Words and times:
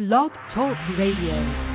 Blog 0.00 0.30
Talk 0.54 0.78
Radio. 0.96 1.69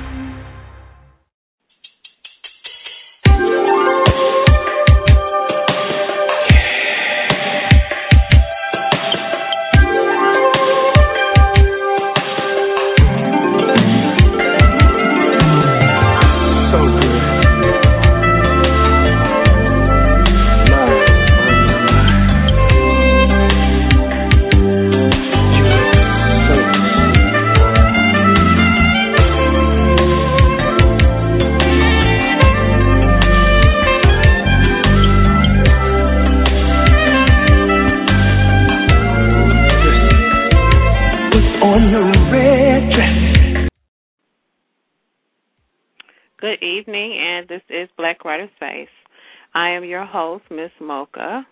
Your 49.86 50.04
host, 50.04 50.44
Miss 50.50 50.70
Mocha. 50.80 51.46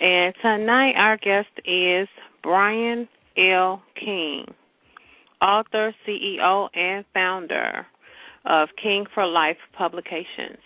And 0.00 0.34
tonight 0.42 0.92
our 0.96 1.16
guest 1.16 1.48
is 1.64 2.08
Brian 2.42 3.08
L. 3.36 3.82
King, 3.98 4.46
author, 5.40 5.94
CEO, 6.06 6.68
and 6.74 7.04
founder 7.14 7.86
of 8.44 8.68
King 8.82 9.06
for 9.14 9.26
Life 9.26 9.56
Publications. 9.76 10.58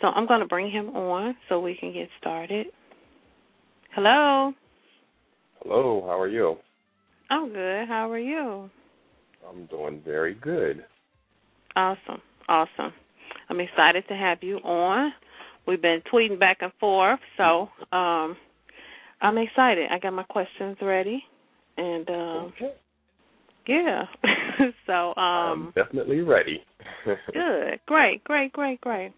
So 0.00 0.08
I'm 0.08 0.26
going 0.26 0.40
to 0.40 0.46
bring 0.46 0.70
him 0.70 0.90
on 0.90 1.36
so 1.48 1.60
we 1.60 1.76
can 1.78 1.92
get 1.92 2.08
started. 2.20 2.66
Hello. 3.94 4.52
Hello, 5.62 6.04
how 6.06 6.20
are 6.20 6.28
you? 6.28 6.56
I'm 7.30 7.48
good. 7.52 7.88
How 7.88 8.10
are 8.10 8.18
you? 8.18 8.70
I'm 9.48 9.66
doing 9.66 10.02
very 10.04 10.34
good. 10.34 10.84
Awesome. 11.74 12.20
Awesome. 12.48 12.92
I'm 13.48 13.60
excited 13.60 14.04
to 14.08 14.14
have 14.14 14.38
you 14.42 14.56
on. 14.58 15.12
We've 15.66 15.82
been 15.82 16.02
tweeting 16.12 16.38
back 16.38 16.58
and 16.60 16.72
forth, 16.78 17.20
so 17.36 17.68
um, 17.96 18.36
I'm 19.20 19.38
excited. 19.38 19.88
I 19.90 19.98
got 19.98 20.12
my 20.12 20.22
questions 20.24 20.76
ready, 20.80 21.22
and 21.76 22.08
um, 22.08 22.52
okay. 22.56 22.72
yeah. 23.66 24.02
so 24.86 25.14
um, 25.20 25.72
I'm 25.76 25.84
definitely 25.84 26.20
ready. 26.20 26.62
good, 27.32 27.80
great, 27.86 28.22
great, 28.24 28.52
great, 28.52 28.80
great. 28.80 29.12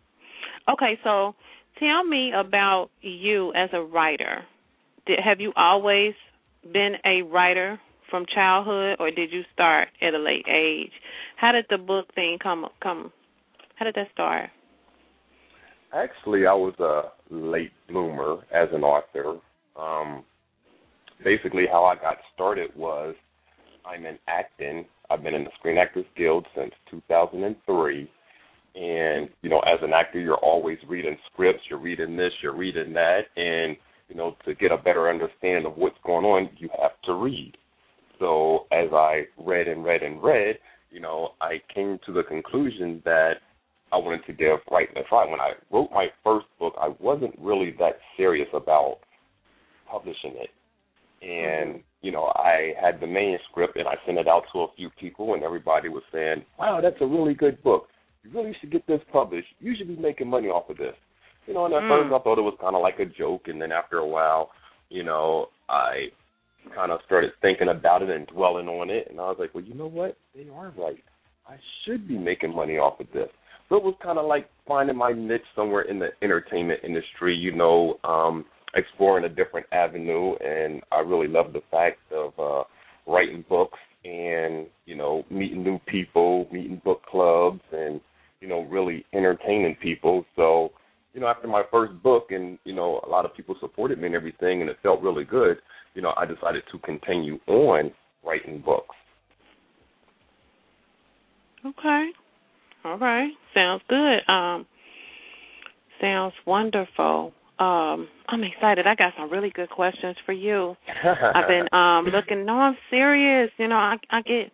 Okay, 0.73 0.99
so 1.05 1.35
tell 1.79 2.05
me 2.05 2.33
about 2.35 2.89
you 3.03 3.53
as 3.55 3.71
a 3.73 3.83
writer. 3.83 4.43
Did, 5.07 5.19
have 5.25 5.41
you 5.41 5.53
always 5.57 6.15
been 6.73 6.95
a 7.05 7.23
writer 7.23 7.79
from 8.11 8.25
childhood, 8.35 8.97
or 9.01 9.11
did 9.11 9.33
you 9.33 9.43
start 9.53 9.89
at 10.01 10.15
a 10.15 10.19
late 10.19 10.47
age? 10.51 10.93
How 11.37 11.53
did 11.53 11.67
the 11.69 11.79
book 11.79 12.07
thing 12.15 12.39
come 12.43 12.67
come? 12.83 13.13
How 13.77 13.85
did 13.85 13.95
that 13.97 14.09
start? 14.13 14.51
Actually, 15.93 16.47
I 16.47 16.53
was 16.53 16.75
a 16.81 17.35
late 17.35 17.73
bloomer 17.89 18.39
as 18.53 18.69
an 18.73 18.83
author. 18.85 19.39
Um, 19.79 20.25
basically, 21.25 21.65
how 21.71 21.85
I 21.85 21.95
got 21.95 22.17
started 22.35 22.71
was 22.77 23.15
I'm 23.87 24.05
in 24.05 24.19
acting. 24.29 24.85
I've 25.11 25.23
been 25.23 25.35
in 25.35 25.45
the 25.45 25.51
Screen 25.59 25.79
Actors 25.79 26.05
Guild 26.17 26.47
since 26.55 26.73
2003. 26.91 28.11
And, 28.75 29.29
you 29.43 29.49
know, 29.49 29.61
as 29.61 29.79
an 29.83 29.93
actor, 29.95 30.21
you're 30.21 30.37
always 30.37 30.79
reading 30.87 31.17
scripts, 31.33 31.63
you're 31.69 31.81
reading 31.81 32.17
this, 32.17 32.33
you're 32.43 32.57
reading 32.57 32.93
that. 32.93 33.23
And, 33.37 33.77
you 34.09 34.15
know, 34.15 34.37
to 34.45 34.55
get 34.55 34.73
a 34.73 34.77
better 34.77 35.09
understanding 35.09 35.67
of 35.67 35.77
what's 35.77 35.97
going 36.05 36.25
on, 36.25 36.51
you 36.59 36.69
have 36.81 36.93
to 37.05 37.15
read. 37.15 37.57
So 38.19 38.67
as 38.73 38.89
I 38.93 39.23
read 39.39 39.69
and 39.69 39.85
read 39.85 40.03
and 40.03 40.23
read, 40.23 40.59
you 40.91 41.01
know, 41.01 41.31
I 41.41 41.61
came 41.75 41.99
to 42.07 42.13
the 42.13 42.23
conclusion 42.23 43.03
that 43.05 43.35
I 43.93 43.97
wanted 43.97 44.25
to 44.27 44.33
give 44.33 44.59
writing 44.71 44.97
a 44.97 45.03
try. 45.09 45.25
When 45.25 45.41
I 45.41 45.53
wrote 45.71 45.91
my 45.93 46.09
first 46.23 46.47
book, 46.59 46.75
I 46.81 46.91
wasn't 47.01 47.35
really 47.39 47.75
that 47.79 47.99
serious 48.17 48.49
about 48.53 48.99
publishing 49.91 50.35
it. 50.37 50.51
And, 51.23 51.71
mm-hmm. 51.71 51.83
you 52.03 52.13
know, 52.13 52.33
I 52.37 52.75
had 52.81 53.01
the 53.01 53.07
manuscript 53.07 53.77
and 53.77 53.89
I 53.89 53.95
sent 54.07 54.19
it 54.19 54.29
out 54.29 54.45
to 54.53 54.61
a 54.61 54.67
few 54.77 54.91
people 55.01 55.35
and 55.35 55.43
everybody 55.43 55.89
was 55.89 56.03
saying, 56.13 56.45
Wow, 56.59 56.81
that's 56.83 57.01
a 57.01 57.07
really 57.07 57.35
good 57.35 57.63
book. 57.63 57.89
You 58.23 58.31
really 58.33 58.55
should 58.61 58.71
get 58.71 58.87
this 58.87 59.01
published. 59.13 59.49
You 59.59 59.75
should 59.77 59.89
be 59.89 59.97
making 59.97 60.29
money 60.29 60.49
off 60.49 60.71
of 60.71 60.77
this. 60.77 60.95
You 61.47 61.55
know, 61.55 61.65
and 61.65 61.75
at 61.75 61.83
mm. 61.83 61.89
first 61.89 62.15
I 62.15 62.23
thought 62.23 62.39
it 62.39 62.43
was 62.43 62.59
kinda 62.61 62.79
like 62.79 63.01
a 63.01 63.07
joke 63.07 63.43
and 63.47 63.61
then 63.61 63.73
after 63.73 63.99
a 63.99 64.07
while, 64.07 64.51
you 64.91 65.03
know, 65.03 65.49
I 65.69 66.09
kind 66.75 66.93
of 66.93 67.01
started 67.07 67.31
thinking 67.41 67.69
about 67.69 68.03
it 68.03 68.11
and 68.11 68.27
dwelling 68.27 68.69
on 68.69 68.91
it 68.91 69.09
and 69.11 69.19
I 69.19 69.25
was 69.25 69.37
like, 69.39 69.55
Well, 69.55 69.65
you 69.65 69.75
know 69.75 69.89
what? 69.89 70.17
They 70.37 70.47
are 70.55 70.73
right. 70.79 71.03
I 71.49 71.57
should 71.85 72.07
be 72.07 72.19
making 72.19 72.55
money 72.55 72.77
off 72.77 73.01
of 73.01 73.07
this. 73.13 73.31
So 73.69 73.77
it 73.77 73.83
was 73.83 73.95
kind 74.03 74.19
of 74.19 74.27
like 74.27 74.49
finding 74.67 74.97
my 74.97 75.13
niche 75.13 75.43
somewhere 75.55 75.83
in 75.83 75.99
the 75.99 76.09
entertainment 76.23 76.81
industry, 76.83 77.35
you 77.35 77.55
know, 77.55 77.99
um, 78.05 78.45
exploring 78.75 79.25
a 79.25 79.29
different 79.29 79.67
avenue. 79.73 80.35
And 80.37 80.83
I 80.91 81.01
really 81.01 81.29
love 81.29 81.53
the 81.53 81.61
fact 81.71 81.99
of 82.13 82.33
uh, 82.39 82.65
writing 83.07 83.45
books 83.49 83.79
and, 84.05 84.67
you 84.87 84.97
know, 84.97 85.25
meeting 85.31 85.63
new 85.63 85.79
people, 85.87 86.49
meeting 86.53 86.81
book 86.85 87.03
clubs, 87.11 87.61
and, 87.73 88.01
you 88.41 88.49
know, 88.49 88.63
really 88.63 89.05
entertaining 89.13 89.77
people. 89.83 90.25
So, 90.37 90.71
you 91.13 91.21
know, 91.21 91.27
after 91.27 91.49
my 91.49 91.63
first 91.71 92.01
book, 92.03 92.29
and, 92.31 92.59
you 92.65 92.75
know, 92.75 93.01
a 93.07 93.09
lot 93.09 93.25
of 93.25 93.35
people 93.35 93.57
supported 93.61 93.99
me 93.99 94.07
and 94.07 94.15
everything, 94.15 94.61
and 94.61 94.71
it 94.71 94.77
felt 94.83 95.03
really 95.03 95.25
good, 95.25 95.59
you 95.95 96.03
know, 96.03 96.13
I 96.17 96.25
decided 96.25 96.63
to 96.71 96.79
continue 96.79 97.39
on 97.49 97.91
writing 98.25 98.63
books. 98.65 98.95
Okay. 101.67 102.11
All 102.89 102.99
right. 102.99 103.31
Sounds 103.55 103.83
good. 103.89 104.19
Um 104.29 104.67
sounds 106.01 106.35
wonderful. 106.47 107.33
Um, 107.59 108.07
I'm 108.29 108.45
excited. 108.45 108.87
I 108.87 108.95
got 108.95 109.15
some 109.19 109.31
really 109.31 109.51
good 109.51 109.69
questions 109.69 110.17
for 110.25 110.33
you. 110.33 110.77
I've 111.05 111.49
been 111.49 111.67
um 111.73 112.07
looking. 112.07 112.47
No, 112.47 112.55
I'm 112.55 112.77
serious. 112.91 113.51
You 113.59 113.69
know, 113.69 113.77
I 113.77 113.97
I 114.11 114.23
get, 114.23 114.53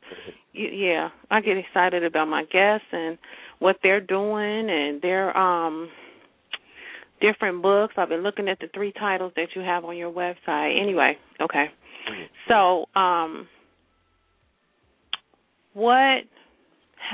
yeah, 0.53 1.11
I 1.31 1.41
get 1.41 1.59
excited 1.59 2.03
about 2.03 2.28
my 2.28 2.45
guests 2.45 2.87
and 2.93 3.19
what 3.59 3.77
they're 3.83 4.00
doing 4.00 4.71
and 4.71 5.03
their 5.03 5.37
um 5.37 5.91
different 7.21 7.62
books. 7.62 7.95
I've 7.97 8.09
been 8.09 8.22
looking 8.22 8.49
at 8.49 8.59
the 8.59 8.69
three 8.75 8.93
titles 8.93 9.33
that 9.37 9.49
you 9.55 9.62
have 9.62 9.84
on 9.84 9.97
your 9.97 10.12
website. 10.12 10.81
Anyway, 10.81 11.16
okay. 11.41 11.66
So, 12.49 12.87
um, 12.99 13.49
what 15.72 16.25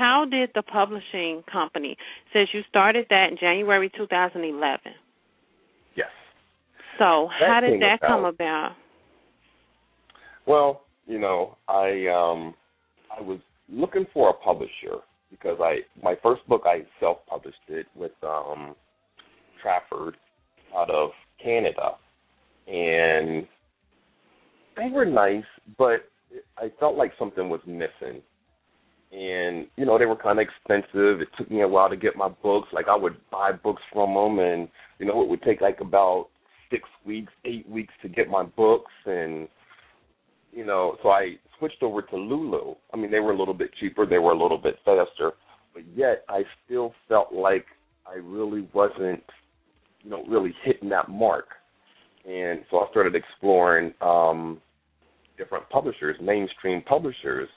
how 0.01 0.25
did 0.25 0.49
the 0.55 0.63
publishing 0.63 1.43
company, 1.51 1.95
since 2.33 2.49
you 2.53 2.61
started 2.67 3.05
that 3.11 3.29
in 3.29 3.37
January 3.37 3.91
2011? 3.95 4.79
Yes. 5.95 6.07
So 6.97 7.29
that 7.39 7.47
how 7.47 7.59
did 7.59 7.79
that 7.83 7.99
about, 8.01 8.07
come 8.07 8.25
about? 8.25 8.71
Well, 10.47 10.81
you 11.05 11.19
know, 11.19 11.55
I 11.67 12.07
um 12.07 12.55
I 13.15 13.21
was 13.21 13.39
looking 13.69 14.07
for 14.11 14.31
a 14.31 14.33
publisher 14.33 14.97
because 15.29 15.59
I 15.61 15.81
my 16.01 16.15
first 16.23 16.47
book 16.47 16.63
I 16.65 16.81
self 16.99 17.19
published 17.27 17.67
it 17.67 17.85
with 17.95 18.13
um 18.23 18.75
Trafford 19.61 20.15
out 20.75 20.89
of 20.89 21.11
Canada. 21.43 21.91
And 22.65 23.45
they 24.75 24.89
were 24.91 25.05
nice, 25.05 25.43
but 25.77 26.09
I 26.57 26.71
felt 26.79 26.95
like 26.95 27.11
something 27.19 27.49
was 27.49 27.61
missing 27.67 28.23
and 29.11 29.67
you 29.75 29.85
know 29.85 29.97
they 29.97 30.05
were 30.05 30.15
kind 30.15 30.39
of 30.39 30.47
expensive. 30.47 31.21
It 31.21 31.27
took 31.37 31.51
me 31.51 31.61
a 31.61 31.67
while 31.67 31.89
to 31.89 31.97
get 31.97 32.15
my 32.15 32.29
books. 32.29 32.69
Like 32.71 32.87
I 32.87 32.95
would 32.95 33.17
buy 33.29 33.51
books 33.51 33.81
from 33.91 34.13
them, 34.13 34.39
and 34.39 34.69
you 34.99 35.05
know 35.05 35.21
it 35.21 35.29
would 35.29 35.41
take 35.41 35.61
like 35.61 35.81
about 35.81 36.27
six 36.69 36.83
weeks, 37.05 37.31
eight 37.45 37.67
weeks 37.69 37.93
to 38.01 38.09
get 38.09 38.29
my 38.29 38.43
books, 38.43 38.91
and 39.05 39.47
you 40.53 40.65
know 40.65 40.97
so 41.03 41.09
I 41.09 41.35
switched 41.59 41.83
over 41.83 42.01
to 42.01 42.15
Lulu. 42.15 42.75
I 42.93 42.97
mean 42.97 43.11
they 43.11 43.19
were 43.19 43.33
a 43.33 43.37
little 43.37 43.53
bit 43.53 43.71
cheaper, 43.79 44.05
they 44.05 44.19
were 44.19 44.31
a 44.31 44.41
little 44.41 44.57
bit 44.57 44.77
faster, 44.85 45.33
but 45.73 45.83
yet 45.93 46.23
I 46.29 46.43
still 46.65 46.93
felt 47.09 47.33
like 47.33 47.65
I 48.07 48.15
really 48.15 48.67
wasn't, 48.73 49.23
you 50.03 50.09
know, 50.09 50.23
really 50.27 50.53
hitting 50.63 50.89
that 50.89 51.09
mark. 51.09 51.47
And 52.25 52.61
so 52.69 52.79
I 52.79 52.89
started 52.91 53.15
exploring 53.15 53.93
um 53.99 54.61
different 55.37 55.67
publishers, 55.69 56.15
mainstream 56.21 56.81
publishers 56.83 57.49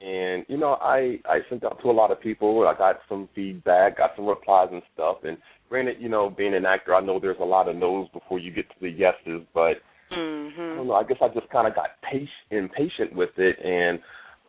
and 0.00 0.44
you 0.48 0.56
know 0.56 0.78
I 0.80 1.18
I 1.24 1.40
sent 1.48 1.64
out 1.64 1.80
to 1.82 1.90
a 1.90 1.92
lot 1.92 2.10
of 2.10 2.20
people. 2.20 2.66
I 2.68 2.76
got 2.76 3.00
some 3.08 3.28
feedback, 3.34 3.98
got 3.98 4.12
some 4.16 4.26
replies 4.26 4.68
and 4.72 4.82
stuff. 4.94 5.18
And 5.24 5.38
granted, 5.68 5.96
you 6.00 6.08
know, 6.08 6.30
being 6.30 6.54
an 6.54 6.66
actor, 6.66 6.94
I 6.94 7.00
know 7.00 7.18
there's 7.18 7.40
a 7.40 7.44
lot 7.44 7.68
of 7.68 7.76
no's 7.76 8.08
before 8.12 8.38
you 8.38 8.52
get 8.52 8.68
to 8.68 8.74
the 8.80 8.90
yeses. 8.90 9.46
But 9.52 9.74
mm-hmm. 10.12 10.60
I 10.60 10.76
don't 10.76 10.86
know. 10.86 10.94
I 10.94 11.04
guess 11.04 11.18
I 11.20 11.28
just 11.28 11.48
kind 11.50 11.66
of 11.66 11.74
got 11.74 11.90
patient, 12.08 12.30
impatient 12.50 13.14
with 13.14 13.30
it, 13.36 13.56
and 13.64 13.98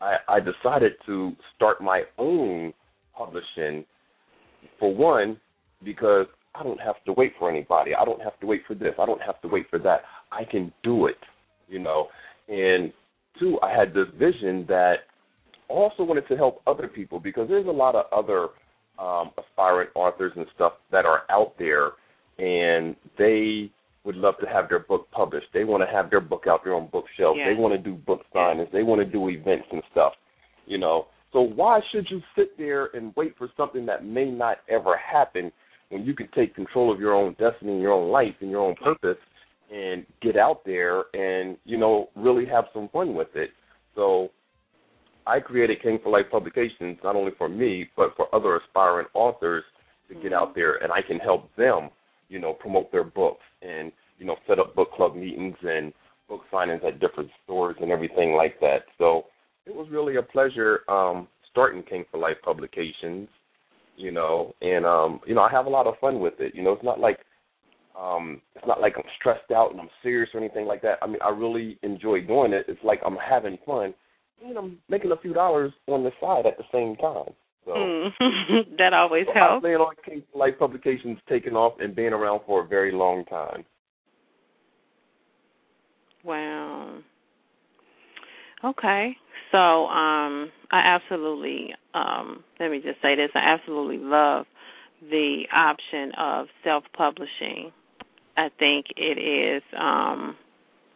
I, 0.01 0.17
I 0.27 0.39
decided 0.39 0.93
to 1.05 1.33
start 1.55 1.81
my 1.81 2.03
own 2.17 2.73
publishing. 3.15 3.85
For 4.77 4.93
one, 4.93 5.39
because 5.83 6.25
I 6.55 6.63
don't 6.63 6.81
have 6.81 6.95
to 7.05 7.13
wait 7.13 7.33
for 7.39 7.49
anybody. 7.49 7.95
I 7.95 8.03
don't 8.03 8.21
have 8.21 8.39
to 8.41 8.45
wait 8.45 8.63
for 8.67 8.75
this. 8.75 8.93
I 8.99 9.05
don't 9.05 9.21
have 9.21 9.41
to 9.41 9.47
wait 9.47 9.69
for 9.69 9.79
that. 9.79 10.01
I 10.31 10.43
can 10.43 10.73
do 10.83 11.07
it, 11.07 11.17
you 11.67 11.79
know. 11.79 12.07
And 12.47 12.91
two, 13.39 13.59
I 13.61 13.71
had 13.71 13.93
this 13.93 14.07
vision 14.17 14.65
that 14.67 14.95
also 15.69 16.04
wanted 16.04 16.27
to 16.27 16.36
help 16.36 16.62
other 16.68 16.88
people 16.88 17.19
because 17.19 17.48
there's 17.48 17.68
a 17.68 17.71
lot 17.71 17.95
of 17.95 18.06
other 18.12 18.50
um, 19.00 19.31
aspiring 19.38 19.88
authors 19.95 20.33
and 20.36 20.45
stuff 20.56 20.74
that 20.92 21.06
are 21.06 21.24
out 21.30 21.54
there, 21.57 21.92
and 22.38 22.95
they 23.18 23.71
would 24.04 24.16
love 24.16 24.36
to 24.42 24.48
have 24.48 24.69
their 24.69 24.80
book 24.80 25.07
published. 25.12 25.48
They 25.54 25.63
want 25.63 25.83
to 25.88 25.95
have 25.95 26.10
their 26.10 26.21
book 26.21 26.45
out 26.50 26.62
there 26.63 26.75
on 26.75 26.88
bookshelves. 26.92 27.38
Yeah. 27.39 27.54
They 27.54 27.60
want 27.60 27.74
to 27.74 27.77
do 27.77 27.95
book 27.95 28.21
signings. 28.33 28.71
They 28.71 28.83
want 28.83 29.00
to 29.00 29.06
do 29.06 29.30
events 29.30 29.68
and 29.71 29.81
stuff. 29.92 30.13
You 30.66 30.77
know, 30.77 31.07
so 31.31 31.42
why 31.42 31.80
should 31.92 32.07
you 32.10 32.21
sit 32.36 32.57
there 32.57 32.89
and 32.94 33.13
wait 33.16 33.38
for 33.38 33.50
something 33.56 33.86
that 33.86 34.06
may 34.06 34.25
not 34.25 34.57
ever 34.69 34.98
happen 34.98 35.51
when 35.89 36.06
you 36.06 36.13
can 36.13 36.27
take 36.36 36.56
control 36.56 36.92
of 36.94 37.00
your 37.00 37.13
own 37.13 37.36
destiny 37.39 37.74
and 37.74 37.81
your 37.81 37.94
own 37.94 38.12
life 38.12 38.36
and 38.42 38.50
your 38.50 38.62
own 38.62 38.75
purpose 38.75 39.18
and 39.71 40.06
get 40.21 40.36
out 40.36 40.62
there 40.66 41.04
and 41.13 41.57
you 41.66 41.77
know 41.77 42.10
really 42.16 42.45
have 42.45 42.66
some 42.74 42.89
fun 42.89 43.13
with 43.16 43.30
it. 43.36 43.51
So 43.95 44.30
I 45.25 45.39
created 45.39 45.81
King 45.81 46.00
for 46.01 46.12
Life 46.12 46.25
Publications 46.31 46.98
not 47.04 47.16
only 47.16 47.31
for 47.38 47.50
me 47.50 47.89
but 47.95 48.16
for 48.16 48.33
other 48.33 48.57
aspiring 48.57 49.07
authors 49.13 49.63
to 50.10 50.16
get 50.16 50.33
out 50.33 50.56
there 50.56 50.77
and 50.83 50.92
I 50.92 51.01
can 51.01 51.19
help 51.19 51.56
them, 51.56 51.89
you 52.30 52.39
know, 52.39 52.54
promote 52.54 52.92
their 52.92 53.04
books 53.04 53.44
and 53.62 53.92
you 54.18 54.25
know 54.25 54.36
set 54.48 54.60
up 54.60 54.75
book 54.75 54.92
club 54.94 55.16
meetings 55.16 55.56
and 55.62 55.94
book 56.27 56.42
signings 56.51 56.86
at 56.86 57.00
different 57.00 57.30
stores 57.44 57.75
and 57.81 57.92
everything 57.92 58.33
like 58.33 58.60
that. 58.60 58.83
So 58.98 59.25
it 59.66 59.75
was 59.75 59.88
really 59.92 60.18
a 60.18 60.24
pleasure 60.24 60.81
um 60.89 61.27
starting 61.51 61.83
King 61.83 62.06
for 62.12 62.19
Life 62.19 62.38
Publications, 62.44 63.27
you 63.98 64.12
know, 64.12 64.54
and 64.62 64.86
um 64.86 65.19
you 65.25 65.36
know 65.36 65.42
I 65.42 65.51
have 65.51 65.66
a 65.66 65.69
lot 65.69 65.88
of 65.88 65.95
fun 66.00 66.19
with 66.19 66.36
it. 66.39 66.54
You 66.56 66.63
know, 66.63 66.74
it's 66.74 66.83
not 66.83 67.00
like 67.00 67.19
um 68.00 68.42
it's 68.56 68.68
not 68.68 68.81
like 68.81 68.94
I'm 68.98 69.04
stressed 69.19 69.51
out 69.51 69.71
and 69.71 69.80
I'm 69.80 69.89
serious 70.01 70.30
or 70.33 70.39
anything 70.39 70.66
like 70.66 70.81
that. 70.83 71.00
I 71.01 71.07
mean, 71.07 71.21
I 71.24 71.30
really 71.30 71.77
enjoy 71.83 72.21
doing 72.21 72.54
it. 72.54 72.66
It's 72.68 72.83
like 72.83 73.01
I'm 73.06 73.18
having 73.18 73.57
fun 73.66 73.94
and 74.45 74.57
I'm 74.57 74.77
making 74.89 75.12
a 75.12 75.18
few 75.18 75.33
dollars 75.33 75.71
on 75.88 76.03
the 76.03 76.12
side 76.21 76.45
at 76.45 76.57
the 76.57 76.63
same 76.71 76.95
time. 76.97 77.33
So 77.65 77.71
Mm. 77.71 78.77
that 78.77 78.94
always 78.94 79.25
so 79.27 79.33
helps. 79.33 79.62
plan 79.62 79.75
on 79.81 79.94
King 80.06 80.24
Life 80.33 80.57
Publications 80.57 81.19
taking 81.27 81.53
off 81.53 81.74
and 81.80 81.95
being 81.95 82.13
around 82.13 82.41
for 82.45 82.63
a 82.63 82.68
very 82.68 82.91
long 82.91 83.25
time. 83.25 83.63
Wow. 86.24 87.00
Okay. 88.63 89.15
So, 89.51 89.57
um 89.88 90.51
I 90.71 90.80
absolutely 90.80 91.74
um 91.94 92.44
let 92.59 92.71
me 92.71 92.81
just 92.81 93.01
say 93.01 93.15
this, 93.15 93.30
I 93.35 93.39
absolutely 93.39 93.97
love 93.97 94.45
the 95.09 95.44
option 95.53 96.12
of 96.18 96.47
self-publishing. 96.63 97.71
I 98.38 98.50
think 98.59 98.88
it 98.97 99.18
is 99.18 99.63
um 99.77 100.35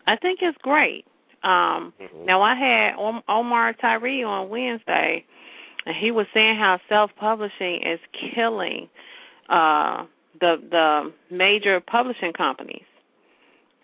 I 0.07 0.17
think 0.17 0.39
it's 0.41 0.57
great. 0.61 1.05
Um 1.43 1.93
Mhm. 1.99 2.25
now 2.25 2.41
I 2.41 2.55
had 2.55 2.95
Omar 3.27 3.73
Tyree 3.73 4.23
on 4.23 4.49
Wednesday 4.49 5.25
and 5.85 5.95
he 5.95 6.11
was 6.11 6.25
saying 6.33 6.57
how 6.57 6.79
self-publishing 6.89 7.81
is 7.83 7.99
killing 8.33 8.89
uh 9.49 10.05
the 10.39 10.55
the 10.69 11.13
major 11.29 11.79
publishing 11.81 12.33
companies 12.33 12.85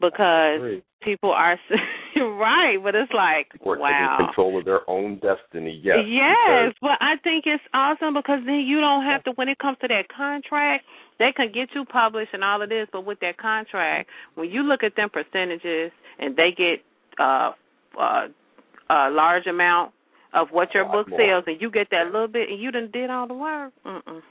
because 0.02 0.82
people 1.02 1.32
are 1.32 1.58
right, 2.16 2.78
but 2.82 2.96
it's 2.96 3.12
like 3.14 3.48
wow. 3.66 4.18
control 4.18 4.60
of 4.60 4.66
their 4.66 4.90
own 4.90 5.20
destiny. 5.20 5.80
Yes. 5.84 6.00
Yes, 6.08 6.74
but 6.82 6.98
I 7.02 7.16
think 7.24 7.46
it's 7.46 7.64
awesome 7.74 8.14
because 8.14 8.40
then 8.46 8.64
you 8.68 8.80
don't 8.80 9.04
have 9.06 9.24
to 9.26 9.32
when 9.32 9.50
it 9.50 9.60
comes 9.60 9.78
to 9.82 9.88
that 9.88 10.08
contract, 10.16 10.86
they 11.20 11.32
can 11.36 11.52
get 11.54 11.70
you 11.76 11.86
published 11.86 12.34
and 12.34 12.44
all 12.44 12.62
of 12.62 12.70
this, 12.70 12.88
but 12.92 13.06
with 13.06 13.20
that 13.22 13.38
contract, 13.38 14.10
when 14.36 14.50
you 14.50 14.64
look 14.64 14.84
at 14.84 14.96
them 14.96 15.10
percentages 15.10 15.92
and 16.18 16.36
they 16.36 16.52
get 16.56 16.84
uh 17.20 17.52
uh 18.00 18.28
a 18.90 19.10
large 19.12 19.46
amount 19.46 19.92
of 20.34 20.48
what 20.52 20.74
your 20.74 20.86
book 20.86 21.08
more. 21.10 21.20
sells 21.20 21.44
and 21.48 21.62
you 21.62 21.70
get 21.72 21.88
that 21.92 22.06
little 22.06 22.28
bit 22.28 22.50
and 22.50 22.60
you 22.60 22.72
done 22.72 22.90
did 22.92 23.10
all 23.10 23.28
the 23.28 23.34
work. 23.34 23.74
Mm 23.86 24.02
mm. 24.04 24.22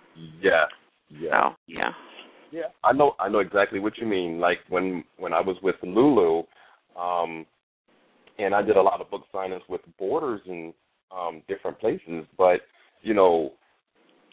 Yeah. 0.40 0.64
Yeah. 1.08 1.30
So 1.30 1.56
yeah. 1.66 1.92
Yeah, 2.50 2.62
I 2.82 2.92
know. 2.92 3.14
I 3.18 3.28
know 3.28 3.40
exactly 3.40 3.78
what 3.78 3.98
you 3.98 4.06
mean. 4.06 4.40
Like 4.40 4.58
when 4.68 5.04
when 5.18 5.32
I 5.32 5.40
was 5.40 5.56
with 5.62 5.76
Lulu, 5.82 6.44
um, 6.98 7.44
and 8.38 8.54
I 8.54 8.62
did 8.62 8.76
a 8.76 8.82
lot 8.82 9.00
of 9.00 9.10
book 9.10 9.24
signings 9.34 9.60
with 9.68 9.82
Borders 9.98 10.40
and 10.46 10.72
um, 11.14 11.42
different 11.46 11.78
places. 11.78 12.24
But 12.38 12.60
you 13.02 13.12
know, 13.12 13.52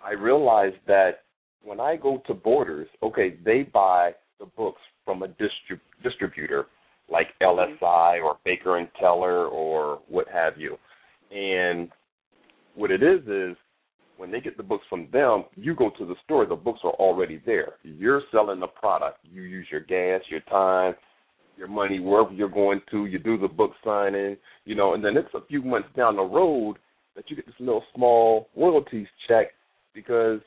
I 0.03 0.11
realized 0.11 0.77
that 0.87 1.23
when 1.63 1.79
I 1.79 1.97
go 1.97 2.21
to 2.27 2.33
Borders, 2.33 2.87
okay, 3.03 3.37
they 3.43 3.63
buy 3.63 4.11
the 4.39 4.45
books 4.45 4.81
from 5.03 5.23
a 5.23 5.27
distrib- 5.27 5.79
distributor 6.03 6.67
like 7.09 7.27
mm-hmm. 7.41 7.83
LSI 7.83 8.23
or 8.23 8.37
Baker 8.45 8.77
and 8.77 8.87
Taylor 8.99 9.47
or 9.47 10.01
what 10.07 10.27
have 10.27 10.57
you, 10.57 10.77
and 11.31 11.89
what 12.75 12.91
it 12.91 13.01
is 13.01 13.21
is 13.27 13.57
when 14.17 14.31
they 14.31 14.39
get 14.39 14.57
the 14.57 14.63
books 14.63 14.85
from 14.89 15.07
them, 15.11 15.43
you 15.55 15.75
go 15.75 15.89
to 15.97 16.05
the 16.05 16.15
store, 16.23 16.45
the 16.45 16.55
books 16.55 16.79
are 16.83 16.93
already 16.93 17.41
there. 17.45 17.73
You're 17.83 18.21
selling 18.31 18.59
the 18.59 18.67
product. 18.67 19.19
You 19.23 19.41
use 19.41 19.67
your 19.69 19.81
gas, 19.81 20.21
your 20.29 20.39
time, 20.41 20.95
your 21.57 21.67
money, 21.67 21.99
wherever 21.99 22.31
you're 22.31 22.49
going 22.49 22.81
to, 22.91 23.05
you 23.05 23.19
do 23.19 23.37
the 23.37 23.47
book 23.47 23.71
signing, 23.83 24.37
you 24.65 24.75
know, 24.75 24.93
and 24.93 25.03
then 25.03 25.17
it's 25.17 25.33
a 25.33 25.45
few 25.47 25.61
months 25.61 25.89
down 25.95 26.15
the 26.15 26.23
road 26.23 26.77
that 27.15 27.29
you 27.29 27.35
get 27.35 27.45
this 27.45 27.55
little 27.59 27.83
small 27.93 28.49
royalties 28.55 29.07
check 29.27 29.47
because, 29.93 30.39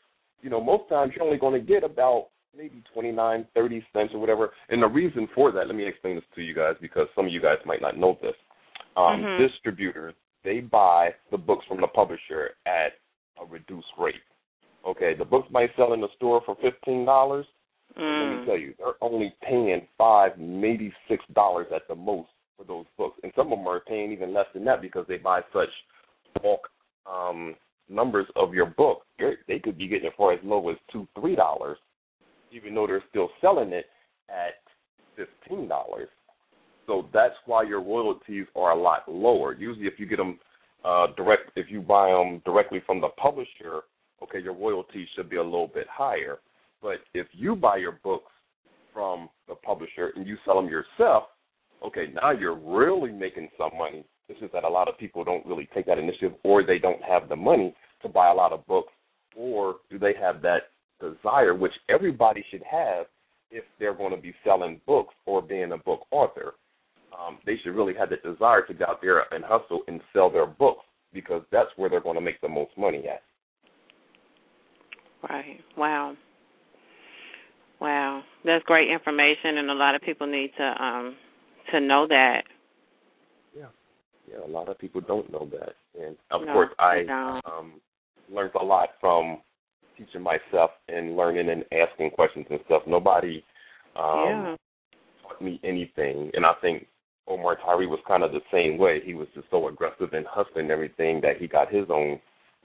you 0.42 0.50
know, 0.50 0.62
most 0.62 0.88
times 0.88 1.12
you're 1.14 1.24
only 1.24 1.38
going 1.38 1.58
to 1.58 1.66
get 1.66 1.82
about 1.82 2.28
maybe 2.58 2.82
twenty 2.92 3.12
nine, 3.12 3.46
thirty 3.54 3.84
cents 3.92 4.10
or 4.12 4.18
whatever. 4.18 4.50
And 4.68 4.82
the 4.82 4.88
reason 4.88 5.28
for 5.34 5.52
that, 5.52 5.68
let 5.68 5.76
me 5.76 5.86
explain 5.86 6.16
this 6.16 6.24
to 6.34 6.42
you 6.42 6.54
guys 6.54 6.74
because 6.80 7.06
some 7.14 7.26
of 7.26 7.32
you 7.32 7.40
guys 7.40 7.58
might 7.64 7.80
not 7.80 7.96
know 7.96 8.18
this. 8.20 8.34
Um, 8.96 9.22
Mhm. 9.22 9.38
Distributors, 9.38 10.14
they 10.42 10.60
buy 10.60 11.14
the 11.30 11.38
books 11.38 11.64
from 11.66 11.80
the 11.80 11.86
publisher 11.86 12.56
at 12.66 12.98
a 13.40 13.44
reduced 13.44 13.92
rate. 13.96 14.20
Okay, 14.84 15.14
the 15.14 15.24
books 15.24 15.48
might 15.50 15.74
sell 15.76 15.92
in 15.92 16.00
the 16.00 16.08
store 16.16 16.40
for 16.42 16.56
fifteen 16.56 17.04
dollars. 17.04 17.46
Let 17.96 18.28
me 18.28 18.36
Mm. 18.36 18.44
tell 18.44 18.56
you, 18.56 18.74
they're 18.78 19.02
only 19.02 19.30
paying 19.40 19.86
five, 19.96 20.36
maybe 20.38 20.92
six 21.06 21.24
dollars 21.32 21.70
at 21.72 21.86
the 21.86 21.94
most 21.94 22.30
for 22.56 22.64
those 22.64 22.86
books, 22.96 23.20
and 23.22 23.32
some 23.34 23.52
of 23.52 23.58
them 23.58 23.68
are 23.68 23.80
paying 23.80 24.10
even 24.10 24.32
less 24.32 24.50
than 24.52 24.64
that 24.64 24.80
because 24.80 25.06
they 25.06 25.18
buy 25.18 25.42
such 25.52 25.70
bulk 26.42 26.68
um, 27.06 27.56
numbers 27.88 28.28
of 28.36 28.52
your 28.52 28.66
book. 28.66 29.06
They 29.46 29.58
could 29.60 29.78
be 29.78 29.88
getting 29.88 30.08
it 30.08 30.16
for 30.16 30.32
as 30.32 30.42
low 30.42 30.68
as 30.68 30.76
two, 30.88 31.06
three 31.14 31.34
dollars, 31.36 31.78
even 32.52 32.74
though 32.74 32.86
they're 32.86 33.04
still 33.10 33.30
selling 33.40 33.72
it 33.72 33.86
at 34.28 34.54
fifteen 35.16 35.68
dollars. 35.68 36.08
So 36.86 37.06
that's 37.12 37.34
why 37.46 37.64
your 37.64 37.82
royalties 37.82 38.46
are 38.56 38.70
a 38.70 38.80
lot 38.80 39.02
lower. 39.06 39.52
Usually, 39.54 39.86
if 39.86 39.98
you 39.98 40.06
get 40.06 40.16
them 40.16 40.38
uh, 40.84 41.08
direct, 41.16 41.50
if 41.56 41.70
you 41.70 41.82
buy 41.82 42.10
them 42.10 42.40
directly 42.46 42.80
from 42.86 43.00
the 43.00 43.08
publisher, 43.08 43.82
okay, 44.22 44.40
your 44.40 44.54
royalties 44.54 45.06
should 45.14 45.28
be 45.28 45.36
a 45.36 45.42
little 45.42 45.70
bit 45.72 45.86
higher. 45.90 46.38
But 46.80 46.98
if 47.12 47.26
you 47.32 47.56
buy 47.56 47.76
your 47.76 47.98
books 48.02 48.32
from 48.94 49.28
the 49.48 49.54
publisher 49.54 50.12
and 50.16 50.26
you 50.26 50.36
sell 50.44 50.56
them 50.56 50.70
yourself, 50.70 51.24
okay, 51.84 52.06
now 52.14 52.30
you're 52.30 52.56
really 52.56 53.12
making 53.12 53.48
some 53.58 53.76
money. 53.76 54.04
It's 54.28 54.40
just 54.40 54.52
that 54.52 54.64
a 54.64 54.68
lot 54.68 54.88
of 54.88 54.98
people 54.98 55.24
don't 55.24 55.44
really 55.44 55.68
take 55.74 55.86
that 55.86 55.98
initiative, 55.98 56.32
or 56.42 56.64
they 56.64 56.78
don't 56.78 57.02
have 57.02 57.28
the 57.28 57.36
money 57.36 57.74
to 58.02 58.08
buy 58.08 58.30
a 58.30 58.34
lot 58.34 58.52
of 58.52 58.66
books, 58.66 58.92
or 59.36 59.76
do 59.90 59.98
they 59.98 60.14
have 60.20 60.40
that 60.42 60.70
desire, 61.00 61.54
which 61.54 61.72
everybody 61.88 62.44
should 62.50 62.62
have 62.70 63.06
if 63.50 63.64
they're 63.78 63.94
going 63.94 64.14
to 64.14 64.20
be 64.20 64.34
selling 64.44 64.80
books 64.86 65.14
or 65.26 65.40
being 65.42 65.72
a 65.72 65.78
book 65.78 66.06
author. 66.10 66.54
Um, 67.18 67.38
they 67.46 67.56
should 67.62 67.74
really 67.74 67.94
have 67.94 68.10
the 68.10 68.16
desire 68.16 68.62
to 68.66 68.74
go 68.74 68.84
out 68.86 69.00
there 69.00 69.22
and 69.32 69.44
hustle 69.44 69.80
and 69.88 70.00
sell 70.12 70.30
their 70.30 70.46
books 70.46 70.84
because 71.12 71.42
that's 71.50 71.70
where 71.76 71.88
they're 71.88 72.00
going 72.00 72.16
to 72.16 72.20
make 72.20 72.40
the 72.40 72.48
most 72.48 72.72
money 72.76 73.04
at. 73.08 73.22
Right. 75.28 75.60
Wow. 75.76 76.14
Wow. 77.80 78.22
That's 78.44 78.64
great 78.64 78.90
information 78.90 79.58
and 79.58 79.70
a 79.70 79.74
lot 79.74 79.94
of 79.94 80.02
people 80.02 80.26
need 80.26 80.50
to 80.58 80.82
um 80.84 81.16
to 81.72 81.80
know 81.80 82.06
that. 82.08 82.42
Yeah, 83.56 83.66
Yeah, 84.30 84.44
a 84.44 84.48
lot 84.50 84.68
of 84.68 84.78
people 84.78 85.00
don't 85.00 85.30
know 85.30 85.48
that, 85.52 85.74
and 86.00 86.16
of 86.30 86.42
No, 86.46 86.52
course, 86.52 86.70
I 86.78 87.04
um, 87.46 87.80
learned 88.32 88.52
a 88.60 88.64
lot 88.64 88.90
from 89.00 89.38
teaching 89.98 90.22
myself 90.22 90.70
and 90.88 91.16
learning 91.16 91.50
and 91.50 91.64
asking 91.72 92.10
questions 92.10 92.46
and 92.48 92.60
stuff. 92.66 92.82
Nobody 92.86 93.44
um, 93.96 94.24
yeah. 94.24 94.56
taught 95.22 95.42
me 95.42 95.60
anything, 95.64 96.30
and 96.34 96.46
I 96.46 96.52
think 96.62 96.86
Omar 97.26 97.56
Tyree 97.56 97.86
was 97.86 98.00
kind 98.08 98.22
of 98.22 98.32
the 98.32 98.40
same 98.52 98.78
way. 98.78 99.00
He 99.04 99.14
was 99.14 99.28
just 99.34 99.48
so 99.50 99.68
aggressive 99.68 100.12
and 100.12 100.26
hustling 100.28 100.70
everything 100.70 101.20
that 101.22 101.36
he 101.38 101.46
got 101.46 101.72
his 101.72 101.84
own 101.90 102.20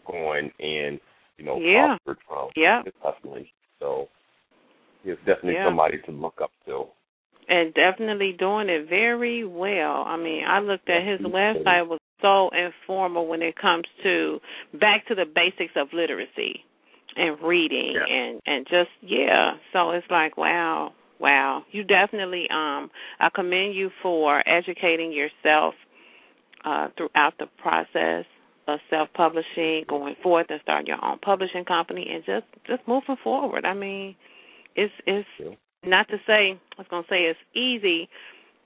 going 0.09 0.51
and 0.59 0.99
you 1.37 1.45
know 1.45 1.57
Yeah. 1.57 1.97
prospered 2.05 2.17
from 2.27 2.49
Yeah. 2.55 2.83
his 2.83 2.93
hustling. 3.01 3.47
So 3.79 4.09
he's 5.03 5.17
definitely 5.25 5.55
Yeah. 5.55 5.65
somebody 5.65 5.99
to 5.99 6.11
look 6.11 6.39
up 6.41 6.51
to. 6.65 6.87
And 7.49 7.73
definitely 7.73 8.31
doing 8.33 8.69
it 8.69 8.87
very 8.87 9.43
well. 9.43 10.03
I 10.03 10.15
mean, 10.15 10.45
I 10.45 10.59
looked 10.59 10.89
at 10.89 11.03
his 11.03 11.19
website 11.19 11.87
was 11.87 11.99
so 12.21 12.49
informal 12.49 13.27
when 13.27 13.41
it 13.41 13.55
comes 13.57 13.85
to 14.01 14.39
back 14.75 15.05
to 15.07 15.15
the 15.15 15.25
basics 15.25 15.75
of 15.75 15.91
literacy 15.91 16.63
and 17.15 17.41
reading 17.41 17.95
yeah. 17.95 18.15
and 18.15 18.41
and 18.45 18.65
just 18.65 18.89
yeah. 19.01 19.53
So 19.71 19.91
it's 19.91 20.07
like 20.09 20.37
wow, 20.37 20.93
wow. 21.19 21.63
You 21.71 21.83
definitely 21.83 22.47
um 22.51 22.89
I 23.19 23.29
commend 23.33 23.75
you 23.75 23.89
for 24.01 24.47
educating 24.47 25.11
yourself 25.11 25.75
uh 26.65 26.89
throughout 26.97 27.33
the 27.39 27.47
process 27.61 28.25
of 28.67 28.79
self 28.89 29.09
publishing, 29.13 29.85
going 29.87 30.15
forth 30.21 30.47
and 30.49 30.59
starting 30.63 30.87
your 30.87 31.03
own 31.03 31.19
publishing 31.19 31.65
company 31.65 32.07
and 32.09 32.23
just 32.25 32.45
just 32.65 32.87
moving 32.87 33.17
forward. 33.23 33.65
I 33.65 33.73
mean, 33.73 34.15
it's 34.75 34.93
it's 35.05 35.27
yeah. 35.39 35.51
not 35.83 36.07
to 36.09 36.17
say 36.25 36.59
I 36.77 36.81
was 36.81 36.87
gonna 36.89 37.03
say 37.09 37.23
it's 37.23 37.39
easy, 37.55 38.09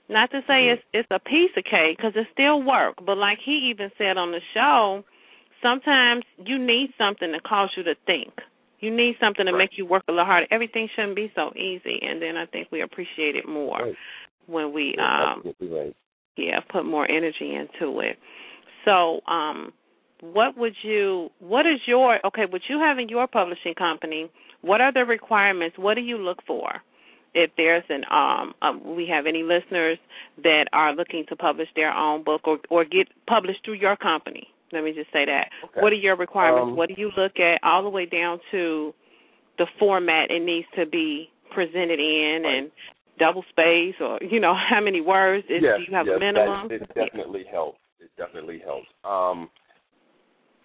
not 0.08 0.30
to 0.30 0.40
say 0.46 0.68
mm-hmm. 0.68 0.72
it's 0.74 0.82
it's 0.92 1.08
a 1.10 1.18
piece 1.18 1.50
of 1.56 1.64
cake 1.64 1.96
because 1.96 2.12
it's 2.14 2.30
still 2.32 2.62
work. 2.62 2.96
But 3.04 3.18
like 3.18 3.38
he 3.44 3.70
even 3.70 3.90
said 3.98 4.16
on 4.16 4.32
the 4.32 4.40
show, 4.54 5.04
sometimes 5.62 6.24
you 6.44 6.58
need 6.58 6.90
something 6.98 7.32
to 7.32 7.40
cause 7.40 7.70
you 7.76 7.82
to 7.84 7.94
think. 8.06 8.32
You 8.80 8.94
need 8.94 9.16
something 9.20 9.46
to 9.46 9.52
right. 9.52 9.58
make 9.58 9.70
you 9.76 9.86
work 9.86 10.04
a 10.08 10.12
little 10.12 10.24
harder. 10.24 10.46
Everything 10.50 10.88
shouldn't 10.94 11.16
be 11.16 11.32
so 11.34 11.50
easy, 11.56 11.98
and 12.02 12.22
then 12.22 12.36
I 12.36 12.46
think 12.46 12.68
we 12.70 12.80
appreciate 12.80 13.34
it 13.34 13.48
more 13.48 13.78
right. 13.78 13.94
when 14.46 14.72
we 14.72 14.94
yeah, 14.96 15.34
um 15.34 15.42
right. 15.60 15.96
yeah 16.36 16.60
put 16.70 16.84
more 16.84 17.10
energy 17.10 17.54
into 17.54 18.00
it. 18.00 18.18
So 18.84 19.20
um 19.26 19.72
what 20.20 20.56
would 20.56 20.74
you 20.82 21.30
what 21.38 21.66
is 21.66 21.80
your 21.86 22.24
okay 22.26 22.44
with 22.50 22.62
you 22.68 22.78
having 22.78 23.08
your 23.08 23.26
publishing 23.26 23.74
company 23.74 24.30
what 24.62 24.80
are 24.80 24.92
the 24.92 25.04
requirements 25.04 25.76
what 25.78 25.94
do 25.94 26.00
you 26.00 26.18
look 26.18 26.38
for 26.46 26.82
if 27.34 27.50
there's 27.56 27.84
an 27.88 28.02
um, 28.10 28.52
um 28.62 28.96
we 28.96 29.06
have 29.06 29.26
any 29.26 29.42
listeners 29.42 29.98
that 30.42 30.66
are 30.72 30.94
looking 30.94 31.24
to 31.28 31.36
publish 31.36 31.68
their 31.76 31.92
own 31.92 32.24
book 32.24 32.40
or 32.46 32.58
or 32.68 32.84
get 32.84 33.06
published 33.28 33.60
through 33.64 33.74
your 33.74 33.96
company 33.96 34.48
let 34.72 34.84
me 34.84 34.92
just 34.92 35.10
say 35.12 35.24
that 35.24 35.48
okay. 35.64 35.80
what 35.80 35.92
are 35.92 35.96
your 35.96 36.16
requirements 36.16 36.70
um, 36.70 36.76
what 36.76 36.88
do 36.88 36.94
you 36.96 37.10
look 37.16 37.38
at 37.38 37.60
all 37.62 37.82
the 37.82 37.88
way 37.88 38.06
down 38.06 38.38
to 38.50 38.92
the 39.58 39.66
format 39.78 40.30
it 40.30 40.42
needs 40.42 40.66
to 40.76 40.86
be 40.86 41.28
presented 41.54 41.98
in 41.98 42.42
right. 42.44 42.58
and 42.58 42.70
double 43.18 43.44
space 43.50 43.94
or 44.00 44.18
you 44.22 44.40
know 44.40 44.54
how 44.70 44.80
many 44.80 45.00
words 45.00 45.44
is, 45.48 45.62
yes, 45.62 45.78
do 45.78 45.90
you 45.90 45.96
have 45.96 46.06
yes, 46.06 46.16
a 46.16 46.20
minimum 46.20 46.68
that, 46.68 46.82
it 46.82 46.88
definitely 46.94 47.42
yeah. 47.44 47.52
helps 47.52 47.78
it 48.00 48.10
definitely 48.16 48.60
helps 48.64 48.88
um 49.04 49.50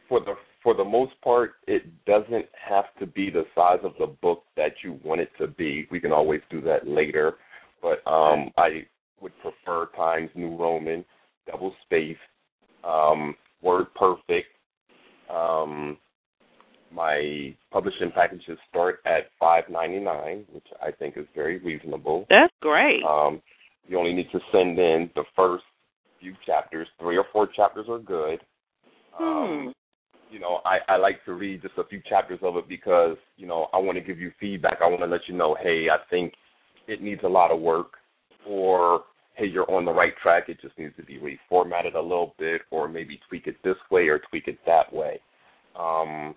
for 0.07 0.19
the 0.19 0.36
for 0.63 0.74
the 0.74 0.83
most 0.83 1.12
part, 1.22 1.55
it 1.67 1.83
doesn't 2.05 2.45
have 2.53 2.86
to 3.00 3.05
be 3.05 3.29
the 3.29 3.43
size 3.53 3.79
of 3.83 3.91
the 4.00 4.07
book 4.07 4.43
that 4.55 4.72
you 4.81 4.98
want 5.03 5.19
it 5.19 5.29
to 5.38 5.48
be. 5.48 5.88
We 5.91 6.00
can 6.00 6.13
always 6.13 6.39
do 6.50 6.62
that 6.62 6.88
later, 6.88 7.33
but 7.81 8.05
um, 8.10 8.50
I 8.57 8.86
would 9.19 9.33
prefer 9.41 9.89
Times 9.95 10.29
New 10.36 10.55
Roman, 10.55 11.03
double 11.51 11.75
space, 11.86 12.17
um, 12.86 13.36
word 13.63 13.88
perfect. 13.96 14.50
Um, 15.34 15.98
my 16.91 17.55
publishing 17.72 18.12
packages 18.13 18.58
start 18.70 19.00
at 19.05 19.32
five 19.39 19.63
ninety 19.70 20.00
nine, 20.00 20.46
which 20.51 20.67
I 20.82 20.91
think 20.91 21.17
is 21.17 21.25
very 21.34 21.58
reasonable. 21.60 22.27
That's 22.29 22.53
great. 22.62 23.03
Um, 23.03 23.41
you 23.88 23.98
only 23.98 24.13
need 24.13 24.32
to 24.32 24.39
send 24.51 24.77
in 24.77 25.10
the 25.15 25.24
first 25.36 25.63
few 26.20 26.34
chapters. 26.46 26.88
Three 27.00 27.17
or 27.17 27.25
four 27.34 27.48
chapters 27.48 27.88
are 27.89 28.00
good. 28.00 28.39
Um, 29.20 29.65
hmm 29.65 29.70
you 30.34 30.39
know, 30.39 30.62
I, 30.65 30.79
I 30.88 30.98
like 30.98 31.24
to 31.25 31.34
read 31.34 31.62
just 31.62 31.77
a 31.77 31.84
few 31.84 32.01
chapters 32.10 32.39
of 32.41 32.58
it 32.58 32.67
because, 32.67 33.17
you 33.38 33.46
know, 33.46 33.67
I 33.72 33.77
want 33.77 34.00
to 34.00 34.03
give 34.03 34.20
you 34.20 34.32
feedback. 34.39 34.79
I 34.82 34.88
want 34.88 35.01
to 35.01 35.05
let 35.05 35.22
you 35.27 35.36
know, 35.36 35.55
hey, 35.62 35.88
I 35.91 35.98
think 36.10 36.34
it 36.88 37.03
needs 37.03 37.22
a 37.24 37.27
lot 37.27 37.51
of 37.51 37.60
work 37.60 37.91
or 38.48 39.03
hey, 39.36 39.46
you're 39.46 39.70
on 39.70 39.86
the 39.86 39.92
right 39.92 40.13
track, 40.22 40.44
it 40.48 40.62
just 40.62 40.78
needs 40.78 40.96
to 40.98 41.04
be 41.04 41.20
reformatted 41.20 41.96
a 41.96 42.02
little 42.02 42.36
bit 42.38 42.62
or 42.72 42.88
maybe 42.88 43.20
tweak 43.28 43.48
it 43.48 43.56
this 43.63 43.75
way 43.90 44.08
or 44.08 44.20
tweak 44.20 44.48
it 44.48 44.60
that 44.66 44.92
way. 44.94 45.20
Um 45.78 46.36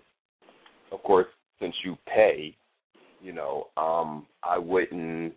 of 0.91 1.03
course, 1.03 1.27
since 1.59 1.75
you 1.83 1.97
pay, 2.07 2.55
you 3.21 3.33
know, 3.33 3.67
um, 3.77 4.25
I 4.43 4.57
wouldn't 4.57 5.33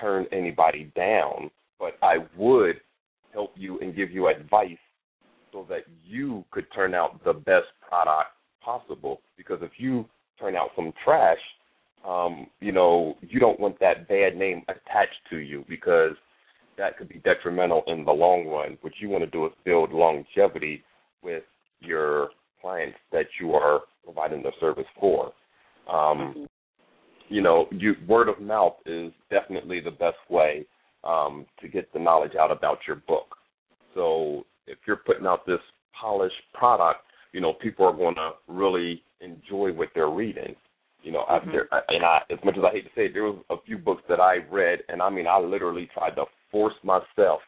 turn 0.00 0.26
anybody 0.32 0.92
down, 0.96 1.50
but 1.78 1.96
I 2.02 2.18
would 2.36 2.76
help 3.32 3.52
you 3.56 3.78
and 3.80 3.94
give 3.94 4.10
you 4.10 4.28
advice 4.28 4.78
so 5.52 5.66
that 5.68 5.82
you 6.04 6.44
could 6.50 6.66
turn 6.74 6.94
out 6.94 7.22
the 7.24 7.32
best 7.32 7.66
product 7.86 8.30
possible. 8.62 9.20
Because 9.36 9.58
if 9.62 9.72
you 9.78 10.06
turn 10.38 10.56
out 10.56 10.70
some 10.76 10.92
trash, 11.04 11.38
um, 12.06 12.46
you 12.60 12.72
know, 12.72 13.16
you 13.20 13.40
don't 13.40 13.58
want 13.58 13.78
that 13.80 14.08
bad 14.08 14.36
name 14.36 14.62
attached 14.68 15.20
to 15.30 15.38
you 15.38 15.64
because 15.68 16.12
that 16.78 16.98
could 16.98 17.08
be 17.08 17.20
detrimental 17.20 17.82
in 17.86 18.04
the 18.04 18.12
long 18.12 18.46
run. 18.46 18.78
What 18.80 18.92
you 19.00 19.08
want 19.08 19.24
to 19.24 19.30
do 19.30 19.46
is 19.46 19.52
build 19.64 19.92
longevity 19.92 20.82
with 21.22 21.44
your 21.80 22.30
clients 22.60 22.98
that 23.12 23.26
you 23.40 23.52
are 23.52 23.80
providing 24.04 24.42
the 24.42 24.52
service 24.60 24.86
for. 25.00 25.32
Um. 25.92 26.46
You 27.28 27.42
know, 27.42 27.66
you, 27.72 27.96
word 28.06 28.28
of 28.28 28.40
mouth 28.40 28.74
is 28.86 29.12
definitely 29.30 29.80
the 29.80 29.90
best 29.90 30.18
way 30.30 30.64
um, 31.02 31.44
to 31.60 31.66
get 31.66 31.92
the 31.92 31.98
knowledge 31.98 32.36
out 32.38 32.52
about 32.52 32.78
your 32.86 32.96
book. 32.96 33.34
So 33.96 34.46
if 34.68 34.78
you're 34.86 34.96
putting 34.96 35.26
out 35.26 35.44
this 35.44 35.58
polished 36.00 36.34
product, 36.54 37.00
you 37.32 37.40
know, 37.40 37.52
people 37.54 37.84
are 37.84 37.92
going 37.92 38.14
to 38.14 38.30
really 38.46 39.02
enjoy 39.20 39.72
what 39.72 39.88
they're 39.94 40.08
reading. 40.08 40.54
You 41.02 41.12
know, 41.12 41.24
mm-hmm. 41.28 41.48
I, 41.48 41.52
there, 41.52 41.68
and 41.88 42.04
I, 42.04 42.20
as 42.30 42.38
much 42.44 42.56
as 42.56 42.64
I 42.64 42.72
hate 42.72 42.84
to 42.84 42.90
say 42.94 43.06
it, 43.06 43.12
there 43.12 43.24
was 43.24 43.38
a 43.50 43.56
few 43.66 43.78
books 43.78 44.02
that 44.08 44.20
I 44.20 44.36
read, 44.50 44.80
and 44.88 45.02
I 45.02 45.10
mean, 45.10 45.26
I 45.26 45.38
literally 45.38 45.88
tried 45.94 46.14
to 46.16 46.24
force 46.50 46.74
myself 46.82 47.40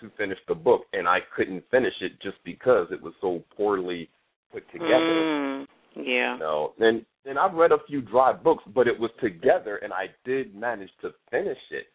to 0.00 0.10
finish 0.16 0.38
the 0.48 0.54
book, 0.54 0.82
and 0.92 1.08
I 1.08 1.18
couldn't 1.34 1.64
finish 1.70 1.94
it 2.00 2.12
just 2.22 2.36
because 2.44 2.88
it 2.90 3.00
was 3.00 3.14
so 3.20 3.42
poorly 3.56 4.08
put 4.52 4.70
together. 4.70 4.88
Mm, 4.90 5.66
yeah. 5.96 6.34
You 6.34 6.40
know, 6.40 6.72
and 6.78 7.04
and 7.24 7.38
I've 7.38 7.54
read 7.54 7.72
a 7.72 7.78
few 7.86 8.00
dry 8.02 8.32
books, 8.32 8.62
but 8.74 8.86
it 8.86 8.98
was 8.98 9.10
together, 9.20 9.76
and 9.76 9.92
I 9.92 10.06
did 10.24 10.54
manage 10.54 10.90
to 11.02 11.10
finish 11.30 11.58
it. 11.70 11.86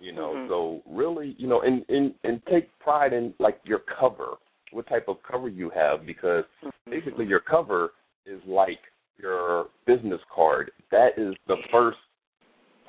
You 0.00 0.12
know, 0.12 0.34
mm-hmm. 0.34 0.48
so 0.48 0.82
really, 0.90 1.36
you 1.38 1.46
know, 1.46 1.60
and 1.60 1.84
and 1.88 2.14
and 2.24 2.42
take 2.50 2.76
pride 2.80 3.12
in 3.12 3.34
like 3.38 3.60
your 3.64 3.82
cover, 4.00 4.30
what 4.72 4.88
type 4.88 5.06
of 5.08 5.16
cover 5.22 5.48
you 5.48 5.70
have, 5.70 6.04
because 6.06 6.44
mm-hmm. 6.64 6.90
basically 6.90 7.26
your 7.26 7.40
cover 7.40 7.92
is 8.26 8.40
like 8.46 8.80
your 9.18 9.66
business 9.86 10.20
card. 10.34 10.72
That 10.90 11.10
is 11.16 11.34
the 11.46 11.56
first 11.70 11.98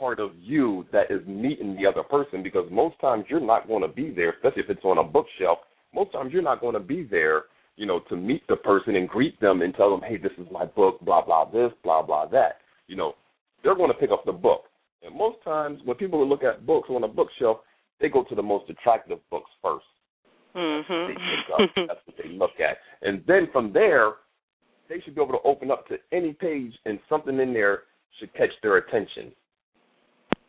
part 0.03 0.19
of 0.19 0.31
you 0.37 0.85
that 0.91 1.09
is 1.09 1.25
meeting 1.25 1.77
the 1.77 1.87
other 1.87 2.03
person 2.03 2.43
because 2.43 2.67
most 2.69 2.99
times 2.99 3.23
you're 3.29 3.39
not 3.39 3.69
going 3.69 3.81
to 3.81 3.87
be 3.87 4.11
there, 4.13 4.31
especially 4.31 4.61
if 4.63 4.69
it's 4.69 4.83
on 4.83 4.97
a 4.97 5.03
bookshelf. 5.03 5.59
Most 5.95 6.11
times 6.11 6.33
you're 6.33 6.41
not 6.41 6.59
going 6.59 6.73
to 6.73 6.81
be 6.81 7.07
there, 7.09 7.43
you 7.77 7.85
know, 7.85 8.01
to 8.09 8.17
meet 8.17 8.45
the 8.49 8.57
person 8.57 8.97
and 8.97 9.07
greet 9.07 9.39
them 9.39 9.61
and 9.61 9.73
tell 9.73 9.89
them, 9.89 10.01
hey, 10.05 10.17
this 10.17 10.33
is 10.37 10.45
my 10.51 10.65
book, 10.65 10.99
blah, 11.05 11.23
blah, 11.23 11.49
this, 11.49 11.71
blah, 11.85 12.01
blah, 12.01 12.25
that. 12.25 12.57
You 12.87 12.97
know, 12.97 13.13
they're 13.63 13.77
going 13.77 13.93
to 13.93 13.97
pick 13.97 14.11
up 14.11 14.25
the 14.25 14.33
book. 14.33 14.63
And 15.03 15.17
most 15.17 15.37
times 15.45 15.79
when 15.85 15.95
people 15.95 16.27
look 16.27 16.43
at 16.43 16.65
books 16.65 16.89
on 16.89 17.05
a 17.05 17.07
bookshelf, 17.07 17.59
they 18.01 18.09
go 18.09 18.25
to 18.25 18.35
the 18.35 18.43
most 18.43 18.69
attractive 18.69 19.19
books 19.31 19.51
1st 19.63 19.79
mm-hmm. 20.57 21.13
That's, 21.57 21.71
that's 21.87 21.99
what 22.03 22.17
they 22.21 22.29
look 22.29 22.59
at. 22.59 22.75
And 23.07 23.23
then 23.25 23.47
from 23.53 23.71
there, 23.71 24.15
they 24.89 24.99
should 24.99 25.15
be 25.15 25.21
able 25.21 25.39
to 25.39 25.47
open 25.47 25.71
up 25.71 25.87
to 25.87 25.95
any 26.11 26.33
page 26.33 26.73
and 26.83 26.99
something 27.07 27.39
in 27.39 27.53
there 27.53 27.83
should 28.19 28.33
catch 28.33 28.51
their 28.61 28.75
attention. 28.75 29.31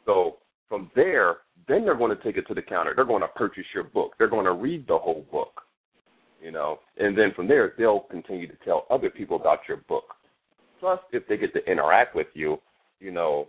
So 0.06 0.37
from 0.68 0.90
there, 0.94 1.38
then 1.68 1.84
they're 1.84 1.96
going 1.96 2.16
to 2.16 2.23
take 2.23 2.37
it 2.37 2.46
to 2.49 2.54
the 2.54 2.62
counter. 2.62 2.92
They're 2.94 3.04
going 3.04 3.23
to 3.23 3.28
purchase 3.28 3.64
your 3.75 3.84
book. 3.84 4.12
They're 4.18 4.28
going 4.28 4.44
to 4.44 4.52
read 4.52 4.87
the 4.87 4.99
whole 4.99 5.25
book, 5.30 5.62
you 6.42 6.50
know. 6.50 6.78
And 6.99 7.16
then 7.16 7.32
from 7.34 7.49
there, 7.49 7.75
they'll 7.78 8.00
continue 8.00 8.46
to 8.46 8.56
tell 8.64 8.87
other 8.90 9.11
people 9.11 9.37
about 9.37 9.61
your 9.68 9.78
book. 9.88 10.04
Plus, 10.80 10.99
if 11.12 11.26
they 11.28 11.37
get 11.37 11.54
to 11.54 11.64
interact 11.70 12.14
with 12.14 12.26
you, 12.34 12.58
you 13.00 13.11
know, 13.11 13.49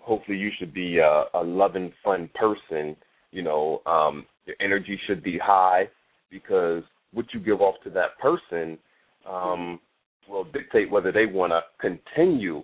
hopefully 0.00 0.38
you 0.38 0.50
should 0.58 0.72
be 0.72 0.98
a, 0.98 1.24
a 1.34 1.42
loving, 1.42 1.92
fun 2.04 2.30
person. 2.34 2.96
You 3.32 3.42
know, 3.42 3.82
um, 3.86 4.26
your 4.46 4.56
energy 4.60 4.98
should 5.06 5.22
be 5.22 5.38
high 5.38 5.88
because 6.30 6.82
what 7.12 7.26
you 7.32 7.40
give 7.40 7.60
off 7.60 7.74
to 7.84 7.90
that 7.90 8.18
person 8.18 8.78
um, 9.28 9.80
will 10.28 10.44
dictate 10.44 10.90
whether 10.90 11.12
they 11.12 11.26
want 11.26 11.52
to 11.52 11.60
continue 11.80 12.62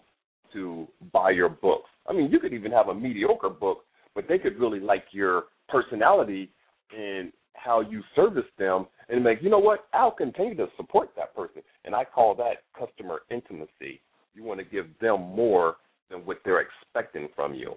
to 0.53 0.87
buy 1.13 1.31
your 1.31 1.49
books. 1.49 1.91
I 2.09 2.13
mean, 2.13 2.31
you 2.31 2.39
could 2.39 2.53
even 2.53 2.73
have 2.73 2.89
a 2.89 2.95
mediocre 2.95 3.49
book, 3.49 3.85
but 4.15 4.27
they 4.29 4.39
could 4.39 4.59
really 4.59 4.81
like 4.81 5.05
your 5.13 5.45
personality 5.69 6.51
and 6.97 7.33
how 7.55 7.81
you 7.81 8.03
service 8.15 8.45
them 8.59 8.87
and 9.09 9.23
make, 9.23 9.43
you 9.43 9.51
know 9.51 9.59
what, 9.59 9.87
I'll 9.93 10.11
continue 10.11 10.55
to 10.57 10.67
support 10.77 11.11
that 11.17 11.35
person. 11.35 11.63
And 11.85 11.95
I 11.95 12.05
call 12.05 12.35
that 12.37 12.65
customer 12.79 13.21
intimacy. 13.31 14.01
You 14.35 14.43
want 14.43 14.61
to 14.61 14.65
give 14.65 14.87
them 15.01 15.21
more 15.21 15.77
than 16.11 16.21
what 16.21 16.39
they're 16.45 16.61
expecting 16.61 17.29
from 17.35 17.55
you. 17.55 17.75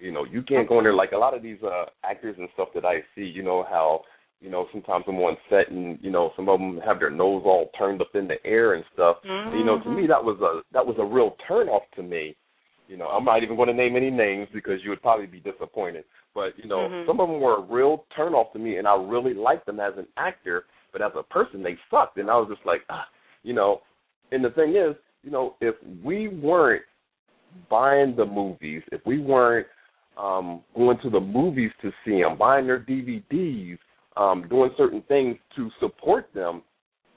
You 0.00 0.12
know, 0.12 0.24
you 0.24 0.42
can't 0.42 0.68
go 0.68 0.78
in 0.78 0.84
there 0.84 0.94
like 0.94 1.12
a 1.12 1.16
lot 1.16 1.34
of 1.34 1.42
these 1.42 1.62
uh 1.62 1.84
actors 2.04 2.34
and 2.36 2.48
stuff 2.54 2.68
that 2.74 2.84
I 2.84 3.02
see, 3.14 3.22
you 3.22 3.44
know, 3.44 3.64
how 3.68 4.02
you 4.40 4.50
know, 4.50 4.66
sometimes 4.72 5.04
I'm 5.06 5.14
on 5.16 5.36
set 5.48 5.70
and, 5.70 5.98
you 6.02 6.10
know, 6.10 6.32
some 6.34 6.48
of 6.48 6.58
them 6.58 6.80
have 6.84 6.98
their 6.98 7.10
nose 7.10 7.42
all 7.44 7.70
turned 7.78 8.00
up 8.00 8.10
in 8.14 8.26
the 8.26 8.44
air 8.44 8.74
and 8.74 8.84
stuff. 8.92 9.18
Mm-hmm. 9.24 9.56
You 9.56 9.64
know, 9.64 9.80
to 9.80 9.88
me 9.88 10.08
that 10.08 10.22
was 10.22 10.38
a 10.40 10.62
that 10.72 10.84
was 10.84 10.96
a 10.98 11.04
real 11.04 11.36
turn 11.46 11.68
off 11.68 11.84
to 11.94 12.02
me. 12.02 12.36
You 12.92 12.98
know, 12.98 13.06
I'm 13.06 13.24
not 13.24 13.42
even 13.42 13.56
going 13.56 13.68
to 13.68 13.74
name 13.74 13.96
any 13.96 14.10
names 14.10 14.48
because 14.52 14.80
you 14.84 14.90
would 14.90 15.00
probably 15.00 15.26
be 15.26 15.40
disappointed. 15.40 16.04
But, 16.34 16.52
you 16.56 16.68
know, 16.68 16.88
mm-hmm. 16.88 17.08
some 17.08 17.20
of 17.20 17.28
them 17.28 17.40
were 17.40 17.56
a 17.56 17.62
real 17.62 18.04
turn 18.14 18.34
off 18.34 18.52
to 18.52 18.58
me 18.58 18.76
and 18.76 18.86
I 18.86 18.94
really 18.94 19.32
liked 19.32 19.64
them 19.64 19.80
as 19.80 19.94
an 19.96 20.06
actor 20.18 20.66
but 20.92 21.02
as 21.02 21.12
a 21.16 21.22
person, 21.22 21.62
they 21.62 21.76
sucked. 21.90 22.18
And 22.18 22.30
I 22.30 22.34
was 22.34 22.48
just 22.50 22.64
like, 22.66 22.82
ah, 22.90 23.06
you 23.42 23.54
know. 23.54 23.80
And 24.30 24.44
the 24.44 24.50
thing 24.50 24.70
is, 24.70 24.94
you 25.22 25.30
know, 25.30 25.56
if 25.60 25.74
we 26.04 26.28
weren't 26.28 26.84
buying 27.70 28.14
the 28.16 28.24
movies, 28.24 28.82
if 28.92 29.00
we 29.04 29.18
weren't 29.18 29.66
um, 30.16 30.62
going 30.76 30.98
to 31.02 31.10
the 31.10 31.20
movies 31.20 31.70
to 31.82 31.90
see 32.04 32.22
them, 32.22 32.38
buying 32.38 32.66
their 32.66 32.80
DVDs, 32.80 33.78
um, 34.16 34.46
doing 34.48 34.70
certain 34.76 35.02
things 35.08 35.36
to 35.56 35.70
support 35.80 36.28
them, 36.34 36.62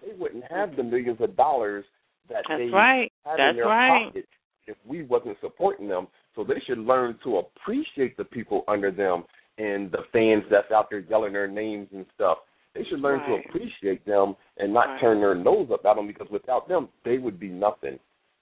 they 0.05 0.13
wouldn't 0.17 0.43
have 0.49 0.75
the 0.75 0.83
millions 0.83 1.17
of 1.19 1.35
dollars 1.35 1.85
that 2.29 2.43
That's 2.47 2.59
they 2.59 2.69
right. 2.69 3.11
have 3.25 3.37
That's 3.37 3.51
in 3.51 3.55
their 3.57 3.65
right. 3.65 4.07
pocket 4.07 4.25
if 4.67 4.77
we 4.85 5.03
wasn't 5.03 5.37
supporting 5.41 5.87
them. 5.87 6.07
So 6.35 6.43
they 6.43 6.59
should 6.65 6.79
learn 6.79 7.17
to 7.23 7.37
appreciate 7.37 8.17
the 8.17 8.25
people 8.25 8.63
under 8.67 8.91
them 8.91 9.23
and 9.57 9.91
the 9.91 10.03
fans 10.11 10.43
that's 10.49 10.71
out 10.71 10.89
there 10.89 10.99
yelling 10.99 11.33
their 11.33 11.47
names 11.47 11.87
and 11.93 12.05
stuff. 12.13 12.39
They 12.73 12.83
should 12.83 12.99
learn 12.99 13.21
Right. 13.21 13.41
to 13.43 13.49
appreciate 13.49 14.05
them 14.05 14.35
and 14.57 14.73
not 14.73 14.89
Right. 14.89 14.99
turn 14.99 15.21
their 15.21 15.35
nose 15.35 15.71
up 15.71 15.85
at 15.85 15.95
them 15.95 16.07
because 16.07 16.29
without 16.29 16.67
them, 16.67 16.89
they 17.03 17.17
would 17.17 17.39
be 17.39 17.47
nothing. 17.47 17.99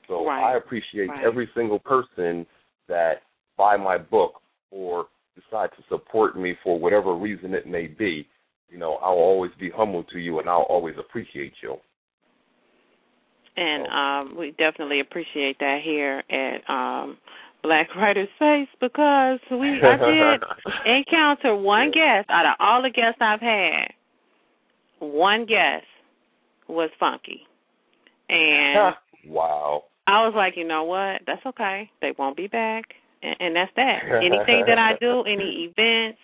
So 0.08 0.26
Right. 0.26 0.44
I 0.44 0.58
appreciate 0.58 1.12
every 1.22 1.48
single 1.54 1.80
person 1.80 2.46
that 2.88 3.24
buy 3.58 3.78
my 3.78 3.98
book 3.98 4.42
or 4.72 5.08
decide 5.36 5.72
to 5.74 5.84
support 5.84 6.36
me 6.36 6.56
for 6.64 6.80
whatever 6.80 7.14
reason 7.14 7.54
it 7.54 7.68
may 7.68 7.88
be. 7.88 8.28
You 8.70 8.80
know, 8.80 8.96
I'll 8.96 9.14
always 9.14 9.52
be 9.60 9.70
humble 9.70 10.04
to 10.06 10.20
you 10.20 10.40
and 10.40 10.50
I'll 10.50 10.64
always 10.64 10.98
appreciate 10.98 11.54
you. 11.62 11.80
And 13.56 13.88
Oh. 13.88 13.96
um, 13.96 14.36
we 14.36 14.52
definitely 14.52 15.00
appreciate 15.00 15.60
that 15.60 15.82
here 15.84 16.24
at 16.30 16.70
um, 16.70 17.18
Black 17.62 17.96
Writers 17.96 18.28
Space 18.36 18.68
because 18.80 19.40
we 19.52 19.80
I 19.82 19.98
did 19.98 20.44
encounter 20.86 21.56
one 21.56 21.92
guest 21.92 22.30
out 22.30 22.46
of 22.46 22.56
all 22.60 22.82
the 22.82 22.90
guests 22.90 23.22
I've 23.22 23.42
had. 23.42 23.94
One 25.00 25.46
guest 25.46 25.86
was 26.68 26.90
funky, 27.00 27.42
and 28.30 28.96
wow. 29.28 29.84
I 30.08 30.26
was 30.26 30.34
like, 30.36 30.54
you 30.58 30.68
know 30.68 30.84
what? 30.84 31.22
That's 31.26 31.46
okay. 31.46 31.90
They 32.02 32.14
won't 32.18 32.38
be 32.38 32.48
back, 32.48 32.86
and, 33.22 33.36
and 33.40 33.56
that's 33.56 33.72
that. 33.76 34.00
Anything 34.22 34.66
that 34.68 34.78
I 34.80 34.98
do, 35.00 35.24
any 35.24 35.72
events, 35.78 36.20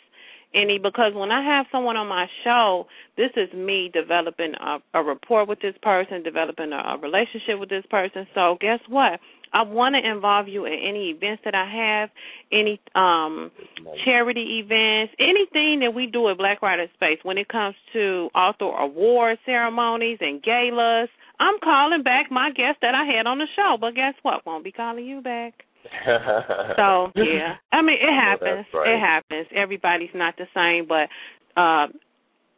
any 0.54 0.80
because 0.80 1.14
when 1.14 1.32
I 1.32 1.44
have 1.44 1.68
someone 1.72 1.98
on 1.98 2.08
my 2.08 2.28
show, 2.44 2.88
this 3.18 3.32
is 3.36 3.52
me 3.54 3.92
developing 3.94 4.54
a, 4.56 4.80
a 4.94 5.04
rapport 5.04 5.46
with 5.46 5.60
this 5.62 5.76
person, 5.82 6.24
developing 6.24 6.72
a, 6.72 6.96
a 6.96 6.98
relationship 6.98 7.60
with 7.60 7.70
this 7.70 7.86
person. 7.90 8.28
So 8.34 8.58
guess 8.60 8.80
what? 8.88 9.20
I 9.52 9.64
want 9.64 9.96
to 9.96 10.08
involve 10.08 10.48
you 10.48 10.66
in 10.66 10.74
any 10.74 11.10
events 11.10 11.42
that 11.46 11.56
I 11.56 11.66
have, 11.66 12.10
any 12.52 12.80
um 12.96 13.52
charity 14.06 14.62
events, 14.64 15.14
anything 15.20 15.80
that 15.82 15.94
we 15.94 16.06
do 16.08 16.30
at 16.30 16.38
Black 16.38 16.62
Writer 16.62 16.88
Space 16.96 17.20
when 17.24 17.38
it 17.38 17.48
comes 17.48 17.76
to 17.94 18.30
author 18.36 18.66
award 18.66 19.40
ceremonies 19.46 20.20
and 20.22 20.42
galas. 20.42 21.10
I'm 21.40 21.56
calling 21.64 22.04
back 22.04 22.30
my 22.32 22.52
guest 22.52 22.80
that 22.82 22.94
I 22.94 23.06
had 23.06 23.26
on 23.26 23.38
the 23.38 23.48
show, 23.56 23.78
but 23.80 23.96
guess 23.96 24.14
what? 24.24 24.46
Won't 24.46 24.64
be 24.64 24.72
calling 24.72 25.06
you 25.06 25.22
back. 25.22 25.64
So 26.76 27.12
yeah, 27.16 27.56
I 27.72 27.82
mean 27.82 27.98
it 28.02 28.14
happens. 28.14 28.66
right. 28.74 28.96
It 28.96 29.00
happens. 29.00 29.48
Everybody's 29.56 30.14
not 30.14 30.36
the 30.38 30.46
same, 30.54 30.88
but 30.88 31.10
uh, 31.60 31.88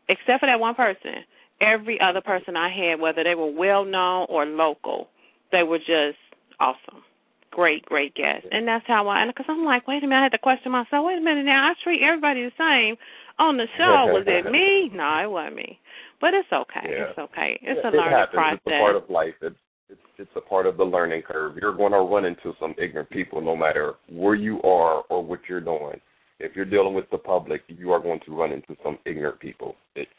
except 0.09 0.41
for 0.41 0.47
that 0.47 0.59
one 0.59 0.75
person, 0.75 1.23
every 1.61 1.99
other 2.01 2.21
person 2.21 2.55
I 2.55 2.69
had, 2.69 2.99
whether 2.99 3.23
they 3.23 3.35
were 3.35 3.51
well 3.51 3.85
known 3.85 4.27
or 4.29 4.45
local, 4.45 5.07
they 5.51 5.63
were 5.63 5.79
just 5.79 6.19
awesome. 6.59 7.03
Great, 7.51 7.83
great 7.83 8.15
guests, 8.15 8.47
and 8.49 8.65
that's 8.65 8.85
how 8.87 9.09
I. 9.09 9.27
Because 9.27 9.45
I'm 9.49 9.65
like, 9.65 9.85
wait 9.85 10.03
a 10.03 10.07
minute, 10.07 10.21
I 10.21 10.23
had 10.23 10.31
to 10.31 10.37
question 10.37 10.71
myself. 10.71 11.03
Wait 11.03 11.17
a 11.17 11.21
minute, 11.21 11.43
now 11.43 11.69
I 11.69 11.73
treat 11.83 12.01
everybody 12.01 12.47
the 12.47 12.55
same 12.57 12.95
on 13.37 13.57
the 13.57 13.67
show. 13.77 14.07
Was 14.13 14.23
it 14.25 14.49
me? 14.49 14.89
No, 14.95 15.19
it 15.23 15.29
wasn't 15.29 15.57
me. 15.57 15.79
But 16.21 16.33
it's 16.33 16.47
okay. 16.53 16.87
Yeah. 16.87 17.09
It's 17.09 17.19
okay. 17.19 17.59
It's 17.61 17.81
it, 17.83 17.85
a 17.85 17.91
learning 17.91 18.19
it 18.19 18.31
process. 18.31 18.61
It's 18.65 18.77
a 18.77 18.79
part 18.79 18.95
of 18.95 19.09
life. 19.09 19.35
It's, 19.41 19.57
it's 19.91 20.01
it's 20.17 20.31
a 20.35 20.41
part 20.41 20.65
of 20.65 20.77
the 20.77 20.83
learning 20.83 21.21
curve. 21.23 21.57
You're 21.61 21.75
going 21.75 21.91
to 21.91 21.99
run 21.99 22.25
into 22.25 22.53
some 22.59 22.73
ignorant 22.81 23.09
people, 23.09 23.41
no 23.41 23.55
matter 23.55 23.95
where 24.09 24.35
you 24.35 24.61
are 24.61 25.03
or 25.09 25.23
what 25.23 25.41
you're 25.49 25.61
doing. 25.61 25.99
If 26.39 26.55
you're 26.55 26.65
dealing 26.65 26.93
with 26.93 27.09
the 27.11 27.17
public, 27.17 27.61
you 27.67 27.91
are 27.91 27.99
going 27.99 28.19
to 28.25 28.35
run 28.35 28.51
into 28.51 28.75
some 28.83 28.97
ignorant 29.05 29.39
people. 29.39 29.75
It's 29.95 30.09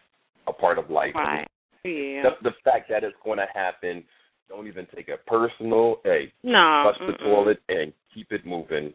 a 0.46 0.52
part 0.52 0.78
of 0.78 0.90
life. 0.90 1.14
right. 1.14 1.48
Yeah. 1.84 2.22
The, 2.22 2.50
the 2.50 2.54
fact 2.62 2.88
that 2.90 3.02
it's 3.02 3.16
going 3.24 3.38
to 3.38 3.46
happen, 3.52 4.04
don't 4.48 4.68
even 4.68 4.86
take 4.94 5.08
it 5.08 5.20
personal. 5.26 5.96
Hey, 6.04 6.32
no. 6.44 6.84
flush 6.84 7.08
the 7.08 7.24
mm-mm. 7.24 7.34
toilet 7.34 7.58
and 7.68 7.92
keep 8.14 8.30
it 8.30 8.46
moving. 8.46 8.92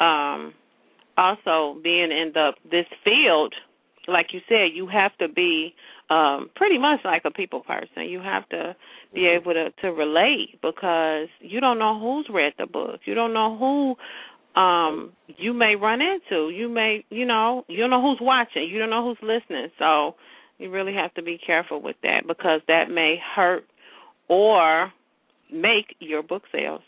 um 0.00 0.54
also 1.18 1.78
being 1.82 2.10
in 2.10 2.30
the 2.32 2.52
this 2.70 2.86
field 3.04 3.54
like 4.08 4.28
you 4.32 4.40
said 4.48 4.68
you 4.72 4.86
have 4.86 5.16
to 5.18 5.28
be 5.28 5.74
um 6.10 6.50
pretty 6.56 6.78
much 6.78 7.00
like 7.04 7.22
a 7.24 7.30
people 7.30 7.60
person. 7.60 8.04
You 8.08 8.20
have 8.20 8.48
to 8.50 8.74
be 9.14 9.26
able 9.26 9.54
to 9.54 9.70
to 9.82 9.88
relate 9.92 10.60
because 10.60 11.28
you 11.40 11.60
don't 11.60 11.78
know 11.78 11.98
who's 11.98 12.28
read 12.32 12.52
the 12.58 12.66
book. 12.66 13.00
You 13.04 13.14
don't 13.14 13.32
know 13.32 13.56
who 13.56 14.60
um 14.60 15.12
you 15.28 15.52
may 15.54 15.76
run 15.76 16.00
into. 16.00 16.50
You 16.50 16.68
may 16.68 17.04
you 17.10 17.24
know 17.24 17.64
you 17.68 17.78
don't 17.78 17.90
know 17.90 18.02
who's 18.02 18.18
watching. 18.20 18.68
You 18.68 18.78
don't 18.80 18.90
know 18.90 19.04
who's 19.04 19.18
listening. 19.22 19.68
So 19.78 20.16
you 20.58 20.70
really 20.70 20.94
have 20.94 21.14
to 21.14 21.22
be 21.22 21.38
careful 21.38 21.80
with 21.80 21.96
that 22.02 22.26
because 22.26 22.60
that 22.66 22.90
may 22.90 23.16
hurt 23.34 23.64
or 24.28 24.92
make 25.52 25.96
your 26.00 26.22
book 26.22 26.42
sales. 26.52 26.82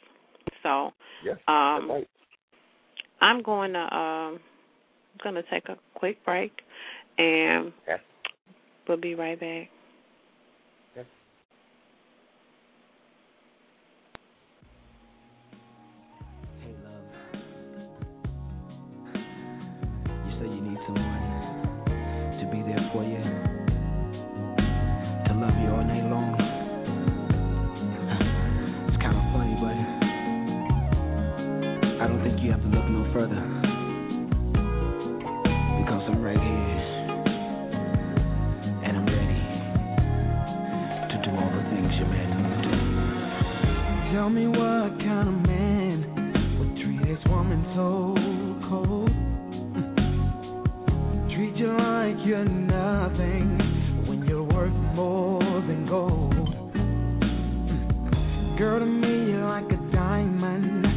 So 0.63 0.91
Yes, 1.25 1.39
um 1.47 1.91
right. 1.91 2.09
I'm 3.21 3.43
going 3.43 3.75
to 3.75 3.79
um 3.79 4.41
I'm 5.15 5.33
going 5.33 5.35
to 5.37 5.45
take 5.49 5.69
a 5.69 5.77
quick 5.95 6.25
break 6.25 6.53
and 7.19 7.73
Okay. 7.89 8.03
We'll 8.89 8.97
be 8.99 9.15
right 9.15 9.39
back. 9.39 9.69
Hey, 16.61 16.75
love. 16.85 17.07
You 20.27 20.33
say 20.39 20.47
you 20.47 20.61
need 20.61 20.79
someone 20.87 21.25
to 22.39 22.45
be 22.51 22.59
there 22.63 22.85
for 22.93 23.03
you, 23.05 23.23
to 25.27 25.33
love 25.39 25.57
you 25.63 25.71
all 25.71 25.85
night 25.85 26.07
long. 26.11 26.35
It's 28.89 28.99
kind 29.03 29.17
of 29.17 29.25
funny, 29.33 29.55
but 29.61 29.77
I 32.03 32.05
don't 32.09 32.23
think 32.23 32.41
you 32.43 32.51
have 32.51 32.61
to 32.63 32.69
look 32.69 32.87
no 32.91 33.05
further 33.13 33.52
Tell 44.23 44.31
me 44.31 44.47
what 44.47 44.95
kind 45.01 45.29
of 45.29 45.35
man 45.35 46.07
would 46.61 46.77
treat 46.77 47.05
his 47.09 47.19
woman 47.27 47.65
so 47.75 48.15
cold. 48.69 49.11
Treat 51.35 51.57
you 51.57 51.67
like 51.67 52.25
you're 52.25 52.45
nothing 52.45 53.59
when 54.07 54.25
you're 54.25 54.45
worth 54.45 54.73
more 54.95 55.43
than 55.67 55.89
gold. 55.89 56.35
Girl, 58.59 58.79
to 58.79 58.87
me, 58.87 59.33
you're 59.33 59.45
like 59.45 59.73
a 59.73 59.77
diamond. 59.93 60.92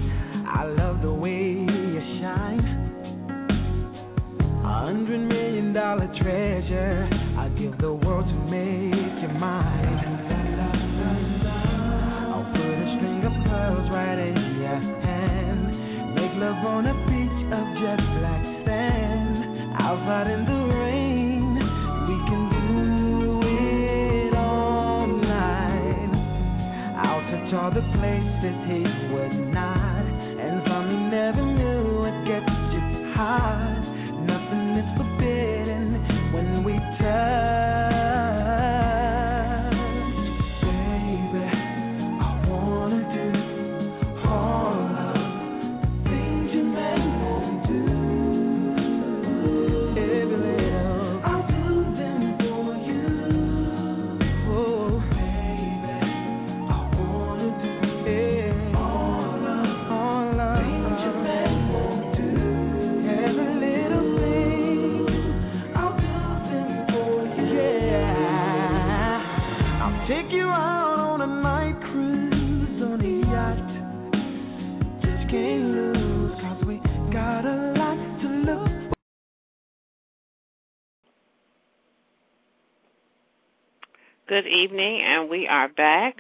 Good 84.36 84.48
evening, 84.48 85.02
and 85.02 85.30
we 85.30 85.48
are 85.50 85.70
back. 85.70 86.18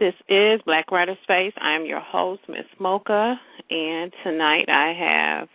This 0.00 0.14
is 0.28 0.60
Black 0.66 0.90
Writer 0.90 1.14
Space. 1.22 1.52
I'm 1.60 1.86
your 1.86 2.00
host, 2.00 2.40
Miss 2.48 2.66
Mocha, 2.80 3.36
and 3.70 4.12
tonight 4.24 4.64
I 4.68 5.38
have 5.38 5.48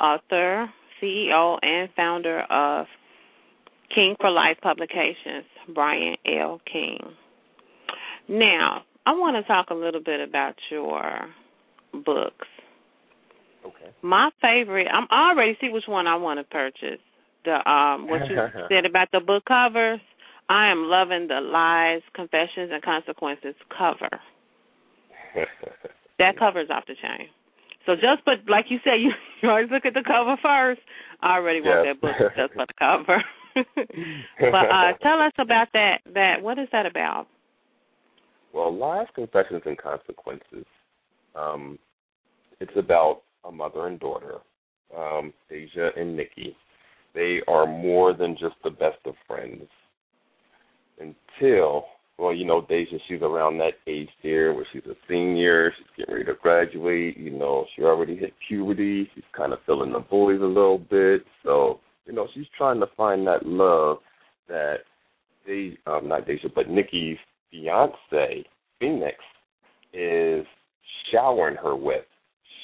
author, 0.00 0.68
CEO, 1.00 1.58
and 1.62 1.88
founder 1.94 2.40
of 2.50 2.86
King 3.94 4.16
for 4.20 4.32
Life 4.32 4.56
Publications, 4.60 5.44
Brian 5.72 6.16
L. 6.26 6.60
King. 6.72 6.98
Now, 8.28 8.82
I 9.06 9.12
want 9.12 9.36
to 9.36 9.46
talk 9.46 9.66
a 9.70 9.74
little 9.74 10.02
bit 10.02 10.28
about 10.28 10.56
your 10.72 11.20
books. 11.92 12.48
Okay. 13.64 13.94
My 14.02 14.30
favorite, 14.42 14.88
I'm 14.92 15.06
already 15.12 15.56
see 15.60 15.68
which 15.68 15.84
one 15.86 16.08
I 16.08 16.16
want 16.16 16.40
to 16.40 16.44
purchase. 16.44 16.98
The 17.44 17.70
um 17.70 18.08
what 18.08 18.28
you 18.28 18.36
said 18.68 18.86
about 18.86 19.06
the 19.12 19.20
book 19.20 19.44
covers. 19.44 20.00
I 20.48 20.70
am 20.70 20.84
loving 20.84 21.28
the 21.28 21.40
lies, 21.40 22.02
confessions, 22.14 22.70
and 22.72 22.82
consequences 22.82 23.54
cover. 23.76 24.10
That 26.18 26.38
cover's 26.38 26.70
off 26.70 26.84
the 26.86 26.94
chain. 26.94 27.28
So 27.84 27.94
just 27.94 28.24
but 28.24 28.48
like 28.48 28.66
you 28.70 28.78
said, 28.82 28.94
you, 29.00 29.12
you 29.42 29.50
always 29.50 29.70
look 29.70 29.84
at 29.84 29.94
the 29.94 30.02
cover 30.02 30.36
first. 30.42 30.80
I 31.20 31.36
already 31.36 31.60
want 31.60 31.84
Yes. 31.84 31.94
that 31.94 32.00
book 32.00 32.32
just 32.36 32.54
for 32.54 32.64
the 32.66 32.74
cover. 32.78 33.22
but 34.40 34.70
uh 34.70 34.92
tell 35.02 35.20
us 35.20 35.32
about 35.38 35.68
that 35.72 35.98
that 36.14 36.42
what 36.42 36.58
is 36.58 36.68
that 36.72 36.86
about? 36.86 37.26
Well, 38.52 38.74
Lies, 38.74 39.06
Confessions, 39.14 39.62
and 39.66 39.76
Consequences. 39.76 40.64
Um, 41.34 41.78
it's 42.58 42.72
about 42.76 43.20
a 43.44 43.52
mother 43.52 43.86
and 43.86 44.00
daughter, 44.00 44.36
um, 44.96 45.34
Deja 45.50 45.90
and 45.94 46.16
Nikki. 46.16 46.56
They 47.14 47.40
are 47.46 47.66
more 47.66 48.14
than 48.14 48.36
just 48.40 48.54
the 48.64 48.70
best 48.70 48.98
of 49.04 49.14
friends. 49.26 49.68
Until, 50.98 51.84
well, 52.18 52.34
you 52.34 52.44
know, 52.44 52.64
Deja, 52.66 52.96
she's 53.06 53.22
around 53.22 53.58
that 53.58 53.74
age 53.86 54.08
there 54.22 54.54
where 54.54 54.66
she's 54.72 54.84
a 54.86 54.94
senior, 55.08 55.72
she's 55.76 55.86
getting 55.96 56.14
ready 56.14 56.26
to 56.26 56.34
graduate, 56.40 57.18
you 57.18 57.30
know, 57.30 57.66
she 57.74 57.82
already 57.82 58.16
hit 58.16 58.32
puberty, 58.48 59.10
she's 59.14 59.24
kind 59.36 59.52
of 59.52 59.58
feeling 59.66 59.92
the 59.92 60.00
boys 60.00 60.40
a 60.40 60.44
little 60.44 60.78
bit. 60.78 61.24
So, 61.44 61.80
you 62.06 62.14
know, 62.14 62.26
she's 62.34 62.46
trying 62.56 62.80
to 62.80 62.86
find 62.96 63.26
that 63.26 63.44
love 63.44 63.98
that 64.48 64.78
they 65.46 65.76
um 65.86 66.08
not 66.08 66.26
Deja, 66.26 66.48
but 66.54 66.70
Nikki's 66.70 67.18
fiance, 67.50 68.44
Phoenix, 68.80 69.16
is 69.92 70.46
showering 71.12 71.56
her 71.56 71.76
with. 71.76 72.04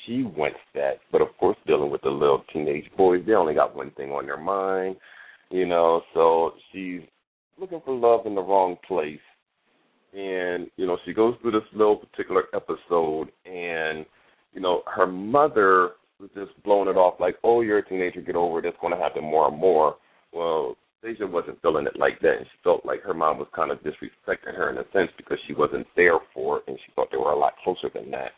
She 0.06 0.24
wants 0.24 0.58
that. 0.74 0.94
But 1.10 1.22
of 1.22 1.28
course 1.38 1.56
dealing 1.66 1.90
with 1.90 2.02
the 2.02 2.10
little 2.10 2.44
teenage 2.52 2.90
boys, 2.96 3.22
they 3.26 3.34
only 3.34 3.54
got 3.54 3.76
one 3.76 3.90
thing 3.92 4.10
on 4.10 4.26
their 4.26 4.36
mind, 4.40 4.96
you 5.50 5.66
know, 5.66 6.02
so 6.14 6.52
she's 6.72 7.02
looking 7.58 7.80
for 7.84 7.94
love 7.94 8.26
in 8.26 8.34
the 8.34 8.42
wrong 8.42 8.76
place. 8.86 9.20
And, 10.14 10.70
you 10.76 10.86
know, 10.86 10.98
she 11.04 11.12
goes 11.12 11.34
through 11.40 11.52
this 11.52 11.68
little 11.72 11.96
particular 11.96 12.44
episode 12.54 13.30
and, 13.46 14.04
you 14.52 14.60
know, 14.60 14.82
her 14.94 15.06
mother 15.06 15.92
was 16.20 16.30
just 16.34 16.50
blowing 16.64 16.88
it 16.88 16.96
off 16.96 17.18
like, 17.18 17.36
Oh, 17.42 17.62
you're 17.62 17.78
a 17.78 17.88
teenager, 17.88 18.20
get 18.20 18.36
over 18.36 18.58
it, 18.58 18.66
it's 18.66 18.76
gonna 18.82 18.98
happen 18.98 19.24
more 19.24 19.48
and 19.48 19.58
more. 19.58 19.96
Well, 20.32 20.76
Deja 21.02 21.26
wasn't 21.26 21.60
feeling 21.62 21.86
it 21.86 21.98
like 21.98 22.20
that, 22.20 22.36
and 22.36 22.46
she 22.46 22.58
felt 22.62 22.86
like 22.86 23.02
her 23.02 23.14
mom 23.14 23.38
was 23.38 23.48
kind 23.54 23.72
of 23.72 23.78
disrespecting 23.78 24.54
her 24.54 24.70
in 24.70 24.78
a 24.78 24.84
sense 24.92 25.10
because 25.16 25.38
she 25.46 25.52
wasn't 25.52 25.86
there 25.96 26.18
for 26.32 26.58
it, 26.58 26.64
and 26.68 26.78
she 26.78 26.92
thought 26.94 27.08
they 27.10 27.18
were 27.18 27.32
a 27.32 27.38
lot 27.38 27.54
closer 27.64 27.90
than 27.92 28.10
that. 28.12 28.30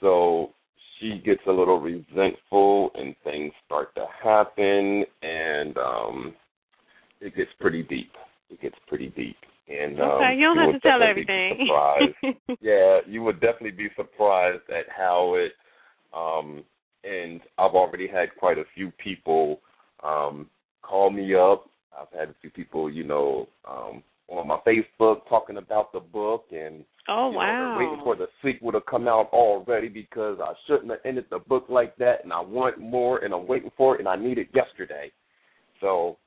So 0.00 0.50
she 0.98 1.20
gets 1.24 1.40
a 1.48 1.52
little 1.52 1.80
resentful, 1.80 2.90
and 2.94 3.16
things 3.24 3.52
start 3.66 3.92
to 3.96 4.06
happen, 4.22 5.04
and 5.22 5.76
um 5.78 6.34
it 7.24 7.34
gets 7.34 7.50
pretty 7.58 7.82
deep. 7.82 8.12
It 8.50 8.60
gets 8.60 8.76
pretty 8.86 9.08
deep, 9.16 9.36
and 9.68 10.00
um, 10.00 10.10
Okay, 10.10 10.36
you 10.36 10.44
don't 10.44 10.58
have 10.58 10.80
to 10.80 10.80
tell 10.80 11.02
everything. 11.02 11.66
yeah, 12.60 12.98
you 13.06 13.22
would 13.22 13.40
definitely 13.40 13.70
be 13.70 13.88
surprised 13.96 14.62
at 14.68 14.84
how 14.94 15.34
it 15.36 15.52
um 16.16 16.62
and 17.02 17.40
I've 17.58 17.74
already 17.74 18.06
had 18.06 18.28
quite 18.38 18.58
a 18.58 18.64
few 18.74 18.92
people 19.02 19.60
um 20.02 20.48
call 20.82 21.10
me 21.10 21.34
up. 21.34 21.68
I've 21.98 22.18
had 22.18 22.28
a 22.28 22.34
few 22.40 22.50
people, 22.50 22.90
you 22.90 23.04
know, 23.04 23.48
um 23.68 24.02
on 24.28 24.46
my 24.46 24.58
Facebook 24.66 25.28
talking 25.28 25.56
about 25.56 25.92
the 25.92 26.00
book 26.00 26.46
and 26.50 26.84
oh 27.08 27.28
you 27.28 27.32
know, 27.32 27.38
wow. 27.38 27.78
waiting 27.78 28.00
for 28.04 28.16
the 28.16 28.26
sequel 28.42 28.72
to 28.72 28.80
come 28.82 29.08
out 29.08 29.28
already 29.32 29.88
because 29.88 30.38
I 30.42 30.52
shouldn't 30.66 30.90
have 30.90 31.00
ended 31.04 31.26
the 31.30 31.38
book 31.38 31.66
like 31.68 31.96
that 31.96 32.22
and 32.22 32.32
I 32.32 32.40
want 32.40 32.78
more 32.78 33.24
and 33.24 33.32
I'm 33.32 33.46
waiting 33.46 33.70
for 33.76 33.94
it 33.94 34.00
and 34.00 34.08
I 34.08 34.16
need 34.16 34.38
it 34.38 34.48
yesterday. 34.54 35.10
So 35.80 36.18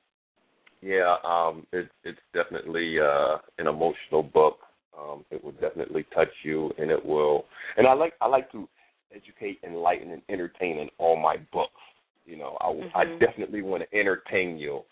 yeah, 0.80 1.16
um 1.24 1.66
it's 1.72 1.90
it's 2.04 2.18
definitely 2.32 2.98
uh 3.00 3.38
an 3.58 3.66
emotional 3.66 4.22
book. 4.22 4.58
Um 4.98 5.24
it 5.30 5.42
will 5.42 5.52
definitely 5.52 6.04
touch 6.14 6.32
you 6.42 6.72
and 6.78 6.90
it 6.90 7.04
will 7.04 7.44
and 7.76 7.86
I 7.86 7.92
like 7.94 8.14
I 8.20 8.26
like 8.26 8.50
to 8.52 8.68
educate, 9.14 9.58
enlighten 9.64 10.10
and 10.12 10.22
entertain 10.28 10.78
in 10.78 10.88
all 10.98 11.16
my 11.16 11.36
books. 11.52 11.80
You 12.26 12.36
know, 12.36 12.56
I 12.60 13.00
I 13.00 13.04
Mhm. 13.06 13.18
definitely 13.20 13.62
want 13.62 13.82
to 13.82 13.98
entertain 13.98 14.58
you, 14.58 14.84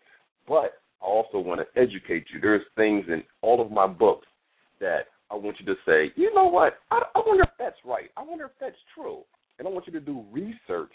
but 0.48 0.80
I 1.02 1.06
also 1.06 1.38
want 1.38 1.60
to 1.60 1.80
educate 1.80 2.24
you. 2.32 2.40
There's 2.40 2.66
things 2.76 3.04
in 3.08 3.22
all 3.42 3.60
of 3.60 3.70
my 3.70 3.86
books 3.86 4.26
that 4.80 5.08
I 5.30 5.34
want 5.34 5.58
you 5.60 5.66
to 5.66 5.76
say, 5.84 6.12
you 6.16 6.32
know 6.34 6.46
what? 6.46 6.78
I, 6.90 7.02
I 7.14 7.22
wonder 7.26 7.42
if 7.42 7.50
that's 7.58 7.76
right. 7.84 8.10
I 8.16 8.22
wonder 8.22 8.44
if 8.46 8.52
that's 8.60 8.76
true. 8.94 9.24
And 9.58 9.66
I 9.66 9.70
want 9.70 9.86
you 9.86 9.92
to 9.94 10.00
do 10.00 10.24
research 10.30 10.92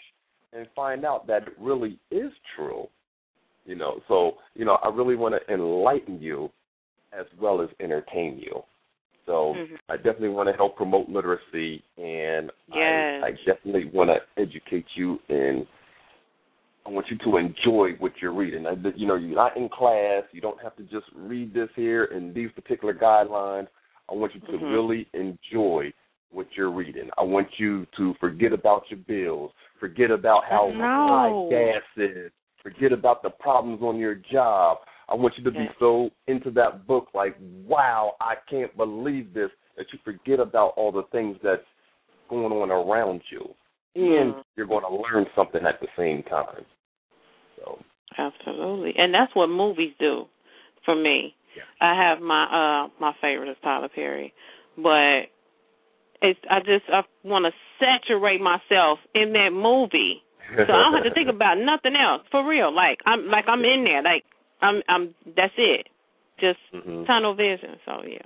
and 0.52 0.66
find 0.74 1.04
out 1.04 1.26
that 1.26 1.42
it 1.48 1.54
really 1.58 1.98
is 2.10 2.32
true. 2.56 2.88
You 3.64 3.76
know, 3.76 4.00
so 4.08 4.32
you 4.54 4.64
know, 4.64 4.78
I 4.82 4.88
really 4.88 5.16
want 5.16 5.34
to 5.34 5.54
enlighten 5.54 6.20
you 6.20 6.50
as 7.12 7.26
well 7.40 7.60
as 7.60 7.68
entertain 7.80 8.38
you. 8.38 8.62
So 9.26 9.54
Mhm. 9.54 9.78
I 9.88 9.96
definitely 9.96 10.30
want 10.30 10.48
to 10.48 10.54
help 10.54 10.76
promote 10.76 11.08
literacy, 11.08 11.82
and 11.96 12.50
Yes. 12.68 13.22
I, 13.22 13.26
I 13.26 13.30
definitely 13.46 13.90
want 13.92 14.10
to 14.10 14.42
educate 14.42 14.86
you 14.96 15.18
and 15.28 15.66
I 16.84 16.90
want 16.90 17.06
you 17.10 17.18
to 17.18 17.36
enjoy 17.36 17.92
what 18.00 18.12
you're 18.20 18.34
reading. 18.34 18.66
I, 18.66 18.72
you 18.96 19.06
know, 19.06 19.14
you're 19.14 19.36
not 19.36 19.56
in 19.56 19.68
class. 19.68 20.24
You 20.32 20.40
don't 20.40 20.60
have 20.60 20.74
to 20.76 20.82
just 20.84 21.06
read 21.14 21.54
this 21.54 21.68
here 21.76 22.06
and 22.06 22.34
these 22.34 22.50
particular 22.52 22.92
guidelines. 22.92 23.68
I 24.10 24.14
want 24.14 24.34
you 24.34 24.40
to 24.40 24.58
Mhm. 24.58 24.72
really 24.72 25.08
enjoy 25.14 25.92
what 26.32 26.46
you're 26.56 26.72
reading. 26.72 27.08
I 27.16 27.22
want 27.22 27.48
you 27.58 27.86
to 27.96 28.14
forget 28.14 28.52
about 28.52 28.90
your 28.90 28.98
bills, 29.06 29.52
forget 29.78 30.10
about 30.10 30.44
how 30.44 30.72
No. 30.74 31.06
high 31.08 31.48
gas 31.50 31.82
is, 31.96 32.32
forget 32.62 32.92
about 32.92 33.22
the 33.22 33.30
problems 33.30 33.82
on 33.82 33.98
your 33.98 34.14
job. 34.14 34.78
I 35.08 35.14
want 35.14 35.34
you 35.36 35.44
to 35.44 35.50
be 35.50 35.66
so 35.78 36.10
into 36.26 36.50
that 36.52 36.86
book, 36.86 37.08
like, 37.14 37.36
wow, 37.66 38.14
I 38.20 38.34
can't 38.48 38.74
believe 38.76 39.34
this, 39.34 39.50
that 39.76 39.86
you 39.92 39.98
forget 40.04 40.40
about 40.40 40.72
all 40.76 40.92
the 40.92 41.02
things 41.12 41.36
that's 41.42 41.62
going 42.30 42.52
on 42.52 42.70
around 42.70 43.20
you. 43.30 43.48
And 43.94 44.34
you're 44.56 44.66
going 44.66 44.84
to 44.84 44.96
learn 44.96 45.26
something 45.36 45.60
at 45.66 45.80
the 45.80 45.88
same 45.98 46.22
time. 46.22 46.64
So, 47.58 47.78
Absolutely. 48.16 48.94
And 48.96 49.12
that's 49.12 49.34
what 49.34 49.48
movies 49.48 49.92
do 49.98 50.24
for 50.84 50.94
me. 50.94 51.34
Yeah. 51.56 51.62
I 51.80 52.08
have 52.08 52.22
my 52.22 52.44
uh 52.44 52.88
my 53.00 53.12
favorite 53.20 53.50
is 53.50 53.56
Tyler 53.62 53.88
Perry. 53.94 54.32
But 54.76 55.28
it's 56.22 56.40
I 56.50 56.60
just 56.60 56.84
I 56.92 57.02
want 57.24 57.46
to 57.46 57.52
saturate 57.78 58.40
myself 58.40 58.98
in 59.14 59.32
that 59.32 59.50
movie. 59.52 60.22
So 60.66 60.72
I 60.72 60.82
don't 60.84 60.94
have 60.94 61.04
to 61.04 61.14
think 61.14 61.28
about 61.34 61.56
nothing 61.58 61.94
else. 61.96 62.22
For 62.30 62.46
real. 62.46 62.74
Like 62.74 62.98
I'm 63.06 63.26
like 63.26 63.44
I'm 63.48 63.64
in 63.64 63.84
there. 63.84 64.02
Like 64.02 64.24
I'm 64.60 64.82
I'm 64.88 65.14
that's 65.36 65.54
it. 65.56 65.88
Just 66.40 66.58
Mhm. 66.74 67.06
tunnel 67.06 67.34
vision. 67.34 67.76
So 67.84 68.02
yeah. 68.06 68.18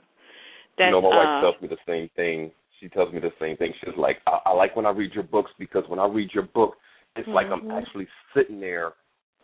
That's 0.79 0.87
you 0.87 0.91
know, 0.93 1.03
my 1.03 1.09
uh, 1.09 1.17
wife 1.17 1.41
tells 1.41 1.62
me 1.62 1.69
the 1.69 1.83
same 1.87 2.11
thing. 2.17 2.51
She 2.81 2.89
tells 2.89 3.12
me 3.12 3.21
the 3.21 3.33
same 3.41 3.57
thing. 3.57 3.73
She's 3.81 3.97
like, 3.97 4.19
I, 4.27 4.39
I 4.47 4.53
like 4.53 4.77
when 4.77 4.85
I 4.87 4.91
read 4.91 5.12
your 5.15 5.25
books 5.25 5.51
because 5.59 5.85
when 5.89 5.99
I 5.99 6.07
read 6.07 6.31
your 6.35 6.45
book, 6.45 6.75
it's 7.17 7.29
like 7.29 7.47
I'm 7.51 7.62
Mhm. 7.62 7.79
actually 7.83 8.07
sitting 8.35 8.61
there 8.61 8.93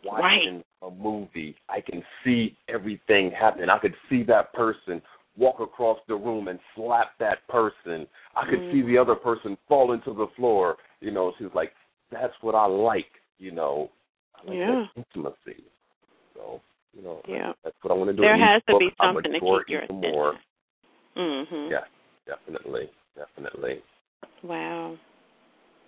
watching 0.05 0.62
a 0.83 0.90
movie. 0.90 1.57
I 1.68 1.81
can 1.81 2.05
see 2.25 2.57
everything 2.68 3.31
happening. 3.31 3.71
I 3.71 3.79
could 3.79 3.95
see 4.11 4.23
that 4.25 4.53
person 4.53 5.01
walk 5.37 5.61
across 5.61 5.99
the 6.09 6.14
room 6.14 6.49
and 6.49 6.59
slap 6.75 7.12
that 7.18 7.47
person. 7.49 8.07
I 8.37 8.45
could 8.51 8.62
see 8.71 8.83
Mhm. 8.83 8.87
the 8.88 8.99
other 8.99 9.14
person 9.14 9.57
fall 9.68 9.92
into 9.92 10.12
the 10.12 10.27
floor. 10.37 10.77
You 11.01 11.11
know, 11.12 11.33
she's 11.38 11.49
like, 11.55 11.73
that's 12.12 12.35
what 12.42 12.55
I 12.55 12.66
like. 12.66 13.11
You 13.38 13.51
know, 13.53 13.90
I 14.37 14.48
like 14.48 14.59
Yeah. 14.59 14.87
that 14.94 14.96
intimacy. 14.96 15.64
So, 16.35 16.61
you 16.92 17.03
know, 17.03 17.22
Yeah. 17.27 17.53
that's 17.64 17.77
what 17.83 17.90
I 17.90 17.94
want 17.94 18.11
to 18.11 18.16
do. 18.16 18.22
There 18.22 18.37
has 18.37 18.62
to 18.64 18.72
book. 18.72 18.81
be 18.81 18.94
something 19.01 19.33
to 19.33 19.40
keep 19.40 19.68
your 19.68 19.83
attention. 19.83 20.11
more. 20.12 20.38
Mhm. 21.16 21.70
Yeah, 21.70 21.85
definitely, 22.27 22.90
definitely. 23.16 23.83
Wow. 24.42 24.96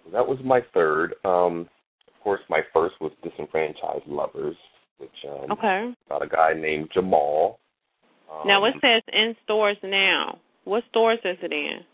That 0.06 0.26
was 0.26 0.38
my 0.42 0.60
third. 0.72 1.14
Um, 1.24 1.68
of 2.08 2.20
course, 2.20 2.40
my 2.48 2.62
first 2.72 3.00
was 3.00 3.12
Dysenfranchised 3.22 4.06
Lovers, 4.06 4.56
which 4.98 5.24
um, 5.24 5.52
Okay. 5.52 5.94
about 6.06 6.22
a 6.22 6.26
guy 6.26 6.52
named 6.54 6.90
Jamal. 6.92 7.58
Um, 8.30 8.46
now 8.46 8.64
it 8.64 8.74
says 8.80 9.02
in 9.12 9.36
stores 9.44 9.76
now. 9.82 10.38
What 10.64 10.84
stores 10.88 11.20
is 11.24 11.38
it 11.42 11.52
in? 11.52 11.84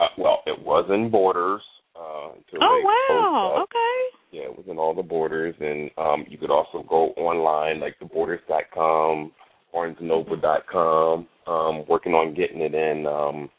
Uh, 0.00 0.08
well, 0.18 0.42
it 0.46 0.58
was 0.58 0.88
in 0.90 1.10
Borders. 1.10 1.62
Uh, 1.96 2.30
Oh 2.60 2.82
wow. 2.84 3.62
Okay. 3.62 4.18
Yeah, 4.32 4.44
it 4.44 4.56
was 4.56 4.66
in 4.68 4.78
all 4.78 4.94
the 4.94 5.02
Borders, 5.02 5.54
and 5.60 5.90
um, 5.98 6.24
you 6.28 6.38
could 6.38 6.50
also 6.50 6.84
go 6.88 7.08
online 7.16 7.80
like 7.80 7.98
the 7.98 8.06
borders 8.06 8.40
dot 8.48 8.64
com 8.72 9.32
theborders.com, 9.72 9.96
BarnesandNoble.com. 10.00 11.26
Um, 11.46 11.84
working 11.88 12.12
on 12.12 12.34
getting 12.34 12.60
it 12.60 12.74
in 12.74 13.06
um, 13.06 13.50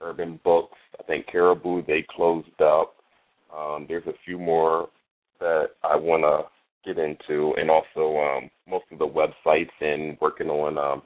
Urban 0.00 0.38
Books. 0.44 0.76
I 0.98 1.02
think 1.04 1.26
Karibu 1.32 1.86
they 1.86 2.06
closed 2.14 2.60
up. 2.62 2.94
Um, 3.56 3.86
there's 3.88 4.06
a 4.06 4.14
few 4.24 4.38
more 4.38 4.88
that 5.40 5.70
I 5.82 5.96
want 5.96 6.22
to 6.22 6.48
get 6.88 7.02
into, 7.02 7.54
and 7.56 7.70
also 7.70 8.18
um, 8.18 8.50
most 8.68 8.84
of 8.92 8.98
the 8.98 9.06
websites 9.06 9.70
and 9.80 10.16
working 10.20 10.48
on 10.48 10.78
um, 10.78 11.02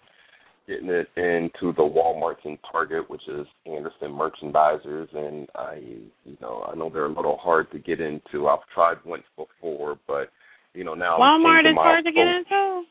getting 0.68 0.90
it 0.90 1.09
into 1.16 1.72
the 1.72 1.83
WalMarts 1.83 2.44
and 2.44 2.59
Target, 2.70 3.09
which 3.09 3.26
is 3.26 3.46
Anderson 3.66 4.12
Merchandisers, 4.12 5.12
and 5.16 5.48
I, 5.54 5.76
you 6.24 6.37
know, 6.40 6.68
I 6.70 6.76
know 6.76 6.90
they're 6.90 7.07
a 7.07 7.12
little 7.12 7.38
hard 7.38 7.72
to 7.72 7.78
get 7.78 8.00
into. 8.00 8.46
I've 8.48 8.59
tried 8.74 8.98
once 9.04 9.24
before, 9.35 9.98
but 10.07 10.31
you 10.74 10.85
know 10.85 10.94
now 10.94 11.18
Walmart 11.18 11.68
is 11.68 11.74
hard 11.74 12.04
to 12.04 12.12
get 12.12 12.26
into. 12.26 12.83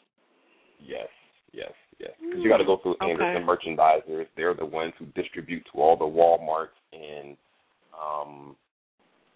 Yes, 0.84 1.08
yes, 1.54 1.72
yes. 2.00 2.12
Because 2.20 2.44
you 2.44 2.50
got 2.50 2.58
to 2.58 2.66
go 2.66 2.80
through 2.82 2.96
Okay. 3.02 3.12
Anderson 3.12 3.46
Merchandisers. 3.46 4.26
They're 4.36 4.56
the 4.56 4.66
ones 4.66 4.94
who 4.98 5.06
distribute 5.20 5.64
to 5.72 5.80
all 5.80 5.96
the 5.96 6.06
WalMarts 6.06 6.76
and 6.94 7.38
um, 7.96 8.56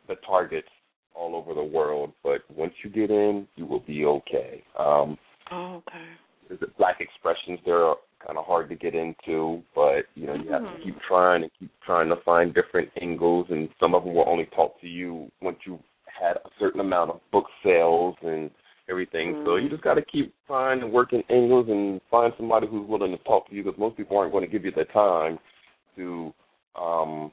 the 0.07 0.15
Targets 0.27 0.67
all 1.13 1.35
over 1.35 1.53
the 1.53 1.63
world. 1.63 2.11
But 2.23 2.41
once 2.55 2.73
you 2.83 2.89
get 2.89 3.11
in, 3.11 3.47
you 3.55 3.65
will 3.67 3.81
be 3.81 4.05
okay. 4.05 4.63
Um, 4.79 5.17
Oh, 5.53 5.83
okay. 5.87 6.05
is 6.49 6.61
it 6.61 6.77
Black 6.77 7.01
Expressions? 7.01 7.59
They're 7.65 7.93
kind 8.25 8.37
of 8.37 8.45
hard 8.45 8.69
to 8.69 8.75
get 8.75 8.95
into, 8.95 9.61
but 9.73 10.05
you 10.15 10.27
know 10.27 10.33
you 10.33 10.51
have 10.51 10.63
to 10.63 10.67
Mhm. 10.67 10.83
keep 10.83 11.01
trying 11.07 11.43
and 11.43 11.51
keep 11.59 11.71
trying 11.85 12.09
to 12.09 12.15
find 12.17 12.53
different 12.53 12.89
angles, 13.01 13.47
and 13.49 13.69
some 13.79 13.95
of 13.95 14.03
them 14.03 14.13
will 14.13 14.27
only 14.27 14.45
talk 14.47 14.79
to 14.81 14.87
you 14.87 15.31
once 15.41 15.57
you 15.65 15.79
had 16.05 16.37
a 16.37 16.49
certain 16.59 16.79
amount 16.79 17.09
of 17.09 17.19
book 17.31 17.45
sales 17.63 18.15
and 18.21 18.51
everything. 18.89 19.35
So 19.43 19.55
Mhm. 19.55 19.63
you 19.63 19.69
just 19.69 19.83
got 19.83 19.95
to 19.95 20.01
keep 20.03 20.33
trying 20.45 20.81
and 20.81 20.91
working 20.91 21.23
angles 21.29 21.69
and 21.69 22.01
find 22.09 22.33
somebody 22.37 22.67
who's 22.67 22.87
willing 22.87 23.11
to 23.11 23.23
talk 23.23 23.47
to 23.49 23.55
you 23.55 23.63
because 23.63 23.79
most 23.79 23.97
people 23.97 24.17
aren't 24.17 24.31
going 24.31 24.45
to 24.45 24.51
give 24.51 24.65
you 24.65 24.71
the 24.71 24.85
time 24.85 25.39
to, 25.95 26.33
um, 26.75 27.31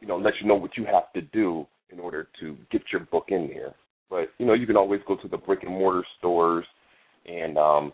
you 0.00 0.06
know, 0.06 0.16
let 0.16 0.34
you 0.40 0.46
know 0.46 0.54
what 0.54 0.76
you 0.76 0.84
have 0.84 1.12
to 1.12 1.22
do 1.22 1.66
in 1.90 1.98
order 1.98 2.28
to 2.40 2.56
get 2.70 2.82
your 2.92 3.02
book 3.02 3.26
in 3.28 3.48
there. 3.48 3.74
But 4.08 4.32
you 4.38 4.46
know, 4.46 4.54
you 4.54 4.66
can 4.66 4.76
always 4.76 5.00
go 5.06 5.16
to 5.16 5.28
the 5.28 5.36
brick 5.36 5.62
and 5.62 5.72
mortar 5.72 6.04
stores 6.18 6.66
and 7.26 7.58
um 7.58 7.92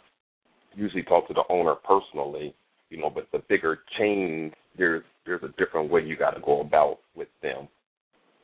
usually 0.75 1.03
talk 1.03 1.29
to 1.29 1.35
the 1.35 1.45
owner 1.49 1.75
personally, 1.75 2.55
you 2.91 2.99
know, 2.99 3.11
but 3.11 3.29
the 3.33 3.43
bigger 3.49 3.81
chains 3.99 4.53
there's 4.77 5.03
there's 5.27 5.43
a 5.43 5.55
different 5.63 5.91
way 5.91 6.03
you 6.03 6.17
got 6.17 6.31
to 6.31 6.41
go 6.41 6.61
about 6.61 6.99
with 7.15 7.29
them. 7.43 7.69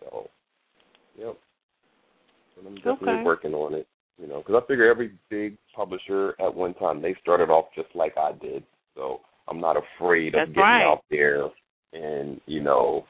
So, 0.01 0.29
yep. 1.19 1.37
And 2.59 2.67
I'm 2.67 2.77
definitely 2.77 3.15
Okay. 3.15 3.23
working 3.25 3.55
on 3.55 3.75
it, 3.75 3.87
you 4.21 4.27
know, 4.27 4.39
because 4.39 4.63
I 4.63 4.67
figure 4.67 4.91
every 4.91 5.13
big 5.31 5.57
publisher 5.75 6.35
at 6.41 6.55
one 6.55 6.75
time 6.75 7.01
they 7.01 7.15
started 7.21 7.51
off 7.51 7.67
just 7.75 7.89
like 7.95 8.17
I 8.17 8.33
did, 8.33 8.63
so 8.95 9.21
I'm 9.49 9.61
not 9.61 9.77
afraid 9.77 10.35
of 10.35 10.41
That's 10.41 10.49
getting 10.49 10.63
right. 10.63 10.87
out 10.87 11.05
there 11.11 11.49
and 11.93 12.41
you 12.47 12.61
know 12.61 13.07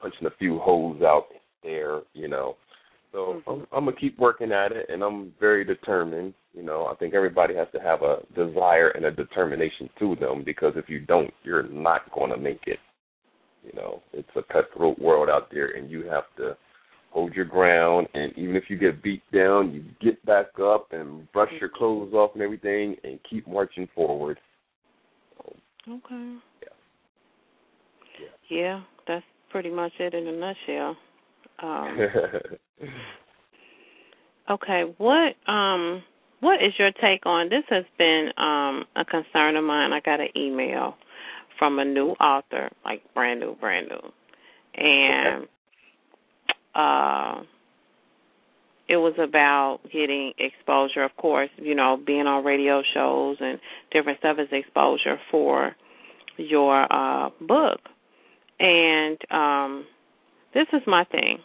punching 0.00 0.26
a 0.26 0.36
few 0.38 0.58
holes 0.58 1.00
out 1.02 1.26
there, 1.62 2.02
you 2.12 2.28
know. 2.28 2.56
So 3.12 3.42
Mhm. 3.46 3.48
I'm, 3.48 3.66
I'm 3.72 3.84
gonna 3.86 3.96
keep 3.96 4.18
working 4.18 4.52
at 4.52 4.72
it, 4.72 4.88
and 4.90 5.02
I'm 5.02 5.32
very 5.40 5.64
determined. 5.64 6.34
You 6.54 6.62
know, 6.62 6.86
I 6.86 6.94
think 6.94 7.14
everybody 7.14 7.54
has 7.56 7.66
to 7.72 7.80
have 7.80 8.02
a 8.02 8.18
desire 8.34 8.90
and 8.90 9.04
a 9.04 9.10
determination 9.10 9.90
to 9.98 10.14
them 10.16 10.44
because 10.44 10.74
if 10.76 10.88
you 10.88 11.00
don't, 11.00 11.32
you're 11.42 11.68
not 11.68 12.10
going 12.12 12.30
to 12.30 12.36
make 12.36 12.60
it. 12.66 12.78
You 13.64 13.72
know, 13.74 14.02
it's 14.12 14.28
a 14.36 14.42
cutthroat 14.52 14.98
world 14.98 15.28
out 15.28 15.48
there, 15.50 15.76
and 15.76 15.90
you 15.90 16.04
have 16.08 16.24
to 16.36 16.56
hold 17.10 17.34
your 17.34 17.44
ground. 17.46 18.06
And 18.14 18.32
even 18.36 18.54
if 18.54 18.64
you 18.68 18.78
get 18.78 19.02
beat 19.02 19.22
down, 19.32 19.72
you 19.72 19.84
get 20.00 20.24
back 20.26 20.46
up 20.62 20.88
and 20.92 21.30
brush 21.32 21.50
your 21.60 21.70
clothes 21.70 22.12
off 22.12 22.32
and 22.34 22.42
everything, 22.42 22.96
and 23.02 23.18
keep 23.28 23.48
marching 23.48 23.88
forward. 23.94 24.38
Okay. 25.88 26.36
Yeah. 26.62 26.68
Yeah, 28.48 28.82
that's 29.08 29.24
pretty 29.50 29.70
much 29.70 29.92
it 29.98 30.14
in 30.14 30.26
a 30.26 30.32
nutshell. 30.32 30.96
Um, 31.62 31.98
okay, 34.50 34.82
what 34.98 35.34
um 35.50 36.02
what 36.44 36.62
is 36.62 36.74
your 36.78 36.90
take 36.92 37.24
on 37.24 37.48
this 37.48 37.64
has 37.70 37.84
been 37.96 38.28
um 38.36 38.84
a 38.96 39.04
concern 39.04 39.56
of 39.56 39.64
mine. 39.64 39.94
I 39.94 40.00
got 40.00 40.20
an 40.20 40.28
email 40.36 40.94
from 41.58 41.78
a 41.78 41.84
new 41.86 42.10
author, 42.20 42.70
like 42.84 43.02
brand 43.14 43.40
new, 43.40 43.54
brand 43.56 43.88
new. 43.88 44.84
And 44.84 45.46
uh 46.74 47.42
it 48.86 48.96
was 48.98 49.14
about 49.18 49.78
getting 49.90 50.34
exposure, 50.38 51.04
of 51.04 51.16
course, 51.16 51.48
you 51.56 51.74
know, 51.74 51.98
being 52.06 52.26
on 52.26 52.44
radio 52.44 52.82
shows 52.92 53.38
and 53.40 53.58
different 53.90 54.18
stuff 54.18 54.36
is 54.38 54.48
exposure 54.52 55.18
for 55.30 55.74
your 56.36 56.92
uh 56.92 57.30
book. 57.40 57.80
And 58.60 59.16
um 59.30 59.86
this 60.52 60.66
is 60.74 60.82
my 60.86 61.04
thing. 61.04 61.38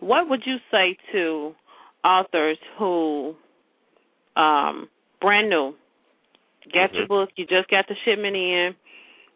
What 0.00 0.28
would 0.28 0.42
you 0.44 0.56
say 0.70 0.98
to 1.12 1.54
authors 2.04 2.58
who 2.78 3.34
um 4.36 4.88
brand 5.20 5.48
new 5.50 5.74
Got 6.72 6.94
your 6.94 7.04
Mhm. 7.06 7.08
book, 7.08 7.30
you 7.36 7.44
just 7.44 7.68
got 7.68 7.88
the 7.88 7.96
shipment 8.04 8.36
in, 8.36 8.76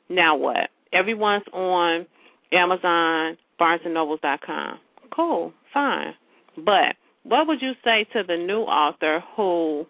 now 0.08 0.36
what? 0.36 0.70
Everyone's 0.92 1.46
on 1.52 2.06
Amazon, 2.52 3.36
BarnesandNobles.com. 3.58 4.78
Cool, 5.10 5.52
fine. 5.72 6.14
But 6.56 6.96
what 7.24 7.48
would 7.48 7.60
you 7.60 7.74
say 7.82 8.04
to 8.12 8.22
the 8.22 8.36
new 8.36 8.62
author 8.62 9.20
who 9.34 9.86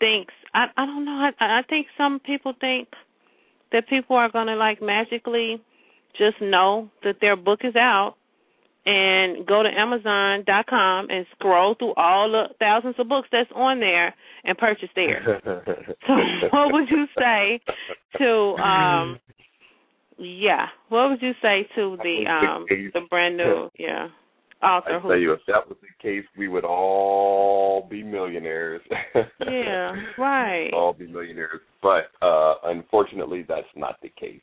thinks 0.00 0.34
I 0.52 0.68
I 0.76 0.86
don't 0.86 1.04
know, 1.04 1.30
I 1.38 1.58
I 1.58 1.62
think 1.62 1.86
some 1.96 2.18
people 2.20 2.52
think 2.54 2.88
that 3.70 3.86
people 3.88 4.16
are 4.16 4.28
gonna 4.28 4.56
like 4.56 4.82
magically 4.82 5.60
just 6.14 6.40
know 6.40 6.90
that 7.02 7.20
their 7.20 7.36
book 7.36 7.64
is 7.64 7.76
out 7.76 8.16
and 8.86 9.46
go 9.46 9.62
to 9.62 9.68
Amazon.com 9.68 11.06
and 11.08 11.26
scroll 11.32 11.74
through 11.78 11.94
all 11.94 12.30
the 12.30 12.54
thousands 12.58 12.96
of 12.98 13.08
books 13.08 13.28
that's 13.32 13.50
on 13.54 13.80
there 13.80 14.14
and 14.44 14.58
purchase 14.58 14.90
there. 14.94 15.40
So 16.06 16.48
what 16.52 16.72
would 16.72 16.90
you 16.90 17.06
say 17.18 17.60
to 18.18 18.28
um 18.62 19.18
yeah, 20.18 20.66
what 20.90 21.10
would 21.10 21.22
you 21.22 21.32
say 21.42 21.66
to 21.74 21.96
the 22.02 22.24
um 22.28 22.66
the 22.68 23.00
brand 23.08 23.36
new 23.36 23.70
yeah 23.78 24.08
author 24.62 24.98
I 24.98 25.02
tell 25.02 25.16
you, 25.18 25.32
if 25.32 25.40
that 25.46 25.68
was 25.68 25.76
the 25.82 25.88
case, 26.02 26.24
we 26.38 26.48
would 26.48 26.64
all 26.64 27.86
be 27.90 28.02
millionaires. 28.02 28.82
Yeah, 29.40 29.92
right. 30.18 30.70
all 30.72 30.92
be 30.92 31.06
millionaires. 31.06 31.60
But 31.82 32.10
uh 32.22 32.54
unfortunately, 32.64 33.44
that's 33.48 33.66
not 33.74 33.96
the 34.02 34.10
case. 34.10 34.40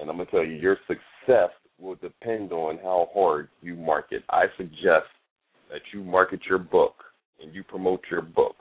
And 0.00 0.08
I'm 0.08 0.16
gonna 0.16 0.30
tell 0.30 0.44
you, 0.44 0.54
your 0.54 0.76
success 0.86 1.50
will 1.80 1.96
depend 1.96 2.52
on 2.52 2.78
how 2.78 3.08
hard 3.12 3.48
you 3.62 3.76
market. 3.76 4.22
I 4.30 4.44
suggest 4.56 5.06
that 5.70 5.80
you 5.92 6.02
market 6.02 6.40
your 6.48 6.58
book 6.58 6.94
and 7.42 7.54
you 7.54 7.62
promote 7.62 8.02
your 8.10 8.22
book. 8.22 8.56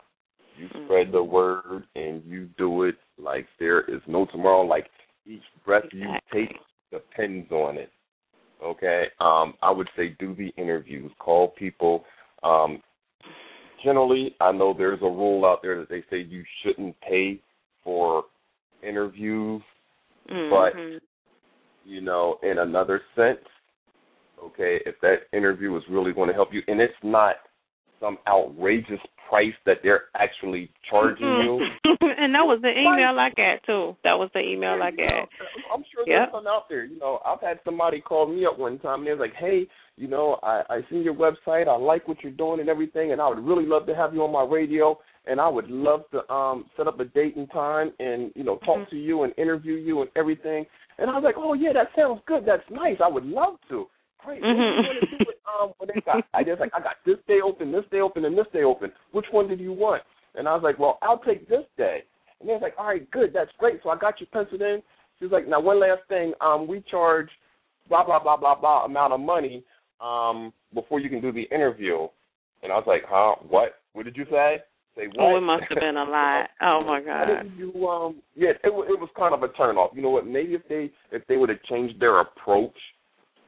You 0.57 0.67
spread 0.83 1.11
the 1.11 1.23
word 1.23 1.85
and 1.95 2.23
you 2.25 2.49
do 2.57 2.83
it 2.83 2.95
like 3.17 3.47
there 3.59 3.81
is 3.81 4.01
no 4.07 4.25
tomorrow. 4.25 4.61
Like 4.61 4.87
each 5.25 5.41
breath 5.65 5.85
you 5.91 6.07
take 6.31 6.55
depends 6.91 7.51
on 7.51 7.77
it. 7.77 7.91
Okay. 8.63 9.05
Um, 9.19 9.55
I 9.61 9.71
would 9.71 9.89
say 9.97 10.15
do 10.19 10.35
the 10.35 10.49
interviews, 10.57 11.11
call 11.19 11.49
people. 11.49 12.05
Um, 12.43 12.81
generally, 13.83 14.35
I 14.39 14.51
know 14.51 14.73
there's 14.77 15.01
a 15.01 15.05
rule 15.05 15.45
out 15.45 15.61
there 15.61 15.79
that 15.79 15.89
they 15.89 16.03
say 16.09 16.21
you 16.21 16.43
shouldn't 16.61 16.99
pay 17.01 17.39
for 17.83 18.25
interviews, 18.81 19.61
Mhm. 20.29 21.01
You 21.85 22.01
know, 22.01 22.37
in 22.43 22.59
another 22.59 23.01
sense. 23.15 23.39
Okay, 24.43 24.79
if 24.85 24.95
that 25.01 25.27
interview 25.31 25.75
is 25.77 25.83
really 25.89 26.11
going 26.11 26.27
to 26.27 26.33
help 26.33 26.49
you, 26.51 26.61
and 26.67 26.81
it's 26.81 26.93
not 27.03 27.35
some 27.99 28.17
outrageous 28.27 28.99
price 29.29 29.53
that 29.65 29.77
they're 29.81 30.03
actually 30.15 30.69
charging 30.89 31.25
you. 31.25 31.59
and 32.01 32.35
that 32.35 32.43
was 32.43 32.59
the 32.61 32.69
email 32.69 33.17
I 33.17 33.29
got 33.29 33.63
too. 33.65 33.95
That 34.03 34.13
was 34.19 34.29
the 34.33 34.41
email 34.41 34.81
I 34.83 34.91
got. 34.91 35.29
I'm 35.73 35.83
sure 35.93 36.03
Yep. 36.05 36.07
there's 36.07 36.31
some 36.31 36.47
out 36.47 36.63
there. 36.67 36.83
You 36.83 36.99
know, 36.99 37.19
I've 37.25 37.39
had 37.39 37.59
somebody 37.63 38.01
call 38.01 38.27
me 38.27 38.45
up 38.45 38.59
one 38.59 38.77
time 38.79 38.99
and 38.99 39.07
they 39.07 39.11
was 39.11 39.19
like, 39.21 39.35
"Hey, 39.35 39.67
you 39.95 40.07
know, 40.07 40.39
I 40.43 40.63
I 40.69 40.81
seen 40.89 41.01
your 41.03 41.15
website. 41.15 41.67
I 41.67 41.77
like 41.77 42.07
what 42.07 42.21
you're 42.21 42.33
doing 42.33 42.59
and 42.59 42.69
everything, 42.69 43.13
and 43.13 43.21
I 43.21 43.29
would 43.29 43.39
really 43.39 43.65
love 43.65 43.85
to 43.87 43.95
have 43.95 44.13
you 44.13 44.23
on 44.23 44.31
my 44.33 44.43
radio, 44.43 44.99
and 45.25 45.39
I 45.39 45.47
would 45.47 45.69
love 45.69 46.01
to 46.11 46.29
um 46.31 46.65
set 46.75 46.87
up 46.87 46.99
a 46.99 47.05
date 47.05 47.37
and 47.37 47.49
time 47.51 47.93
and 47.99 48.31
you 48.35 48.43
know 48.43 48.57
talk 48.57 48.79
Mhm. 48.79 48.89
to 48.89 48.97
you 48.97 49.23
and 49.23 49.33
interview 49.37 49.75
you 49.75 50.01
and 50.01 50.09
everything." 50.15 50.65
And 51.03 51.11
I 51.11 51.15
was 51.15 51.23
like, 51.25 51.35
"Oh 51.37 51.53
yeah, 51.53 51.73
that 51.73 51.89
sounds 51.97 52.21
good. 52.25 52.45
That's 52.45 52.63
nice. 52.71 52.95
I 53.03 53.09
would 53.09 53.25
love 53.25 53.55
to." 53.67 53.89
Great. 54.19 54.41
When 54.41 54.55
Mhm. 54.55 54.77
you 54.77 54.87
want 54.87 54.99
to 55.01 55.17
do 55.17 55.17
it? 55.29 55.39
Um, 55.45 55.73
they 55.85 55.99
got, 55.99 56.25
I 56.33 56.45
just 56.45 56.61
like 56.61 56.71
I 56.73 56.79
got 56.79 56.95
this 57.05 57.17
day 57.27 57.41
open, 57.41 57.73
this 57.73 57.83
day 57.91 57.99
open, 57.99 58.23
and 58.23 58.37
this 58.37 58.47
day 58.53 58.63
open. 58.63 58.89
Which 59.11 59.25
one 59.31 59.49
did 59.49 59.59
you 59.59 59.73
want? 59.73 60.01
And 60.35 60.47
I 60.47 60.53
was 60.53 60.63
like, 60.63 60.79
well, 60.79 60.99
I'll 61.01 61.19
take 61.19 61.49
this 61.49 61.65
day. 61.77 62.05
And 62.39 62.47
they 62.47 62.53
was 62.53 62.61
like, 62.61 62.75
all 62.77 62.85
right, 62.85 63.09
good, 63.11 63.33
that's 63.33 63.51
great. 63.57 63.81
So 63.83 63.89
I 63.89 63.97
got 63.97 64.21
you 64.21 64.27
penciled 64.27 64.61
in. 64.61 64.81
She 65.19 65.25
was 65.25 65.33
like, 65.33 65.45
now 65.45 65.59
one 65.59 65.81
last 65.81 66.07
thing, 66.07 66.33
um, 66.39 66.67
we 66.67 66.79
charge 66.89 67.29
blah 67.89 68.05
blah 68.05 68.23
blah 68.23 68.37
blah 68.37 68.55
blah 68.55 68.85
amount 68.85 69.11
of 69.11 69.19
money 69.19 69.61
um 69.99 70.53
before 70.73 71.01
you 71.01 71.09
can 71.09 71.19
do 71.19 71.33
the 71.33 71.43
interview. 71.51 72.07
And 72.63 72.71
I 72.71 72.75
was 72.75 72.85
like, 72.87 73.03
huh? 73.05 73.35
What? 73.49 73.81
What 73.91 74.05
did 74.05 74.15
you 74.15 74.25
say? 74.31 74.61
Oh, 75.19 75.35
it 75.37 75.41
must 75.41 75.63
have 75.69 75.79
been 75.79 75.97
a 75.97 76.03
lie. 76.09 76.47
Oh 76.61 76.83
my 76.85 77.01
God. 77.01 77.49
you 77.57 77.87
um 77.87 78.21
yeah 78.35 78.49
it 78.49 78.59
it 78.63 78.71
was 78.71 79.09
kind 79.17 79.33
of 79.33 79.43
a 79.43 79.53
turn 79.53 79.77
off. 79.77 79.91
You 79.95 80.01
know 80.01 80.09
what? 80.09 80.27
Maybe 80.27 80.53
if 80.53 80.61
they 80.67 80.91
if 81.11 81.25
they 81.27 81.37
would 81.37 81.49
have 81.49 81.61
changed 81.63 81.99
their 81.99 82.19
approach, 82.21 82.77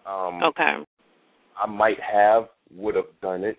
um 0.06 0.42
Okay. 0.44 0.78
I 1.62 1.68
might 1.68 2.00
have 2.02 2.46
would 2.72 2.96
have 2.96 3.06
done 3.22 3.44
it. 3.44 3.58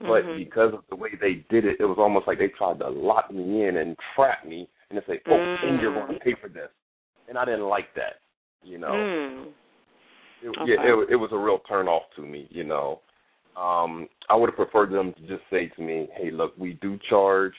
But 0.00 0.22
Mhm. 0.24 0.36
because 0.36 0.74
of 0.74 0.84
the 0.90 0.96
way 0.96 1.10
they 1.20 1.44
did 1.50 1.64
it, 1.64 1.80
it 1.80 1.84
was 1.84 1.98
almost 1.98 2.28
like 2.28 2.38
they 2.38 2.48
tried 2.48 2.78
to 2.78 2.88
lock 2.88 3.32
me 3.32 3.66
in 3.66 3.78
and 3.78 3.96
trap 4.14 4.46
me 4.46 4.68
and 4.90 5.02
say, 5.08 5.20
"Oh, 5.28 5.44
and 5.62 5.80
you're 5.80 5.92
going 5.92 6.14
to 6.14 6.20
pay 6.20 6.34
for 6.40 6.48
this," 6.48 6.70
and 7.28 7.36
I 7.36 7.44
didn't 7.44 7.68
like 7.68 7.92
that. 7.94 8.20
You 8.62 8.78
know, 8.78 8.92
Mm. 8.92 9.52
it, 10.42 10.48
Okay. 10.50 10.66
yeah, 10.66 10.78
it, 10.84 11.10
it 11.10 11.16
was 11.16 11.30
a 11.32 11.38
real 11.38 11.58
turn 11.60 11.88
off 11.88 12.04
to 12.14 12.22
me. 12.22 12.46
You 12.50 12.62
know, 12.64 13.00
um, 13.56 14.08
I 14.28 14.36
would 14.36 14.50
have 14.50 14.56
preferred 14.56 14.92
them 14.92 15.12
to 15.14 15.20
just 15.22 15.42
say 15.50 15.68
to 15.68 15.82
me, 15.82 16.08
"Hey, 16.16 16.30
look, 16.30 16.56
we 16.56 16.74
do 16.74 16.98
charge, 17.08 17.54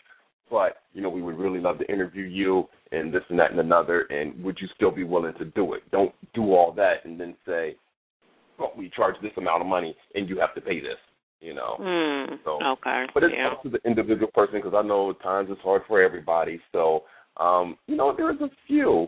but 0.50 0.78
you 0.94 1.02
know, 1.02 1.10
we 1.10 1.22
would 1.22 1.38
really 1.38 1.60
love 1.60 1.78
to 1.80 1.92
interview 1.92 2.24
you 2.24 2.68
and 2.92 3.14
this 3.14 3.24
and 3.30 3.40
that 3.40 3.52
and 3.52 3.60
another, 3.60 4.02
and 4.04 4.44
would 4.44 4.58
you 4.60 4.68
still 4.76 4.92
be 4.92 5.04
willing 5.04 5.34
to 5.36 5.46
do 5.46 5.74
it? 5.74 5.84
Don't 5.92 6.14
do 6.34 6.54
all 6.54 6.72
that 6.74 7.06
and 7.06 7.20
then 7.20 7.36
say, 7.46 7.76
well, 8.58 8.74
we 8.78 8.90
charge 8.90 9.16
this 9.22 9.32
amount 9.38 9.62
of 9.62 9.68
money 9.68 9.96
and 10.16 10.28
you 10.30 10.40
have 10.40 10.54
to 10.56 10.62
pay 10.62 10.80
this." 10.80 10.98
You 11.42 11.54
know. 11.54 11.78
Mm. 11.80 12.40
So- 12.44 12.60
okay. 12.62 13.06
But 13.14 13.24
it's 13.24 13.34
yeah. 13.36 13.52
up 13.52 13.64
to 13.64 13.70
the 13.70 13.80
individual 13.86 14.30
person 14.34 14.56
because 14.56 14.74
I 14.76 14.86
know 14.86 15.12
at 15.12 15.22
times 15.22 15.50
it's 15.50 15.62
hard 15.62 15.84
for 15.88 16.02
everybody. 16.02 16.60
So, 16.72 17.04
um, 17.38 17.78
you 17.88 17.96
know, 17.96 18.14
there's 18.16 18.42
a 18.42 18.50
few 18.68 19.08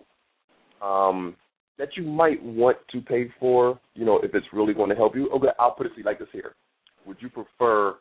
um, 0.81 1.35
that 1.77 1.89
you 1.97 2.03
might 2.03 2.41
want 2.41 2.77
to 2.91 3.01
pay 3.01 3.29
for. 3.39 3.79
You 3.95 4.05
know, 4.05 4.19
if 4.19 4.33
it's 4.33 4.47
really 4.53 4.73
going 4.73 4.89
to 4.89 4.95
help 4.95 5.15
you. 5.15 5.29
Okay, 5.31 5.47
I'll 5.59 5.71
put 5.71 5.87
it 5.87 5.91
like 6.05 6.19
this 6.19 6.27
here: 6.31 6.55
Would 7.05 7.17
you 7.19 7.29
prefer 7.29 7.95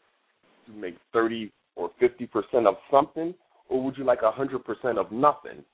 to 0.67 0.73
make 0.73 0.97
thirty 1.13 1.53
or 1.77 1.91
fifty 1.99 2.27
percent 2.27 2.67
of 2.67 2.77
something, 2.91 3.35
or 3.69 3.83
would 3.83 3.97
you 3.97 4.05
like 4.05 4.23
a 4.23 4.31
hundred 4.31 4.65
percent 4.65 4.99
of 4.99 5.11
nothing? 5.11 5.65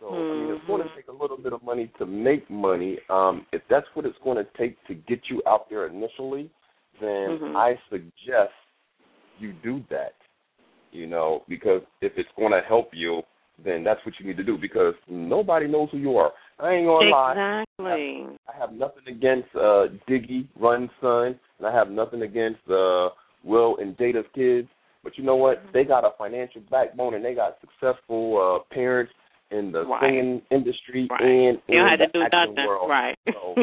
So 0.00 0.24
I 0.32 0.36
mean, 0.36 0.50
it's 0.50 0.66
going 0.66 0.82
to 0.82 0.88
Mhm. 0.88 0.94
take 0.96 1.08
a 1.08 1.12
little 1.12 1.36
bit 1.36 1.52
of 1.52 1.62
money 1.62 1.88
to 1.98 2.06
make 2.06 2.48
money. 2.50 2.98
Um, 3.10 3.46
if 3.52 3.62
that's 3.68 3.86
what 3.94 4.06
it's 4.06 4.18
going 4.24 4.38
to 4.38 4.50
take 4.56 4.82
to 4.86 4.94
get 4.94 5.28
you 5.28 5.42
out 5.46 5.68
there 5.68 5.86
initially, 5.86 6.50
then 7.00 7.38
Mhm. 7.38 7.56
I 7.56 7.78
suggest 7.90 8.54
you 9.38 9.52
do 9.52 9.84
that. 9.90 10.14
You 10.92 11.06
know, 11.06 11.44
because 11.48 11.82
if 12.00 12.16
it's 12.16 12.32
going 12.36 12.52
to 12.52 12.62
help 12.62 12.92
you, 12.92 13.22
then 13.64 13.84
that's 13.84 14.00
what 14.04 14.14
you 14.18 14.26
need 14.26 14.36
to 14.36 14.44
do. 14.44 14.56
Because 14.58 14.94
nobody 15.08 15.66
knows 15.66 15.88
who 15.92 15.98
you 15.98 16.16
are. 16.16 16.32
I 16.58 16.72
ain't 16.74 16.86
gonna 16.86 17.08
lie. 17.10 17.64
Exactly. 17.78 18.36
I 18.48 18.58
have 18.58 18.72
nothing 18.72 19.02
against 19.08 19.48
uh 19.54 19.86
Diggy, 20.08 20.46
Run 20.58 20.90
Son, 21.00 21.38
and 21.58 21.66
I 21.66 21.72
have 21.74 21.90
nothing 21.90 22.22
against 22.22 22.60
uh 22.68 23.08
Will 23.44 23.76
and 23.78 23.96
Jada's 23.96 24.26
kids. 24.34 24.68
But 25.02 25.16
you 25.16 25.24
know 25.24 25.36
what? 25.36 25.62
They 25.72 25.84
got 25.84 26.04
a 26.04 26.10
financial 26.18 26.60
backbone 26.70 27.14
and 27.14 27.24
they 27.24 27.34
got 27.34 27.56
successful 27.60 28.60
uh 28.68 28.74
parents 28.74 29.12
in 29.50 29.72
the 29.72 29.84
Right. 29.84 30.02
singing 30.02 30.42
industry 30.50 31.08
Right. 31.10 31.22
and 31.22 31.58
You 31.68 31.78
in 31.78 31.78
don't 31.78 31.88
have 31.88 31.98
to 32.00 32.06
the 32.06 32.12
do 32.18 32.22
acting 32.22 32.54
nothing. 32.54 32.66
world. 32.68 32.90
Right. 32.90 33.18
So, 33.32 33.54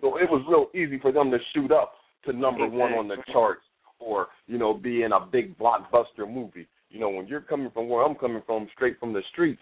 so 0.00 0.16
it 0.18 0.30
was 0.30 0.44
real 0.48 0.68
easy 0.74 0.98
for 1.00 1.12
them 1.12 1.30
to 1.30 1.38
shoot 1.52 1.72
up 1.72 1.94
to 2.26 2.32
number 2.32 2.66
one 2.68 2.92
on 2.92 3.08
the 3.08 3.16
charts 3.32 3.62
or, 3.98 4.28
you 4.46 4.58
know, 4.58 4.72
be 4.74 5.02
in 5.02 5.12
a 5.12 5.20
big 5.20 5.58
blockbuster 5.58 6.30
movie. 6.30 6.66
You 6.90 7.00
know, 7.00 7.08
when 7.08 7.26
you're 7.26 7.40
coming 7.40 7.70
from 7.72 7.88
where 7.88 8.04
I'm 8.04 8.14
coming 8.14 8.42
from, 8.46 8.68
straight 8.74 8.98
from 8.98 9.12
the 9.12 9.22
streets, 9.32 9.60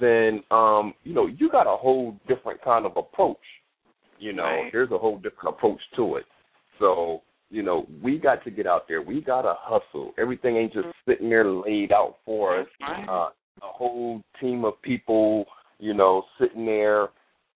then 0.00 0.42
um, 0.50 0.94
you 1.04 1.14
know, 1.14 1.26
you 1.26 1.50
got 1.50 1.66
a 1.66 1.76
whole 1.76 2.18
different 2.28 2.62
kind 2.62 2.86
of 2.86 2.96
approach. 2.96 3.36
You 4.18 4.32
know, 4.32 4.42
Right. 4.42 4.72
there's 4.72 4.90
a 4.90 4.98
whole 4.98 5.16
different 5.16 5.56
approach 5.56 5.80
to 5.96 6.16
it. 6.16 6.24
So, 6.78 7.22
you 7.50 7.62
know, 7.62 7.86
we 8.02 8.18
got 8.18 8.42
to 8.44 8.50
get 8.50 8.66
out 8.66 8.86
there. 8.88 9.00
We 9.00 9.20
gotta 9.20 9.54
hustle. 9.58 10.12
Everything 10.18 10.56
ain't 10.56 10.72
just 10.72 10.88
sitting 11.06 11.28
there 11.28 11.44
laid 11.48 11.92
out 11.92 12.16
for 12.24 12.60
us 12.60 12.66
uh, 13.08 13.28
a 13.62 13.66
whole 13.66 14.22
team 14.40 14.64
of 14.64 14.80
people, 14.82 15.46
you 15.78 15.94
know, 15.94 16.24
sitting 16.40 16.66
there 16.66 17.08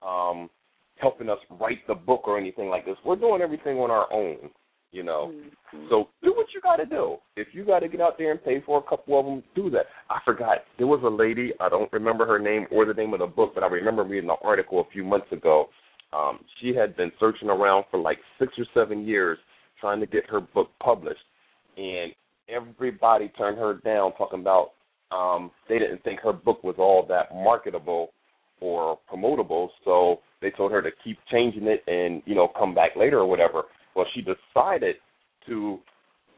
um, 0.07 0.49
helping 0.97 1.29
us 1.29 1.39
write 1.61 1.87
the 1.87 1.95
book 1.95 2.23
or 2.27 2.39
anything 2.39 2.69
like 2.69 2.85
this. 2.85 2.97
We're 3.05 3.17
doing 3.17 3.43
everything 3.43 3.79
on 3.79 3.91
our 3.91 4.13
own, 4.13 4.51
you 4.93 5.03
know. 5.03 5.33
Mhm. 5.75 5.89
So 5.89 6.09
do 6.23 6.33
what 6.35 6.53
you 6.55 6.61
got 6.61 6.77
to 6.77 6.87
do. 6.87 7.19
If 7.37 7.55
you 7.55 7.65
got 7.65 7.81
to 7.81 7.89
get 7.89 8.01
out 8.01 8.19
there 8.19 8.31
and 8.31 8.43
pay 8.45 8.61
for 8.61 8.79
a 8.79 8.83
couple 8.83 9.19
of 9.19 9.25
them, 9.27 9.43
do 9.55 9.71
that. 9.71 9.87
I 10.11 10.21
forgot 10.25 10.65
there 10.79 10.87
was 10.87 11.03
a 11.03 11.09
lady. 11.09 11.53
I 11.61 11.69
don't 11.69 11.93
remember 11.93 12.27
her 12.27 12.39
name 12.39 12.67
or 12.71 12.85
the 12.85 12.95
name 12.95 13.13
of 13.15 13.21
the 13.21 13.27
book, 13.27 13.53
but 13.55 13.65
I 13.65 13.67
remember 13.67 14.05
reading 14.05 14.31
an 14.31 14.37
article 14.43 14.81
a 14.81 14.91
few 14.93 15.03
months 15.05 15.33
ago. 15.33 15.71
Um, 16.13 16.45
she 16.61 16.75
had 16.75 16.95
been 16.95 17.11
searching 17.19 17.49
around 17.49 17.87
for 17.91 17.99
like 17.99 18.19
six 18.39 18.53
or 18.59 18.67
seven 18.75 19.07
years 19.07 19.39
trying 19.81 19.99
to 20.01 20.07
get 20.07 20.29
her 20.29 20.41
book 20.41 20.71
published, 20.79 21.25
and 21.77 22.13
everybody 22.49 23.29
turned 23.31 23.59
her 23.59 23.75
down, 23.85 24.13
talking 24.13 24.41
about 24.41 24.73
um, 25.11 25.51
they 25.69 25.79
didn't 25.79 26.03
think 26.05 26.21
her 26.21 26.33
book 26.33 26.63
was 26.63 26.77
all 26.79 27.05
that 27.09 27.35
marketable 27.35 28.13
or 28.61 28.99
promotable. 29.11 29.69
So 29.85 30.21
they 30.41 30.51
told 30.51 30.73
her 30.73 30.83
to 30.83 30.91
keep 31.03 31.19
changing 31.31 31.67
it 31.67 31.83
and 31.87 32.23
you 32.27 32.35
know 32.35 32.49
come 32.59 32.75
back 32.75 32.95
later 32.97 33.19
or 33.19 33.27
whatever. 33.27 33.65
Well, 33.95 34.07
she 34.15 34.23
decided 34.23 34.97
to 35.47 35.79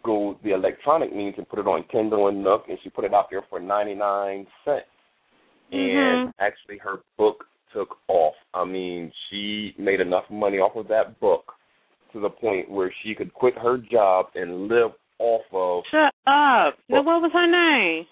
go 0.04 0.38
the 0.42 0.52
electronic 0.52 1.14
means 1.14 1.34
and 1.38 1.48
put 1.48 1.58
it 1.58 1.66
on 1.66 1.84
Kindle 1.90 2.28
and 2.28 2.42
Nook, 2.42 2.64
and 2.68 2.78
she 2.82 2.90
put 2.90 3.04
it 3.04 3.14
out 3.14 3.26
there 3.30 3.42
for 3.48 3.60
ninety 3.60 3.94
nine 3.94 4.46
cents. 4.64 4.86
And 5.72 6.28
Mhm. 6.28 6.32
actually, 6.40 6.78
her 6.78 7.00
book 7.16 7.46
took 7.72 7.98
off. 8.08 8.34
I 8.52 8.64
mean, 8.64 9.12
she 9.28 9.74
made 9.78 10.00
enough 10.00 10.28
money 10.30 10.58
off 10.58 10.76
of 10.76 10.88
that 10.88 11.18
book 11.20 11.54
to 12.12 12.20
the 12.20 12.30
point 12.30 12.70
where 12.70 12.92
she 13.02 13.14
could 13.14 13.32
quit 13.34 13.56
her 13.58 13.78
job 13.78 14.30
and 14.34 14.68
live 14.68 14.92
off 15.18 15.42
of. 15.52 15.84
Shut 15.86 16.12
up. 16.26 16.78
Now, 16.88 17.02
Well- 17.02 17.04
what 17.04 17.22
was 17.22 17.32
her 17.32 17.46
name? 17.46 18.06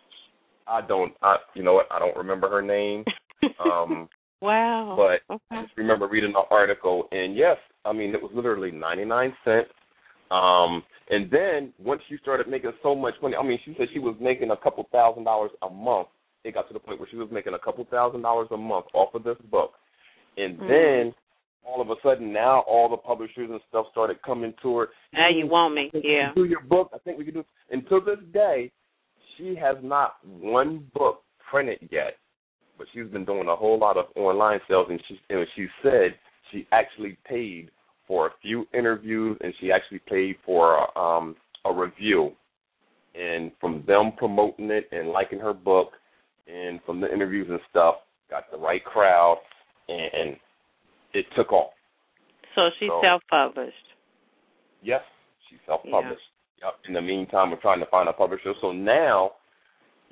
I 0.66 0.80
don't, 0.80 1.14
I 1.22 1.38
you 1.54 1.62
know 1.62 1.74
what? 1.74 1.88
I 1.90 1.98
don't 1.98 2.16
remember 2.16 2.48
her 2.48 2.62
name. 2.62 3.04
Um, 3.58 4.08
wow. 4.42 4.96
but 4.96 5.38
I 5.50 5.62
just 5.62 5.76
remember 5.76 6.08
reading 6.08 6.32
the 6.32 6.42
article, 6.50 7.08
and 7.12 7.36
yes, 7.36 7.56
I 7.84 7.92
mean 7.92 8.14
it 8.14 8.22
was 8.22 8.32
literally 8.34 8.70
ninety 8.70 9.04
nine 9.04 9.32
cents. 9.44 9.70
Um, 10.30 10.82
and 11.10 11.30
then 11.30 11.72
once 11.78 12.00
she 12.08 12.16
started 12.22 12.48
making 12.48 12.72
so 12.82 12.94
much 12.94 13.14
money, 13.22 13.36
I 13.36 13.42
mean, 13.46 13.58
she 13.64 13.74
said 13.76 13.88
she 13.92 13.98
was 13.98 14.16
making 14.20 14.50
a 14.50 14.56
couple 14.56 14.88
thousand 14.90 15.24
dollars 15.24 15.50
a 15.62 15.68
month. 15.68 16.08
It 16.44 16.54
got 16.54 16.66
to 16.68 16.74
the 16.74 16.80
point 16.80 16.98
where 16.98 17.08
she 17.10 17.16
was 17.16 17.28
making 17.30 17.54
a 17.54 17.58
couple 17.58 17.86
thousand 17.90 18.22
dollars 18.22 18.48
a 18.50 18.56
month 18.56 18.86
off 18.94 19.14
of 19.14 19.22
this 19.24 19.36
book, 19.50 19.74
and 20.36 20.58
Mhm. 20.58 20.68
then 20.68 21.14
all 21.64 21.80
of 21.80 21.90
a 21.90 21.94
sudden 22.02 22.32
now 22.32 22.60
all 22.60 22.88
the 22.88 22.96
publishers 22.96 23.50
and 23.50 23.60
stuff 23.68 23.86
started 23.90 24.20
coming 24.22 24.52
to 24.62 24.78
her. 24.78 24.90
Now 25.12 25.28
you 25.28 25.46
want 25.46 25.74
me? 25.74 25.90
Yeah. 25.94 26.32
do 26.34 26.44
your 26.44 26.62
book. 26.62 26.90
I 26.94 26.98
think 26.98 27.18
we 27.18 27.24
can 27.24 27.34
do. 27.34 27.44
To 27.70 28.00
this 28.00 28.18
day, 28.32 28.70
she 29.36 29.54
has 29.54 29.76
not 29.82 30.16
one 30.24 30.90
book 30.94 31.22
printed 31.50 31.88
yet, 31.90 32.16
but 32.82 32.88
she's 32.92 33.10
been 33.12 33.24
doing 33.24 33.46
a 33.46 33.54
whole 33.54 33.78
lot 33.78 33.96
of 33.96 34.06
online 34.16 34.58
sales, 34.68 34.88
and 34.90 35.00
she 35.06 35.16
and 35.30 35.46
she 35.54 35.66
said 35.84 36.16
she 36.50 36.66
actually 36.72 37.16
paid 37.24 37.70
for 38.08 38.26
a 38.26 38.30
few 38.42 38.66
interviews, 38.74 39.38
and 39.40 39.54
she 39.60 39.70
actually 39.70 40.00
paid 40.08 40.34
for 40.44 40.84
a, 40.84 40.98
um, 40.98 41.36
a 41.64 41.72
review, 41.72 42.32
and 43.14 43.52
from 43.60 43.84
them 43.86 44.10
promoting 44.16 44.68
it 44.72 44.88
and 44.90 45.10
liking 45.10 45.38
her 45.38 45.52
book, 45.52 45.92
and 46.52 46.80
from 46.84 47.00
the 47.00 47.12
interviews 47.12 47.46
and 47.48 47.60
stuff, 47.70 47.94
got 48.28 48.50
the 48.50 48.58
right 48.58 48.84
crowd, 48.84 49.38
and, 49.88 50.10
and 50.12 50.36
it 51.14 51.24
took 51.36 51.52
off. 51.52 51.70
So 52.56 52.62
she 52.80 52.88
So- 52.88 53.00
self-published. 53.00 53.76
Yes, 54.82 55.02
she 55.48 55.56
self-published. 55.66 56.20
Yep. 56.60 56.74
In 56.88 56.94
the 56.94 57.00
meantime, 57.00 57.52
we're 57.52 57.60
trying 57.60 57.78
to 57.78 57.86
find 57.86 58.08
a 58.08 58.12
publisher. 58.12 58.54
So 58.60 58.72
now, 58.72 59.34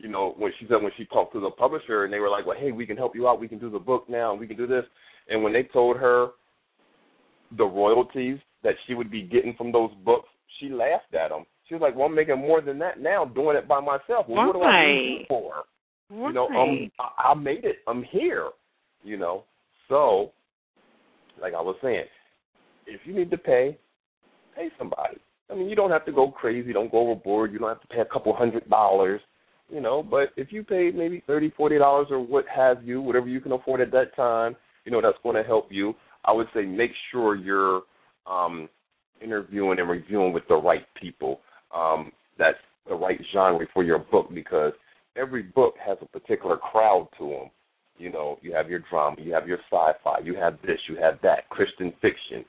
you 0.01 0.09
know, 0.09 0.35
when 0.39 0.53
she 0.59 0.67
said 0.67 0.83
when 0.83 0.93
she 0.97 1.05
talked 1.07 1.35
to 1.35 1.41
the 1.41 1.51
publisher 1.51 2.05
and 2.05 2.13
they 2.13 2.21
were 2.21 2.31
like, 2.31 2.47
"Well, 2.47 2.57
hey, 2.59 2.73
we 2.73 2.87
can 2.87 2.97
help 2.97 3.15
you 3.15 3.29
out. 3.29 3.41
We 3.41 3.49
can 3.49 3.59
do 3.59 3.71
the 3.71 3.79
book 3.79 4.09
now. 4.09 4.31
and 4.33 4.41
We 4.41 4.47
can 4.47 4.57
do 4.57 4.67
this." 4.67 4.85
And 5.29 5.43
when 5.43 5.53
they 5.53 5.65
told 5.65 5.97
her 5.99 6.29
the 7.57 7.65
royalties 7.65 8.39
that 8.63 8.75
she 8.87 8.95
would 8.95 9.11
be 9.11 9.23
getting 9.23 9.55
from 9.55 9.73
those 9.73 9.91
books, 10.05 10.29
she 10.59 10.69
laughed 10.69 11.15
at 11.15 11.29
them. 11.29 11.45
She 11.69 11.75
was 11.75 11.83
like, 11.83 11.95
"Well, 11.95 12.07
I'm 12.07 12.15
making 12.15 12.39
more 12.39 12.61
than 12.61 12.79
that 12.79 13.01
now 13.01 13.25
doing 13.25 13.57
it 13.57 13.69
by 13.69 13.81
myself. 13.81 14.27
Well, 14.29 14.47
what 14.47 14.55
do 14.55 14.63
I 14.63 14.87
need 14.87 15.17
Right. 15.19 15.29
for?" 15.29 15.65
Right. 16.11 16.29
You 16.29 16.33
know, 16.33 16.49
um, 16.49 16.91
I, 16.99 17.31
I 17.31 17.35
made 17.35 17.65
it. 17.65 17.79
I'm 17.87 18.03
here. 18.03 18.49
You 19.03 19.17
know, 19.17 19.45
so 19.89 20.33
like 21.41 21.55
I 21.55 21.61
was 21.61 21.77
saying, 21.83 22.05
if 22.87 23.01
you 23.05 23.15
need 23.15 23.31
to 23.31 23.39
pay, 23.39 23.79
pay 24.55 24.69
somebody. 24.79 25.19
I 25.51 25.55
mean, 25.55 25.69
you 25.69 25.77
don't 25.77 25.91
have 25.91 26.05
to 26.07 26.13
go 26.13 26.31
crazy. 26.31 26.73
Don't 26.73 26.91
go 26.91 26.99
overboard. 26.99 27.53
You 27.53 27.59
don't 27.59 27.69
have 27.69 27.81
to 27.81 27.89
pay 27.89 28.01
a 28.01 28.05
couple 28.05 28.35
hundred 28.35 28.69
dollars. 28.69 29.21
You 29.73 29.81
know, 29.81 30.03
but 30.03 30.31
if 30.37 30.53
you 30.53 30.65
pay 30.65 30.91
maybe 30.93 31.23
thirty, 31.27 31.51
forty 31.57 31.79
dollars 31.79 32.09
or 32.11 32.21
what 32.21 32.45
have 32.55 32.83
you, 32.85 33.01
whatever 33.01 33.29
you 33.29 33.41
can 33.41 33.53
afford 33.53 33.81
at 33.81 33.93
that 33.93 34.15
time, 34.17 34.57
you 34.85 34.91
know 34.91 35.01
that's 35.01 35.19
going 35.23 35.37
to 35.37 35.45
help 35.45 35.69
you. 35.71 35.95
I 36.25 36.33
would 36.33 36.49
say 36.55 36.63
make 36.63 36.91
sure 37.11 37.37
you're 37.37 37.83
um, 38.27 38.69
interviewing 39.23 39.79
and 39.79 39.89
reviewing 39.89 40.33
with 40.33 40.43
the 40.49 40.57
right 40.57 40.85
people. 41.01 41.41
Um, 41.75 42.11
that's 42.39 42.59
the 42.89 42.95
right 42.95 43.21
genre 43.33 43.65
for 43.73 43.85
your 43.85 43.99
book 43.99 44.29
because 44.35 44.73
every 45.17 45.43
book 45.43 45.75
has 45.85 45.99
a 46.03 46.07
particular 46.07 46.57
crowd 46.57 47.09
to 47.19 47.29
them. 47.29 47.51
You 47.97 48.11
know, 48.11 48.39
you 48.43 48.53
have 48.55 48.71
your 48.71 48.81
drama, 48.91 49.17
you 49.21 49.33
have 49.35 49.47
your 49.47 49.59
sci-fi, 49.71 50.21
you 50.25 50.35
have 50.35 50.59
this, 50.63 50.79
you 50.89 50.97
have 50.97 51.19
that, 51.23 51.49
Christian 51.51 51.93
fiction. 52.01 52.45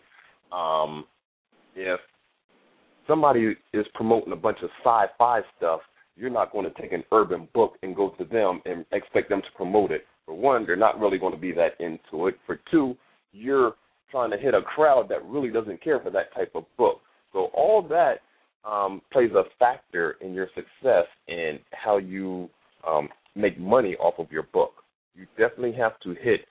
Um, 0.51 1.05
if 1.75 1.99
somebody 3.05 3.55
is 3.73 3.85
promoting 3.93 4.33
a 4.33 4.37
bunch 4.37 4.59
of 4.63 4.69
sci-fi 4.83 5.41
stuff, 5.57 5.81
you're 6.15 6.29
not 6.29 6.51
going 6.51 6.71
to 6.71 6.81
take 6.81 6.91
an 6.91 7.03
urban 7.11 7.47
book 7.53 7.73
and 7.83 7.95
go 7.95 8.09
to 8.17 8.25
them 8.25 8.61
and 8.65 8.85
expect 8.91 9.29
them 9.29 9.41
to 9.41 9.47
promote 9.55 9.91
it. 9.91 10.05
For 10.25 10.35
one, 10.35 10.65
they're 10.65 10.75
not 10.75 10.99
really 10.99 11.17
going 11.17 11.33
to 11.33 11.39
be 11.39 11.51
that 11.53 11.79
into 11.79 12.27
it. 12.27 12.37
For 12.45 12.59
two, 12.69 12.95
you're 13.31 13.73
trying 14.11 14.31
to 14.31 14.37
hit 14.37 14.53
a 14.53 14.61
crowd 14.61 15.07
that 15.09 15.25
really 15.25 15.49
doesn't 15.49 15.83
care 15.83 15.99
for 15.99 16.11
that 16.11 16.33
type 16.35 16.51
of 16.53 16.65
book. 16.77 17.01
So 17.33 17.49
all 17.53 17.81
that 17.89 18.19
um, 18.69 19.01
plays 19.11 19.31
a 19.31 19.43
factor 19.57 20.17
in 20.21 20.33
your 20.33 20.47
success 20.53 21.05
and 21.27 21.59
how 21.71 21.97
you 21.97 22.49
um, 22.87 23.09
make 23.35 23.59
money 23.59 23.95
off 23.95 24.15
of 24.19 24.31
your 24.31 24.43
book. 24.43 24.73
You 25.15 25.25
definitely 25.37 25.73
have 25.73 25.99
to 26.01 26.13
hit 26.21 26.41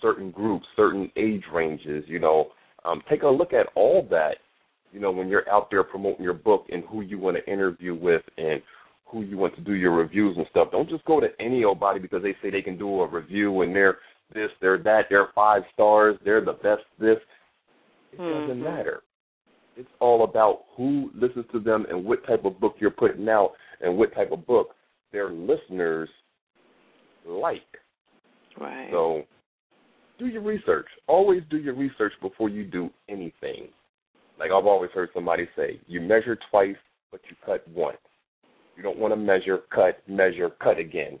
certain 0.00 0.30
groups, 0.30 0.66
certain 0.76 1.10
age 1.16 1.44
ranges. 1.52 2.04
You 2.06 2.18
know, 2.18 2.48
um, 2.84 3.02
take 3.08 3.22
a 3.22 3.28
look 3.28 3.52
at 3.52 3.66
all 3.74 4.06
that. 4.10 4.36
You 4.92 4.98
know, 4.98 5.12
when 5.12 5.28
you're 5.28 5.48
out 5.48 5.70
there 5.70 5.84
promoting 5.84 6.24
your 6.24 6.34
book 6.34 6.66
and 6.70 6.82
who 6.90 7.02
you 7.02 7.18
want 7.18 7.36
to 7.36 7.52
interview 7.52 7.94
with 7.94 8.22
and 8.38 8.60
who 9.10 9.22
you 9.22 9.36
want 9.36 9.54
to 9.56 9.60
do 9.60 9.74
your 9.74 9.92
reviews 9.92 10.36
and 10.36 10.46
stuff. 10.50 10.68
Don't 10.70 10.88
just 10.88 11.04
go 11.04 11.20
to 11.20 11.28
any 11.40 11.64
old 11.64 11.80
body 11.80 11.98
because 11.98 12.22
they 12.22 12.34
say 12.42 12.50
they 12.50 12.62
can 12.62 12.78
do 12.78 13.00
a 13.00 13.08
review 13.08 13.62
and 13.62 13.74
they're 13.74 13.98
this, 14.32 14.50
they're 14.60 14.78
that, 14.78 15.06
they're 15.10 15.28
five 15.34 15.62
stars, 15.74 16.16
they're 16.24 16.44
the 16.44 16.52
best 16.52 16.82
this. 16.98 17.16
It 18.12 18.20
mm-hmm. 18.20 18.40
doesn't 18.40 18.62
matter. 18.62 19.02
It's 19.76 19.88
all 20.00 20.24
about 20.24 20.64
who 20.76 21.10
listens 21.14 21.46
to 21.52 21.60
them 21.60 21.86
and 21.88 22.04
what 22.04 22.26
type 22.26 22.44
of 22.44 22.60
book 22.60 22.76
you're 22.78 22.90
putting 22.90 23.28
out 23.28 23.52
and 23.80 23.96
what 23.96 24.14
type 24.14 24.30
of 24.30 24.46
book 24.46 24.70
their 25.12 25.30
listeners 25.30 26.08
like. 27.26 27.62
Right. 28.60 28.88
So 28.90 29.22
do 30.18 30.26
your 30.26 30.42
research. 30.42 30.86
Always 31.06 31.42
do 31.50 31.56
your 31.56 31.74
research 31.74 32.12
before 32.20 32.48
you 32.48 32.64
do 32.64 32.90
anything. 33.08 33.68
Like 34.38 34.50
I've 34.50 34.66
always 34.66 34.90
heard 34.92 35.08
somebody 35.14 35.48
say, 35.56 35.80
you 35.86 36.00
measure 36.00 36.38
twice, 36.50 36.76
but 37.10 37.20
you 37.28 37.36
cut 37.44 37.66
once. 37.68 37.98
You 38.80 38.84
don't 38.84 38.98
want 38.98 39.12
to 39.12 39.16
measure, 39.16 39.58
cut, 39.70 40.02
measure, 40.08 40.48
cut 40.48 40.78
again. 40.78 41.20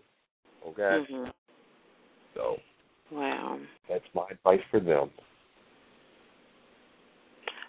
Okay? 0.66 0.80
Mm-hmm. 0.80 1.28
So 2.34 2.56
Wow. 3.12 3.58
That's 3.86 4.04
my 4.14 4.24
advice 4.30 4.62
for 4.70 4.80
them. 4.80 5.10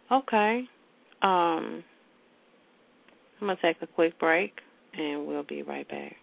Okay. 0.10 0.64
Um, 1.22 1.84
I'm 3.42 3.48
going 3.48 3.58
to 3.58 3.62
take 3.62 3.82
a 3.82 3.88
quick 3.88 4.18
break 4.18 4.54
and 4.94 5.28
we'll 5.28 5.44
be 5.44 5.62
right 5.62 5.86
back. 5.90 6.16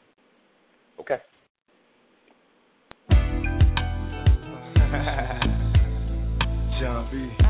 Okay. 0.99 1.19
John 6.81 7.11
B. 7.13 7.48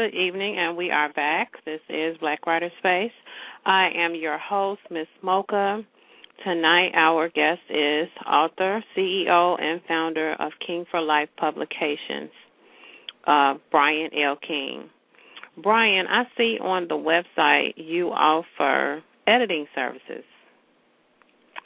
Good 0.00 0.14
evening, 0.14 0.56
and 0.58 0.78
we 0.78 0.90
are 0.90 1.12
back. 1.12 1.52
This 1.66 1.80
is 1.90 2.16
Black 2.20 2.46
Writer 2.46 2.70
Space. 2.78 3.12
I 3.66 3.90
am 3.94 4.14
your 4.14 4.38
host, 4.38 4.80
Miss 4.90 5.06
Mocha. 5.22 5.82
Tonight, 6.42 6.92
our 6.94 7.28
guest 7.28 7.60
is 7.68 8.08
author, 8.26 8.82
CEO, 8.96 9.60
and 9.60 9.82
founder 9.86 10.36
of 10.38 10.52
King 10.66 10.86
for 10.90 11.02
Life 11.02 11.28
Publications, 11.36 12.30
uh, 13.26 13.56
Brian 13.70 14.08
L. 14.14 14.36
King. 14.36 14.88
Brian, 15.62 16.06
I 16.06 16.22
see 16.34 16.56
on 16.62 16.88
the 16.88 16.94
website 16.94 17.74
you 17.76 18.08
offer 18.08 19.02
editing 19.26 19.66
services. 19.74 20.24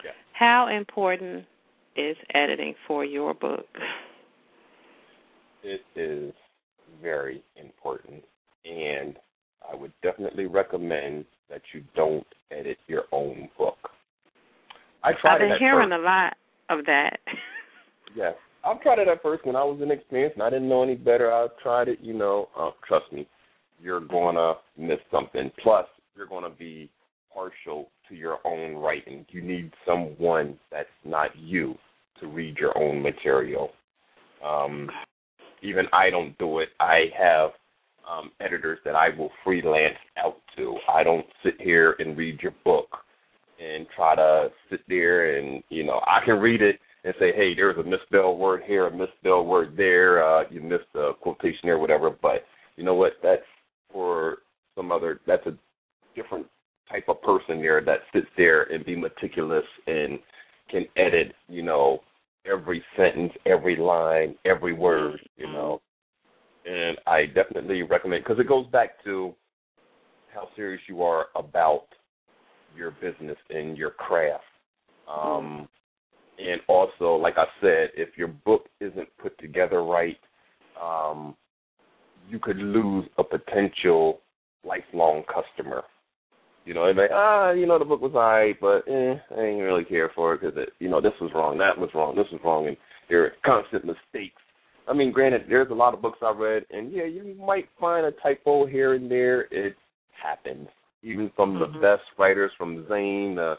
Yeah. 0.04 0.10
How 0.32 0.76
important 0.76 1.44
is 1.94 2.16
editing 2.34 2.74
for 2.88 3.04
your 3.04 3.32
book? 3.32 3.66
It 5.62 5.82
is 5.94 6.32
very 7.02 7.42
important, 7.56 8.22
and 8.64 9.16
I 9.70 9.74
would 9.74 9.92
definitely 10.02 10.46
recommend 10.46 11.24
that 11.50 11.62
you 11.72 11.82
don't 11.94 12.26
edit 12.50 12.78
your 12.86 13.04
own 13.12 13.48
book. 13.58 13.78
I 15.02 15.12
tried 15.20 15.34
I've 15.34 15.40
been 15.40 15.58
hearing 15.58 15.90
first. 15.90 16.00
a 16.00 16.04
lot 16.04 16.36
of 16.70 16.86
that. 16.86 17.18
yes, 18.16 18.34
I've 18.64 18.80
tried 18.80 18.98
it 18.98 19.08
at 19.08 19.22
first 19.22 19.44
when 19.46 19.56
I 19.56 19.64
was 19.64 19.80
inexperienced 19.82 20.36
and 20.36 20.42
I 20.42 20.50
didn't 20.50 20.68
know 20.68 20.82
any 20.82 20.94
better. 20.94 21.32
I 21.32 21.46
tried 21.62 21.88
it, 21.88 21.98
you 22.00 22.14
know. 22.14 22.48
Uh, 22.58 22.70
trust 22.86 23.12
me, 23.12 23.28
you're 23.80 24.00
gonna 24.00 24.54
miss 24.78 24.98
something. 25.10 25.50
Plus, 25.62 25.86
you're 26.16 26.26
gonna 26.26 26.50
be 26.50 26.90
partial 27.32 27.90
to 28.08 28.14
your 28.14 28.38
own 28.44 28.76
writing. 28.76 29.26
You 29.30 29.42
need 29.42 29.72
someone 29.86 30.58
that's 30.70 30.88
not 31.04 31.30
you 31.36 31.74
to 32.20 32.26
read 32.26 32.56
your 32.56 32.76
own 32.78 33.02
material. 33.02 33.70
Um, 34.44 34.90
even 35.64 35.86
I 35.92 36.10
don't 36.10 36.36
do 36.38 36.60
it. 36.60 36.68
I 36.78 37.06
have 37.18 37.50
um, 38.08 38.30
editors 38.40 38.78
that 38.84 38.94
I 38.94 39.08
will 39.16 39.30
freelance 39.42 39.96
out 40.18 40.36
to. 40.56 40.76
I 40.92 41.02
don't 41.02 41.26
sit 41.42 41.54
here 41.60 41.96
and 41.98 42.16
read 42.16 42.40
your 42.42 42.54
book 42.64 42.88
and 43.58 43.86
try 43.94 44.14
to 44.14 44.48
sit 44.70 44.80
there 44.88 45.38
and 45.38 45.62
you 45.68 45.84
know 45.84 46.00
I 46.06 46.24
can 46.24 46.38
read 46.38 46.60
it 46.60 46.78
and 47.04 47.14
say, 47.18 47.32
hey, 47.34 47.54
there's 47.54 47.76
a 47.76 47.82
misspelled 47.82 48.38
word 48.38 48.62
here, 48.66 48.86
a 48.86 48.96
misspelled 48.96 49.46
word 49.46 49.74
there, 49.76 50.26
uh, 50.26 50.44
you 50.50 50.60
missed 50.60 50.84
a 50.94 51.12
quotation 51.20 51.60
there, 51.64 51.78
whatever. 51.78 52.10
But 52.10 52.44
you 52.76 52.84
know 52.84 52.94
what? 52.94 53.12
That's 53.22 53.42
for 53.92 54.38
some 54.74 54.90
other. 54.90 55.20
That's 55.26 55.46
a 55.46 55.56
different 56.16 56.46
type 56.90 57.04
of 57.08 57.20
person 57.22 57.60
there 57.60 57.82
that 57.84 58.00
sits 58.12 58.26
there 58.36 58.64
and 58.64 58.84
be 58.84 58.96
meticulous 58.96 59.64
and 59.86 60.18
can 60.70 60.86
edit, 60.96 61.34
you 61.48 61.62
know, 61.62 62.00
every 62.50 62.82
sentence, 62.96 63.32
every 63.46 63.76
line, 63.76 64.34
every 64.44 64.72
word, 64.72 65.20
you 65.36 65.46
know. 65.46 65.80
And 66.66 66.98
I 67.06 67.26
definitely 67.26 67.82
recommend 67.82 68.24
because 68.24 68.40
it 68.40 68.48
goes 68.48 68.66
back 68.68 69.02
to 69.04 69.34
how 70.32 70.48
serious 70.56 70.80
you 70.88 71.02
are 71.02 71.26
about 71.36 71.86
your 72.76 72.90
business 72.92 73.36
and 73.50 73.76
your 73.76 73.90
craft. 73.90 74.44
Um, 75.08 75.68
and 76.38 76.60
also, 76.68 77.14
like 77.14 77.34
I 77.36 77.44
said, 77.60 77.90
if 77.94 78.16
your 78.16 78.28
book 78.28 78.66
isn't 78.80 79.08
put 79.18 79.38
together 79.38 79.84
right, 79.84 80.18
um, 80.82 81.36
you 82.28 82.38
could 82.38 82.56
lose 82.56 83.06
a 83.18 83.24
potential 83.24 84.20
lifelong 84.64 85.22
customer. 85.32 85.82
You 86.64 86.72
know, 86.72 86.84
they're 86.84 86.94
like, 86.94 87.10
ah, 87.12 87.50
you 87.50 87.66
know, 87.66 87.78
the 87.78 87.84
book 87.84 88.00
was 88.00 88.14
alright, 88.14 88.58
but 88.60 88.88
eh, 88.88 89.14
I 89.36 89.42
ain't 89.42 89.62
really 89.62 89.84
care 89.84 90.10
for 90.14 90.34
it 90.34 90.40
because 90.40 90.56
it, 90.56 90.70
you 90.78 90.88
know, 90.88 91.00
this 91.00 91.12
was 91.20 91.30
wrong, 91.34 91.58
that 91.58 91.76
was 91.78 91.90
wrong, 91.94 92.16
this 92.16 92.26
was 92.32 92.40
wrong, 92.42 92.68
and 92.68 92.76
there 93.08 93.24
are 93.24 93.32
constant 93.44 93.84
mistakes. 93.84 94.40
I 94.88 94.92
mean, 94.92 95.12
granted, 95.12 95.42
there's 95.48 95.70
a 95.70 95.74
lot 95.74 95.94
of 95.94 96.02
books 96.02 96.18
I 96.22 96.30
read, 96.30 96.64
and 96.70 96.92
yeah, 96.92 97.04
you 97.04 97.34
might 97.38 97.68
find 97.80 98.06
a 98.06 98.12
typo 98.22 98.66
here 98.66 98.94
and 98.94 99.10
there. 99.10 99.42
It 99.50 99.76
happens, 100.22 100.68
even 101.02 101.30
from 101.36 101.54
mm-hmm. 101.54 101.74
the 101.74 101.80
best 101.80 102.02
writers, 102.18 102.50
from 102.56 102.86
Zane, 102.88 103.38
uh, 103.38 103.56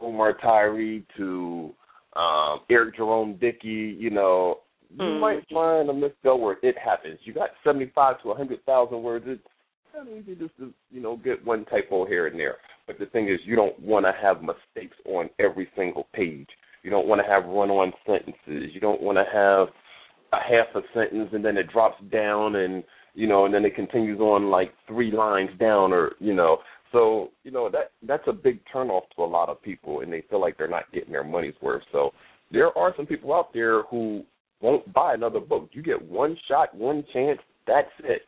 Omar 0.00 0.36
Tyree 0.40 1.04
to 1.16 1.72
um, 2.16 2.60
Eric 2.70 2.96
Jerome 2.96 3.36
Dickey. 3.40 3.96
You 3.98 4.10
know, 4.10 4.58
you 4.90 4.98
mm-hmm. 4.98 5.20
might 5.20 5.48
find 5.52 5.90
a 5.90 5.94
misspell 5.94 6.38
word. 6.38 6.58
It 6.62 6.76
happens. 6.82 7.18
You 7.24 7.34
got 7.34 7.50
seventy-five 7.64 8.22
to 8.22 8.30
a 8.30 8.36
hundred 8.36 8.64
thousand 8.64 9.02
words. 9.02 9.24
It's 9.28 9.42
not 9.98 10.08
easy 10.08 10.34
just 10.34 10.56
to 10.58 10.72
you 10.90 11.00
know 11.00 11.16
get 11.16 11.44
one 11.44 11.64
typo 11.66 12.06
here 12.06 12.26
and 12.26 12.38
there. 12.38 12.56
But 12.86 12.98
the 12.98 13.06
thing 13.06 13.28
is, 13.28 13.38
you 13.44 13.56
don't 13.56 13.78
want 13.80 14.06
to 14.06 14.12
have 14.20 14.42
mistakes 14.42 14.96
on 15.04 15.28
every 15.38 15.68
single 15.76 16.06
page. 16.14 16.48
You 16.82 16.90
don't 16.90 17.06
want 17.06 17.20
to 17.20 17.30
have 17.30 17.44
run-on 17.44 17.92
sentences. 18.06 18.70
You 18.72 18.80
don't 18.80 19.02
want 19.02 19.18
to 19.18 19.24
have 19.32 19.68
a 20.32 20.36
half 20.36 20.66
a 20.74 20.80
sentence 20.94 21.30
and 21.32 21.44
then 21.44 21.56
it 21.56 21.70
drops 21.72 22.02
down 22.12 22.56
and 22.56 22.84
you 23.14 23.26
know 23.26 23.46
and 23.46 23.54
then 23.54 23.64
it 23.64 23.74
continues 23.74 24.20
on 24.20 24.50
like 24.50 24.72
three 24.86 25.10
lines 25.10 25.50
down 25.58 25.92
or 25.92 26.12
you 26.18 26.34
know 26.34 26.58
so 26.92 27.30
you 27.44 27.50
know 27.50 27.70
that 27.70 27.92
that's 28.02 28.24
a 28.26 28.32
big 28.32 28.60
turnoff 28.72 29.02
to 29.16 29.22
a 29.22 29.24
lot 29.24 29.48
of 29.48 29.62
people 29.62 30.00
and 30.00 30.12
they 30.12 30.22
feel 30.28 30.40
like 30.40 30.58
they're 30.58 30.68
not 30.68 30.90
getting 30.92 31.12
their 31.12 31.24
money's 31.24 31.54
worth 31.62 31.82
so 31.92 32.10
there 32.52 32.76
are 32.76 32.92
some 32.96 33.06
people 33.06 33.32
out 33.32 33.52
there 33.54 33.84
who 33.84 34.22
won't 34.60 34.92
buy 34.92 35.14
another 35.14 35.40
book 35.40 35.68
you 35.72 35.82
get 35.82 36.00
one 36.10 36.36
shot 36.46 36.74
one 36.74 37.02
chance 37.12 37.38
that's 37.66 37.88
it 38.04 38.22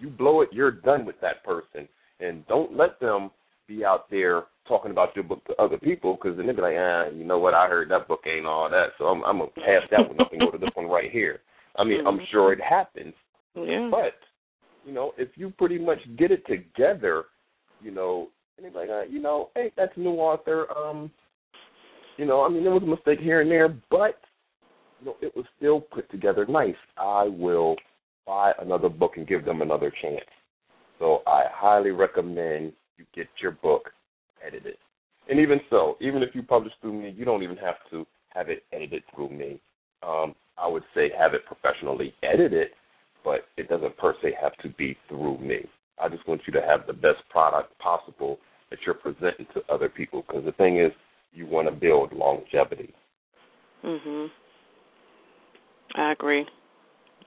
you 0.00 0.08
blow 0.10 0.42
it, 0.42 0.48
you're 0.52 0.70
done 0.70 1.04
with 1.04 1.20
that 1.20 1.44
person. 1.44 1.88
And 2.20 2.46
don't 2.46 2.76
let 2.76 2.98
them 3.00 3.30
be 3.66 3.84
out 3.84 4.10
there 4.10 4.44
talking 4.66 4.90
about 4.90 5.14
your 5.14 5.24
book 5.24 5.44
to 5.46 5.54
other 5.54 5.78
people 5.78 6.14
because 6.14 6.36
then 6.36 6.46
they'll 6.46 6.56
be 6.56 6.62
like, 6.62 6.76
ah, 6.76 7.06
you 7.08 7.24
know 7.24 7.38
what? 7.38 7.54
I 7.54 7.68
heard 7.68 7.90
that 7.90 8.08
book 8.08 8.20
ain't 8.26 8.46
all 8.46 8.68
that, 8.70 8.88
so 8.98 9.06
I'm, 9.06 9.24
I'm 9.24 9.38
gonna 9.38 9.50
pass 9.50 9.82
that 9.90 10.06
one 10.06 10.20
up 10.20 10.32
and 10.32 10.40
go 10.40 10.50
to 10.50 10.58
this 10.58 10.70
one 10.74 10.86
right 10.86 11.10
here. 11.10 11.40
I 11.76 11.84
mean, 11.84 12.06
I'm 12.06 12.18
sure 12.30 12.52
it 12.52 12.60
happens, 12.60 13.14
yeah. 13.54 13.88
but 13.90 14.14
you 14.84 14.92
know, 14.92 15.12
if 15.16 15.28
you 15.36 15.50
pretty 15.50 15.78
much 15.78 15.98
get 16.18 16.30
it 16.30 16.44
together, 16.46 17.24
you 17.80 17.90
know, 17.92 18.28
and 18.56 18.64
they're 18.64 18.80
like, 18.80 18.90
uh, 18.90 19.04
you 19.08 19.20
know, 19.20 19.50
hey, 19.54 19.72
that's 19.76 19.92
a 19.96 20.00
new 20.00 20.14
author. 20.14 20.66
Um, 20.76 21.10
you 22.16 22.26
know, 22.26 22.44
I 22.44 22.48
mean, 22.48 22.64
there 22.64 22.72
was 22.72 22.82
a 22.82 22.86
mistake 22.86 23.20
here 23.20 23.42
and 23.42 23.50
there, 23.50 23.68
but 23.90 24.18
you 25.00 25.06
know, 25.06 25.16
it 25.22 25.34
was 25.36 25.44
still 25.56 25.80
put 25.80 26.10
together 26.10 26.46
nice. 26.48 26.74
I 26.96 27.24
will 27.24 27.76
buy 28.28 28.52
another 28.60 28.90
book 28.90 29.12
and 29.16 29.26
give 29.26 29.46
them 29.46 29.62
another 29.62 29.90
chance. 30.02 30.28
So 30.98 31.22
I 31.26 31.44
highly 31.50 31.90
recommend 31.90 32.74
you 32.98 33.06
get 33.14 33.26
your 33.40 33.52
book 33.52 33.88
edited. 34.46 34.76
And 35.30 35.40
even 35.40 35.60
so, 35.70 35.96
even 36.00 36.22
if 36.22 36.34
you 36.34 36.42
publish 36.42 36.72
through 36.80 37.00
me, 37.00 37.14
you 37.16 37.24
don't 37.24 37.42
even 37.42 37.56
have 37.56 37.76
to 37.90 38.06
have 38.28 38.50
it 38.50 38.64
edited 38.72 39.02
through 39.14 39.30
me. 39.30 39.58
Um, 40.06 40.34
I 40.58 40.68
would 40.68 40.82
say 40.94 41.10
have 41.18 41.32
it 41.32 41.42
professionally 41.46 42.14
edited, 42.22 42.68
but 43.24 43.46
it 43.56 43.68
doesn't 43.68 43.96
per 43.96 44.14
se 44.22 44.34
have 44.40 44.56
to 44.58 44.68
be 44.76 44.96
through 45.08 45.38
me. 45.38 45.60
I 46.00 46.08
just 46.08 46.26
want 46.28 46.42
you 46.46 46.52
to 46.52 46.60
have 46.60 46.86
the 46.86 46.92
best 46.92 47.26
product 47.30 47.76
possible 47.78 48.38
that 48.70 48.78
you're 48.84 48.94
presenting 48.94 49.46
to 49.54 49.62
other 49.72 49.88
people 49.88 50.24
because 50.26 50.44
the 50.44 50.52
thing 50.52 50.78
is, 50.78 50.92
you 51.32 51.46
want 51.46 51.68
to 51.68 51.74
build 51.74 52.12
longevity. 52.12 52.94
Mhm. 53.84 54.30
I 55.94 56.12
agree. 56.12 56.46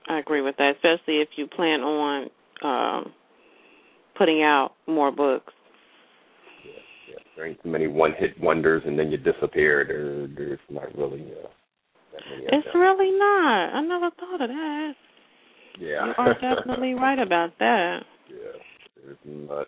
I 0.08 0.18
agree 0.18 0.40
with 0.40 0.56
that, 0.58 0.74
especially 0.76 1.20
if 1.20 1.28
you 1.36 1.46
plan 1.46 1.80
on 1.80 2.30
um, 2.62 3.12
putting 4.16 4.42
out 4.42 4.72
more 4.86 5.10
books. 5.10 5.52
Yeah, 6.64 6.72
yeah. 7.10 7.22
There 7.36 7.46
ain't 7.46 7.62
too 7.62 7.70
many 7.70 7.86
one-hit 7.86 8.40
wonders, 8.40 8.82
and 8.86 8.98
then 8.98 9.10
you 9.10 9.18
disappear. 9.18 9.84
There, 9.86 10.26
there's 10.28 10.60
not 10.70 10.94
really 10.96 11.22
uh. 11.32 11.48
It's 12.14 12.66
really 12.74 13.10
not. 13.18 13.74
I 13.74 13.80
never 13.80 14.10
thought 14.10 14.42
of 14.42 14.48
that. 14.48 14.92
Yeah, 15.78 16.06
you 16.06 16.12
are 16.18 16.34
definitely 16.34 16.94
right 16.94 17.18
about 17.18 17.58
that. 17.58 18.00
Yeah, 18.28 18.60
there's 19.02 19.16
not. 19.24 19.66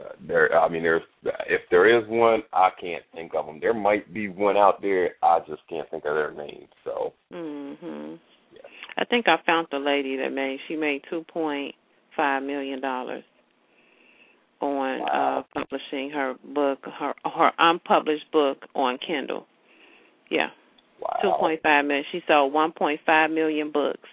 Uh, 0.00 0.08
there, 0.26 0.58
I 0.58 0.68
mean, 0.70 0.82
there's 0.82 1.02
if 1.46 1.60
there 1.70 1.86
is 1.86 2.08
one, 2.08 2.42
I 2.52 2.70
can't 2.80 3.04
think 3.14 3.32
of 3.34 3.44
them. 3.44 3.58
There 3.60 3.74
might 3.74 4.12
be 4.12 4.28
one 4.28 4.56
out 4.56 4.80
there, 4.80 5.10
I 5.22 5.40
just 5.46 5.60
can't 5.68 5.88
think 5.90 6.04
of 6.06 6.14
their 6.14 6.32
name. 6.32 6.66
So. 6.82 7.12
Mhm. 7.30 8.18
I 8.96 9.04
think 9.04 9.26
I 9.28 9.36
found 9.44 9.68
the 9.70 9.78
lady 9.78 10.16
that 10.18 10.30
made 10.30 10.58
she 10.68 10.76
made 10.76 11.02
two 11.08 11.24
point 11.32 11.74
five 12.16 12.42
million 12.42 12.80
dollars 12.80 13.24
on 14.60 15.00
wow. 15.00 15.44
uh 15.54 15.60
publishing 15.60 16.10
her 16.10 16.34
book 16.54 16.78
her 16.84 17.14
her 17.24 17.52
unpublished 17.58 18.30
book 18.32 18.58
on 18.74 18.98
Kindle. 19.04 19.46
Yeah. 20.30 20.48
Wow. 21.00 21.18
Two 21.22 21.32
point 21.40 21.60
five 21.62 21.84
million. 21.84 22.04
She 22.12 22.20
sold 22.26 22.52
one 22.52 22.72
point 22.72 23.00
five 23.06 23.30
million 23.30 23.72
books. 23.72 24.08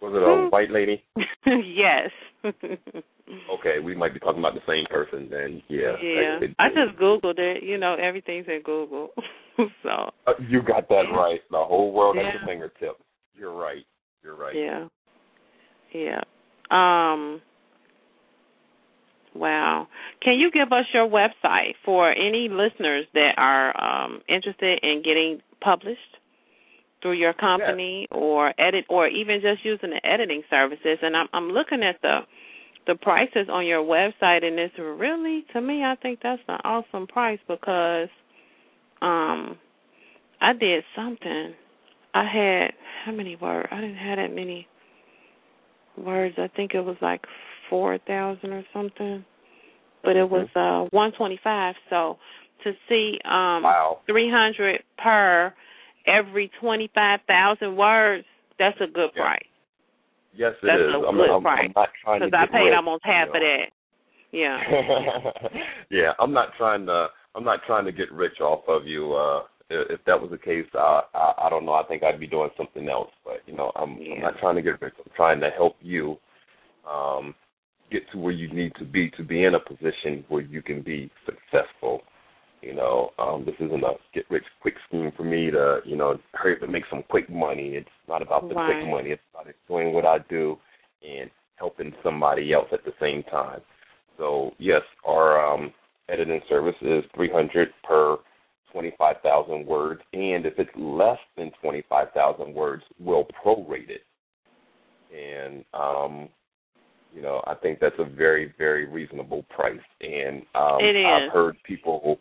Was 0.00 0.12
it 0.14 0.22
a 0.22 0.48
white 0.48 0.70
lady? 0.70 1.02
yes. 1.46 2.10
okay, 2.44 3.80
we 3.82 3.96
might 3.96 4.14
be 4.14 4.20
talking 4.20 4.38
about 4.38 4.54
the 4.54 4.60
same 4.66 4.86
person 4.88 5.28
then. 5.28 5.60
Yeah. 5.68 5.96
Yeah. 6.00 6.36
It, 6.36 6.42
it, 6.44 6.56
I 6.58 6.68
just 6.68 6.98
googled 7.00 7.38
it. 7.38 7.64
You 7.64 7.78
know, 7.78 7.96
everything's 8.00 8.46
in 8.46 8.62
Google. 8.64 9.10
so. 9.82 10.10
Uh, 10.26 10.34
you 10.48 10.62
got 10.62 10.88
that 10.88 11.04
right. 11.12 11.40
The 11.50 11.58
whole 11.58 11.92
world 11.92 12.16
yeah. 12.16 12.28
at 12.28 12.34
your 12.34 12.42
fingertips. 12.46 13.02
You're 13.38 13.54
right. 13.54 13.84
You're 14.22 14.36
right. 14.36 14.54
Yeah. 14.54 14.88
Yeah. 15.92 16.20
Um 16.70 17.40
Wow. 19.34 19.86
Can 20.22 20.34
you 20.34 20.50
give 20.50 20.72
us 20.72 20.84
your 20.92 21.08
website 21.08 21.74
for 21.84 22.10
any 22.10 22.48
listeners 22.50 23.06
that 23.14 23.34
are 23.36 23.76
um 24.04 24.20
interested 24.28 24.80
in 24.82 25.02
getting 25.04 25.40
published 25.60 26.00
through 27.00 27.12
your 27.12 27.32
company 27.32 28.06
yes. 28.10 28.18
or 28.18 28.52
edit 28.60 28.84
or 28.88 29.06
even 29.06 29.40
just 29.40 29.64
using 29.64 29.90
the 29.90 30.06
editing 30.08 30.42
services 30.50 30.98
and 31.02 31.16
I'm 31.16 31.28
I'm 31.32 31.50
looking 31.50 31.82
at 31.82 32.00
the 32.02 32.20
the 32.86 32.96
prices 32.96 33.48
on 33.50 33.66
your 33.66 33.84
website 33.84 34.44
and 34.44 34.58
it's 34.58 34.74
really 34.78 35.44
to 35.52 35.60
me 35.60 35.84
I 35.84 35.94
think 35.94 36.20
that's 36.22 36.42
an 36.48 36.58
awesome 36.64 37.06
price 37.06 37.38
because 37.46 38.08
um 39.00 39.58
I 40.40 40.52
did 40.58 40.82
something 40.96 41.54
I 42.14 42.24
had 42.24 42.72
how 43.04 43.12
many 43.12 43.36
words? 43.36 43.68
I 43.70 43.80
didn't 43.80 43.96
have 43.96 44.18
that 44.18 44.34
many 44.34 44.66
words. 45.96 46.34
I 46.38 46.48
think 46.56 46.72
it 46.74 46.80
was 46.80 46.96
like 47.00 47.22
four 47.68 47.98
thousand 48.06 48.52
or 48.52 48.64
something. 48.72 49.24
But 50.02 50.16
it 50.16 50.28
was 50.28 50.48
uh 50.54 50.88
one 50.94 51.12
twenty 51.12 51.38
five. 51.42 51.74
So 51.90 52.18
to 52.64 52.72
see 52.88 53.18
um 53.24 53.62
wow. 53.62 54.00
three 54.06 54.30
hundred 54.30 54.82
per 55.02 55.52
every 56.06 56.50
twenty 56.60 56.90
five 56.94 57.20
thousand 57.26 57.76
words, 57.76 58.24
that's 58.58 58.78
a 58.80 58.86
good 58.86 59.10
yeah. 59.14 59.22
price. 59.22 59.42
Yes, 60.34 60.52
it 60.62 60.66
that's 60.66 60.80
is. 60.80 60.94
a 60.94 61.06
I'm, 61.06 61.16
good 61.16 61.30
I'm, 61.30 61.42
price. 61.42 61.64
I'm 61.64 61.72
not 61.74 61.88
trying 62.04 62.20
Because 62.20 62.32
I 62.38 62.46
paid 62.52 62.64
rich, 62.66 62.74
almost 62.76 63.02
half 63.04 63.28
you 63.28 63.32
know. 63.32 63.38
of 63.38 63.42
that. 63.42 63.70
Yeah. 64.30 65.58
yeah, 65.90 66.12
I'm 66.18 66.32
not 66.32 66.50
trying 66.56 66.86
to. 66.86 67.08
I'm 67.34 67.44
not 67.44 67.60
trying 67.66 67.84
to 67.84 67.92
get 67.92 68.10
rich 68.12 68.40
off 68.40 68.62
of 68.68 68.86
you. 68.86 69.14
uh 69.14 69.42
if 69.70 70.00
that 70.06 70.20
was 70.20 70.30
the 70.30 70.38
case, 70.38 70.66
I, 70.74 71.02
I 71.14 71.32
I 71.44 71.50
don't 71.50 71.66
know. 71.66 71.74
I 71.74 71.84
think 71.84 72.02
I'd 72.02 72.20
be 72.20 72.26
doing 72.26 72.50
something 72.56 72.88
else. 72.88 73.10
But 73.24 73.42
you 73.46 73.56
know, 73.56 73.72
I'm 73.76 73.98
yeah. 74.00 74.14
I'm 74.14 74.20
not 74.22 74.38
trying 74.40 74.56
to 74.56 74.62
get 74.62 74.80
rich. 74.80 74.94
I'm 74.98 75.12
trying 75.16 75.40
to 75.40 75.50
help 75.50 75.76
you 75.80 76.16
um, 76.90 77.34
get 77.90 78.02
to 78.12 78.18
where 78.18 78.32
you 78.32 78.52
need 78.52 78.72
to 78.78 78.84
be 78.84 79.10
to 79.16 79.24
be 79.24 79.44
in 79.44 79.54
a 79.54 79.60
position 79.60 80.24
where 80.28 80.42
you 80.42 80.62
can 80.62 80.82
be 80.82 81.10
successful. 81.26 82.02
You 82.62 82.74
know, 82.74 83.10
um, 83.18 83.44
this 83.44 83.54
isn't 83.60 83.84
a 83.84 83.92
get 84.14 84.24
rich 84.30 84.44
quick 84.60 84.74
scheme 84.88 85.12
for 85.16 85.24
me 85.24 85.50
to 85.50 85.80
you 85.84 85.96
know 85.96 86.18
hurry 86.32 86.56
up 86.56 86.62
and 86.62 86.72
make 86.72 86.84
some 86.90 87.04
quick 87.08 87.30
money. 87.30 87.70
It's 87.74 87.88
not 88.08 88.22
about 88.22 88.48
the 88.48 88.54
right. 88.54 88.80
quick 88.80 88.90
money. 88.90 89.10
It's 89.10 89.22
about 89.32 89.46
doing 89.68 89.92
what 89.92 90.04
I 90.04 90.18
do 90.28 90.56
and 91.02 91.30
helping 91.56 91.92
somebody 92.02 92.52
else 92.52 92.68
at 92.72 92.84
the 92.84 92.92
same 93.00 93.22
time. 93.24 93.60
So 94.16 94.52
yes, 94.58 94.82
our 95.06 95.44
um, 95.44 95.72
editing 96.08 96.40
service 96.48 96.74
is 96.80 97.04
300 97.14 97.68
per 97.84 98.16
25,000 98.72 99.66
words, 99.66 100.00
and 100.12 100.46
if 100.46 100.54
it's 100.58 100.70
less 100.76 101.18
than 101.36 101.50
25,000 101.62 102.54
words, 102.54 102.82
we'll 102.98 103.26
prorate 103.44 103.90
it. 103.90 104.02
And 105.10 105.64
um, 105.74 106.28
you 107.14 107.22
know, 107.22 107.42
I 107.46 107.54
think 107.54 107.80
that's 107.80 107.98
a 107.98 108.04
very, 108.04 108.52
very 108.58 108.86
reasonable 108.86 109.44
price. 109.44 109.78
And 110.00 110.42
um. 110.54 110.78
I've 111.06 111.32
heard 111.32 111.56
people 111.66 112.18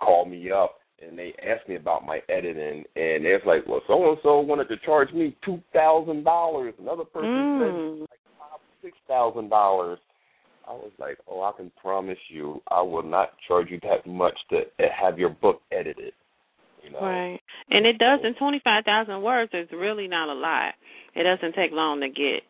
call 0.00 0.26
me 0.26 0.50
up 0.50 0.78
and 1.06 1.18
they 1.18 1.34
ask 1.42 1.68
me 1.68 1.76
about 1.76 2.06
my 2.06 2.20
editing, 2.28 2.84
and 2.96 3.24
they're 3.24 3.42
like, 3.44 3.66
"Well, 3.66 3.82
so 3.86 4.10
and 4.10 4.18
so 4.22 4.40
wanted 4.40 4.68
to 4.68 4.76
charge 4.78 5.12
me 5.12 5.36
two 5.44 5.60
thousand 5.72 6.24
dollars. 6.24 6.74
Another 6.78 7.04
person 7.04 7.30
Mm. 7.30 7.58
said 7.58 8.00
like 8.02 8.20
five, 8.38 8.60
six 8.80 8.96
thousand 9.08 9.48
dollars." 9.48 9.98
I 10.68 10.72
was 10.72 10.92
like, 10.98 11.18
"Oh, 11.28 11.42
I 11.42 11.52
can 11.56 11.70
promise 11.80 12.18
you, 12.28 12.62
I 12.68 12.82
will 12.82 13.02
not 13.02 13.32
charge 13.46 13.70
you 13.70 13.78
that 13.82 14.06
much 14.06 14.38
to 14.50 14.62
have 14.88 15.18
your 15.18 15.30
book 15.30 15.60
edited." 15.70 16.12
You 16.82 16.90
know, 16.90 17.00
Right. 17.00 17.40
And 17.70 17.86
it 17.86 17.98
doesn't 17.98 18.36
twenty 18.38 18.60
five 18.60 18.84
thousand 18.84 19.22
words 19.22 19.52
is 19.54 19.70
really 19.72 20.08
not 20.08 20.28
a 20.28 20.34
lot. 20.34 20.74
It 21.14 21.22
doesn't 21.24 21.54
take 21.54 21.72
long 21.72 22.00
to 22.00 22.08
get 22.08 22.42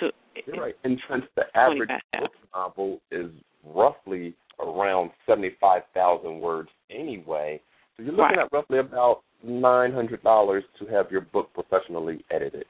to 0.00 0.12
You're 0.46 0.56
right. 0.62 0.76
And 0.84 1.00
since 1.08 1.24
the 1.36 1.44
average 1.56 1.90
book 2.18 2.30
novel 2.54 3.00
is 3.10 3.30
roughly 3.64 4.34
around 4.60 5.10
seventy-five 5.26 5.82
thousand 5.94 6.40
words 6.40 6.70
anyway, 6.90 7.60
so 7.96 8.02
you're 8.02 8.12
looking 8.12 8.36
Right. 8.36 8.38
at 8.38 8.52
roughly 8.52 8.78
about 8.78 9.22
nine 9.42 9.92
hundred 9.92 10.22
dollars 10.22 10.64
to 10.80 10.86
have 10.86 11.10
your 11.12 11.20
book 11.20 11.52
professionally 11.54 12.24
edited. 12.30 12.66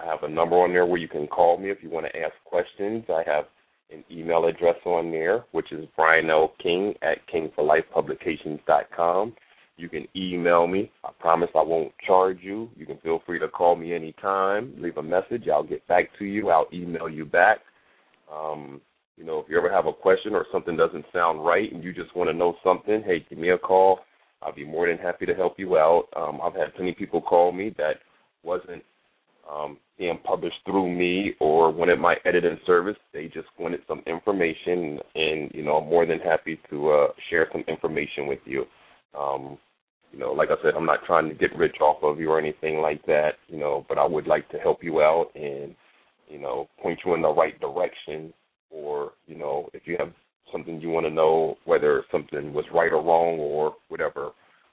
I 0.00 0.06
have 0.06 0.22
a 0.22 0.28
number 0.28 0.54
on 0.56 0.72
there 0.72 0.86
where 0.86 1.00
you 1.00 1.08
can 1.08 1.26
call 1.26 1.58
me 1.58 1.70
if 1.70 1.82
you 1.82 1.90
want 1.90 2.06
to 2.06 2.16
ask 2.16 2.34
questions. 2.44 3.04
I 3.08 3.24
have 3.26 3.46
an 3.90 4.04
email 4.10 4.46
address 4.46 4.76
on 4.84 5.10
there, 5.10 5.44
which 5.52 5.72
is 5.72 5.86
Brian 5.96 6.30
L. 6.30 6.52
King 6.62 6.94
at 7.02 7.18
kingforlifepublications.com. 7.32 9.34
You 9.78 9.88
can 9.88 10.06
email 10.16 10.66
me. 10.66 10.90
I 11.04 11.10
promise 11.20 11.50
I 11.54 11.62
won't 11.62 11.92
charge 12.06 12.38
you. 12.40 12.70
You 12.76 12.86
can 12.86 12.96
feel 12.98 13.22
free 13.26 13.38
to 13.38 13.48
call 13.48 13.76
me 13.76 13.92
anytime. 13.92 14.74
Leave 14.78 14.96
a 14.96 15.02
message. 15.02 15.48
I'll 15.52 15.62
get 15.62 15.86
back 15.86 16.08
to 16.18 16.24
you. 16.24 16.48
I'll 16.48 16.68
email 16.72 17.08
you 17.08 17.26
back. 17.26 17.58
Um, 18.32 18.80
you 19.16 19.24
know, 19.24 19.40
if 19.40 19.46
you 19.48 19.58
ever 19.58 19.70
have 19.70 19.86
a 19.86 19.92
question 19.92 20.34
or 20.34 20.46
something 20.50 20.76
doesn't 20.76 21.04
sound 21.12 21.44
right 21.44 21.72
and 21.72 21.84
you 21.84 21.92
just 21.92 22.14
want 22.16 22.30
to 22.30 22.34
know 22.34 22.56
something, 22.64 23.02
hey, 23.04 23.24
give 23.28 23.38
me 23.38 23.50
a 23.50 23.58
call. 23.58 24.00
I'll 24.42 24.54
be 24.54 24.64
more 24.64 24.88
than 24.88 24.98
happy 24.98 25.26
to 25.26 25.34
help 25.34 25.58
you 25.58 25.76
out. 25.76 26.04
Um, 26.16 26.40
I've 26.42 26.54
had 26.54 26.74
plenty 26.74 26.90
of 26.90 26.96
people 26.96 27.20
call 27.20 27.52
me 27.52 27.74
that 27.78 27.96
wasn't 28.42 28.82
um, 29.50 29.78
being 29.98 30.18
published 30.24 30.56
through 30.64 30.94
me 30.94 31.34
or 31.40 31.70
wanted 31.72 31.98
my 31.98 32.16
editing 32.24 32.58
service. 32.66 32.96
They 33.12 33.26
just 33.26 33.48
wanted 33.58 33.80
some 33.88 34.02
information, 34.06 34.98
and 35.14 35.50
you 35.54 35.62
know, 35.62 35.76
I'm 35.76 35.88
more 35.88 36.06
than 36.06 36.18
happy 36.18 36.58
to 36.70 36.90
uh, 36.90 37.08
share 37.30 37.48
some 37.52 37.64
information 37.68 38.26
with 38.26 38.40
you. 38.44 38.64
Um, 39.18 39.58
you 40.12 40.18
know, 40.18 40.32
like 40.32 40.50
I 40.50 40.62
said, 40.62 40.74
I'm 40.76 40.86
not 40.86 41.04
trying 41.06 41.28
to 41.28 41.34
get 41.34 41.56
rich 41.56 41.76
off 41.80 42.02
of 42.02 42.20
you 42.20 42.30
or 42.30 42.38
anything 42.38 42.78
like 42.78 43.04
that. 43.06 43.32
You 43.48 43.58
know, 43.58 43.86
but 43.88 43.98
I 43.98 44.06
would 44.06 44.26
like 44.26 44.48
to 44.50 44.58
help 44.58 44.82
you 44.82 45.00
out 45.00 45.30
and 45.34 45.74
you 46.28 46.38
know 46.38 46.68
point 46.82 47.00
you 47.04 47.14
in 47.14 47.22
the 47.22 47.28
right 47.28 47.58
direction. 47.60 48.32
Or 48.70 49.12
you 49.26 49.36
know, 49.36 49.68
if 49.72 49.82
you 49.86 49.96
have 49.98 50.12
something 50.52 50.80
you 50.80 50.90
want 50.90 51.06
to 51.06 51.10
know, 51.10 51.56
whether 51.64 52.04
something 52.10 52.52
was 52.52 52.64
right 52.74 52.92
or 52.92 53.02
wrong 53.02 53.38
or 53.38 53.74
whatever, 53.88 54.30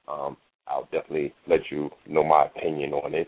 um, 0.08 0.38
I'll 0.68 0.88
definitely 0.92 1.34
let 1.48 1.60
you 1.70 1.90
know 2.08 2.24
my 2.24 2.46
opinion 2.46 2.94
on 2.94 3.14
it. 3.14 3.28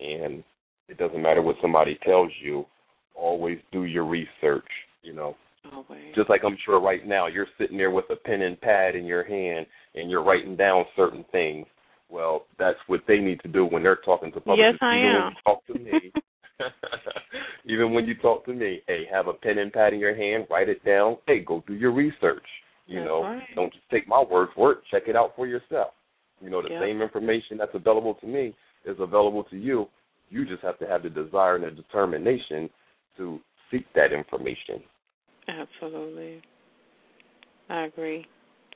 And 0.00 0.42
it 0.88 0.98
doesn't 0.98 1.22
matter 1.22 1.42
what 1.42 1.56
somebody 1.60 1.98
tells 2.04 2.30
you. 2.42 2.66
Always 3.14 3.58
do 3.72 3.84
your 3.84 4.04
research. 4.04 4.68
You 5.02 5.14
know, 5.14 5.36
Always. 5.72 6.14
just 6.14 6.30
like 6.30 6.42
I'm 6.44 6.56
sure 6.64 6.80
right 6.80 7.06
now 7.06 7.26
you're 7.26 7.46
sitting 7.58 7.76
there 7.76 7.90
with 7.90 8.06
a 8.10 8.16
pen 8.16 8.42
and 8.42 8.60
pad 8.60 8.96
in 8.96 9.04
your 9.04 9.24
hand 9.24 9.66
and 9.94 10.10
you're 10.10 10.24
writing 10.24 10.56
down 10.56 10.84
certain 10.96 11.24
things. 11.30 11.66
Well, 12.10 12.46
that's 12.58 12.78
what 12.86 13.00
they 13.08 13.18
need 13.18 13.40
to 13.40 13.48
do 13.48 13.64
when 13.64 13.82
they're 13.82 13.96
talking 13.96 14.32
to 14.32 14.40
public. 14.40 14.58
Yes, 14.58 14.78
I 14.80 14.96
am. 14.96 15.34
Talk 15.44 15.66
to 15.66 15.74
me, 15.74 16.12
even 17.66 17.92
when 17.92 18.06
you 18.06 18.14
talk 18.16 18.44
to 18.46 18.52
me, 18.52 18.82
hey, 18.86 19.04
have 19.10 19.26
a 19.26 19.32
pen 19.32 19.58
and 19.58 19.72
pad 19.72 19.92
in 19.92 20.00
your 20.00 20.14
hand, 20.14 20.46
write 20.50 20.68
it 20.68 20.84
down. 20.84 21.16
Hey, 21.26 21.40
go 21.40 21.64
do 21.66 21.74
your 21.74 21.92
research. 21.92 22.44
You 22.86 22.96
That's 22.96 23.06
know, 23.06 23.22
right. 23.22 23.48
don't 23.56 23.72
just 23.72 23.88
take 23.90 24.06
my 24.06 24.22
word 24.22 24.48
for 24.54 24.72
it. 24.72 24.78
Check 24.90 25.04
it 25.06 25.16
out 25.16 25.32
for 25.36 25.46
yourself. 25.46 25.92
You 26.40 26.50
know, 26.50 26.60
the 26.62 26.68
Yep. 26.70 26.82
same 26.82 27.00
information 27.00 27.56
that's 27.58 27.74
available 27.74 28.14
to 28.14 28.26
me 28.26 28.54
is 28.84 28.98
available 29.00 29.44
to 29.44 29.56
you. 29.56 29.88
You 30.30 30.46
just 30.46 30.62
have 30.62 30.78
to 30.78 30.86
have 30.86 31.02
the 31.02 31.10
desire 31.10 31.56
and 31.56 31.64
the 31.64 31.70
determination 31.70 32.68
to 33.16 33.38
seek 33.70 33.86
that 33.94 34.12
information. 34.12 34.82
Absolutely. 35.48 36.42
I 37.68 37.84
agree. 37.84 38.26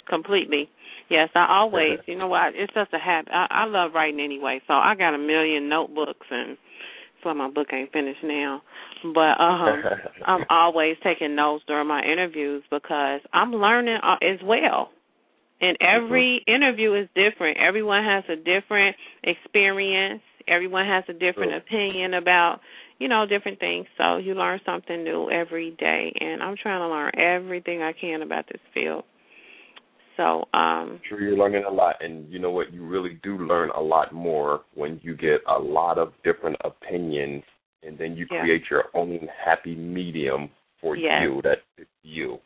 Completely. 0.09 0.69
Yes, 1.11 1.29
I 1.35 1.47
always, 1.51 1.99
you 2.07 2.17
know 2.17 2.29
what, 2.29 2.55
it's 2.55 2.73
just 2.73 2.93
a 2.93 2.99
habit. 2.99 3.33
I, 3.33 3.47
I 3.51 3.65
love 3.67 3.93
writing 3.95 4.21
anyway, 4.21 4.61
so 4.67 4.75
I 4.75 4.95
got 4.97 5.15
a 5.15 5.19
million 5.19 5.69
notebooks 5.69 6.27
and 6.31 6.51
that's 6.51 7.25
why 7.25 7.33
my 7.33 7.51
book 7.51 7.69
ain't 7.73 7.93
finished 7.93 8.23
now. 8.23 8.63
But 9.03 9.43
um 9.43 9.83
I'm 10.27 10.45
always 10.51 10.97
taking 11.03 11.35
notes 11.35 11.65
during 11.67 11.89
my 11.89 12.03
interviews 12.03 12.63
because 12.71 13.21
I'm 13.33 13.53
learning 13.53 13.99
uh, 14.03 14.17
as 14.23 14.39
well. 14.45 14.91
And 15.61 15.77
every 15.81 16.45
interview 16.47 16.95
is 16.95 17.09
different. 17.15 17.59
Everyone 17.59 18.05
has 18.05 18.25
a 18.29 18.37
different 18.37 18.95
experience. 19.25 20.23
Everyone 20.49 20.87
has 20.87 21.05
a 21.09 21.13
different 21.13 21.55
opinion 21.55 22.15
about, 22.15 22.61
you 22.99 23.09
know, 23.09 23.27
different 23.27 23.61
things. 23.61 23.87
So 23.97 24.17
you 24.17 24.35
learn 24.35 24.61
something 24.65 25.05
new 25.05 25.31
every 25.31 25.73
day. 25.73 26.13
And 26.21 26.43
I'm 26.43 26.57
trying 26.61 26.81
to 26.81 26.89
learn 26.89 27.13
everything 27.19 27.83
I 27.83 27.93
can 27.93 28.23
about 28.23 28.47
this 28.47 28.61
field. 28.75 29.05
So, 30.17 30.45
um, 30.53 31.01
sure 31.09 31.21
you're 31.21 31.37
learning 31.37 31.65
a 31.69 31.71
lot. 31.71 31.97
And 32.01 32.31
you 32.33 32.39
know 32.39 32.51
what? 32.51 32.73
You 32.73 32.85
really 32.85 33.21
do 33.23 33.39
learn 33.39 33.71
a 33.71 33.81
lot 33.81 34.13
more 34.13 34.63
when 34.75 35.01
you 35.03 35.17
get 35.17 35.41
a 35.49 35.59
lot 35.59 35.97
of 35.99 36.13
different 36.25 36.57
opinions. 36.65 37.45
And 37.85 37.97
then 37.97 38.17
you 38.17 38.27
Yeah. 38.31 38.41
create 38.41 38.69
your 38.71 38.87
own 38.95 39.29
happy 39.45 39.77
medium 39.77 40.51
for 40.81 40.97
you. 40.97 41.41
That 41.43 41.63
fits 41.77 41.91
you. 42.03 42.41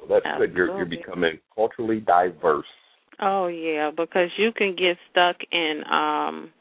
So 0.00 0.06
that's 0.08 0.26
good. 0.38 0.54
You're 0.54 0.76
you're 0.76 0.86
becoming 0.86 1.38
culturally 1.54 2.00
diverse. 2.00 2.66
Oh 3.20 3.46
yeah, 3.46 3.90
because 3.90 4.30
you 4.36 4.52
can 4.52 4.74
get 4.76 4.96
stuck 5.10 5.36
in 5.50 5.82
um 5.90 6.52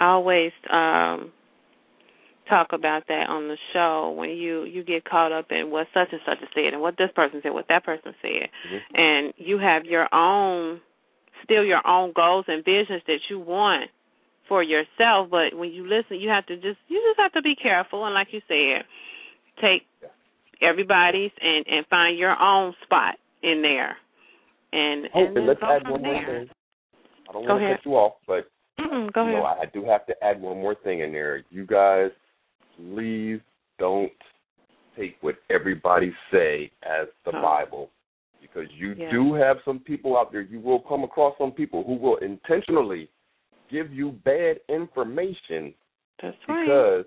I 0.00 0.06
always 0.06 0.52
um 0.70 1.32
talk 2.48 2.68
about 2.72 3.06
that 3.08 3.28
on 3.28 3.48
the 3.48 3.56
show 3.72 4.14
when 4.16 4.30
you 4.30 4.64
you 4.64 4.82
get 4.82 5.04
caught 5.04 5.32
up 5.32 5.46
in 5.50 5.70
what 5.70 5.86
such 5.92 6.08
and 6.12 6.20
such 6.24 6.38
said 6.54 6.72
and 6.72 6.80
what 6.80 6.96
this 6.96 7.10
person 7.14 7.40
said, 7.42 7.52
what 7.52 7.66
that 7.68 7.84
person 7.84 8.14
said. 8.22 8.48
Mhm. 8.66 8.80
And 8.94 9.34
you 9.36 9.58
have 9.58 9.84
your 9.84 10.08
own 10.14 10.80
still 11.44 11.64
your 11.64 11.86
own 11.86 12.12
goals 12.12 12.44
and 12.48 12.64
visions 12.64 13.02
that 13.06 13.20
you 13.30 13.38
want 13.38 13.90
for 14.48 14.62
yourself, 14.62 15.28
but 15.30 15.52
when 15.54 15.70
you 15.72 15.86
listen 15.86 16.18
you 16.18 16.30
have 16.30 16.46
to 16.46 16.56
just 16.56 16.78
you 16.88 17.00
just 17.06 17.20
have 17.20 17.32
to 17.32 17.42
be 17.42 17.54
careful 17.54 18.04
and 18.06 18.14
like 18.14 18.28
you 18.32 18.40
said, 18.48 18.84
take 19.60 19.86
everybody's 20.62 21.30
and 21.40 21.66
and 21.68 21.86
find 21.86 22.18
your 22.18 22.38
own 22.40 22.74
spot 22.84 23.16
in 23.42 23.62
there. 23.62 23.96
And 24.72 25.08
oh, 25.14 25.24
and 25.26 25.36
and 25.36 25.46
let's 25.46 25.60
go 25.60 25.66
add 25.70 25.88
one 25.88 26.02
more 26.02 26.14
thing 26.14 26.48
i 27.28 27.32
don't 27.32 27.46
Go 27.46 27.52
want 27.54 27.60
to 27.60 27.66
ahead. 27.66 27.76
cut 27.78 27.86
you 27.86 27.96
off 27.96 28.12
but 28.26 28.48
Mm-mm, 28.78 29.12
go 29.12 29.26
you 29.26 29.32
know. 29.32 29.44
I 29.44 29.64
do 29.72 29.84
have 29.84 30.06
to 30.06 30.24
add 30.24 30.40
one 30.40 30.58
more 30.58 30.74
thing 30.74 31.00
in 31.00 31.12
there. 31.12 31.42
You 31.50 31.66
guys, 31.66 32.10
please 32.76 33.40
don't 33.78 34.12
take 34.96 35.16
what 35.20 35.36
everybody 35.50 36.14
say 36.30 36.70
as 36.82 37.08
the 37.24 37.36
Oh. 37.36 37.42
Bible, 37.42 37.90
because 38.40 38.70
you 38.72 38.94
Yeah. 38.94 39.10
do 39.10 39.34
have 39.34 39.62
some 39.64 39.80
people 39.80 40.16
out 40.16 40.32
there. 40.32 40.40
You 40.42 40.60
will 40.60 40.80
come 40.80 41.04
across 41.04 41.36
some 41.38 41.52
people 41.52 41.82
who 41.84 41.94
will 41.94 42.16
intentionally 42.16 43.08
give 43.68 43.92
you 43.92 44.12
bad 44.24 44.60
information 44.68 45.74
That's 46.20 46.36
right. 46.48 46.64
because 46.64 47.04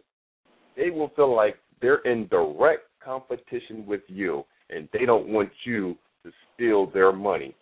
they 0.75 0.89
will 0.89 1.09
feel 1.09 1.33
like 1.33 1.57
they're 1.79 1.99
in 2.05 2.27
direct 2.27 2.87
competition 2.99 3.85
with 3.85 4.01
you, 4.07 4.45
and 4.69 4.87
they 4.93 5.05
don't 5.05 5.27
want 5.27 5.51
you 5.63 5.97
to 6.23 6.31
steal 6.53 6.85
their 6.85 7.11
money. 7.11 7.55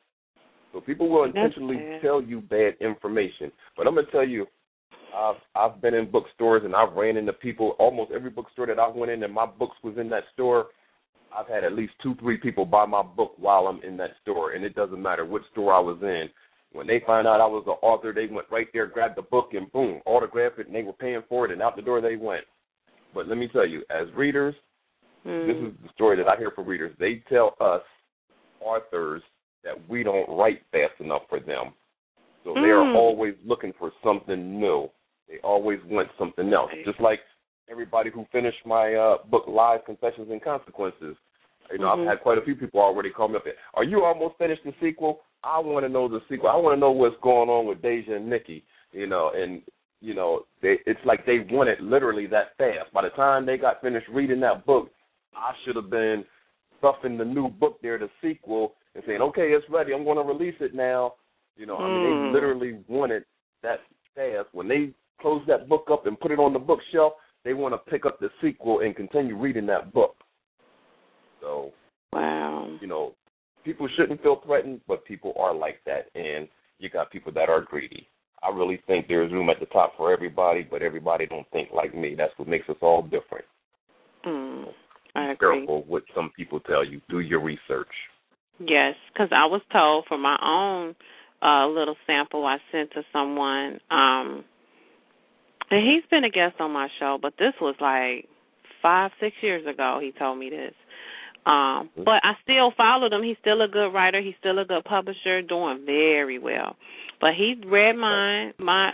So 0.71 0.81
people 0.81 1.09
will 1.09 1.23
intentionally 1.23 1.99
tell 2.01 2.21
you 2.21 2.41
bad 2.41 2.73
information. 2.79 3.51
But 3.75 3.87
I'm 3.87 3.95
gonna 3.95 4.07
tell 4.11 4.27
you, 4.27 4.45
I've 5.15 5.35
I've 5.55 5.81
been 5.81 5.93
in 5.93 6.11
bookstores 6.11 6.63
and 6.63 6.75
I've 6.75 6.93
ran 6.93 7.17
into 7.17 7.33
people. 7.33 7.75
Almost 7.79 8.11
every 8.11 8.29
bookstore 8.29 8.67
that 8.67 8.79
I 8.79 8.87
went 8.87 9.11
in 9.11 9.23
and 9.23 9.33
my 9.33 9.45
books 9.45 9.77
was 9.83 9.97
in 9.97 10.09
that 10.09 10.23
store. 10.33 10.67
I've 11.35 11.47
had 11.47 11.63
at 11.63 11.73
least 11.73 11.93
two, 12.01 12.15
three 12.15 12.37
people 12.37 12.65
buy 12.65 12.85
my 12.85 13.03
book 13.03 13.33
while 13.37 13.67
I'm 13.67 13.81
in 13.83 13.97
that 13.97 14.11
store, 14.21 14.53
and 14.53 14.63
it 14.65 14.75
doesn't 14.75 15.01
matter 15.01 15.25
what 15.25 15.43
store 15.51 15.73
I 15.73 15.79
was 15.79 15.97
in. 16.01 16.27
When 16.71 16.87
they 16.87 17.01
find 17.05 17.27
out 17.27 17.41
I 17.41 17.45
was 17.45 17.63
the 17.65 17.73
author, 17.85 18.13
they 18.13 18.27
went 18.27 18.47
right 18.51 18.67
there, 18.73 18.87
grabbed 18.87 19.17
the 19.17 19.23
book, 19.23 19.53
and 19.53 19.71
boom, 19.71 20.01
autographed 20.05 20.59
it, 20.59 20.67
and 20.67 20.75
they 20.75 20.83
were 20.83 20.93
paying 20.93 21.21
for 21.29 21.45
it, 21.45 21.51
and 21.51 21.61
out 21.61 21.75
the 21.75 21.81
door 21.83 22.01
they 22.01 22.15
went. 22.15 22.45
But 23.13 23.27
let 23.27 23.37
me 23.37 23.47
tell 23.47 23.65
you, 23.65 23.83
as 23.89 24.07
readers, 24.15 24.55
Mm. 25.25 25.47
this 25.47 25.57
is 25.57 25.73
the 25.83 25.89
story 25.93 26.15
that 26.15 26.27
I 26.27 26.37
hear 26.37 26.51
from 26.51 26.65
readers. 26.65 26.95
They 26.97 27.15
tell 27.27 27.55
us 27.59 27.81
authors 28.61 29.21
that 29.63 29.75
we 29.89 30.03
don't 30.03 30.29
write 30.29 30.61
fast 30.71 30.99
enough 30.99 31.23
for 31.29 31.39
them. 31.39 31.73
So 32.43 32.53
they 32.53 32.69
are 32.69 32.95
always 32.95 33.35
looking 33.45 33.73
for 33.77 33.91
something 34.03 34.59
new. 34.59 34.89
They 35.27 35.37
always 35.43 35.79
want 35.85 36.09
something 36.17 36.51
else. 36.53 36.71
Just 36.85 36.99
like 36.99 37.19
everybody 37.69 38.09
who 38.09 38.25
finished 38.31 38.65
my 38.65 38.95
uh, 38.95 39.17
book, 39.29 39.43
Lies, 39.47 39.81
Confessions, 39.85 40.29
and 40.31 40.41
Consequences. 40.41 41.15
You 41.71 41.77
know, 41.77 41.87
Mhm. 41.87 42.01
I've 42.01 42.07
had 42.07 42.21
quite 42.21 42.37
a 42.37 42.41
few 42.41 42.55
people 42.55 42.79
already 42.79 43.11
call 43.11 43.27
me 43.27 43.35
up. 43.35 43.45
Are 43.75 43.83
you 43.83 44.03
almost 44.03 44.37
finished 44.37 44.63
the 44.63 44.73
sequel? 44.79 45.21
I 45.43 45.59
want 45.59 45.85
to 45.85 45.89
know 45.89 46.07
the 46.07 46.21
sequel. 46.27 46.49
I 46.49 46.55
want 46.55 46.75
to 46.75 46.79
know 46.79 46.91
what's 46.91 47.15
going 47.21 47.49
on 47.49 47.67
with 47.67 47.81
Deja 47.81 48.15
and 48.15 48.29
Nikki. 48.29 48.63
You 48.91 49.05
know, 49.05 49.31
and 49.35 49.61
you 50.01 50.13
know, 50.13 50.45
they 50.61 50.79
it's 50.87 50.99
like 51.05 51.25
they 51.25 51.39
want 51.51 51.69
it 51.69 51.81
literally 51.81 52.25
that 52.27 52.57
fast. 52.57 52.91
By 52.91 53.03
the 53.03 53.09
time 53.11 53.45
they 53.45 53.57
got 53.57 53.81
finished 53.81 54.07
reading 54.07 54.39
that 54.39 54.65
book, 54.65 54.89
I 55.35 55.53
should 55.63 55.75
have 55.75 55.89
been 55.91 56.25
stuffing 56.79 57.17
the 57.17 57.25
new 57.25 57.49
book 57.49 57.79
there, 57.81 57.97
the 57.99 58.09
sequel, 58.21 58.73
and 58.95 59.03
saying, 59.05 59.21
"Okay, 59.21 59.51
it's 59.51 59.69
ready. 59.69 59.93
I'm 59.93 60.03
going 60.03 60.17
to 60.17 60.23
release 60.23 60.55
it 60.59 60.73
now." 60.73 61.15
You 61.55 61.65
know, 61.65 61.77
I 61.77 61.87
mean, 61.89 61.99
Mm. 61.99 62.31
they 62.31 62.33
literally 62.33 62.83
want 62.87 63.11
it 63.11 63.25
that 63.61 63.81
fast. 64.15 64.47
When 64.53 64.67
they 64.67 64.93
close 65.19 65.45
that 65.47 65.67
book 65.67 65.89
up 65.91 66.05
and 66.05 66.19
put 66.19 66.31
it 66.31 66.39
on 66.39 66.53
the 66.53 66.59
bookshelf, 66.59 67.13
they 67.43 67.53
want 67.53 67.73
to 67.73 67.91
pick 67.91 68.05
up 68.05 68.19
the 68.19 68.29
sequel 68.41 68.79
and 68.79 68.95
continue 68.95 69.35
reading 69.35 69.65
that 69.67 69.91
book. 69.93 70.15
So, 71.41 71.73
Wow. 72.13 72.77
you 72.81 72.87
know, 72.87 73.15
people 73.63 73.87
shouldn't 73.89 74.21
feel 74.21 74.37
threatened, 74.37 74.81
but 74.87 75.05
people 75.05 75.33
are 75.37 75.53
like 75.53 75.83
that, 75.85 76.09
and 76.15 76.47
you 76.79 76.89
got 76.89 77.11
people 77.11 77.31
that 77.33 77.49
are 77.49 77.61
greedy. 77.61 78.07
I 78.41 78.49
really 78.49 78.77
think 78.87 79.07
there's 79.07 79.31
room 79.33 79.49
at 79.49 79.59
the 79.59 79.65
top 79.67 79.97
for 79.97 80.13
everybody, 80.13 80.63
but 80.63 80.81
everybody 80.81 81.25
don't 81.25 81.49
think 81.51 81.71
like 81.73 81.93
me. 81.93 82.15
That's 82.15 82.37
what 82.37 82.47
makes 82.47 82.69
us 82.69 82.77
all 82.81 83.01
different. 83.01 83.45
Mm. 84.25 84.73
I 85.15 85.33
Be 85.33 85.37
careful 85.37 85.83
what 85.83 86.03
some 86.15 86.31
people 86.35 86.59
tell 86.61 86.83
you. 86.85 87.01
Do 87.09 87.19
your 87.19 87.41
research. 87.41 87.91
Yes, 88.59 88.95
because 89.13 89.29
I 89.31 89.45
was 89.45 89.61
told 89.71 90.05
for 90.07 90.17
my 90.17 90.37
own 90.41 90.95
uh, 91.41 91.67
little 91.67 91.95
sample 92.05 92.45
I 92.45 92.57
sent 92.71 92.91
to 92.91 93.03
someone, 93.13 93.79
um, 93.89 94.43
and 95.71 95.87
he's 95.87 96.03
been 96.09 96.23
a 96.23 96.29
guest 96.29 96.55
on 96.59 96.71
my 96.71 96.89
show, 96.99 97.17
but 97.21 97.33
this 97.37 97.53
was 97.61 97.75
like 97.79 98.27
five, 98.81 99.11
six 99.19 99.35
years 99.41 99.65
ago. 99.65 99.99
He 100.01 100.11
told 100.11 100.37
me 100.39 100.49
this. 100.49 100.73
Um, 101.45 101.89
Mhm. 101.97 102.03
but 102.03 102.19
I 102.23 102.35
still 102.43 102.71
followed 102.71 103.13
him. 103.13 103.23
He's 103.23 103.37
still 103.37 103.61
a 103.61 103.67
good 103.67 103.93
writer. 103.93 104.19
He's 104.19 104.35
still 104.37 104.59
a 104.59 104.65
good 104.65 104.83
publisher, 104.83 105.41
doing 105.41 105.85
very 105.85 106.37
well. 106.37 106.75
But 107.21 107.33
he 107.35 107.55
read 107.65 107.95
my 107.95 108.53
my 108.57 108.93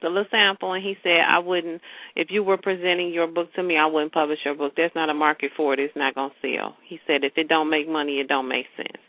the 0.00 0.08
little 0.08 0.24
sample, 0.30 0.72
and 0.72 0.82
he 0.82 0.94
said 1.02 1.20
I 1.28 1.38
wouldn't. 1.38 1.80
If 2.16 2.28
you 2.30 2.42
were 2.42 2.56
presenting 2.56 3.12
your 3.12 3.26
book 3.26 3.52
to 3.54 3.62
me, 3.62 3.76
I 3.76 3.86
wouldn't 3.86 4.12
publish 4.12 4.38
your 4.44 4.54
book. 4.54 4.72
There's 4.76 4.94
not 4.94 5.10
a 5.10 5.14
market 5.14 5.50
for 5.56 5.74
it. 5.74 5.80
It's 5.80 5.96
not 5.96 6.14
gonna 6.14 6.34
sell. 6.40 6.76
He 6.88 6.98
said 7.06 7.24
if 7.24 7.32
it 7.36 7.48
don't 7.48 7.70
make 7.70 7.88
money, 7.88 8.20
it 8.20 8.28
don't 8.28 8.48
make 8.48 8.66
sense. 8.76 9.02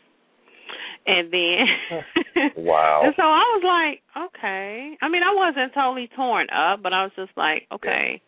And 1.06 1.32
then, 1.32 1.66
Wow. 2.56 3.02
and 3.04 3.14
so 3.16 3.22
I 3.22 3.44
was 3.54 3.62
like, 3.64 4.26
okay. 4.28 4.96
I 5.02 5.08
mean, 5.08 5.22
I 5.22 5.34
wasn't 5.34 5.74
totally 5.74 6.08
torn 6.16 6.46
up, 6.50 6.82
but 6.82 6.92
I 6.92 7.04
was 7.04 7.12
just 7.16 7.32
like, 7.36 7.66
okay. 7.72 8.22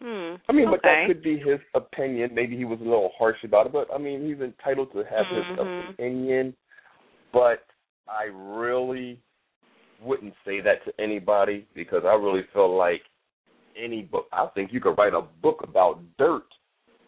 Hmm. 0.00 0.36
I 0.48 0.52
mean, 0.52 0.66
but 0.70 0.80
okay. 0.80 1.04
that 1.04 1.04
could 1.08 1.22
be 1.22 1.38
his 1.38 1.58
opinion. 1.74 2.30
Maybe 2.34 2.56
he 2.56 2.64
was 2.64 2.78
a 2.80 2.84
little 2.84 3.12
harsh 3.18 3.38
about 3.44 3.66
it, 3.66 3.72
but 3.72 3.88
I 3.94 3.98
mean, 3.98 4.26
he's 4.26 4.40
entitled 4.40 4.92
to 4.92 4.98
have 4.98 5.26
his 5.26 5.44
Mhm. 5.56 5.90
opinion. 5.92 6.56
But 7.32 7.64
I 8.08 8.24
really 8.32 9.18
wouldn't 10.02 10.34
say 10.44 10.60
that 10.60 10.84
to 10.84 10.92
anybody 11.00 11.66
because 11.74 12.02
I 12.04 12.14
really 12.14 12.44
feel 12.52 12.76
like 12.76 13.02
any 13.76 14.02
book. 14.02 14.26
I 14.32 14.46
think 14.54 14.72
you 14.72 14.80
could 14.80 14.96
write 14.96 15.14
a 15.14 15.22
book 15.42 15.60
about 15.62 16.00
dirt, 16.18 16.46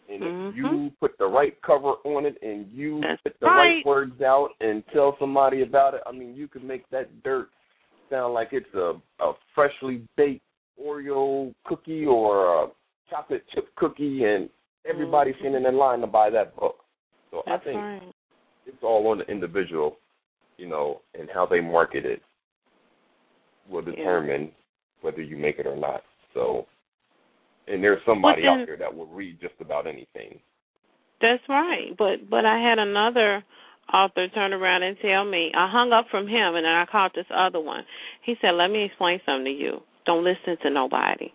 and 0.07 0.23
if 0.23 0.55
you 0.55 0.65
Mhm. 0.65 0.99
put 0.99 1.17
the 1.17 1.27
right 1.27 1.59
cover 1.61 1.93
on 2.03 2.25
it 2.25 2.41
and 2.41 2.71
you 2.71 3.01
That's 3.01 3.21
put 3.21 3.39
the 3.39 3.47
right. 3.47 3.75
right 3.75 3.85
words 3.85 4.21
out 4.21 4.55
and 4.59 4.85
tell 4.87 5.17
somebody 5.17 5.61
about 5.61 5.93
it, 5.93 6.01
I 6.05 6.11
mean, 6.11 6.35
you 6.35 6.47
could 6.47 6.63
make 6.63 6.87
that 6.89 7.23
dirt 7.23 7.49
sound 8.09 8.33
like 8.33 8.53
it's 8.53 8.73
a 8.73 8.99
a 9.19 9.33
freshly 9.53 10.07
baked 10.15 10.43
Oreo 10.79 11.53
cookie 11.65 12.05
or 12.05 12.63
a 12.63 12.71
chocolate 13.09 13.47
chip 13.49 13.73
cookie, 13.75 14.25
and 14.25 14.49
everybody's 14.85 15.35
Mhm. 15.35 15.39
standing 15.39 15.65
in 15.65 15.77
line 15.77 16.01
to 16.01 16.07
buy 16.07 16.29
that 16.29 16.55
book. 16.55 16.85
So 17.31 17.43
That's 17.45 17.61
I 17.61 17.65
think 17.65 17.77
right. 17.83 18.15
it's 18.65 18.83
all 18.83 19.07
on 19.07 19.19
the 19.19 19.29
individual, 19.29 19.99
you 20.57 20.67
know, 20.67 21.01
and 21.13 21.29
how 21.29 21.45
they 21.45 21.61
market 21.61 22.05
it 22.05 22.23
will 23.69 23.83
Yeah. 23.83 23.95
determine 23.95 24.51
whether 25.01 25.21
you 25.21 25.37
make 25.37 25.59
it 25.59 25.67
or 25.67 25.75
not. 25.75 26.03
So, 26.33 26.67
and 27.67 27.83
there's 27.83 28.03
somebody 28.05 28.41
then- 28.43 28.61
out 28.61 28.65
there 28.67 28.77
that 28.77 28.93
will 28.93 29.07
read 29.07 29.39
just 29.39 29.59
about 29.61 29.87
anything. 29.87 30.39
That's 31.21 31.47
right. 31.49 31.95
But 31.97 32.29
but 32.29 32.45
I 32.45 32.57
had 32.59 32.79
another 32.79 33.43
author 33.93 34.27
turn 34.29 34.53
around 34.53 34.83
and 34.83 34.97
tell 34.99 35.25
me 35.25 35.51
I 35.53 35.67
hung 35.67 35.91
up 35.91 36.07
from 36.09 36.27
him 36.27 36.55
and 36.55 36.65
then 36.65 36.73
I 36.73 36.85
called 36.85 37.11
this 37.13 37.29
other 37.31 37.59
one. 37.59 37.85
He 38.21 38.35
said, 38.41 38.51
Let 38.51 38.69
me 38.71 38.83
explain 38.83 39.19
something 39.25 39.45
to 39.45 39.51
you. 39.51 39.81
Don't 40.05 40.23
listen 40.23 40.57
to 40.63 40.69
nobody. 40.69 41.33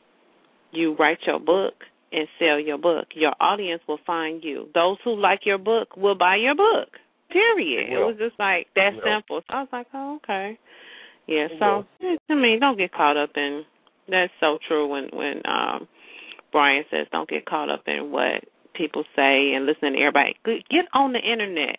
You 0.73 0.95
write 0.95 1.19
your 1.27 1.39
book 1.39 1.75
and 2.13 2.27
sell 2.39 2.59
your 2.59 2.79
book. 2.79 3.09
Your 3.15 3.35
audience 3.41 3.83
will 3.87 3.99
find 4.07 4.43
you. 4.43 4.69
Those 4.75 4.97
who 5.05 5.15
like 5.15 5.41
your 5.45 5.59
book 5.59 5.97
will 5.97 6.15
buy 6.15 6.37
your 6.37 6.55
book. 6.55 6.89
Period. 7.31 7.93
It 7.93 7.99
was 7.99 8.17
just 8.19 8.39
like 8.39 8.69
that 8.77 8.93
simple. 9.05 9.41
So 9.49 9.55
I 9.55 9.61
was 9.61 9.69
like, 9.73 9.87
Oh, 9.93 10.17
okay. 10.23 10.59
Yeah, 11.27 11.49
so 11.59 11.87
I 12.29 12.35
mean, 12.35 12.61
don't 12.61 12.77
get 12.77 12.93
caught 12.93 13.17
up 13.17 13.31
in 13.37 13.65
that's 14.09 14.33
so 14.41 14.59
true 14.67 14.87
when 14.87 15.09
when 15.13 15.43
um 15.47 15.89
Brian 16.53 16.85
says 16.91 17.07
don't 17.11 17.29
get 17.29 17.47
caught 17.47 17.71
up 17.71 17.83
in 17.87 18.11
what 18.11 18.45
people 18.75 19.05
say 19.17 19.53
and 19.55 19.67
listen 19.67 19.93
to 19.93 19.99
everybody. 19.99 20.37
Get 20.45 20.87
on 20.93 21.13
the 21.13 21.21
internet. 21.21 21.79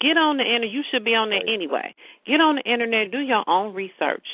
Get 0.00 0.16
on 0.16 0.36
the 0.36 0.44
internet. 0.44 0.70
You 0.70 0.82
should 0.90 1.04
be 1.04 1.14
on 1.14 1.30
there 1.30 1.42
anyway. 1.42 1.94
Get 2.26 2.40
on 2.40 2.56
the 2.56 2.70
internet. 2.70 3.10
Do 3.10 3.18
your 3.18 3.48
own 3.48 3.74
research 3.74 4.24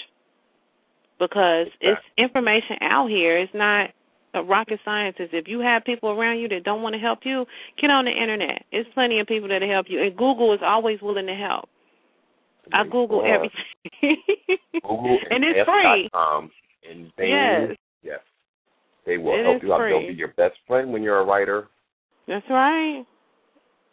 because 1.18 1.66
it's 1.80 2.00
information 2.16 2.78
out 2.80 3.09
here. 3.09 3.38
It's 3.38 3.54
not 3.54 3.90
a 4.34 4.42
rocket 4.42 4.78
scientist. 4.84 5.30
If 5.32 5.48
you 5.48 5.61
have 5.61 5.84
people 5.84 6.11
around 6.11 6.38
you 6.38 6.48
that 6.48 6.64
don't 6.64 6.82
want 6.82 6.94
to 6.94 7.00
help 7.00 7.20
you, 7.24 7.44
get 7.80 7.90
on 7.90 8.04
the 8.04 8.11
internet. 8.12 8.62
There's 8.70 8.86
plenty 8.94 9.20
of 9.20 9.26
people 9.26 9.48
that'll 9.48 9.68
help 9.68 9.86
you, 9.88 10.02
and 10.02 10.16
Google 10.16 10.54
is 10.54 10.61
always 10.62 11.00
willing 11.02 11.26
to 11.26 11.34
help. 11.34 11.68
I 12.72 12.84
Google 12.84 13.22
everything. 13.24 14.22
Google 14.82 15.18
and 15.30 15.44
it's 15.44 15.68
free. 15.68 16.04
Ask.com 16.04 16.50
and 16.90 17.12
Bing. 17.16 17.28
Yes. 17.28 17.76
Yes. 18.02 18.20
They 19.06 19.16
will 19.16 19.38
It 19.38 19.44
help 19.44 19.62
you 19.62 19.72
out. 19.72 19.80
They'll 19.88 20.08
be 20.08 20.14
your 20.14 20.34
best 20.36 20.54
friend 20.66 20.92
when 20.92 21.02
you're 21.02 21.20
a 21.20 21.24
writer. 21.24 21.68
That's 22.26 22.44
right. 22.50 23.04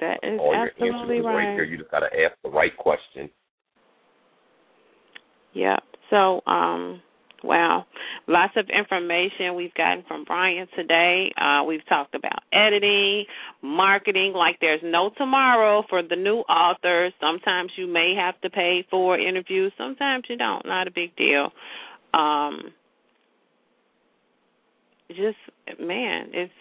That 0.02 0.20
is 0.24 0.40
All 0.40 0.54
your 0.54 0.68
absolutely 0.68 1.18
answers 1.18 1.26
are 1.26 1.30
right 1.30 1.46
right. 1.48 1.54
here. 1.54 1.64
You 1.64 1.78
just 1.78 1.92
got 1.92 2.00
to 2.00 2.08
ask 2.08 2.36
the 2.44 2.50
right 2.50 2.76
question. 2.76 3.30
Yep. 5.54 5.84
So, 6.10 6.42
um, 6.46 7.02
wow, 7.46 7.86
lots 8.28 8.54
of 8.58 8.66
information 8.70 9.56
we've 9.56 9.74
gotten 9.74 10.04
from 10.08 10.24
Brian 10.26 10.68
today. 10.76 11.32
Uh, 11.40 11.64
we've 11.64 11.86
talked 11.88 12.16
about 12.16 12.40
editing, 12.52 13.26
marketing, 13.62 14.34
like 14.36 14.58
there's 14.60 14.82
no 14.84 15.12
tomorrow 15.18 15.84
for 15.90 16.02
the 16.02 16.16
new 16.16 16.40
authors. 16.40 17.14
Sometimes 17.22 17.72
you 17.78 17.88
may 17.88 18.14
have 18.18 18.40
to 18.42 18.50
pay 18.50 18.86
for 18.90 19.18
interviews, 19.20 19.72
sometimes 19.78 20.26
you 20.30 20.38
don't. 20.38 20.66
Not 20.66 20.88
a 20.88 20.92
big 20.92 21.16
deal. 21.16 21.50
Um, 22.14 22.74
just 25.10 25.38
man, 25.80 26.30
it's 26.34 26.54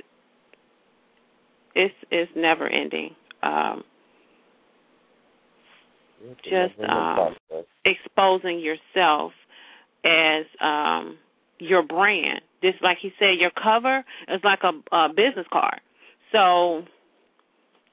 it's 1.74 1.94
it's 2.10 2.32
never 2.36 2.68
ending. 2.68 3.14
Um, 3.42 3.84
Just, 6.44 6.80
um, 6.88 7.34
exposing 7.84 8.58
yourself 8.60 9.32
as 10.04 10.46
um 10.60 11.18
your 11.58 11.82
brand. 11.82 12.40
Just 12.62 12.82
like 12.82 12.98
he 13.00 13.12
said, 13.18 13.38
your 13.38 13.50
cover 13.50 14.04
is 14.28 14.40
like 14.42 14.60
a, 14.62 14.96
a 14.96 15.08
business 15.08 15.46
card. 15.52 15.80
So 16.32 16.84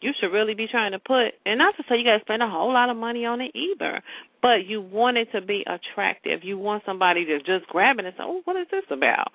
you 0.02 0.12
should 0.20 0.34
really 0.34 0.56
be 0.56 0.68
trying 0.70 0.94
to 0.94 1.00
put 1.00 1.34
and 1.46 1.60
not 1.60 1.76
to 1.78 1.84
say 1.88 1.98
you 1.98 2.04
gotta 2.04 2.22
spend 2.22 2.42
a 2.42 2.50
whole 2.50 2.74
lot 2.74 2.90
of 2.90 2.98
money 2.98 3.26
on 3.26 3.42
it 3.42 3.52
either. 3.56 4.02
But 4.42 4.66
you 4.66 4.82
want 4.82 5.18
it 5.18 5.32
to 5.34 5.42
be 5.42 5.64
attractive. 5.68 6.40
You 6.44 6.58
want 6.58 6.84
somebody 6.86 7.26
to 7.26 7.38
just 7.40 7.68
grab 7.68 8.00
it 8.00 8.06
and 8.06 8.14
say, 8.18 8.24
Oh, 8.24 8.42
what 8.46 8.56
is 8.56 8.68
this 8.72 8.86
about? 8.90 9.32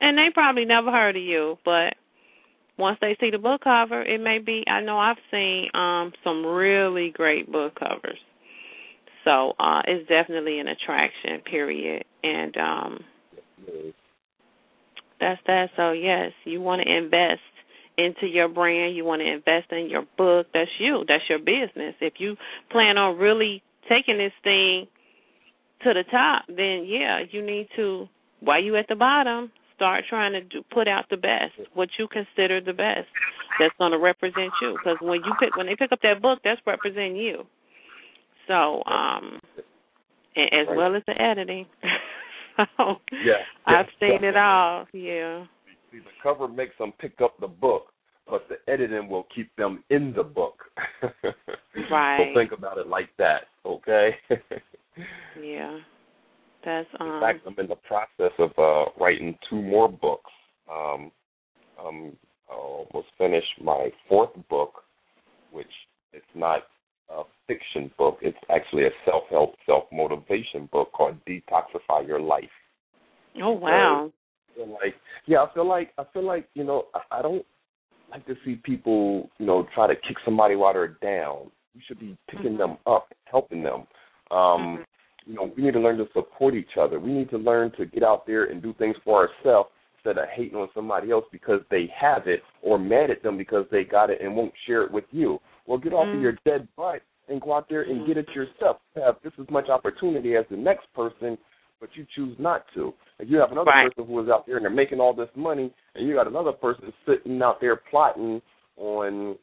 And 0.00 0.18
they 0.18 0.28
probably 0.32 0.66
never 0.66 0.90
heard 0.90 1.16
of 1.16 1.22
you, 1.22 1.56
but 1.64 1.94
once 2.76 2.98
they 3.00 3.16
see 3.20 3.30
the 3.30 3.38
book 3.38 3.62
cover, 3.62 4.02
it 4.02 4.20
may 4.20 4.38
be 4.38 4.64
I 4.66 4.80
know 4.80 4.98
I've 4.98 5.16
seen 5.30 5.68
um 5.74 6.12
some 6.22 6.44
really 6.44 7.10
great 7.10 7.50
book 7.50 7.78
covers. 7.78 8.18
So 9.24 9.54
uh 9.58 9.82
it's 9.86 10.08
definitely 10.08 10.58
an 10.58 10.68
attraction, 10.68 11.40
period. 11.48 12.04
And 12.22 12.56
um 12.56 13.04
that's 15.20 15.40
that. 15.46 15.70
So 15.76 15.92
yes, 15.92 16.32
you 16.44 16.60
want 16.60 16.82
to 16.82 16.96
invest 16.96 17.40
into 17.96 18.26
your 18.26 18.48
brand, 18.48 18.96
you 18.96 19.04
want 19.04 19.22
to 19.22 19.32
invest 19.32 19.70
in 19.70 19.88
your 19.88 20.04
book. 20.18 20.48
That's 20.52 20.70
you. 20.78 21.04
That's 21.06 21.22
your 21.28 21.38
business. 21.38 21.94
If 22.00 22.14
you 22.18 22.36
plan 22.70 22.98
on 22.98 23.18
really 23.18 23.62
taking 23.88 24.18
this 24.18 24.32
thing 24.42 24.88
to 25.84 25.94
the 25.94 26.04
top, 26.10 26.44
then 26.48 26.84
yeah, 26.86 27.20
you 27.30 27.44
need 27.44 27.68
to 27.76 28.08
while 28.40 28.62
you 28.62 28.76
at 28.76 28.86
the 28.88 28.94
bottom, 28.94 29.50
start 29.74 30.04
trying 30.08 30.32
to 30.32 30.42
do, 30.42 30.62
put 30.72 30.86
out 30.86 31.06
the 31.10 31.16
best, 31.16 31.52
what 31.74 31.88
you 31.98 32.06
consider 32.08 32.60
the 32.60 32.72
best 32.72 33.08
that's 33.58 33.74
going 33.78 33.92
to 33.92 33.98
represent 33.98 34.52
you. 34.60 34.76
Because 34.76 34.98
when 35.00 35.20
you 35.24 35.32
pick, 35.40 35.56
when 35.56 35.66
they 35.66 35.76
pick 35.76 35.92
up 35.92 36.00
that 36.02 36.22
book, 36.22 36.40
that's 36.44 36.60
representing 36.66 37.16
you. 37.16 37.44
So, 38.46 38.82
um, 38.84 39.40
as 40.36 40.66
well 40.68 40.94
as 40.96 41.02
the 41.06 41.20
editing. 41.20 41.66
so 42.56 42.96
Yeah, 43.24 43.34
I've 43.66 43.86
seen 44.00 44.16
it 44.16 44.32
definitely. 44.32 44.40
all. 44.40 44.86
Yeah. 44.92 45.44
See, 45.90 45.98
the 45.98 46.10
cover 46.22 46.48
makes 46.48 46.76
them 46.78 46.92
pick 46.98 47.20
up 47.22 47.38
the 47.40 47.48
book, 47.48 47.92
but 48.28 48.46
the 48.48 48.72
editing 48.72 49.08
will 49.08 49.26
keep 49.34 49.54
them 49.56 49.82
in 49.90 50.12
the 50.14 50.24
book. 50.24 50.62
Right. 51.90 52.18
So 52.34 52.38
think 52.38 52.52
about 52.52 52.78
it 52.78 52.86
like 52.86 53.10
that, 53.18 53.48
okay? 53.66 54.16
Yeah. 55.42 55.80
That's 56.64 56.88
um 57.00 57.08
in 57.08 57.20
fact, 57.20 57.40
I'm 57.46 57.56
in 57.58 57.66
the 57.66 57.76
process 57.76 58.32
of 58.38 58.50
uh, 58.56 58.90
writing 58.98 59.36
two 59.50 59.60
more 59.60 59.88
books. 59.88 60.30
Um, 60.70 61.10
um, 61.84 62.12
I 62.48 62.54
almost 62.54 63.08
finished 63.18 63.60
my 63.60 63.90
fourth 64.08 64.30
book, 64.48 64.84
which 65.50 65.66
it's 66.12 66.24
not 66.34 66.62
a 67.16 67.22
fiction 67.46 67.90
book. 67.98 68.18
It's 68.22 68.38
actually 68.50 68.84
a 68.84 68.90
self-help, 69.04 69.54
self-motivation 69.66 70.68
book 70.72 70.92
called 70.92 71.16
Detoxify 71.26 72.06
Your 72.06 72.20
Life. 72.20 72.44
Oh 73.42 73.52
wow. 73.52 74.10
Like 74.56 74.94
yeah, 75.26 75.42
I 75.42 75.52
feel 75.52 75.66
like 75.68 75.92
I 75.98 76.04
feel 76.12 76.24
like 76.24 76.48
you 76.54 76.64
know 76.64 76.86
I, 76.94 77.18
I 77.18 77.22
don't 77.22 77.44
like 78.10 78.24
to 78.26 78.34
see 78.44 78.56
people 78.56 79.28
you 79.38 79.46
know 79.46 79.66
try 79.74 79.86
to 79.86 79.94
kick 79.94 80.16
somebody 80.24 80.54
while 80.54 80.72
they're 80.72 80.96
down. 81.02 81.50
We 81.74 81.82
should 81.86 81.98
be 81.98 82.16
picking 82.30 82.56
them 82.56 82.76
up, 82.86 83.08
helping 83.24 83.62
them. 83.62 83.86
Um, 84.30 84.78
Mhm. 84.78 84.84
You 85.26 85.34
know, 85.36 85.52
we 85.56 85.62
need 85.62 85.72
to 85.72 85.80
learn 85.80 85.96
to 85.96 86.06
support 86.12 86.54
each 86.54 86.76
other. 86.78 87.00
We 87.00 87.10
need 87.10 87.30
to 87.30 87.38
learn 87.38 87.72
to 87.78 87.86
get 87.86 88.02
out 88.02 88.26
there 88.26 88.44
and 88.44 88.60
do 88.60 88.74
things 88.74 88.94
for 89.04 89.26
ourselves 89.26 89.70
instead 90.04 90.22
of 90.22 90.28
hating 90.34 90.56
on 90.56 90.68
somebody 90.74 91.10
else 91.10 91.24
because 91.32 91.60
they 91.70 91.90
have 91.98 92.26
it 92.26 92.42
or 92.62 92.78
mad 92.78 93.10
at 93.10 93.22
them 93.22 93.38
because 93.38 93.64
they 93.70 93.84
got 93.84 94.10
it 94.10 94.20
and 94.20 94.34
won't 94.34 94.52
share 94.66 94.82
it 94.82 94.90
with 94.90 95.04
you. 95.10 95.40
Well, 95.66 95.78
get 95.78 95.92
off 95.92 96.08
Mm. 96.08 96.14
of 96.14 96.20
your 96.20 96.38
dead 96.44 96.68
butt 96.76 97.02
and 97.28 97.40
go 97.40 97.54
out 97.54 97.68
there 97.68 97.82
and 97.82 98.06
get 98.06 98.18
it 98.18 98.28
yourself. 98.34 98.80
You 98.94 99.02
have 99.02 99.22
just 99.22 99.38
as 99.38 99.48
much 99.50 99.68
opportunity 99.68 100.36
as 100.36 100.46
the 100.48 100.56
next 100.56 100.92
person, 100.92 101.38
but 101.80 101.88
you 101.96 102.04
choose 102.14 102.38
not 102.38 102.66
to. 102.74 102.92
And 103.18 103.28
you 103.30 103.38
have 103.38 103.50
another 103.52 103.70
Right. 103.70 103.94
person 103.94 104.12
who 104.12 104.20
is 104.20 104.28
out 104.28 104.46
there 104.46 104.56
and 104.56 104.64
they're 104.64 104.70
making 104.70 105.00
all 105.00 105.14
this 105.14 105.34
money, 105.34 105.72
and 105.94 106.06
you 106.06 106.14
got 106.14 106.26
another 106.26 106.52
person 106.52 106.92
sitting 107.06 107.40
out 107.42 107.60
there 107.60 107.76
plotting 107.76 108.42
on 108.76 109.38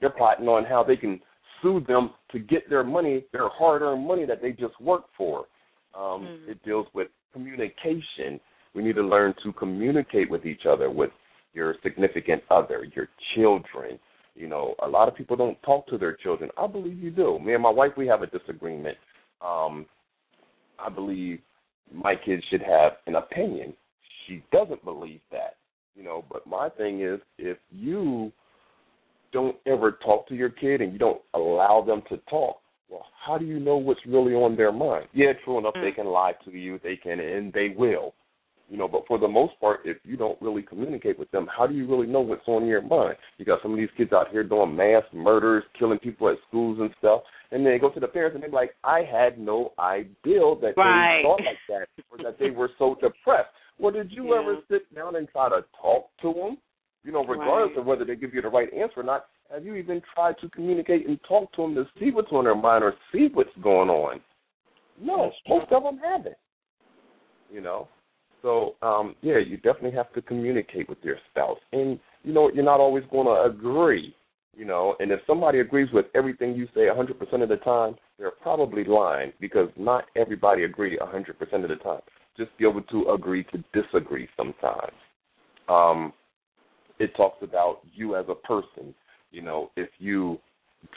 they're 0.00 0.10
plotting 0.10 0.48
on 0.48 0.64
how 0.64 0.82
they 0.82 0.96
can 0.96 1.22
sue 1.62 1.80
them 1.80 2.12
to 2.28 2.38
get 2.38 2.68
their 2.68 2.84
money, 2.84 3.24
their 3.32 3.48
hard-earned 3.48 4.06
money 4.06 4.26
that 4.26 4.42
they 4.42 4.52
just 4.52 4.78
worked 4.80 5.14
for. 5.14 5.46
Um, 5.94 6.26
Mhm. 6.26 6.48
It 6.48 6.62
deals 6.62 6.92
with 6.92 7.10
communication. 7.32 8.38
We 8.74 8.82
need 8.82 8.96
to 8.96 9.02
learn 9.02 9.34
to 9.44 9.52
communicate 9.52 10.30
with 10.30 10.44
each 10.44 10.66
other, 10.68 10.90
with 10.90 11.10
your 11.52 11.76
significant 11.82 12.42
other, 12.50 12.86
your 12.94 13.08
children. 13.34 13.98
You 14.34 14.48
know, 14.48 14.74
a 14.82 14.88
lot 14.88 15.08
of 15.08 15.14
people 15.14 15.36
don't 15.36 15.60
talk 15.62 15.86
to 15.88 15.98
their 15.98 16.14
children. 16.14 16.50
I 16.58 16.66
believe 16.66 16.98
you 16.98 17.10
do. 17.10 17.38
Me 17.38 17.54
and 17.54 17.62
my 17.62 17.70
wife, 17.70 17.92
we 17.96 18.06
have 18.08 18.22
a 18.22 18.26
disagreement. 18.26 18.96
Um, 19.40 19.86
I 20.78 20.88
believe 20.88 21.38
my 21.92 22.14
kids 22.16 22.42
should 22.50 22.62
have 22.62 22.92
an 23.06 23.14
opinion. 23.14 23.74
She 24.26 24.42
doesn't 24.50 24.84
believe 24.84 25.20
that. 25.30 25.56
You 25.94 26.02
know, 26.02 26.24
but 26.30 26.44
my 26.44 26.68
thing 26.70 27.02
is 27.02 27.20
if 27.38 27.58
you 27.70 28.32
don't 29.32 29.56
ever 29.66 29.98
talk 30.04 30.26
to 30.28 30.34
your 30.34 30.48
kid 30.50 30.80
and 30.80 30.92
you 30.92 30.98
don't 30.98 31.20
allow 31.34 31.84
them 31.86 32.02
to 32.08 32.16
talk, 32.28 32.56
well, 32.90 33.06
how 33.24 33.38
do 33.38 33.44
you 33.44 33.60
know 33.60 33.76
what's 33.76 34.00
really 34.06 34.34
on 34.34 34.56
their 34.56 34.72
mind? 34.72 35.06
Yeah, 35.12 35.32
true 35.44 35.58
enough, 35.58 35.74
they 35.74 35.92
Mm. 35.92 35.94
can 35.94 36.06
lie 36.06 36.32
to 36.44 36.50
you, 36.50 36.78
they 36.80 36.96
can, 36.96 37.20
and 37.20 37.52
they 37.52 37.68
will. 37.70 38.14
You 38.68 38.78
know, 38.78 38.88
but 38.88 39.06
for 39.06 39.18
the 39.18 39.28
most 39.28 39.60
part, 39.60 39.80
if 39.84 39.98
you 40.04 40.16
don't 40.16 40.40
really 40.40 40.62
communicate 40.62 41.18
with 41.18 41.30
them, 41.30 41.46
how 41.54 41.66
do 41.66 41.74
you 41.74 41.86
really 41.86 42.06
know 42.06 42.20
what's 42.20 42.48
on 42.48 42.66
your 42.66 42.80
mind? 42.80 43.16
You 43.36 43.44
got 43.44 43.60
some 43.62 43.72
of 43.72 43.76
these 43.76 43.90
kids 43.96 44.12
out 44.12 44.30
here 44.30 44.42
doing 44.42 44.74
mass 44.74 45.02
murders, 45.12 45.64
killing 45.78 45.98
people 45.98 46.30
at 46.30 46.36
schools 46.48 46.78
and 46.80 46.90
stuff, 46.98 47.22
and 47.50 47.64
they 47.64 47.78
go 47.78 47.90
to 47.90 48.00
the 48.00 48.08
parents 48.08 48.34
and 48.34 48.42
they're 48.42 48.50
like, 48.50 48.74
"I 48.82 49.02
had 49.02 49.38
no 49.38 49.74
idea 49.78 50.54
that 50.62 50.74
Right. 50.76 51.18
they 51.18 51.22
thought 51.22 51.44
like 51.44 51.58
that, 51.68 51.88
or 52.10 52.18
that 52.18 52.38
they 52.38 52.50
were 52.50 52.70
so 52.78 52.94
depressed." 52.94 53.50
Well, 53.78 53.92
did 53.92 54.10
you 54.10 54.32
Yeah. 54.32 54.40
ever 54.40 54.62
sit 54.68 54.92
down 54.94 55.16
and 55.16 55.28
try 55.28 55.50
to 55.50 55.62
talk 55.80 56.10
to 56.22 56.32
them? 56.32 56.58
You 57.04 57.12
know, 57.12 57.24
regardless 57.24 57.72
Right. 57.72 57.80
of 57.80 57.86
whether 57.86 58.04
they 58.04 58.16
give 58.16 58.32
you 58.32 58.40
the 58.40 58.48
right 58.48 58.72
answer 58.72 59.00
or 59.00 59.02
not, 59.02 59.28
have 59.50 59.64
you 59.64 59.74
even 59.74 60.00
tried 60.14 60.38
to 60.38 60.48
communicate 60.48 61.06
and 61.06 61.22
talk 61.24 61.52
to 61.52 61.62
them 61.62 61.74
to 61.74 61.86
see 61.98 62.10
what's 62.10 62.32
on 62.32 62.44
their 62.44 62.54
mind 62.54 62.82
or 62.82 62.96
see 63.12 63.28
what's 63.28 63.54
going 63.56 63.90
on? 63.90 64.22
No, 64.96 65.32
most 65.46 65.70
of 65.70 65.82
them 65.82 65.98
haven't. 65.98 66.38
You 67.50 67.60
know, 67.60 67.88
so 68.44 68.76
um, 68.82 69.16
yeah, 69.22 69.38
you 69.38 69.56
definitely 69.56 69.92
have 69.92 70.12
to 70.12 70.22
communicate 70.22 70.88
with 70.88 70.98
your 71.02 71.16
spouse, 71.30 71.58
and 71.72 71.98
you 72.22 72.32
know 72.32 72.50
you're 72.52 72.62
not 72.62 72.78
always 72.78 73.02
going 73.10 73.26
to 73.26 73.50
agree. 73.50 74.14
You 74.56 74.66
know, 74.66 74.94
and 75.00 75.10
if 75.10 75.18
somebody 75.26 75.58
agrees 75.58 75.88
with 75.92 76.06
everything 76.14 76.54
you 76.54 76.66
say 76.76 76.82
100% 76.82 77.42
of 77.42 77.48
the 77.48 77.56
time, 77.56 77.96
they're 78.18 78.30
probably 78.30 78.84
lying 78.84 79.32
because 79.40 79.68
not 79.76 80.04
everybody 80.14 80.62
agree 80.62 80.96
100% 80.96 81.64
of 81.64 81.68
the 81.68 81.74
time. 81.82 82.02
Just 82.36 82.56
be 82.56 82.68
able 82.68 82.82
to 82.82 83.10
agree 83.10 83.44
to 83.44 83.64
disagree 83.72 84.28
sometimes. 84.36 84.92
Um, 85.68 86.12
it 87.00 87.16
talks 87.16 87.42
about 87.42 87.80
you 87.92 88.14
as 88.14 88.26
a 88.28 88.46
person. 88.46 88.94
You 89.32 89.42
know, 89.42 89.70
if 89.76 89.88
you 89.98 90.38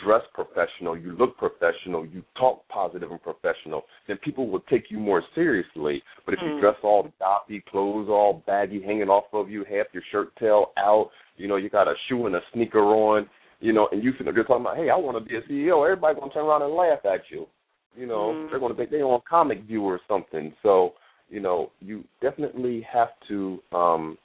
dress 0.03 0.21
professional, 0.33 0.97
you 0.97 1.13
look 1.13 1.37
professional, 1.37 2.05
you 2.05 2.23
talk 2.37 2.67
positive 2.69 3.11
and 3.11 3.21
professional, 3.21 3.83
then 4.07 4.17
people 4.17 4.49
will 4.49 4.61
take 4.69 4.89
you 4.89 4.99
more 4.99 5.23
seriously. 5.35 6.03
But 6.25 6.33
if 6.33 6.41
you 6.41 6.51
Mm. 6.51 6.59
dress 6.59 6.75
all 6.83 7.11
dopey, 7.19 7.61
clothes 7.61 8.09
all 8.09 8.43
baggy, 8.45 8.81
hanging 8.81 9.09
off 9.09 9.33
of 9.33 9.49
you, 9.49 9.63
half 9.63 9.93
your 9.93 10.03
shirt 10.11 10.35
tail 10.37 10.71
out, 10.77 11.11
you 11.37 11.47
know, 11.47 11.55
you 11.55 11.69
got 11.69 11.87
a 11.87 11.95
shoe 12.07 12.25
and 12.25 12.35
a 12.35 12.43
sneaker 12.51 12.79
on, 12.79 13.29
you 13.59 13.73
know, 13.73 13.87
and 13.91 14.03
you 14.03 14.11
sitting 14.13 14.33
there 14.33 14.43
talking 14.43 14.61
about, 14.61 14.77
hey, 14.77 14.89
I 14.89 14.95
want 14.95 15.17
to 15.17 15.23
be 15.23 15.35
a 15.37 15.41
CEO, 15.43 15.83
everybody's 15.83 16.19
going 16.19 16.29
to 16.29 16.33
turn 16.33 16.45
around 16.45 16.61
and 16.61 16.73
laugh 16.73 17.05
at 17.05 17.29
you. 17.29 17.47
You 17.95 18.05
know, 18.05 18.33
Mm. 18.33 18.49
they're 18.49 18.59
going 18.59 18.71
to 18.71 18.77
think 18.77 18.89
they're 18.91 19.05
on 19.05 19.21
Comic 19.21 19.61
View 19.61 19.83
or 19.83 19.99
something. 20.07 20.53
So, 20.61 20.93
you 21.29 21.39
know, 21.39 21.71
you 21.79 22.03
definitely 22.21 22.81
have 22.81 23.09
to 23.27 23.61
um, 23.71 24.17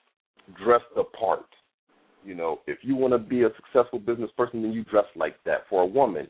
dress 0.54 0.82
the 0.94 1.04
part. 1.04 1.46
You 2.24 2.34
know, 2.34 2.60
if 2.66 2.78
you 2.82 2.96
want 2.96 3.12
to 3.12 3.18
be 3.18 3.42
a 3.42 3.48
successful 3.56 3.98
business 3.98 4.30
person, 4.36 4.62
then 4.62 4.72
you 4.72 4.84
dress 4.84 5.04
like 5.16 5.36
that. 5.44 5.62
For 5.68 5.82
a 5.82 5.86
woman, 5.86 6.28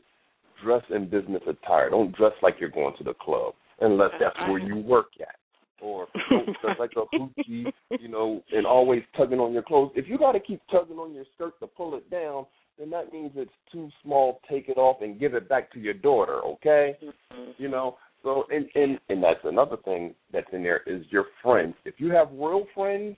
dress 0.63 0.83
in 0.89 1.09
business 1.09 1.41
attire. 1.47 1.89
Don't 1.89 2.15
dress 2.15 2.33
like 2.41 2.55
you're 2.59 2.69
going 2.69 2.95
to 2.97 3.03
the 3.03 3.13
club, 3.13 3.53
unless 3.81 4.11
that's 4.19 4.37
where 4.47 4.59
you 4.59 4.77
work 4.77 5.07
at. 5.21 5.35
Or 5.81 6.07
don't 6.29 6.45
dress 6.61 6.77
like 6.79 6.93
a 6.95 7.17
hoochie, 7.17 7.71
you 7.99 8.07
know, 8.07 8.41
and 8.51 8.65
always 8.65 9.03
tugging 9.17 9.39
on 9.39 9.53
your 9.53 9.63
clothes. 9.63 9.91
If 9.95 10.07
you 10.07 10.17
got 10.17 10.31
to 10.31 10.39
keep 10.39 10.61
tugging 10.71 10.97
on 10.97 11.13
your 11.13 11.25
skirt 11.35 11.59
to 11.59 11.67
pull 11.67 11.95
it 11.95 12.09
down, 12.09 12.45
then 12.79 12.89
that 12.91 13.11
means 13.11 13.31
it's 13.35 13.51
too 13.71 13.89
small. 14.01 14.39
Take 14.49 14.69
it 14.69 14.77
off 14.77 15.01
and 15.01 15.19
give 15.19 15.33
it 15.33 15.49
back 15.49 15.71
to 15.73 15.79
your 15.79 15.93
daughter, 15.93 16.41
okay? 16.45 16.97
Mhm. 17.03 17.53
you 17.57 17.69
know 17.69 17.97
so 18.23 18.45
and 18.51 18.67
and 18.75 18.99
and 19.09 19.23
that's 19.23 19.39
another 19.43 19.77
thing 19.77 20.13
that's 20.31 20.47
in 20.53 20.63
there 20.63 20.81
is 20.85 21.03
your 21.09 21.25
friends 21.41 21.75
if 21.85 21.95
you 21.97 22.09
have 22.11 22.29
real 22.31 22.65
friends 22.73 23.15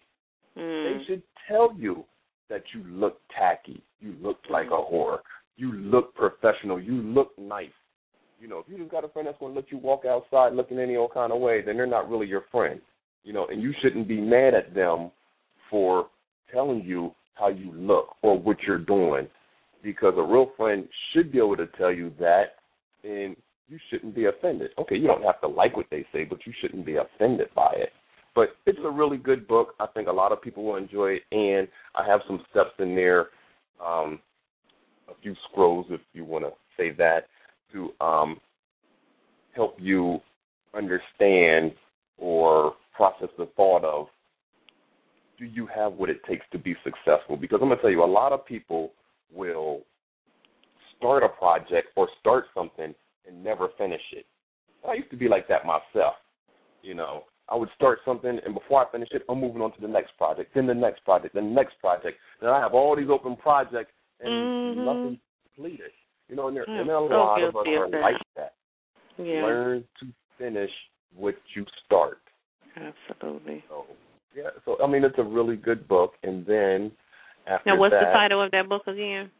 Mm. 0.57 0.83
they 0.83 1.05
should 1.05 1.21
tell 1.49 1.75
you 1.77 2.05
that 2.49 2.63
you 2.73 2.83
look 2.87 3.19
tacky 3.37 3.81
you 3.99 4.15
look 4.21 4.37
like 4.49 4.67
a 4.67 4.69
whore 4.69 5.19
you 5.57 5.73
look 5.73 6.13
professional 6.15 6.79
you 6.79 6.93
look 6.93 7.31
nice 7.37 7.69
you 8.39 8.47
know 8.47 8.59
if 8.59 8.65
you 8.67 8.77
just 8.77 8.91
got 8.91 9.03
a 9.03 9.09
friend 9.09 9.27
that's 9.27 9.37
going 9.39 9.53
to 9.53 9.59
let 9.59 9.71
you 9.71 9.77
walk 9.77 10.03
outside 10.05 10.53
looking 10.53 10.79
any 10.79 10.95
old 10.95 11.13
kind 11.13 11.31
of 11.31 11.39
way 11.39 11.61
then 11.61 11.77
they're 11.77 11.85
not 11.85 12.09
really 12.09 12.27
your 12.27 12.45
friend 12.51 12.79
you 13.23 13.33
know 13.33 13.47
and 13.47 13.61
you 13.61 13.73
shouldn't 13.81 14.07
be 14.07 14.19
mad 14.19 14.53
at 14.53 14.73
them 14.73 15.11
for 15.69 16.07
telling 16.51 16.83
you 16.83 17.11
how 17.35 17.49
you 17.49 17.71
look 17.73 18.15
or 18.21 18.37
what 18.37 18.57
you're 18.65 18.77
doing 18.77 19.27
because 19.83 20.13
a 20.17 20.21
real 20.21 20.51
friend 20.57 20.87
should 21.13 21.31
be 21.31 21.37
able 21.37 21.57
to 21.57 21.67
tell 21.77 21.91
you 21.91 22.11
that 22.19 22.55
and 23.03 23.35
you 23.67 23.79
shouldn't 23.89 24.15
be 24.15 24.25
offended. 24.25 24.71
Okay, 24.79 24.95
you 24.95 25.07
don't 25.07 25.23
have 25.23 25.41
to 25.41 25.47
like 25.47 25.75
what 25.75 25.87
they 25.89 26.05
say, 26.11 26.23
but 26.23 26.39
you 26.45 26.53
shouldn't 26.61 26.85
be 26.85 26.97
offended 26.97 27.47
by 27.55 27.73
it. 27.75 27.89
Really 28.95 29.17
good 29.17 29.47
book. 29.47 29.73
I 29.79 29.87
think 29.87 30.07
a 30.07 30.11
lot 30.11 30.31
of 30.31 30.41
people 30.41 30.63
will 30.63 30.77
enjoy 30.77 31.17
it, 31.17 31.23
and 31.31 31.67
I 31.95 32.07
have 32.07 32.21
some 32.27 32.41
steps 32.49 32.71
in 32.79 32.95
there, 32.95 33.27
um, 33.85 34.19
a 35.09 35.13
few 35.21 35.35
scrolls, 35.49 35.85
if 35.89 35.99
you 36.13 36.23
want 36.23 36.45
to 36.45 36.51
say 36.77 36.91
that, 36.97 37.27
to 37.73 37.91
um, 37.99 38.39
help 39.53 39.75
you 39.79 40.19
understand 40.73 41.73
or 42.17 42.75
process 42.95 43.27
the 43.37 43.47
thought 43.57 43.83
of 43.83 44.07
do 45.37 45.45
you 45.45 45.67
have 45.67 45.93
what 45.93 46.09
it 46.09 46.23
takes 46.23 46.45
to 46.51 46.57
be 46.57 46.75
successful? 46.83 47.35
Because 47.35 47.59
I'm 47.61 47.67
going 47.67 47.77
to 47.77 47.81
tell 47.81 47.91
you, 47.91 48.03
a 48.03 48.05
lot 48.05 48.31
of 48.31 48.45
people 48.45 48.93
will 49.33 49.81
start 50.97 51.23
a 51.23 51.29
project 51.29 51.87
or 51.95 52.07
start 52.21 52.45
something 52.53 52.93
and 53.27 53.43
never 53.43 53.69
finish 53.77 54.01
it. 54.13 54.25
I 54.87 54.93
used 54.93 55.09
to 55.11 55.17
be 55.17 55.27
like 55.27 55.47
that 55.49 55.65
myself. 55.65 56.15
You 56.81 56.93
know, 56.93 57.23
I 57.55 57.57
would 57.57 57.69
start 57.73 57.99
something 58.03 58.37
and 58.45 58.53
before 58.53 58.85
I 58.85 58.91
finish 58.91 59.07
it, 59.13 59.23
I'm 59.29 59.39
moving 59.39 59.61
on 59.61 59.71
to 59.75 59.81
the 59.81 59.87
next 59.87 60.17
project, 60.17 60.53
then 60.53 60.67
the 60.67 60.73
next 60.73 61.05
project, 61.05 61.35
then 61.35 61.45
the 61.45 61.55
next 61.55 61.79
project. 61.79 62.17
Then 62.41 62.49
I 62.49 62.59
have 62.59 62.73
all 62.73 62.97
these 62.97 63.09
open 63.09 63.37
projects 63.37 63.93
and 64.19 64.49
Mhm. 64.49 64.75
nothing 64.83 65.19
completed. 65.55 65.93
You 66.27 66.35
know, 66.35 66.49
and 66.49 66.57
there, 66.57 66.65
I'm 66.67 66.79
and 66.79 66.89
there 66.89 66.97
are 66.97 67.01
a 67.01 67.15
lot 67.15 67.41
of 67.41 67.55
us 67.55 67.65
are 67.65 67.89
that. 67.89 68.01
like 68.01 68.21
that. 68.35 68.55
Yeah. 69.17 69.45
Learn 69.45 69.87
to 70.01 70.13
finish 70.37 70.71
what 71.15 71.35
you 71.53 71.65
start. 71.85 72.19
Absolutely. 72.75 73.63
So 73.69 73.85
yeah, 74.35 74.49
so 74.65 74.77
I 74.83 74.87
mean 74.87 75.05
it's 75.05 75.17
a 75.17 75.23
really 75.23 75.55
good 75.55 75.87
book. 75.87 76.15
And 76.23 76.45
then 76.45 76.91
after 77.47 77.69
that. 77.69 77.75
Now, 77.75 77.77
what's 77.77 77.93
that, 77.93 78.07
the 78.07 78.11
title 78.11 78.41
of 78.41 78.51
that 78.51 78.67
book 78.67 78.85
again? 78.85 79.31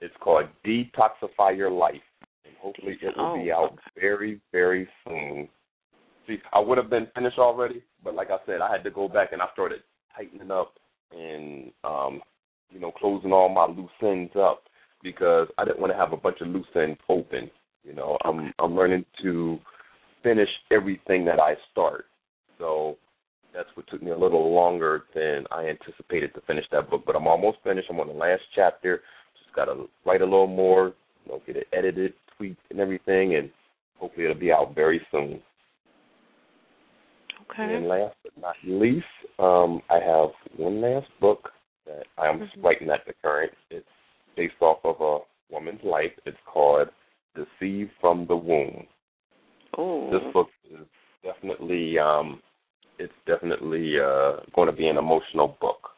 It's 0.00 0.16
called 0.16 0.48
Detoxify 0.64 1.56
Your 1.56 1.70
Life. 1.70 2.02
And 2.44 2.56
Hopefully, 2.56 2.98
it 3.00 3.16
will 3.16 3.36
be 3.36 3.52
Oh, 3.52 3.66
out 3.66 3.78
very, 3.94 4.40
very 4.50 4.88
soon. 5.06 5.23
I 6.52 6.60
would 6.60 6.78
have 6.78 6.90
been 6.90 7.08
finished 7.14 7.38
already, 7.38 7.82
but 8.02 8.14
like 8.14 8.30
I 8.30 8.38
said, 8.46 8.60
I 8.60 8.70
had 8.70 8.84
to 8.84 8.90
go 8.90 9.08
back 9.08 9.32
and 9.32 9.42
I 9.42 9.46
started 9.52 9.80
tightening 10.16 10.50
up 10.50 10.74
and 11.12 11.72
um, 11.84 12.20
you 12.70 12.80
know, 12.80 12.90
closing 12.90 13.32
all 13.32 13.48
my 13.48 13.66
loose 13.66 13.90
ends 14.02 14.32
up 14.36 14.64
because 15.02 15.48
I 15.58 15.64
didn't 15.64 15.80
want 15.80 15.92
to 15.92 15.98
have 15.98 16.12
a 16.12 16.16
bunch 16.16 16.40
of 16.40 16.48
loose 16.48 16.66
ends 16.74 16.98
open. 17.08 17.50
You 17.84 17.94
know, 17.94 18.18
I'm 18.24 18.52
I'm 18.58 18.74
learning 18.74 19.04
to 19.22 19.58
finish 20.22 20.48
everything 20.70 21.24
that 21.26 21.38
I 21.38 21.54
start. 21.70 22.06
So 22.58 22.96
that's 23.54 23.68
what 23.74 23.86
took 23.88 24.02
me 24.02 24.10
a 24.10 24.18
little 24.18 24.52
longer 24.52 25.04
than 25.14 25.44
I 25.52 25.68
anticipated 25.68 26.34
to 26.34 26.40
finish 26.42 26.64
that 26.72 26.90
book. 26.90 27.04
But 27.06 27.14
I'm 27.14 27.26
almost 27.26 27.58
finished. 27.62 27.88
I'm 27.90 28.00
on 28.00 28.08
the 28.08 28.14
last 28.14 28.42
chapter. 28.54 29.02
Just 29.38 29.54
got 29.54 29.66
to 29.66 29.88
write 30.04 30.22
a 30.22 30.24
little 30.24 30.46
more, 30.46 30.94
you 31.24 31.32
know, 31.32 31.42
get 31.46 31.56
it 31.56 31.68
edited, 31.72 32.14
tweaked, 32.36 32.60
and 32.70 32.80
everything, 32.80 33.36
and 33.36 33.50
hopefully 33.98 34.24
it'll 34.24 34.38
be 34.38 34.52
out 34.52 34.74
very 34.74 35.00
soon. 35.12 35.40
Okay. 37.54 37.74
And 37.74 37.88
last 37.88 38.14
but 38.22 38.32
not 38.40 38.56
least, 38.64 39.06
um, 39.38 39.80
I 39.88 40.00
have 40.00 40.30
one 40.56 40.80
last 40.80 41.06
book 41.20 41.50
that 41.86 42.04
I 42.18 42.26
am 42.26 42.40
Mhm. 42.40 42.62
writing 42.64 42.90
at 42.90 43.04
the 43.06 43.14
current. 43.14 43.52
It's 43.70 43.88
based 44.34 44.60
off 44.60 44.84
of 44.84 45.00
a 45.00 45.20
woman's 45.52 45.82
life. 45.84 46.12
It's 46.26 46.40
called 46.46 46.90
Deceived 47.34 47.92
from 48.00 48.26
the 48.26 48.36
Womb. 48.36 48.86
Oh. 49.76 50.10
This 50.10 50.32
book 50.32 50.50
is 50.70 50.86
definitely 51.22 51.98
um 51.98 52.42
it's 52.98 53.12
definitely 53.26 53.98
uh 54.00 54.40
going 54.54 54.66
to 54.66 54.72
be 54.72 54.88
an 54.88 54.98
emotional 54.98 55.48
book. 55.60 55.90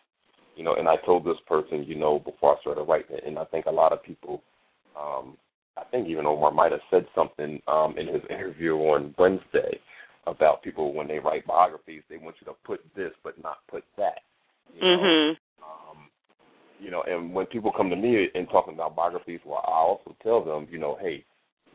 You 0.57 0.65
know, 0.65 0.75
and 0.75 0.89
I 0.89 0.97
told 0.97 1.25
this 1.25 1.41
person, 1.47 1.85
you 1.85 1.95
know, 1.95 2.19
before 2.19 2.57
I 2.57 2.61
started 2.61 2.83
writing 2.85 3.17
it, 3.17 3.25
and 3.25 3.39
I 3.39 3.45
think 3.45 3.67
a 3.67 3.71
lot 3.71 3.93
of 3.93 4.03
people 4.03 4.43
um 4.95 5.37
I 5.77 5.85
think 5.85 6.09
even 6.09 6.27
Omar 6.27 6.53
might 6.53 6.73
have 6.73 6.83
said 6.91 7.07
something 7.15 7.63
um 7.67 7.97
in 7.99 8.09
his 8.09 8.25
interview 8.29 8.77
on 8.77 9.15
Wednesday 9.19 9.81
about 10.27 10.63
people 10.63 10.93
when 10.93 11.07
they 11.07 11.19
write 11.19 11.47
biographies, 11.47 12.03
they 12.09 12.17
want 12.17 12.37
you 12.41 12.47
to 12.47 12.57
put 12.65 12.81
this 12.95 13.13
but 13.23 13.41
not 13.43 13.59
put 13.71 13.85
that. 13.97 14.23
You 14.75 14.81
know? 14.81 14.99
Mhm. 14.99 15.37
Um, 15.63 16.11
you 16.81 16.91
know, 16.91 17.03
and 17.03 17.33
when 17.33 17.47
people 17.47 17.73
come 17.73 17.91
to 17.91 17.97
me 17.97 18.31
and 18.35 18.49
talking 18.51 18.75
about 18.75 18.97
biographies, 18.97 19.41
well, 19.45 19.65
I 19.65 19.71
also 19.71 20.15
tell 20.23 20.43
them, 20.43 20.69
you 20.71 20.79
know, 20.79 20.97
hey, 20.97 21.25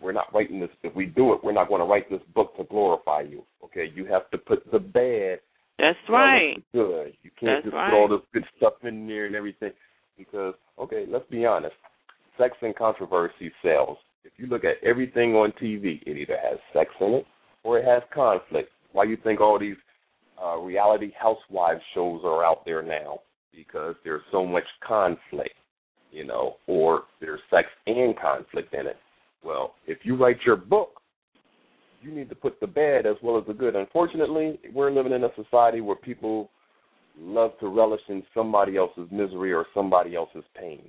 we're 0.02 0.12
not 0.12 0.34
writing 0.34 0.60
this. 0.60 0.70
If 0.84 0.96
we 0.96 1.06
do 1.06 1.34
it, 1.34 1.44
we're 1.44 1.54
not 1.54 1.70
going 1.70 1.80
to 1.80 1.86
write 1.86 2.10
this 2.10 2.22
book 2.34 2.56
to 2.58 2.64
glorify 2.66 3.22
you. 3.22 3.46
Okay, 3.64 3.92
you 3.96 4.06
have 4.06 4.30
to 4.32 4.38
put 4.38 4.70
the 4.72 4.80
bad, 4.80 5.40
That's 5.78 5.98
as 6.04 6.10
well 6.10 6.22
as 6.22 6.26
right. 6.26 6.56
the 6.56 6.78
good. 6.78 7.18
You 7.24 7.32
can't 7.40 7.64
That's 7.64 7.66
just 7.66 7.76
right. 7.76 7.92
put 7.92 7.98
all 7.98 8.08
this 8.08 8.26
good 8.34 8.46
stuff 8.58 8.84
in 8.84 9.08
there 9.08 9.26
and 9.26 9.36
everything, 9.36 9.74
because 10.18 10.56
okay, 10.78 11.06
let's 11.08 11.30
be 11.30 11.46
honest, 11.46 11.76
sex 12.38 12.58
and 12.62 12.76
controversy 12.76 13.52
sells. 13.62 13.98
If 14.24 14.34
you 14.38 14.48
look 14.48 14.66
at 14.66 14.84
everything 14.84 15.36
on 15.36 15.52
TV, 15.54 16.02
it 16.06 16.18
either 16.18 16.38
has 16.38 16.60
sex 16.74 16.92
in 17.00 17.14
it 17.14 17.28
or 17.64 17.80
it 17.80 17.86
has 17.86 18.04
conflict. 18.14 18.70
Why 18.92 19.04
you 19.06 19.18
think 19.24 19.40
all 19.40 19.60
these 19.60 19.76
uh, 20.42 20.58
reality 20.58 21.12
housewives 21.20 21.82
shows 21.94 22.22
are 22.24 22.44
out 22.44 22.66
there 22.66 22.82
now? 22.82 23.20
Because 23.54 23.96
there's 24.04 24.22
so 24.32 24.46
much 24.46 24.64
conflict, 24.86 25.56
you 26.12 26.26
know, 26.26 26.56
or 26.68 27.04
there's 27.20 27.42
sex 27.50 27.68
and 27.88 28.18
conflict 28.20 28.74
in 28.74 28.88
it. 28.88 28.98
Well, 29.44 29.76
if 29.88 30.00
you 30.04 30.16
write 30.16 30.38
your 30.46 30.56
book, 30.56 31.02
you 32.02 32.12
need 32.12 32.30
to 32.30 32.36
put 32.36 32.60
the 32.60 32.68
bad 32.68 33.06
as 33.06 33.16
well 33.22 33.38
as 33.38 33.46
the 33.48 33.54
good. 33.54 33.76
Unfortunately, 33.76 34.60
we're 34.74 34.92
living 34.92 35.14
in 35.14 35.24
a 35.24 35.30
society 35.36 35.82
where 35.82 35.96
people 35.96 36.50
love 37.20 37.52
to 37.60 37.68
relish 37.68 38.02
in 38.10 38.24
somebody 38.34 38.78
else's 38.78 39.08
misery 39.12 39.54
or 39.54 39.66
somebody 39.74 40.16
else's 40.16 40.44
pain. 40.60 40.82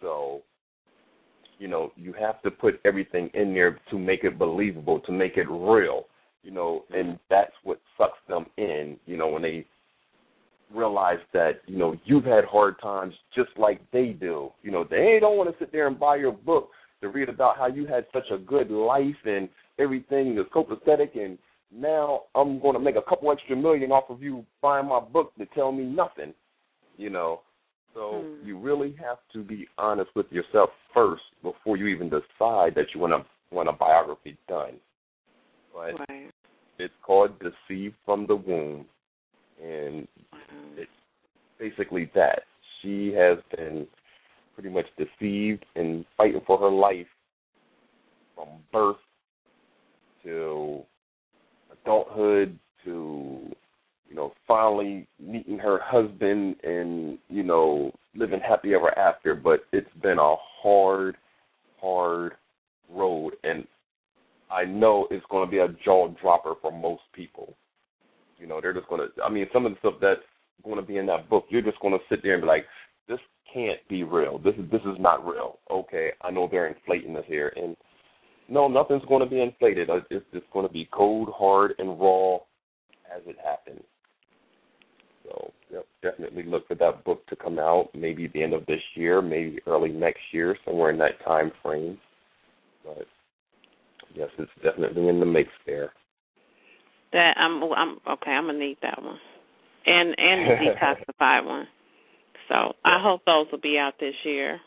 So, 0.00 0.42
you 1.58 1.68
know, 1.68 1.92
you 1.96 2.12
have 2.12 2.40
to 2.42 2.50
put 2.50 2.80
everything 2.84 3.30
in 3.34 3.54
there 3.54 3.78
to 3.90 3.98
make 3.98 4.24
it 4.24 4.38
believable, 4.38 5.00
to 5.00 5.12
make 5.12 5.36
it 5.36 5.48
real, 5.48 6.06
you 6.42 6.50
know, 6.50 6.84
and 6.90 7.18
that's 7.30 7.52
what 7.64 7.80
sucks 7.96 8.18
them 8.28 8.46
in, 8.56 8.96
you 9.06 9.16
know, 9.16 9.28
when 9.28 9.42
they 9.42 9.66
realize 10.74 11.18
that, 11.32 11.60
you 11.66 11.78
know, 11.78 11.96
you've 12.04 12.24
had 12.24 12.44
hard 12.44 12.80
times 12.80 13.14
just 13.34 13.50
like 13.56 13.80
they 13.92 14.08
do. 14.08 14.50
You 14.62 14.70
know, 14.70 14.84
they 14.84 15.18
don't 15.20 15.36
want 15.36 15.50
to 15.50 15.56
sit 15.58 15.72
there 15.72 15.86
and 15.86 15.98
buy 15.98 16.16
your 16.16 16.32
book 16.32 16.70
to 17.00 17.08
read 17.08 17.28
about 17.28 17.56
how 17.56 17.66
you 17.66 17.86
had 17.86 18.06
such 18.12 18.30
a 18.32 18.38
good 18.38 18.70
life 18.70 19.16
and 19.24 19.48
everything 19.78 20.36
is 20.38 20.46
copacetic 20.54 21.16
and 21.18 21.38
now 21.74 22.22
I'm 22.34 22.60
going 22.60 22.74
to 22.74 22.80
make 22.80 22.96
a 22.96 23.02
couple 23.02 23.30
extra 23.30 23.56
million 23.56 23.90
off 23.90 24.04
of 24.08 24.22
you 24.22 24.44
buying 24.62 24.86
my 24.86 25.00
book 25.00 25.34
to 25.36 25.46
tell 25.46 25.72
me 25.72 25.84
nothing, 25.84 26.32
you 26.96 27.10
know. 27.10 27.40
So 27.96 28.26
Hmm. 28.26 28.46
you 28.46 28.58
really 28.58 28.94
have 29.00 29.16
to 29.32 29.42
be 29.42 29.66
honest 29.78 30.10
with 30.14 30.30
yourself 30.30 30.68
first 30.92 31.22
before 31.42 31.78
you 31.78 31.86
even 31.86 32.10
decide 32.10 32.74
that 32.74 32.94
you 32.94 33.00
want 33.00 33.14
to 33.14 33.54
want 33.54 33.70
a 33.70 33.72
biography 33.72 34.36
done. 34.48 34.74
But 35.72 35.98
Right. 36.10 36.30
it's 36.78 36.94
called 37.02 37.30
Deceived 37.38 37.94
from 38.04 38.26
the 38.26 38.36
Womb, 38.36 38.86
and 39.58 40.06
Mhm. 40.34 40.76
it's 40.76 40.90
basically 41.58 42.04
that 42.14 42.44
she 42.80 43.12
has 43.12 43.38
been 43.56 43.88
pretty 44.54 44.68
much 44.68 44.86
deceived 44.96 45.64
and 45.74 46.04
fighting 46.18 46.42
for 46.42 46.58
her 46.58 46.70
life 46.70 47.08
from 48.34 48.62
birth 48.70 49.00
to 50.22 50.84
adulthood 51.70 52.58
to 52.84 53.56
you 54.08 54.14
know 54.14 54.32
finally 54.46 55.06
meeting 55.20 55.58
her 55.58 55.78
husband 55.82 56.56
and 56.62 57.18
you 57.28 57.42
know 57.42 57.92
living 58.14 58.40
happy 58.40 58.74
ever 58.74 58.96
after. 58.98 59.34
But 59.34 59.60
it's 59.72 59.92
been 60.02 60.18
a 60.18 60.36
hard 60.62 61.16
hard 61.80 62.32
road. 62.90 63.34
And 63.44 63.66
i 64.50 64.64
know 64.64 65.08
it's 65.10 65.26
going 65.30 65.46
to 65.46 65.50
be 65.50 65.58
a 65.58 65.68
jaw 65.84 66.08
dropper 66.20 66.54
for 66.60 66.72
most 66.72 67.02
people. 67.12 67.54
You 68.38 68.46
know 68.46 68.60
they're 68.60 68.72
just 68.74 68.88
going 68.88 69.00
to 69.00 69.22
i 69.22 69.30
mean 69.30 69.46
some 69.52 69.66
of 69.66 69.72
the 69.72 69.78
stuff 69.78 69.94
that's 70.00 70.20
going 70.64 70.76
to 70.76 70.82
be 70.82 70.98
in 70.98 71.06
that 71.06 71.28
book 71.28 71.46
you're 71.48 71.62
just 71.62 71.80
going 71.80 71.94
to 71.94 72.04
sit 72.08 72.22
there 72.22 72.34
and 72.34 72.42
be 72.42 72.46
like 72.48 72.66
this 73.08 73.18
can't 73.52 73.78
be 73.88 74.02
real. 74.02 74.38
This 74.38 74.54
is 74.54 74.70
this 74.70 74.82
is 74.82 74.98
not 74.98 75.26
real. 75.26 75.58
Okay 75.70 76.10
i 76.22 76.30
know 76.30 76.48
they're 76.50 76.68
inflating 76.68 77.14
this 77.14 77.24
here. 77.26 77.52
And 77.56 77.76
no, 78.48 78.68
nothing's 78.68 79.04
going 79.08 79.24
to 79.24 79.30
be 79.30 79.40
inflated. 79.42 79.90
Uh, 79.90 80.00
It's 80.10 80.24
just 80.32 80.48
going 80.52 80.66
to 80.66 80.72
be 80.72 80.88
cold, 80.92 81.30
hard, 81.34 81.74
and 81.78 81.98
raw 81.98 82.36
as 83.14 83.22
it 83.26 83.36
happened. 83.44 83.82
So, 85.26 85.52
yep, 85.72 85.86
definitely 86.02 86.44
look 86.44 86.68
for 86.68 86.74
that 86.76 87.04
book 87.04 87.26
to 87.26 87.36
come 87.36 87.58
out 87.58 87.88
maybe 87.94 88.28
the 88.28 88.42
end 88.42 88.52
of 88.52 88.64
this 88.66 88.80
year, 88.94 89.20
maybe 89.20 89.58
early 89.66 89.90
next 89.90 90.20
year, 90.32 90.56
somewhere 90.64 90.90
in 90.90 90.98
that 90.98 91.22
time 91.24 91.50
frame. 91.62 91.98
But 92.84 93.06
yes, 94.14 94.28
it's 94.38 94.50
definitely 94.62 95.08
in 95.08 95.20
the 95.20 95.26
mix 95.26 95.48
there. 95.66 95.92
That 97.12 97.34
I'm 97.38 97.62
I'm 97.72 97.98
okay, 98.08 98.30
I'm 98.30 98.46
gonna 98.46 98.58
need 98.58 98.78
that 98.82 99.02
one. 99.02 99.18
And 99.86 100.14
and 100.18 100.50
the 100.50 100.64
detoxified 100.64 101.44
one. 101.46 101.66
So 102.48 102.74
I 102.84 103.00
hope 103.02 103.22
those 103.26 103.46
will 103.50 103.60
be 103.60 103.78
out 103.78 103.94
this 103.98 104.14
year. 104.24 104.60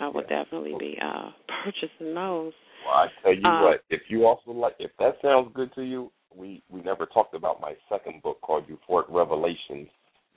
I 0.00 0.08
will 0.08 0.22
Yeah. 0.22 0.44
definitely 0.44 0.74
be 0.78 0.98
uh 1.02 1.30
purchasing 1.64 2.14
those. 2.14 2.52
Well, 2.84 2.94
I 2.94 3.06
tell 3.22 3.34
you 3.34 3.42
Uh, 3.48 3.62
what, 3.62 3.80
if 3.90 4.02
you 4.08 4.26
also 4.26 4.50
like, 4.50 4.74
if 4.78 4.90
that 4.98 5.14
sounds 5.22 5.50
good 5.54 5.72
to 5.74 5.82
you, 5.82 6.10
we 6.36 6.62
we 6.70 6.82
never 6.82 7.06
talked 7.06 7.34
about 7.34 7.60
my 7.60 7.74
second 7.88 8.22
book 8.22 8.40
called 8.40 8.64
Euphoric 8.68 9.06
Revelations. 9.08 9.88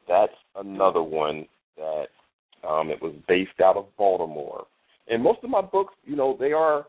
That's 0.07 0.33
another 0.55 1.03
one 1.03 1.45
that 1.77 2.07
um, 2.67 2.89
it 2.89 3.01
was 3.01 3.13
based 3.27 3.59
out 3.63 3.77
of 3.77 3.85
Baltimore, 3.97 4.65
and 5.07 5.23
most 5.23 5.39
of 5.43 5.49
my 5.49 5.61
books, 5.61 5.93
you 6.05 6.15
know, 6.15 6.37
they 6.39 6.51
are 6.51 6.85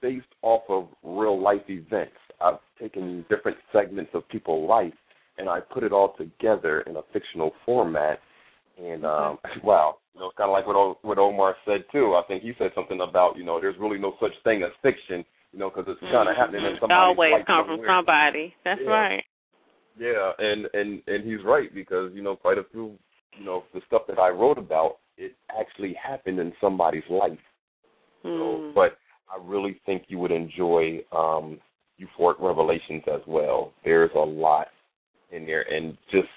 based 0.00 0.26
off 0.42 0.62
of 0.68 0.88
real 1.02 1.40
life 1.40 1.62
events. 1.68 2.16
I've 2.40 2.58
taken 2.80 3.24
different 3.30 3.56
segments 3.72 4.10
of 4.14 4.28
people's 4.28 4.68
life 4.68 4.92
and 5.38 5.48
I 5.48 5.60
put 5.60 5.82
it 5.82 5.92
all 5.92 6.14
together 6.16 6.82
in 6.82 6.96
a 6.96 7.02
fictional 7.12 7.52
format. 7.64 8.20
And 8.78 9.04
um, 9.04 9.38
wow, 9.64 9.96
you 10.14 10.20
know, 10.20 10.28
it's 10.28 10.36
kind 10.36 10.50
of 10.50 10.52
like 10.52 10.66
what 10.66 10.76
o- 10.76 10.98
what 11.02 11.18
Omar 11.18 11.56
said 11.64 11.84
too. 11.90 12.14
I 12.14 12.22
think 12.26 12.42
he 12.42 12.52
said 12.58 12.70
something 12.74 13.00
about 13.00 13.36
you 13.36 13.44
know 13.44 13.60
there's 13.60 13.76
really 13.78 13.98
no 13.98 14.14
such 14.20 14.32
thing 14.44 14.62
as 14.62 14.70
fiction, 14.82 15.24
you 15.52 15.58
know, 15.58 15.70
because 15.70 15.84
it's 15.88 16.00
kind 16.12 16.28
of 16.28 16.36
happening 16.36 16.64
in 16.64 16.76
somebody's 16.80 17.16
Always 17.16 17.32
life 17.32 17.46
come 17.46 17.66
from 17.66 17.80
somebody. 17.86 18.54
That's 18.64 18.80
Yeah. 18.80 18.90
right. 18.90 19.24
Yeah, 19.98 20.32
and 20.38 20.66
and 20.72 21.02
and 21.06 21.24
he's 21.24 21.44
right 21.44 21.72
because 21.74 22.12
you 22.14 22.22
know 22.22 22.34
quite 22.34 22.56
a 22.56 22.64
few 22.64 22.98
you 23.38 23.44
know 23.44 23.64
the 23.74 23.82
stuff 23.86 24.02
that 24.08 24.18
I 24.18 24.30
wrote 24.30 24.56
about 24.56 24.98
it 25.18 25.36
actually 25.50 25.92
happened 25.94 26.38
in 26.38 26.52
somebody's 26.60 27.08
life. 27.10 27.38
So, 28.22 28.28
Mm. 28.28 28.74
but 28.74 28.98
I 29.28 29.36
really 29.42 29.74
think 29.84 30.04
you 30.08 30.18
would 30.18 30.30
enjoy 30.30 31.04
um, 31.12 31.60
Euphoric 32.00 32.40
Revelations 32.40 33.02
as 33.08 33.20
well. 33.26 33.72
There's 33.84 34.10
a 34.14 34.18
lot 34.18 34.68
in 35.30 35.44
there, 35.44 35.62
and 35.62 35.98
just 36.10 36.28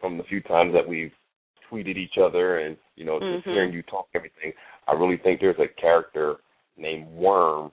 from 0.00 0.18
the 0.18 0.24
few 0.24 0.42
times 0.42 0.74
that 0.74 0.86
we've 0.86 1.14
tweeted 1.70 1.96
each 1.96 2.18
other, 2.18 2.58
and 2.58 2.76
you 2.96 3.04
know, 3.04 3.20
just 3.20 3.46
Mhm. 3.46 3.52
hearing 3.52 3.72
you 3.72 3.82
talk 3.84 4.08
everything, 4.14 4.52
I 4.86 4.92
really 4.92 5.16
think 5.16 5.40
there's 5.40 5.58
a 5.58 5.68
character 5.68 6.40
named 6.76 7.06
Worm 7.12 7.72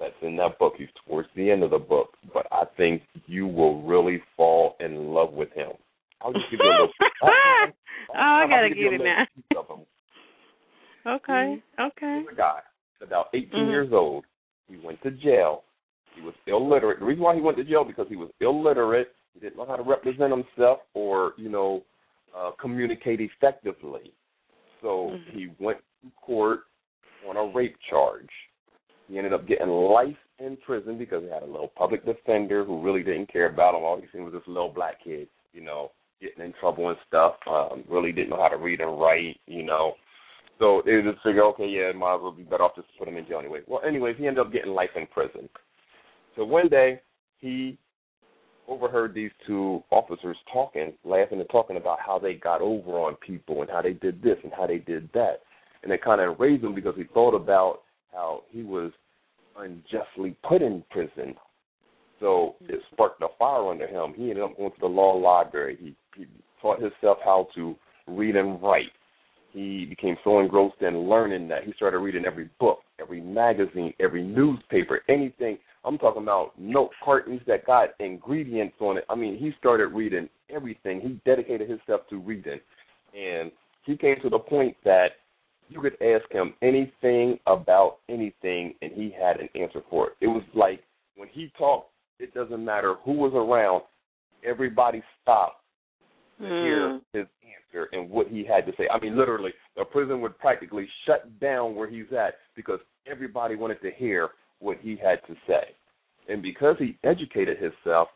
that's 0.00 0.14
in 0.22 0.36
that 0.36 0.58
book. 0.58 0.74
He's 0.78 0.88
towards 1.06 1.28
the 1.36 1.50
end 1.50 1.62
of 1.62 1.70
the 1.70 1.78
book, 1.78 2.14
but 2.32 2.46
I 2.50 2.64
think 2.76 3.02
you 3.26 3.46
will 3.46 3.82
really 3.82 4.22
fall 4.36 4.76
in 4.80 5.08
love 5.08 5.32
with 5.32 5.52
him. 5.52 5.70
I'll 6.22 6.32
just 6.32 6.46
give 6.50 6.58
you 6.62 6.68
a 6.68 6.72
little. 6.72 6.88
oh, 7.22 7.68
I 8.16 8.46
gotta 8.48 8.70
get 8.70 8.78
it 8.78 9.00
little 9.00 9.06
now. 9.06 9.26
piece 9.34 9.58
of. 9.58 9.80
Okay, 11.06 11.62
okay. 11.80 12.20
He's 12.22 12.32
a 12.32 12.36
guy 12.36 12.60
about 13.00 13.28
18 13.32 13.66
Mhm. 13.66 13.70
years 13.70 13.92
old. 13.92 14.24
He 14.68 14.76
went 14.76 15.02
to 15.02 15.10
jail. 15.10 15.64
He 16.14 16.20
was 16.22 16.34
illiterate. 16.46 16.98
The 17.00 17.06
reason 17.06 17.22
why 17.22 17.34
he 17.34 17.40
went 17.40 17.56
to 17.58 17.64
jail 17.64 17.84
because 17.84 18.08
he 18.08 18.16
was 18.16 18.30
illiterate. 18.40 19.14
He 19.34 19.40
didn't 19.40 19.56
know 19.56 19.64
how 19.66 19.76
to 19.76 19.82
represent 19.82 20.32
himself 20.32 20.80
or 20.94 21.34
you 21.36 21.48
know 21.48 21.84
uh, 22.36 22.50
communicate 22.60 23.20
effectively. 23.20 24.12
So 24.82 25.10
mm-hmm. 25.12 25.38
he 25.38 25.48
went 25.58 25.78
to 26.02 26.10
court 26.20 26.60
on 27.28 27.36
a 27.36 27.44
rape 27.44 27.76
charge. 27.88 28.30
He 29.10 29.18
ended 29.18 29.32
up 29.32 29.48
getting 29.48 29.68
life 29.68 30.16
in 30.38 30.56
prison 30.64 30.96
because 30.96 31.24
he 31.24 31.30
had 31.30 31.42
a 31.42 31.46
little 31.46 31.72
public 31.76 32.04
defender 32.04 32.64
who 32.64 32.80
really 32.80 33.02
didn't 33.02 33.32
care 33.32 33.46
about 33.46 33.74
him. 33.74 33.82
All 33.82 34.00
he 34.00 34.06
seen 34.12 34.24
was 34.24 34.32
this 34.32 34.42
little 34.46 34.68
black 34.68 35.02
kid, 35.02 35.26
you 35.52 35.62
know, 35.62 35.90
getting 36.22 36.44
in 36.44 36.54
trouble 36.60 36.88
and 36.88 36.98
stuff. 37.08 37.34
Um, 37.48 37.82
really 37.88 38.12
didn't 38.12 38.30
know 38.30 38.40
how 38.40 38.48
to 38.48 38.56
read 38.56 38.80
and 38.80 39.00
write, 39.00 39.40
you 39.46 39.64
know. 39.64 39.94
So 40.60 40.82
they 40.86 41.00
just 41.02 41.22
figure, 41.24 41.42
okay, 41.46 41.66
yeah, 41.66 41.90
might 41.92 42.16
as 42.16 42.20
well 42.22 42.30
be 42.30 42.44
better 42.44 42.62
off 42.62 42.76
just 42.76 42.86
put 42.98 43.08
him 43.08 43.16
in 43.16 43.26
jail 43.26 43.40
anyway. 43.40 43.60
Well, 43.66 43.80
anyways, 43.84 44.16
he 44.16 44.28
ended 44.28 44.46
up 44.46 44.52
getting 44.52 44.72
life 44.72 44.90
in 44.94 45.06
prison. 45.08 45.48
So 46.36 46.44
one 46.44 46.68
day 46.68 47.00
he 47.38 47.78
overheard 48.68 49.12
these 49.12 49.32
two 49.44 49.82
officers 49.90 50.36
talking, 50.52 50.92
laughing 51.04 51.40
and 51.40 51.50
talking 51.50 51.78
about 51.78 51.98
how 52.04 52.20
they 52.20 52.34
got 52.34 52.60
over 52.60 52.92
on 52.92 53.16
people 53.16 53.62
and 53.62 53.70
how 53.70 53.82
they 53.82 53.94
did 53.94 54.22
this 54.22 54.36
and 54.44 54.52
how 54.56 54.68
they 54.68 54.78
did 54.78 55.10
that. 55.14 55.40
And 55.82 55.90
it 55.90 56.04
kind 56.04 56.20
of 56.20 56.30
enraged 56.30 56.62
him 56.62 56.76
because 56.76 56.94
he 56.96 57.04
thought 57.12 57.34
about 57.34 57.80
how 58.12 58.42
he 58.50 58.62
was 58.62 58.92
unjustly 59.62 60.36
put 60.46 60.62
in 60.62 60.82
prison. 60.90 61.34
So 62.18 62.56
it 62.60 62.80
sparked 62.92 63.22
a 63.22 63.28
fire 63.38 63.70
under 63.70 63.86
him. 63.86 64.12
He 64.14 64.30
ended 64.30 64.42
up 64.44 64.56
going 64.56 64.70
to 64.70 64.80
the 64.80 64.86
law 64.86 65.14
library. 65.16 65.78
He, 65.80 65.96
he 66.16 66.26
taught 66.60 66.80
himself 66.80 67.18
how 67.24 67.48
to 67.54 67.74
read 68.06 68.36
and 68.36 68.62
write. 68.62 68.90
He 69.52 69.86
became 69.86 70.16
so 70.22 70.38
engrossed 70.38 70.80
in 70.80 71.08
learning 71.08 71.48
that 71.48 71.64
he 71.64 71.72
started 71.72 71.98
reading 71.98 72.24
every 72.24 72.48
book, 72.60 72.80
every 73.00 73.20
magazine, 73.20 73.92
every 73.98 74.22
newspaper, 74.22 75.00
anything. 75.08 75.58
I'm 75.84 75.98
talking 75.98 76.22
about 76.22 76.52
note 76.58 76.90
cartons 77.02 77.40
that 77.46 77.66
got 77.66 77.90
ingredients 77.98 78.76
on 78.80 78.98
it. 78.98 79.04
I 79.08 79.14
mean, 79.14 79.38
he 79.38 79.52
started 79.58 79.88
reading 79.88 80.28
everything. 80.54 81.00
He 81.00 81.20
dedicated 81.24 81.68
himself 81.68 82.02
to 82.10 82.18
reading. 82.18 82.60
And 83.18 83.50
he 83.84 83.96
came 83.96 84.16
to 84.22 84.28
the 84.28 84.38
point 84.38 84.76
that 84.84 85.12
you 85.70 85.80
could 85.80 85.96
ask 86.02 86.30
him 86.30 86.52
anything 86.62 87.38
about 87.46 87.98
anything 88.08 88.74
and 88.82 88.92
he 88.92 89.14
had 89.16 89.40
an 89.40 89.48
answer 89.54 89.80
for 89.88 90.08
it. 90.08 90.12
It 90.20 90.26
was 90.26 90.42
like 90.54 90.82
when 91.16 91.28
he 91.28 91.52
talked, 91.56 91.90
it 92.18 92.34
doesn't 92.34 92.62
matter 92.62 92.96
who 93.04 93.12
was 93.12 93.32
around, 93.34 93.82
everybody 94.44 95.02
stopped 95.22 95.62
to 96.38 96.44
mm. 96.44 96.64
hear 96.64 97.00
his 97.12 97.26
answer 97.44 97.88
and 97.92 98.10
what 98.10 98.26
he 98.28 98.44
had 98.44 98.66
to 98.66 98.72
say. 98.76 98.88
I 98.92 98.98
mean, 99.00 99.16
literally, 99.16 99.52
the 99.76 99.84
prison 99.84 100.20
would 100.20 100.38
practically 100.38 100.88
shut 101.06 101.38
down 101.40 101.76
where 101.76 101.88
he's 101.88 102.12
at 102.12 102.34
because 102.56 102.80
everybody 103.10 103.54
wanted 103.54 103.80
to 103.82 103.90
hear 103.96 104.30
what 104.58 104.78
he 104.80 104.96
had 105.02 105.20
to 105.28 105.34
say. 105.46 105.74
And 106.28 106.42
because 106.42 106.76
he 106.78 106.98
educated 107.04 107.58
himself, 107.58 108.08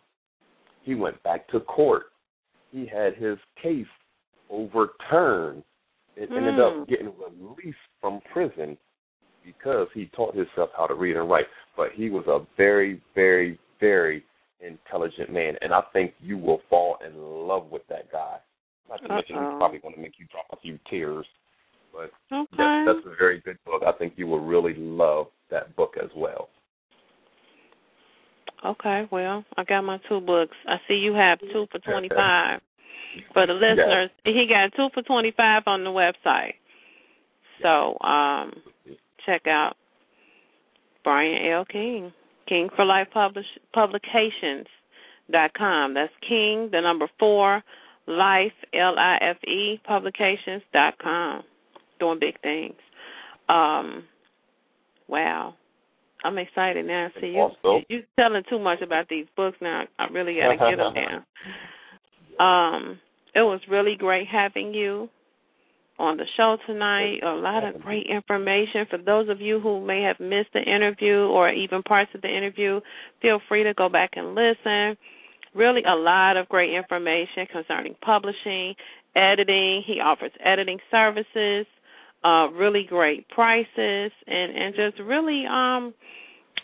he 0.83 0.95
went 0.95 1.23
back 1.23 1.49
to 1.49 1.61
court. 1.61 2.07
He 2.71 2.87
had 2.87 3.15
his 3.15 3.39
case 3.63 3.87
overturned 4.51 5.63
and 6.17 6.29
mm. 6.29 6.37
ended 6.37 6.61
up 6.61 6.89
getting 6.89 7.13
released 7.19 7.79
from 8.01 8.21
prison 8.33 8.77
because 9.45 9.89
he 9.95 10.07
taught 10.17 10.35
himself 10.35 10.71
how 10.77 10.87
to 10.87 10.95
read 10.95 11.17
and 11.17 11.29
write. 11.29 11.47
But 11.77 11.89
he 11.95 12.11
was 12.11 12.25
a 12.27 12.47
very, 12.57 13.03
very, 13.15 13.59
very 13.81 14.25
intelligent 14.61 15.31
man, 15.33 15.55
and 15.61 15.73
I 15.73 15.83
think 15.93 16.15
you 16.21 16.39
will 16.39 16.61
fall 16.71 16.97
in 17.07 17.17
love 17.17 17.71
with 17.71 17.83
that 17.89 18.11
guy. 18.11 18.37
Not 18.89 18.99
to 18.99 19.05
Uh-oh. 19.05 19.15
mention 19.15 19.37
he's 19.37 19.59
probably 19.59 19.79
going 19.79 19.95
to 19.95 20.01
make 20.01 20.19
you 20.19 20.27
drop 20.31 20.47
a 20.53 20.57
few 20.61 20.79
tears. 20.89 21.27
But 21.93 22.11
okay. 22.35 22.57
that, 22.57 22.85
that's 22.87 23.07
a 23.07 23.17
very 23.17 23.41
good 23.41 23.59
book. 23.65 23.83
I 23.87 23.93
think 23.93 24.15
you 24.17 24.27
will 24.27 24.45
really 24.45 24.75
love 24.77 25.27
that 25.51 25.75
book 25.77 25.95
as 26.03 26.11
well. 26.17 26.49
Okay, 28.65 29.07
well, 29.11 29.45
I 29.57 29.65
got 29.65 29.83
my 29.83 29.99
two 30.09 30.21
books. 30.21 30.57
I 30.67 30.77
see 30.89 30.95
you 30.95 31.13
have 31.15 31.39
two 31.39 31.67
for 31.71 31.79
twenty 31.91 32.09
five. 32.09 32.61
For 33.33 33.47
the 33.47 33.53
listeners, 33.53 34.11
he 34.25 34.47
got 34.49 34.75
two 34.77 34.89
for 34.95 35.03
twenty 35.03 35.33
five 35.37 35.63
on 35.67 35.85
the 35.85 35.91
website. 35.91 36.55
So 37.63 37.99
um 38.07 38.53
check 39.27 39.47
out 39.47 39.75
Brian 41.03 41.51
L. 41.53 41.65
King. 41.65 42.13
King 42.49 42.69
for 42.77 42.85
Life 42.85 43.09
Publish 43.13 43.47
Publications 43.73 44.67
dot 45.31 45.53
com. 45.55 45.95
That's 45.95 46.13
King, 46.29 46.69
the 46.73 46.81
number 46.81 47.09
four, 47.19 47.63
Life 48.07 48.53
L 48.75 48.95
I 48.99 49.19
F 49.23 49.37
E 49.45 49.81
Publications 49.87 50.63
dot 50.73 50.99
com. 51.03 51.43
Doing 52.01 52.19
big 52.21 52.41
things. 52.43 52.77
Um 53.49 54.05
wow. 55.09 55.55
I'm 56.25 56.39
excited 56.39 56.87
now. 56.87 57.09
See 57.21 57.37
you. 57.37 57.51
you're 57.91 58.01
telling 58.19 58.45
too 58.49 58.59
much 58.59 58.81
about 58.81 59.11
these 59.11 59.27
books 59.37 59.59
now. 59.61 59.83
I 59.99 60.07
really 60.07 60.35
got 60.35 60.53
to 60.53 60.71
get 60.71 60.77
them 60.79 60.95
down. 60.95 61.25
Um, 62.39 62.99
it 63.35 63.41
was 63.41 63.61
really 63.69 63.97
great 63.99 64.29
having 64.29 64.75
you 64.75 65.09
on 65.99 66.17
the 66.17 66.25
show 66.37 66.57
tonight. 66.67 67.21
A 67.23 67.35
lot 67.35 67.65
of 67.65 67.81
great 67.83 68.07
information 68.07 68.87
for 68.89 68.99
those 68.99 69.29
of 69.29 69.41
you 69.41 69.61
who 69.61 69.85
may 69.85 70.03
have 70.03 70.19
missed 70.19 70.53
the 70.53 70.63
interview 70.63 71.27
or 71.27 71.51
even 71.51 71.83
parts 71.83 72.11
of 72.15 72.23
the 72.23 72.29
interview. 72.29 72.81
Feel 73.23 73.41
free 73.49 73.65
to 73.65 73.75
go 73.75 73.89
back 73.89 74.11
and 74.15 74.35
listen. 74.35 74.97
Really, 75.55 75.83
a 75.85 75.95
lot 75.95 76.37
of 76.37 76.49
great 76.49 76.75
information 76.75 77.47
concerning 77.53 77.95
publishing, 78.05 78.75
editing. 79.15 79.85
He 79.87 80.01
offers 80.01 80.33
editing 80.45 80.79
services 80.91 81.67
uh, 82.25 82.49
really 82.53 82.85
great 82.89 83.29
prices, 83.29 83.69
and 84.27 84.57
and 84.57 84.75
just 84.75 84.99
really, 85.03 85.45
um, 85.47 85.93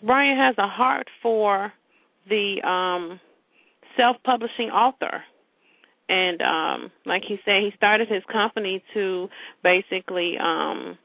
Brian 0.02 0.36
has 0.36 0.54
a 0.58 0.66
heart 0.66 1.06
for 1.22 1.72
the 2.28 2.66
um, 2.66 3.20
self-publishing 3.96 4.70
author. 4.70 5.22
And 6.10 6.42
um, 6.42 6.90
like 7.06 7.22
he 7.26 7.36
said, 7.44 7.62
he 7.62 7.70
started 7.76 8.08
his 8.08 8.24
company 8.32 8.82
to 8.94 9.28
basically 9.62 10.34
um, 10.42 10.98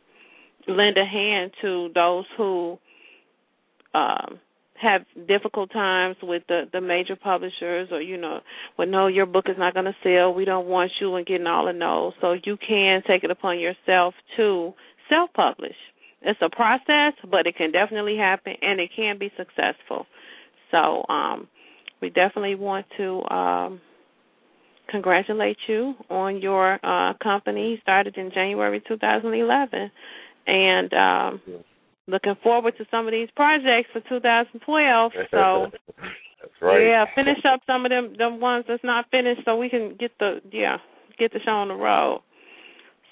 lend 0.67 0.97
a 0.97 1.05
hand 1.05 1.51
to 1.61 1.89
those 1.93 2.25
who 2.35 2.79
um, 3.93 4.39
have 4.81 5.05
difficult 5.27 5.71
times 5.71 6.17
with 6.23 6.41
the 6.47 6.63
the 6.73 6.81
major 6.81 7.15
publishers 7.15 7.89
or 7.91 8.01
you 8.01 8.17
know 8.17 8.39
well 8.77 8.87
no 8.87 9.07
your 9.07 9.27
book 9.27 9.45
is 9.47 9.55
not 9.59 9.73
going 9.75 9.85
to 9.85 9.95
sell. 10.03 10.33
We 10.33 10.43
don't 10.43 10.65
want 10.67 10.91
you 10.99 11.15
and 11.15 11.25
getting 11.25 11.47
all 11.47 11.67
the 11.67 11.73
no 11.73 12.13
so 12.19 12.33
you 12.33 12.57
can 12.57 13.03
take 13.07 13.23
it 13.23 13.31
upon 13.31 13.59
yourself 13.59 14.15
to 14.37 14.73
self 15.07 15.29
publish 15.33 15.75
it's 16.23 16.39
a 16.41 16.49
process 16.49 17.13
but 17.29 17.45
it 17.45 17.55
can 17.55 17.71
definitely 17.71 18.17
happen 18.17 18.53
and 18.61 18.79
it 18.79 18.89
can 18.95 19.19
be 19.19 19.31
successful. 19.37 20.07
So 20.71 21.05
um 21.07 21.47
we 22.01 22.09
definitely 22.09 22.55
want 22.55 22.87
to 22.97 23.23
um 23.29 23.81
congratulate 24.89 25.57
you 25.67 25.93
on 26.09 26.41
your 26.41 26.79
uh 26.83 27.13
company 27.21 27.79
started 27.81 28.17
in 28.17 28.31
January 28.33 28.81
2011 28.87 29.91
and 30.47 30.93
um 30.93 31.41
looking 32.07 32.35
forward 32.43 32.73
to 32.77 32.85
some 32.91 33.07
of 33.07 33.11
these 33.11 33.29
projects 33.35 33.89
for 33.91 34.01
2012. 34.09 35.11
So 35.31 35.67
that's 36.41 36.61
right. 36.61 36.87
Yeah, 36.87 37.05
finish 37.15 37.39
up 37.51 37.61
some 37.65 37.85
of 37.85 37.89
them 37.89 38.13
them 38.17 38.39
ones 38.39 38.65
that's 38.67 38.83
not 38.83 39.05
finished, 39.09 39.41
so 39.45 39.57
we 39.57 39.69
can 39.69 39.95
get 39.99 40.11
the 40.19 40.41
yeah 40.51 40.77
get 41.17 41.33
the 41.33 41.39
show 41.43 41.51
on 41.51 41.69
the 41.69 41.73
road. 41.73 42.21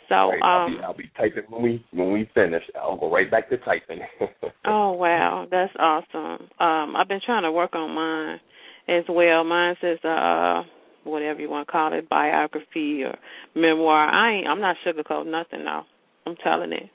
So 0.10 0.16
right. 0.16 0.40
I'll, 0.44 0.68
be, 0.68 0.76
um, 0.76 0.82
I'll 0.84 0.98
be 0.98 1.10
typing 1.18 1.44
when 1.50 1.64
we 1.64 1.86
when 1.92 2.12
we 2.12 2.30
finish. 2.36 2.64
I'll 2.80 2.98
go 2.98 3.12
right 3.12 3.30
back 3.32 3.50
to 3.50 3.58
typing. 3.58 4.02
oh 4.66 4.92
wow, 4.92 5.48
that's 5.50 5.74
awesome. 5.80 6.48
Um, 6.60 6.96
I've 6.96 7.08
been 7.08 7.22
trying 7.26 7.44
to 7.44 7.52
work 7.52 7.74
on 7.74 7.96
mine 7.96 8.40
as 8.88 9.06
well. 9.10 9.44
Mine 9.44 9.76
says 9.82 9.98
uh 10.04 10.62
whatever 11.04 11.40
you 11.40 11.50
want 11.50 11.68
to 11.68 11.72
call 11.72 11.94
it, 11.94 12.10
biography 12.10 13.04
or 13.04 13.16
memoir. 13.56 14.10
I 14.10 14.38
ain't 14.38 14.48
I'm 14.48 14.62
not 14.62 14.76
sugarcoating 14.86 15.32
nothing 15.32 15.64
now. 15.64 15.86
I'm 16.26 16.36
telling 16.44 16.72
it. 16.72 16.90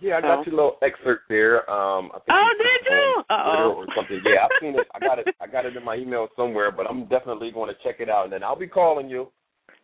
Yeah, 0.00 0.16
I 0.16 0.20
got 0.22 0.46
your 0.46 0.54
little 0.54 0.76
excerpt 0.80 1.24
there. 1.28 1.68
Um, 1.70 2.10
I 2.14 2.18
think 2.20 2.30
oh, 2.30 2.48
did 2.56 2.90
you? 2.90 3.22
Oh, 3.28 3.74
or 3.76 3.86
something. 3.94 4.20
Yeah, 4.24 4.44
I've 4.44 4.50
seen 4.60 4.74
it. 4.74 4.86
I 4.94 4.98
got 4.98 5.18
it. 5.18 5.28
I 5.40 5.46
got 5.46 5.66
it 5.66 5.76
in 5.76 5.84
my 5.84 5.96
email 5.96 6.28
somewhere, 6.36 6.72
but 6.72 6.86
I'm 6.88 7.06
definitely 7.06 7.50
going 7.50 7.68
to 7.68 7.76
check 7.84 8.00
it 8.00 8.08
out, 8.08 8.24
and 8.24 8.32
then 8.32 8.42
I'll 8.42 8.58
be 8.58 8.66
calling 8.66 9.10
you. 9.10 9.28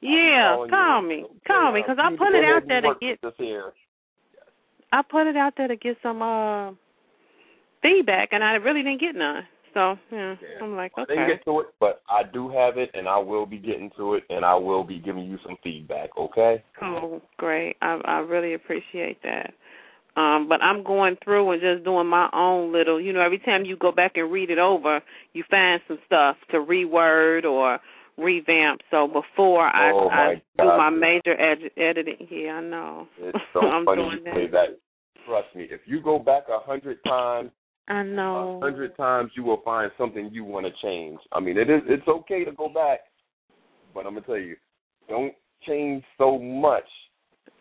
Yeah, 0.00 0.56
call 0.70 1.02
you. 1.02 1.08
me, 1.08 1.24
call 1.46 1.72
me, 1.72 1.82
because 1.82 1.98
I 2.00 2.10
put 2.16 2.34
it 2.34 2.44
out 2.44 2.62
there 2.66 2.80
to 2.80 2.94
get. 3.00 3.20
This 3.22 3.32
here. 3.36 3.72
I 4.92 5.02
put 5.02 5.26
it 5.26 5.36
out 5.36 5.54
there 5.56 5.68
to 5.68 5.76
get 5.76 5.96
some 6.02 6.22
uh 6.22 6.72
feedback, 7.82 8.30
and 8.32 8.42
I 8.42 8.52
really 8.54 8.82
didn't 8.82 9.00
get 9.00 9.14
none. 9.14 9.42
So 9.76 9.94
yeah, 10.10 10.36
yeah. 10.40 10.64
I'm 10.64 10.74
like, 10.74 10.92
okay. 10.98 11.02
I 11.02 11.14
didn't 11.14 11.36
get 11.36 11.44
to 11.44 11.60
it, 11.60 11.66
but 11.78 12.00
I 12.08 12.22
do 12.32 12.48
have 12.48 12.78
it, 12.78 12.88
and 12.94 13.06
I 13.06 13.18
will 13.18 13.44
be 13.44 13.58
getting 13.58 13.90
to 13.98 14.14
it, 14.14 14.24
and 14.30 14.42
I 14.42 14.54
will 14.54 14.82
be 14.82 14.98
giving 14.98 15.24
you 15.24 15.36
some 15.44 15.56
feedback. 15.62 16.16
Okay. 16.16 16.64
Oh, 16.80 17.20
great! 17.36 17.76
I 17.82 18.00
I 18.06 18.18
really 18.20 18.54
appreciate 18.54 19.22
that. 19.22 19.52
Um, 20.16 20.48
but 20.48 20.62
I'm 20.62 20.82
going 20.82 21.18
through 21.22 21.52
and 21.52 21.60
just 21.60 21.84
doing 21.84 22.06
my 22.06 22.30
own 22.32 22.72
little, 22.72 22.98
you 22.98 23.12
know, 23.12 23.20
every 23.20 23.38
time 23.38 23.66
you 23.66 23.76
go 23.76 23.92
back 23.92 24.12
and 24.14 24.32
read 24.32 24.48
it 24.48 24.56
over, 24.56 25.02
you 25.34 25.44
find 25.50 25.78
some 25.86 25.98
stuff 26.06 26.36
to 26.52 26.56
reword 26.56 27.44
or 27.44 27.78
revamp. 28.16 28.80
So 28.90 29.06
before 29.08 29.66
I, 29.66 29.92
oh 29.92 30.08
I 30.08 30.42
do 30.58 30.64
my 30.64 30.88
major 30.88 31.38
ed- 31.38 31.70
editing, 31.76 32.28
yeah, 32.30 32.52
I 32.52 32.60
know. 32.62 33.08
It's 33.18 33.36
so 33.52 33.60
I'm 33.66 33.84
funny 33.84 34.04
doing 34.04 34.20
you 34.24 34.32
say 34.32 34.50
that. 34.52 34.78
Trust 35.26 35.54
me, 35.54 35.66
if 35.70 35.82
you 35.84 36.00
go 36.00 36.18
back 36.18 36.44
a 36.48 36.60
hundred 36.60 36.96
times, 37.04 37.50
I 37.88 38.02
know. 38.02 38.58
A 38.62 38.64
hundred 38.64 38.96
times 38.96 39.30
you 39.36 39.44
will 39.44 39.62
find 39.64 39.90
something 39.96 40.30
you 40.32 40.44
want 40.44 40.66
to 40.66 40.72
change. 40.82 41.18
I 41.32 41.40
mean, 41.40 41.56
it 41.56 41.70
is 41.70 41.82
it's 41.86 42.08
okay 42.08 42.44
to 42.44 42.52
go 42.52 42.68
back, 42.68 43.00
but 43.94 44.06
I'm 44.06 44.14
gonna 44.14 44.26
tell 44.26 44.38
you, 44.38 44.56
don't 45.08 45.34
change 45.66 46.04
so 46.18 46.38
much. 46.38 46.84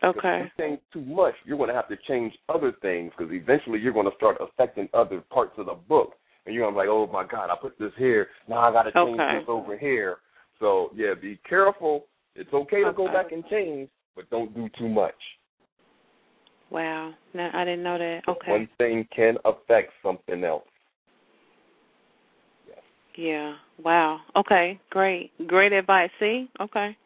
Okay. 0.03 0.41
If 0.41 0.51
you 0.57 0.63
change 0.63 0.79
too 0.91 1.01
much, 1.01 1.33
you're 1.45 1.57
going 1.57 1.69
to 1.69 1.75
have 1.75 1.87
to 1.87 1.97
change 2.07 2.33
other 2.49 2.73
things 2.81 3.11
because 3.17 3.33
eventually 3.33 3.79
you're 3.79 3.93
going 3.93 4.09
to 4.09 4.15
start 4.17 4.37
affecting 4.39 4.89
other 4.93 5.21
parts 5.31 5.53
of 5.57 5.67
the 5.67 5.73
book, 5.73 6.13
and 6.45 6.53
you're 6.53 6.65
to 6.65 6.71
be 6.71 6.77
like, 6.77 6.87
oh 6.89 7.07
my 7.11 7.25
God, 7.25 7.49
I 7.49 7.55
put 7.59 7.79
this 7.79 7.91
here, 7.97 8.27
now 8.47 8.59
I 8.59 8.71
got 8.71 8.83
to 8.83 8.91
change 8.91 9.19
Okay. 9.19 9.39
this 9.39 9.45
over 9.47 9.77
here. 9.77 10.17
So 10.59 10.91
yeah, 10.95 11.13
be 11.19 11.39
careful. 11.47 12.05
It's 12.35 12.53
okay 12.53 12.83
to 12.83 12.93
go 12.93 13.07
back 13.07 13.31
and 13.31 13.43
change, 13.47 13.89
but 14.15 14.29
don't 14.29 14.53
do 14.53 14.69
too 14.77 14.89
much. 14.89 15.15
Wow. 16.71 17.13
No, 17.33 17.49
I 17.53 17.63
didn't 17.63 17.83
know 17.83 17.97
that. 17.97 18.21
Okay. 18.27 18.51
One 18.51 18.69
thing 18.77 19.07
can 19.15 19.37
affect 19.45 19.91
something 20.03 20.43
else. 20.43 20.63
Yeah. 23.17 23.53
Wow. 23.83 24.19
Okay. 24.35 24.79
Great. 24.89 25.31
Great 25.47 25.71
advice. 25.71 26.09
See? 26.19 26.49
Okay. 26.59 26.97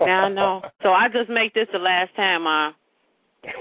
Now 0.00 0.26
I 0.26 0.28
know. 0.28 0.62
So 0.82 0.90
I 0.90 1.08
just 1.08 1.30
make 1.30 1.54
this 1.54 1.66
the 1.72 1.78
last 1.78 2.14
time 2.14 2.46
I 2.46 2.72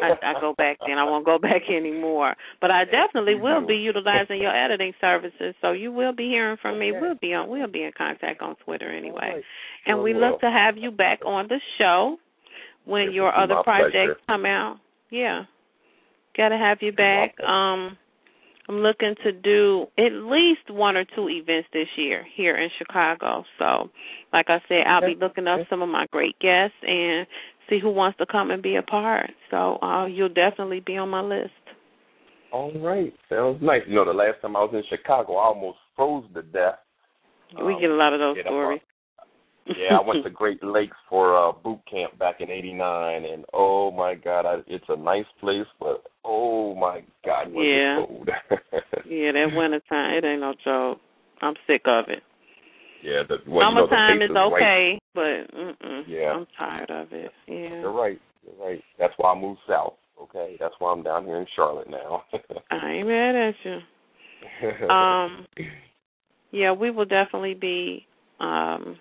I, 0.01 0.13
I 0.23 0.39
go 0.39 0.53
back 0.57 0.77
then. 0.85 0.97
I 0.97 1.03
won't 1.03 1.25
go 1.25 1.37
back 1.39 1.63
anymore. 1.69 2.35
But 2.61 2.71
I 2.71 2.85
definitely 2.85 3.35
will 3.35 3.65
be 3.65 3.75
utilizing 3.75 4.41
your 4.41 4.55
editing 4.55 4.93
services. 5.01 5.55
So 5.61 5.71
you 5.71 5.91
will 5.91 6.13
be 6.13 6.25
hearing 6.27 6.57
from 6.61 6.79
me. 6.79 6.91
We'll 6.91 7.15
be 7.15 7.33
on 7.33 7.49
we'll 7.49 7.67
be 7.67 7.83
in 7.83 7.91
contact 7.97 8.41
on 8.41 8.55
Twitter 8.63 8.89
anyway. 8.89 9.41
And 9.85 10.01
we 10.01 10.13
look 10.13 10.39
to 10.41 10.49
have 10.49 10.77
you 10.77 10.91
back 10.91 11.19
on 11.25 11.47
the 11.47 11.59
show 11.77 12.17
when 12.85 13.11
your 13.11 13.35
other 13.35 13.55
projects 13.63 13.93
pleasure. 13.93 14.17
come 14.27 14.45
out. 14.45 14.77
Yeah. 15.13 15.43
Gotta 16.35 16.57
have 16.57 16.79
you 16.81 16.91
back. 16.91 17.39
Um 17.39 17.97
I'm 18.67 18.77
looking 18.77 19.13
to 19.23 19.31
do 19.31 19.87
at 19.97 20.11
least 20.13 20.69
one 20.69 20.95
or 20.95 21.03
two 21.03 21.27
events 21.29 21.67
this 21.73 21.87
year 21.97 22.25
here 22.35 22.55
in 22.55 22.69
Chicago. 22.77 23.43
So, 23.59 23.89
like 24.31 24.45
I 24.47 24.59
said, 24.69 24.87
I'll 24.87 25.01
be 25.01 25.17
looking 25.19 25.47
up 25.47 25.59
some 25.69 25.81
of 25.81 25.89
my 25.89 26.05
great 26.11 26.39
guests 26.39 26.77
and 26.81 27.27
see 27.69 27.79
who 27.81 27.91
wants 27.91 28.17
to 28.19 28.25
come 28.25 28.51
and 28.51 28.63
be 28.63 28.77
a 28.77 28.81
part. 28.81 29.31
So, 29.51 29.79
uh, 29.81 30.05
you'll 30.05 30.29
definitely 30.29 30.79
be 30.79 30.95
on 30.95 31.09
my 31.09 31.19
list. 31.19 31.51
All 32.53 32.71
right, 32.79 33.13
sounds 33.27 33.61
nice. 33.61 33.81
You 33.85 33.95
know, 33.95 34.05
the 34.05 34.13
last 34.13 34.41
time 34.41 34.55
I 34.55 34.59
was 34.59 34.73
in 34.73 34.83
Chicago, 34.89 35.35
I 35.35 35.47
almost 35.47 35.79
froze 35.97 36.23
to 36.33 36.41
death. 36.41 36.79
we 37.57 37.73
Um, 37.73 37.81
get 37.81 37.89
a 37.89 37.95
lot 37.95 38.13
of 38.13 38.19
those 38.19 38.37
stories. 38.45 38.79
Yeah, 39.65 39.97
I 39.97 40.05
went 40.05 40.23
to 40.23 40.29
Great 40.29 40.63
Lakes 40.63 40.97
for 41.09 41.37
uh 41.37 41.51
boot 41.51 41.79
camp 41.89 42.17
back 42.19 42.41
in 42.41 42.49
'89, 42.49 43.25
and 43.25 43.45
oh 43.53 43.91
my 43.91 44.15
God, 44.15 44.45
I, 44.45 44.57
it's 44.67 44.85
a 44.89 44.97
nice 44.97 45.25
place, 45.39 45.67
but 45.79 46.03
oh 46.25 46.75
my 46.75 47.01
God, 47.25 47.51
was 47.51 47.65
Yeah. 47.65 47.99
it 47.99 48.07
cold. 48.07 48.29
yeah, 49.09 49.31
that 49.31 49.55
winter 49.55 49.81
time, 49.87 50.17
it 50.17 50.25
ain't 50.25 50.41
no 50.41 50.53
joke. 50.63 50.99
I'm 51.41 51.55
sick 51.67 51.83
of 51.85 52.05
it. 52.09 52.23
yeah, 53.03 53.23
the 53.27 53.37
well, 53.49 53.69
you 53.69 53.75
know, 53.75 53.87
the 53.87 53.95
Summertime 53.95 54.21
is 54.21 54.31
okay, 54.31 54.99
but 55.13 55.55
mm-mm, 55.55 56.03
Yeah. 56.07 56.33
I'm 56.33 56.47
tired 56.57 56.91
of 56.91 57.13
it. 57.13 57.31
Yeah. 57.47 57.81
You're 57.81 57.91
right. 57.91 58.19
You're 58.45 58.65
right. 58.67 58.83
That's 58.99 59.13
why 59.17 59.31
I 59.33 59.39
moved 59.39 59.59
south. 59.67 59.95
Okay, 60.21 60.57
that's 60.59 60.75
why 60.79 60.91
I'm 60.91 61.03
down 61.03 61.25
here 61.25 61.37
in 61.37 61.47
Charlotte 61.55 61.89
now. 61.89 62.23
I 62.71 62.91
ain't 62.91 63.07
mad 63.07 63.35
at 63.35 63.55
you. 63.63 63.79
Um, 64.89 65.45
yeah, 66.51 66.71
we 66.71 66.91
will 66.91 67.05
definitely 67.05 67.55
be 67.55 68.05
um, 68.39 68.97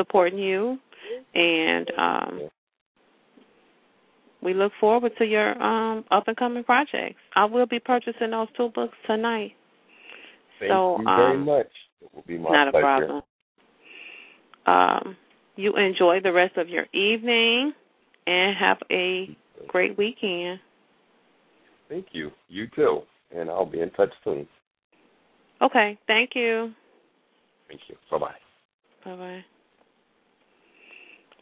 supporting 0.00 0.38
you, 0.38 0.78
and 1.34 1.90
um, 1.98 2.40
we 4.42 4.54
look 4.54 4.72
forward 4.80 5.12
to 5.18 5.24
your 5.24 5.60
um, 5.62 6.04
up 6.10 6.24
and 6.28 6.36
coming 6.36 6.64
projects. 6.64 7.20
I 7.36 7.44
will 7.44 7.66
be 7.66 7.78
purchasing 7.78 8.30
those 8.30 8.48
two 8.56 8.70
books 8.74 8.96
tonight. 9.06 9.52
Thank 10.58 10.70
so, 10.70 10.98
you 10.98 11.04
very 11.04 11.36
um, 11.36 11.44
much. 11.44 11.70
It 12.02 12.10
will 12.14 12.24
be 12.26 12.38
my 12.38 12.50
Not 12.50 12.68
a 12.68 12.72
problem. 12.72 13.22
Um, 14.66 15.16
you 15.56 15.76
enjoy 15.76 16.20
the 16.22 16.32
rest 16.32 16.56
of 16.56 16.68
your 16.68 16.86
evening, 16.92 17.72
and 18.26 18.56
have 18.56 18.78
a 18.90 19.36
great 19.68 19.98
weekend. 19.98 20.60
Thank 21.88 22.06
you. 22.12 22.30
You 22.48 22.68
too. 22.74 23.00
And 23.34 23.50
I'll 23.50 23.66
be 23.66 23.80
in 23.80 23.90
touch 23.90 24.10
soon. 24.24 24.46
Okay, 25.62 25.98
thank 26.06 26.30
you. 26.34 26.72
Thank 27.68 27.82
you. 27.88 27.96
Bye 28.10 28.18
bye. 28.18 28.34
Bye 29.04 29.16
bye. 29.16 29.44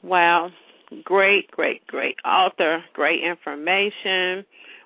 Wow. 0.02 0.50
Great, 1.04 1.50
great, 1.50 1.86
great 1.86 2.16
author, 2.24 2.82
great 2.94 3.22
information. 3.22 4.44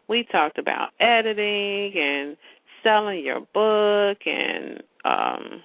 We 0.09 0.27
talked 0.33 0.59
about 0.59 0.89
editing 1.01 1.93
and 1.97 2.37
selling 2.83 3.25
your 3.25 3.41
book 3.55 4.19
and 4.27 4.83
um 5.05 5.63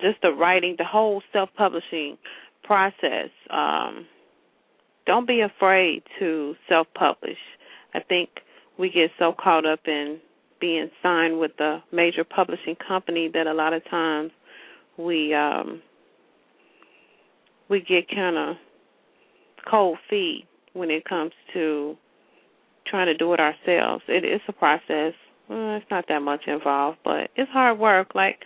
just 0.00 0.20
the 0.22 0.30
writing, 0.32 0.74
the 0.78 0.84
whole 0.84 1.22
self 1.32 1.50
publishing 1.56 2.18
process. 2.64 3.30
Um 3.50 4.06
don't 5.06 5.26
be 5.26 5.40
afraid 5.40 6.02
to 6.18 6.54
self 6.68 6.86
publish. 6.94 7.38
I 7.94 8.00
think 8.00 8.28
we 8.78 8.90
get 8.90 9.10
so 9.18 9.32
caught 9.38 9.66
up 9.66 9.80
in 9.86 10.18
being 10.60 10.90
signed 11.02 11.38
with 11.38 11.52
a 11.60 11.82
major 11.92 12.24
publishing 12.24 12.76
company 12.76 13.30
that 13.32 13.46
a 13.46 13.54
lot 13.54 13.72
of 13.72 13.88
times 13.88 14.32
we 14.98 15.32
um 15.32 15.80
we 17.68 17.80
get 17.80 18.08
kind 18.08 18.36
of 18.36 18.56
cold 19.70 19.98
feet 20.08 20.44
when 20.72 20.90
it 20.90 21.04
comes 21.04 21.32
to 21.52 21.96
trying 22.86 23.06
to 23.06 23.16
do 23.16 23.32
it 23.34 23.40
ourselves. 23.40 24.04
It 24.08 24.24
is 24.24 24.40
a 24.48 24.52
process. 24.52 25.12
Well, 25.48 25.76
it's 25.76 25.86
not 25.90 26.06
that 26.08 26.20
much 26.20 26.42
involved, 26.46 26.98
but 27.04 27.30
it's 27.36 27.50
hard 27.50 27.78
work. 27.78 28.14
Like 28.14 28.40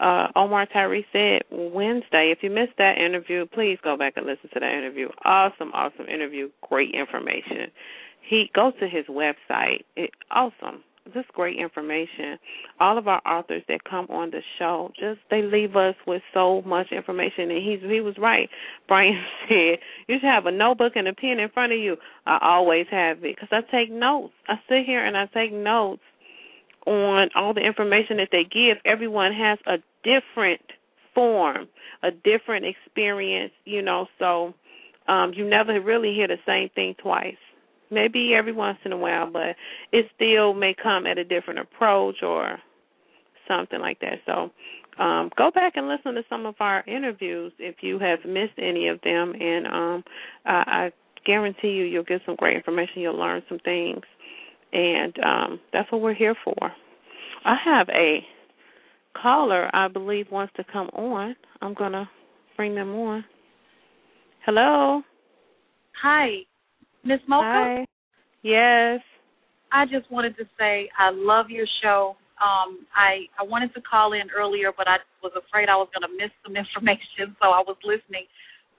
uh 0.00 0.28
Omar 0.34 0.66
Tyree 0.66 1.06
said 1.12 1.42
Wednesday. 1.50 2.32
If 2.34 2.42
you 2.42 2.50
missed 2.50 2.76
that 2.78 2.98
interview, 2.98 3.46
please 3.46 3.78
go 3.82 3.96
back 3.96 4.14
and 4.16 4.26
listen 4.26 4.50
to 4.54 4.60
that 4.60 4.72
interview. 4.72 5.08
Awesome, 5.24 5.70
awesome 5.72 6.06
interview. 6.06 6.50
Great 6.68 6.94
information. 6.94 7.70
He 8.28 8.50
go 8.54 8.72
to 8.78 8.88
his 8.88 9.06
website. 9.06 9.84
It 9.96 10.10
awesome. 10.30 10.82
Just 11.12 11.28
great 11.28 11.58
information. 11.58 12.38
All 12.78 12.98
of 12.98 13.08
our 13.08 13.20
authors 13.26 13.62
that 13.68 13.84
come 13.84 14.06
on 14.10 14.30
the 14.30 14.42
show, 14.58 14.92
just 14.98 15.20
they 15.30 15.42
leave 15.42 15.76
us 15.76 15.94
with 16.06 16.22
so 16.32 16.62
much 16.62 16.92
information. 16.92 17.50
And 17.50 17.62
he's 17.62 17.80
he 17.88 18.00
was 18.00 18.16
right. 18.18 18.48
Brian 18.88 19.22
said 19.48 19.78
you 20.08 20.16
should 20.16 20.22
have 20.22 20.46
a 20.46 20.52
notebook 20.52 20.92
and 20.96 21.08
a 21.08 21.14
pen 21.14 21.38
in 21.38 21.48
front 21.50 21.72
of 21.72 21.78
you. 21.78 21.96
I 22.26 22.38
always 22.42 22.86
have 22.90 23.18
it 23.18 23.22
because 23.36 23.48
I 23.50 23.60
take 23.70 23.90
notes. 23.90 24.32
I 24.48 24.54
sit 24.68 24.84
here 24.86 25.04
and 25.04 25.16
I 25.16 25.26
take 25.26 25.52
notes 25.52 26.02
on 26.86 27.28
all 27.34 27.54
the 27.54 27.60
information 27.60 28.16
that 28.18 28.28
they 28.32 28.44
give. 28.44 28.78
Everyone 28.84 29.32
has 29.32 29.58
a 29.66 29.78
different 30.02 30.62
form, 31.14 31.68
a 32.02 32.10
different 32.10 32.64
experience, 32.64 33.52
you 33.64 33.82
know, 33.82 34.06
so 34.18 34.54
um 35.08 35.32
you 35.34 35.48
never 35.48 35.80
really 35.80 36.14
hear 36.14 36.28
the 36.28 36.38
same 36.46 36.68
thing 36.74 36.94
twice. 37.02 37.34
Maybe 37.90 38.34
every 38.34 38.52
once 38.52 38.78
in 38.84 38.92
a 38.92 38.96
while, 38.96 39.30
but 39.30 39.56
it 39.92 40.06
still 40.14 40.54
may 40.54 40.74
come 40.80 41.06
at 41.06 41.18
a 41.18 41.24
different 41.24 41.60
approach 41.60 42.22
or 42.22 42.58
something 43.48 43.80
like 43.80 43.98
that. 44.00 44.20
So 44.26 44.50
um 45.02 45.30
go 45.36 45.50
back 45.50 45.74
and 45.76 45.88
listen 45.88 46.14
to 46.14 46.22
some 46.28 46.46
of 46.46 46.54
our 46.60 46.84
interviews 46.86 47.52
if 47.58 47.76
you 47.80 47.98
have 47.98 48.20
missed 48.24 48.58
any 48.58 48.88
of 48.88 49.00
them 49.02 49.32
and 49.40 49.66
um 49.66 50.04
I, 50.44 50.52
I 50.66 50.92
guarantee 51.24 51.68
you 51.68 51.84
you'll 51.84 52.04
get 52.04 52.22
some 52.26 52.36
great 52.36 52.56
information, 52.56 53.02
you'll 53.02 53.18
learn 53.18 53.42
some 53.48 53.58
things 53.60 54.02
and 54.72 55.16
um 55.24 55.60
that's 55.72 55.90
what 55.90 56.00
we're 56.00 56.14
here 56.14 56.36
for. 56.44 56.72
I 57.44 57.56
have 57.64 57.88
a 57.90 58.20
caller 59.20 59.70
I 59.74 59.88
believe 59.88 60.26
wants 60.30 60.52
to 60.56 60.64
come 60.72 60.88
on. 60.88 61.34
I'm 61.62 61.74
gonna 61.74 62.08
bring 62.56 62.74
them 62.74 62.94
on. 62.94 63.24
Hello. 64.44 65.02
Hi, 66.02 66.38
Miss 67.04 67.20
Mocha. 67.28 67.44
Hi. 67.46 67.86
Yes. 68.42 69.00
I 69.72 69.84
just 69.86 70.10
wanted 70.10 70.36
to 70.36 70.44
say 70.58 70.88
I 70.98 71.10
love 71.12 71.50
your 71.50 71.66
show. 71.82 72.16
Um, 72.40 72.86
I 72.96 73.28
I 73.38 73.44
wanted 73.44 73.72
to 73.74 73.80
call 73.82 74.12
in 74.12 74.32
earlier, 74.36 74.72
but 74.76 74.88
I 74.88 74.96
was 75.22 75.32
afraid 75.36 75.68
I 75.68 75.76
was 75.76 75.88
going 75.94 76.08
to 76.08 76.12
miss 76.16 76.32
some 76.44 76.56
information, 76.62 77.36
so 77.40 77.52
I 77.52 77.62
was 77.62 77.76
listening. 77.84 78.26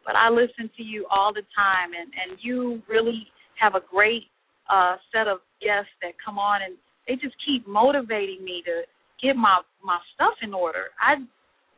But 0.06 0.16
I 0.16 0.30
listen 0.30 0.70
to 0.78 0.84
you 0.84 1.06
all 1.10 1.32
the 1.34 1.46
time, 1.56 1.94
and 1.94 2.10
and 2.10 2.40
you 2.42 2.82
really 2.90 3.28
have 3.62 3.76
a 3.76 3.82
great 3.86 4.26
uh, 4.70 4.98
set 5.14 5.28
of 5.28 5.40
guests 5.62 5.94
that 6.02 6.18
come 6.18 6.38
on, 6.38 6.62
and 6.66 6.76
they 7.08 7.16
just 7.16 7.36
keep 7.46 7.68
motivating 7.68 8.44
me 8.44 8.64
to 8.66 8.84
get 9.22 9.38
my 9.38 9.62
my 9.84 10.00
stuff 10.16 10.34
in 10.42 10.54
order. 10.54 10.90
I 11.00 11.22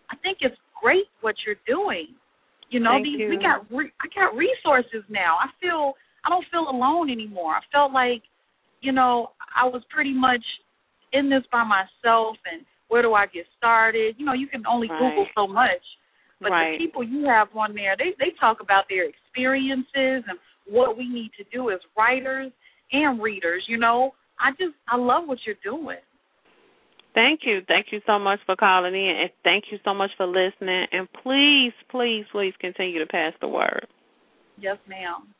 I 0.09 0.15
think 0.23 0.39
it's 0.41 0.57
great 0.81 1.11
what 1.21 1.35
you're 1.45 1.59
doing. 1.67 2.15
You 2.71 2.79
know, 2.79 2.95
Thank 2.95 3.05
these 3.05 3.19
you. 3.19 3.29
we 3.29 3.37
got 3.37 3.67
re- 3.69 3.93
I 4.01 4.07
got 4.15 4.33
resources 4.33 5.03
now. 5.09 5.37
I 5.37 5.51
feel 5.61 5.93
I 6.25 6.29
don't 6.29 6.45
feel 6.51 6.69
alone 6.69 7.09
anymore. 7.09 7.53
I 7.55 7.61
felt 7.71 7.91
like, 7.91 8.23
you 8.81 8.91
know, 8.91 9.31
I 9.55 9.65
was 9.65 9.83
pretty 9.89 10.13
much 10.13 10.43
in 11.11 11.29
this 11.29 11.43
by 11.51 11.63
myself 11.63 12.37
and 12.51 12.65
where 12.87 13.01
do 13.01 13.13
I 13.13 13.25
get 13.27 13.45
started? 13.57 14.15
You 14.17 14.25
know, 14.25 14.33
you 14.33 14.47
can 14.47 14.65
only 14.67 14.89
Right. 14.89 14.99
Google 14.99 15.27
so 15.35 15.47
much. 15.47 15.81
But 16.39 16.51
right. 16.51 16.77
the 16.77 16.85
people 16.85 17.03
you 17.03 17.25
have 17.25 17.47
on 17.55 17.73
there, 17.73 17.95
they 17.97 18.13
they 18.19 18.31
talk 18.39 18.59
about 18.59 18.85
their 18.89 19.07
experiences 19.07 20.23
and 20.27 20.37
what 20.67 20.97
we 20.97 21.07
need 21.07 21.31
to 21.37 21.43
do 21.51 21.71
as 21.71 21.79
writers 21.97 22.51
and 22.91 23.21
readers, 23.21 23.63
you 23.67 23.77
know, 23.77 24.13
I 24.39 24.51
just 24.51 24.75
I 24.87 24.97
love 24.97 25.27
what 25.27 25.39
you're 25.45 25.55
doing. 25.63 25.97
Thank 27.13 27.41
you. 27.45 27.61
Thank 27.67 27.87
you 27.91 28.01
so 28.07 28.17
much 28.17 28.39
for 28.45 28.55
calling 28.55 28.93
in 28.93 29.15
and 29.21 29.29
thank 29.43 29.65
you 29.71 29.77
so 29.85 29.93
much 29.93 30.11
for 30.17 30.25
listening 30.25 30.87
and 30.91 31.07
please, 31.21 31.73
please, 31.89 32.25
please 32.31 32.53
continue 32.59 32.99
to 32.99 33.05
pass 33.05 33.33
the 33.39 33.47
word. 33.47 33.87
Yes, 34.57 34.77
ma'am. 34.87 35.33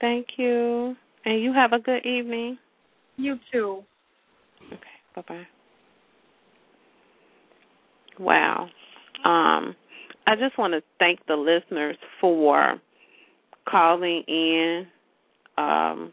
Thank 0.00 0.26
you. 0.36 0.94
And 1.24 1.42
you 1.42 1.52
have 1.52 1.72
a 1.72 1.78
good 1.78 2.04
evening. 2.06 2.58
You 3.16 3.38
too. 3.52 3.82
Okay, 4.66 4.80
bye 5.14 5.22
bye. 5.26 5.46
Wow. 8.18 8.68
Um, 9.24 9.74
I 10.26 10.34
just 10.38 10.58
want 10.58 10.74
to 10.74 10.82
thank 10.98 11.20
the 11.26 11.36
listeners 11.36 11.96
for 12.20 12.80
calling 13.68 14.22
in. 14.28 14.86
Um, 15.58 16.12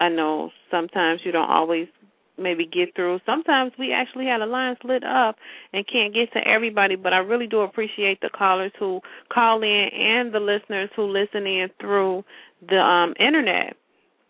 I 0.00 0.08
know 0.08 0.50
sometimes 0.70 1.20
you 1.24 1.32
don't 1.32 1.50
always 1.50 1.86
maybe 2.38 2.66
get 2.66 2.94
through. 2.96 3.20
Sometimes 3.26 3.72
we 3.78 3.92
actually 3.92 4.26
had 4.26 4.40
a 4.40 4.46
line 4.46 4.76
lit 4.84 5.04
up 5.04 5.36
and 5.72 5.86
can't 5.86 6.14
get 6.14 6.32
to 6.32 6.46
everybody, 6.46 6.96
but 6.96 7.12
I 7.12 7.18
really 7.18 7.46
do 7.46 7.60
appreciate 7.60 8.20
the 8.20 8.30
callers 8.30 8.72
who 8.78 9.00
call 9.32 9.62
in 9.62 9.88
and 9.92 10.34
the 10.34 10.40
listeners 10.40 10.90
who 10.96 11.04
listen 11.04 11.46
in 11.46 11.68
through 11.80 12.24
the 12.68 12.78
um 12.78 13.14
internet. 13.18 13.76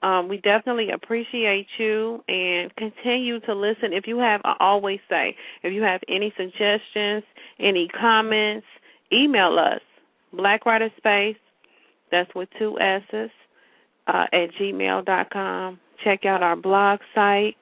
Um, 0.02 0.26
we 0.28 0.38
definitely 0.38 0.90
appreciate 0.90 1.68
you 1.78 2.24
and 2.26 2.74
continue 2.74 3.38
to 3.40 3.54
listen. 3.54 3.92
If 3.92 4.08
you 4.08 4.18
have, 4.18 4.40
I 4.44 4.56
always 4.58 4.98
say, 5.08 5.36
if 5.62 5.72
you 5.72 5.82
have 5.82 6.00
any 6.08 6.34
suggestions, 6.36 7.22
any 7.60 7.86
comments, 7.86 8.66
email 9.12 9.56
us. 9.60 9.80
Black 10.32 10.66
Writer 10.66 10.90
Space, 10.96 11.36
that's 12.10 12.34
with 12.34 12.48
two 12.58 12.80
S's, 12.80 13.30
uh, 14.08 14.26
at 14.32 14.50
gmail 14.60 15.04
dot 15.04 15.30
com. 15.30 15.78
Check 16.02 16.24
out 16.24 16.42
our 16.42 16.56
blog 16.56 16.98
site. 17.14 17.56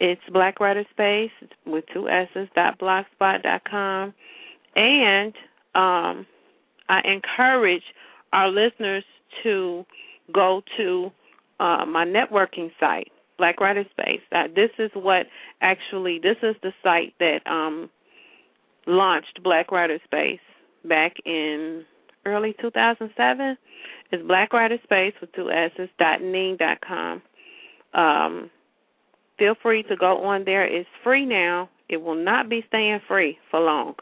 It's 0.00 0.20
Black 0.32 0.58
Writer 0.58 0.84
Space 0.90 1.30
with 1.64 1.84
two 1.94 2.08
S's 2.08 2.48
dot 2.56 2.80
blogspot 2.80 3.44
dot 3.44 3.62
com. 3.70 4.14
And 4.74 5.32
um, 5.76 6.26
I 6.88 7.02
encourage 7.04 7.84
our 8.32 8.48
listeners 8.48 9.04
to 9.42 9.84
go 10.32 10.62
to 10.76 11.10
uh, 11.60 11.84
my 11.86 12.04
networking 12.04 12.70
site, 12.78 13.10
Black 13.36 13.60
Writer 13.60 13.84
Space. 13.90 14.20
Uh, 14.32 14.48
this 14.54 14.70
is 14.78 14.90
what 14.94 15.26
actually 15.60 16.18
this 16.22 16.36
is 16.42 16.56
the 16.62 16.72
site 16.82 17.14
that 17.18 17.40
um, 17.46 17.90
launched 18.86 19.40
Black 19.42 19.70
Writer 19.70 19.98
Space 20.04 20.40
back 20.84 21.14
in 21.24 21.84
early 22.24 22.54
2007. 22.60 23.56
It's 24.10 24.26
Black 24.26 24.52
Writer 24.52 24.78
Space 24.84 25.14
with 25.20 25.32
two 25.32 25.50
S's 25.50 25.88
dot 25.98 26.22
ning 26.22 26.56
dot 26.58 26.78
com. 26.80 27.22
Um, 27.94 28.50
feel 29.38 29.54
free 29.62 29.82
to 29.84 29.96
go 29.96 30.24
on 30.24 30.44
there. 30.44 30.64
It's 30.64 30.88
free 31.02 31.24
now. 31.24 31.70
It 31.88 31.98
will 31.98 32.22
not 32.22 32.48
be 32.48 32.64
staying 32.68 33.00
free 33.08 33.38
for 33.50 33.60
long. 33.60 33.94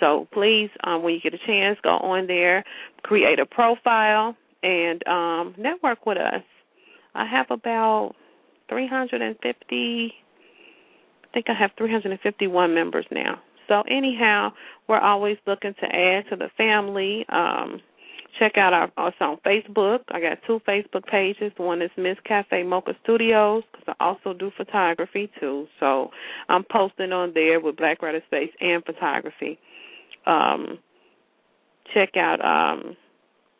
So 0.00 0.28
please, 0.32 0.70
um, 0.84 1.02
when 1.02 1.14
you 1.14 1.20
get 1.20 1.34
a 1.34 1.46
chance, 1.46 1.78
go 1.82 1.90
on 1.90 2.26
there, 2.26 2.64
create 3.02 3.38
a 3.38 3.46
profile, 3.46 4.36
and 4.64 5.06
um, 5.06 5.54
network 5.58 6.06
with 6.06 6.18
us. 6.18 6.42
I 7.14 7.26
have 7.26 7.46
about 7.50 8.14
350. 8.68 10.14
I 11.22 11.26
think 11.32 11.46
I 11.48 11.54
have 11.54 11.70
351 11.76 12.74
members 12.74 13.06
now. 13.10 13.40
So 13.68 13.82
anyhow, 13.88 14.52
we're 14.88 15.00
always 15.00 15.36
looking 15.46 15.74
to 15.80 15.86
add 15.86 16.24
to 16.30 16.36
the 16.36 16.48
family. 16.56 17.24
Um, 17.28 17.80
check 18.38 18.56
out 18.56 18.72
our 18.72 18.90
us 18.96 19.14
on 19.20 19.38
Facebook. 19.46 20.00
I 20.08 20.20
got 20.20 20.38
two 20.46 20.60
Facebook 20.66 21.06
pages. 21.06 21.52
One 21.56 21.82
is 21.82 21.90
Miss 21.96 22.16
Cafe 22.26 22.62
Mocha 22.62 22.94
Studios 23.02 23.62
because 23.70 23.94
I 23.98 24.04
also 24.04 24.32
do 24.32 24.50
photography 24.56 25.30
too. 25.40 25.66
So 25.80 26.10
I'm 26.48 26.64
posting 26.70 27.12
on 27.12 27.32
there 27.34 27.60
with 27.60 27.76
Black 27.76 28.02
Writer 28.02 28.22
Space 28.26 28.50
and 28.60 28.84
photography. 28.84 29.58
Um, 30.26 30.78
check 31.92 32.16
out 32.16 32.44
um, 32.44 32.96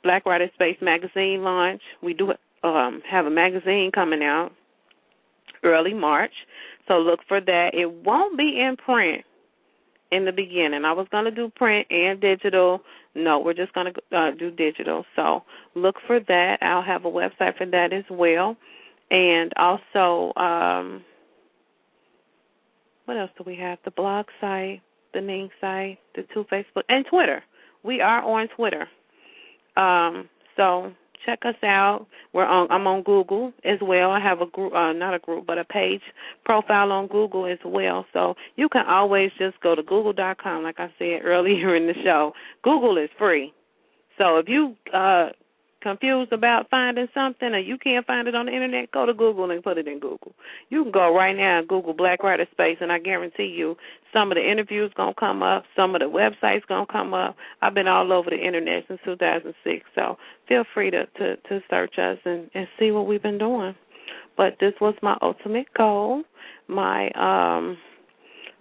Black 0.05 0.26
Writer 0.26 0.48
Space 0.55 0.76
magazine 0.81 1.43
launch. 1.43 1.82
We 2.02 2.14
do 2.14 2.32
um, 2.62 3.02
have 3.10 3.26
a 3.26 3.31
magazine 3.31 3.90
coming 3.93 4.22
out 4.22 4.52
early 5.64 5.94
March, 5.94 6.32
so 6.86 6.94
look 6.98 7.20
for 7.26 7.40
that. 7.40 7.70
It 7.72 7.90
won't 7.90 8.39
be 8.39 8.60
in 8.60 8.76
print 8.76 9.24
in 10.12 10.24
the 10.26 10.32
beginning. 10.32 10.85
I 10.85 10.93
was 10.93 11.09
going 11.10 11.24
to 11.24 11.31
do 11.31 11.51
print 11.56 11.89
and 11.90 12.20
digital. 12.20 12.81
No, 13.14 13.40
we're 13.40 13.55
just 13.55 13.72
going 13.72 13.93
to 13.93 14.16
uh, 14.16 14.31
do 14.39 14.51
digital. 14.51 15.05
So 15.16 15.43
look 15.74 15.97
for 16.06 16.20
that. 16.20 16.59
I'll 16.60 16.82
have 16.82 17.05
a 17.05 17.10
website 17.10 17.56
for 17.56 17.66
that 17.66 17.93
as 17.93 18.05
well. 18.10 18.56
And 19.10 19.52
also, 19.56 20.39
um, 20.39 21.05
what 23.06 23.16
else 23.16 23.31
do 23.36 23.44
we 23.47 23.56
have? 23.56 23.78
The 23.85 23.90
blog 23.90 24.26
site, 24.40 24.82
the 25.12 25.20
Ning 25.20 25.51
site, 25.60 25.98
the 26.14 26.22
two 26.32 26.44
Facebook, 26.52 26.82
and 26.89 27.05
Twitter. 27.09 27.43
We 27.82 28.01
are 28.01 28.22
on 28.22 28.48
Twitter. 28.56 28.89
Um, 29.76 30.28
so 30.56 30.92
check 31.24 31.40
us 31.44 31.55
out. 31.62 32.06
We're 32.32 32.44
on. 32.44 32.70
I'm 32.70 32.86
on 32.86 33.02
Google 33.02 33.52
as 33.64 33.78
well. 33.80 34.10
I 34.10 34.20
have 34.20 34.40
a 34.40 34.46
group, 34.46 34.72
uh, 34.74 34.92
not 34.92 35.14
a 35.14 35.18
group, 35.18 35.46
but 35.46 35.59
a 35.59 35.64
page 35.64 36.02
profile 36.44 36.92
on 36.92 37.06
Google 37.06 37.46
as 37.46 37.59
well. 37.64 38.06
So 38.12 38.34
you 38.56 38.68
can 38.68 38.86
always 38.86 39.30
just 39.38 39.60
go 39.60 39.74
to 39.74 39.82
Google.com, 39.82 40.62
like 40.62 40.78
I 40.78 40.88
said 40.98 41.20
earlier 41.24 41.76
in 41.76 41.86
the 41.86 41.94
show. 42.05 42.32
Google 42.62 42.98
is 42.98 43.10
free. 43.18 43.52
So 44.18 44.38
if 44.38 44.48
you 44.48 44.76
uh 44.92 45.30
confused 45.85 46.32
about 46.32 46.69
finding 46.70 47.06
something 47.15 47.55
or 47.55 47.61
you 47.61 47.78
can't 47.78 48.05
find 48.05 48.27
it 48.27 48.35
on 48.35 48.47
the 48.47 48.52
internet, 48.52 48.90
go 48.90 49.06
to 49.06 49.15
Google 49.15 49.52
and 49.52 49.62
put 49.62 49.78
it 49.78 49.86
in 49.86 50.01
Google. 50.01 50.32
You 50.70 50.82
can 50.82 50.90
go 50.90 51.15
right 51.15 51.36
now 51.36 51.61
and 51.61 51.69
Google 51.69 51.93
Black 51.94 52.24
Writer 52.24 52.48
Space 52.51 52.78
and 52.81 52.90
I 52.90 52.98
guarantee 52.98 53.55
you 53.56 53.77
some 54.12 54.32
of 54.32 54.36
the 54.36 54.51
interviews 54.51 54.90
gonna 54.97 55.15
come 55.15 55.44
up, 55.44 55.62
some 55.77 55.94
of 55.94 56.01
the 56.01 56.06
websites 56.06 56.66
gonna 56.66 56.86
come 56.90 57.15
up. 57.15 57.36
I've 57.62 57.74
been 57.74 57.86
all 57.86 58.12
over 58.12 58.31
the 58.31 58.44
internet 58.44 58.85
since 58.89 58.98
two 59.05 59.15
thousand 59.15 59.55
six, 59.62 59.85
so 59.94 60.16
feel 60.48 60.65
free 60.74 60.90
to, 60.90 61.06
to, 61.06 61.36
to 61.36 61.61
search 61.70 61.94
us 61.98 62.19
and, 62.24 62.51
and 62.55 62.66
see 62.78 62.90
what 62.90 63.06
we've 63.06 63.23
been 63.23 63.39
doing. 63.39 63.77
But 64.36 64.56
this 64.59 64.74
was 64.81 64.94
my 65.02 65.16
ultimate 65.23 65.66
goal. 65.77 66.24
My 66.66 67.11
um 67.11 67.77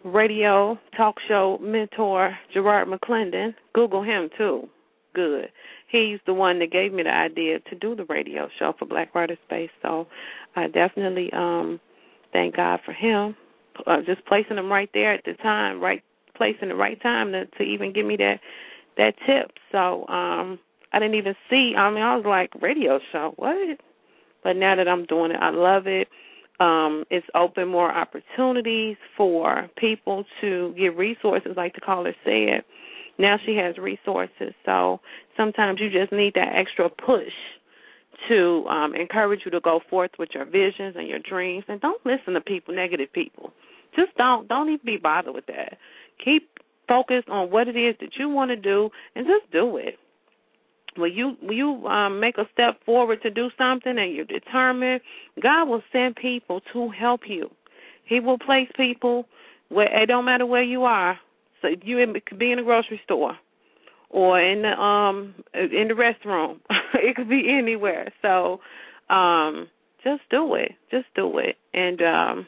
radio 0.03 0.77
talk 0.97 1.15
show 1.27 1.57
mentor 1.61 2.37
Gerard 2.53 2.87
McClendon. 2.89 3.55
Google 3.73 4.03
him 4.03 4.29
too. 4.37 4.67
Good 5.15 5.49
he's 5.93 6.19
the 6.25 6.33
one 6.33 6.59
that 6.59 6.71
gave 6.71 6.91
me 6.91 7.03
the 7.03 7.13
idea 7.13 7.59
to 7.59 7.75
do 7.75 7.95
the 7.95 8.05
radio 8.05 8.49
show 8.59 8.73
for 8.77 8.85
Black 8.85 9.13
Writer 9.15 9.37
Space. 9.45 9.69
So 9.81 10.07
I 10.55 10.67
definitely 10.67 11.31
um 11.31 11.79
thank 12.33 12.55
God 12.55 12.79
for 12.83 12.93
him, 12.93 13.35
uh, 13.85 14.01
just 14.05 14.25
placing 14.25 14.57
him 14.57 14.71
right 14.71 14.89
there 14.93 15.13
at 15.13 15.23
the 15.23 15.33
time, 15.35 15.79
right 15.79 16.03
place 16.35 16.55
in 16.61 16.69
the 16.69 16.75
right 16.75 17.01
time 17.01 17.31
to 17.31 17.45
to 17.45 17.63
even 17.63 17.93
give 17.93 18.05
me 18.05 18.17
that 18.17 18.39
that 18.97 19.13
tip. 19.25 19.51
So 19.71 20.07
um 20.07 20.59
I 20.91 20.99
didn't 20.99 21.15
even 21.15 21.35
see. 21.49 21.73
I 21.77 21.89
mean, 21.89 22.03
I 22.03 22.15
was 22.15 22.25
like, 22.25 22.51
radio 22.61 22.99
show, 23.11 23.33
what? 23.37 23.79
But 24.43 24.57
now 24.57 24.75
that 24.75 24.87
I'm 24.87 25.05
doing 25.05 25.31
it, 25.31 25.37
I 25.41 25.49
love 25.49 25.87
it. 25.87 26.07
Um, 26.59 27.03
it's 27.09 27.25
opened 27.33 27.71
more 27.71 27.91
opportunities 27.91 28.95
for 29.17 29.69
people 29.75 30.23
to 30.41 30.73
get 30.77 30.95
resources, 30.95 31.53
like 31.57 31.73
the 31.73 31.81
caller 31.81 32.13
said 32.23 32.63
now 33.17 33.37
she 33.45 33.55
has 33.55 33.77
resources. 33.77 34.53
So 34.65 34.99
sometimes 35.37 35.79
you 35.79 35.89
just 35.89 36.11
need 36.11 36.33
that 36.35 36.55
extra 36.55 36.89
push 36.89 37.33
to 38.29 38.65
um 38.69 38.95
encourage 38.95 39.41
you 39.43 39.51
to 39.51 39.59
go 39.59 39.81
forth 39.89 40.11
with 40.17 40.29
your 40.33 40.45
visions 40.45 40.95
and 40.97 41.07
your 41.07 41.19
dreams. 41.19 41.65
And 41.67 41.81
don't 41.81 42.03
listen 42.05 42.33
to 42.33 42.41
people 42.41 42.73
negative 42.73 43.11
people. 43.13 43.51
Just 43.95 44.15
don't 44.17 44.47
don't 44.47 44.69
even 44.69 44.85
be 44.85 44.97
bothered 44.97 45.33
with 45.33 45.45
that. 45.47 45.77
Keep 46.23 46.49
focused 46.87 47.29
on 47.29 47.49
what 47.51 47.67
it 47.67 47.77
is 47.77 47.95
that 48.01 48.11
you 48.17 48.29
want 48.29 48.49
to 48.49 48.55
do 48.55 48.89
and 49.15 49.25
just 49.25 49.51
do 49.51 49.77
it. 49.77 49.97
When 50.95 51.11
you 51.11 51.35
when 51.41 51.57
you 51.57 51.85
um 51.87 52.19
make 52.19 52.37
a 52.37 52.47
step 52.53 52.83
forward 52.85 53.21
to 53.23 53.29
do 53.29 53.49
something 53.57 53.97
and 53.97 54.13
you're 54.13 54.25
determined 54.25 55.01
god 55.41 55.65
will 55.65 55.83
send 55.91 56.15
people 56.15 56.61
to 56.73 56.89
help 56.89 57.21
you. 57.27 57.49
He 58.05 58.19
will 58.19 58.37
place 58.37 58.69
people 58.75 59.25
where 59.69 60.01
it 60.01 60.07
don't 60.07 60.25
matter 60.25 60.45
where 60.45 60.63
you 60.63 60.83
are 60.83 61.19
so 61.63 61.69
you 61.83 61.97
in, 61.97 62.13
could 62.27 62.37
be 62.37 62.51
in 62.51 62.59
a 62.59 62.63
grocery 62.63 63.01
store 63.03 63.37
or 64.09 64.39
in 64.39 64.61
the 64.61 64.79
um 64.79 65.33
in 65.53 65.87
the 65.87 65.95
restroom. 65.95 66.59
it 66.93 67.15
could 67.15 67.29
be 67.29 67.49
anywhere. 67.49 68.13
So 68.21 68.59
um 69.09 69.67
just 70.03 70.21
do 70.29 70.53
it. 70.55 70.73
Just 70.91 71.07
do 71.15 71.39
it. 71.39 71.57
And 71.73 72.01
um 72.01 72.47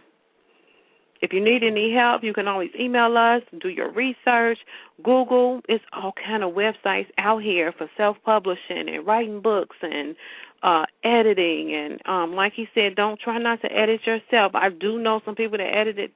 if 1.21 1.33
you 1.33 1.43
need 1.43 1.63
any 1.63 1.93
help, 1.93 2.23
you 2.23 2.33
can 2.33 2.47
always 2.47 2.69
email 2.79 3.17
us, 3.17 3.41
do 3.59 3.69
your 3.69 3.89
research, 3.89 4.59
Google. 5.01 5.61
It's 5.67 5.83
all 5.91 6.13
kind 6.13 6.43
of 6.43 6.53
websites 6.53 7.07
out 7.17 7.41
here 7.41 7.71
for 7.75 7.89
self 7.97 8.17
publishing 8.23 8.87
and 8.89 9.07
writing 9.07 9.41
books 9.41 9.77
and 9.81 10.15
uh 10.61 10.85
editing 11.03 11.73
and 11.73 11.99
um 12.05 12.35
like 12.35 12.53
he 12.53 12.67
said, 12.75 12.95
don't 12.95 13.19
try 13.19 13.39
not 13.39 13.61
to 13.61 13.71
edit 13.71 14.01
yourself. 14.05 14.51
I 14.53 14.69
do 14.69 14.99
know 14.99 15.21
some 15.25 15.35
people 15.35 15.57
that 15.57 15.75
edited 15.75 16.11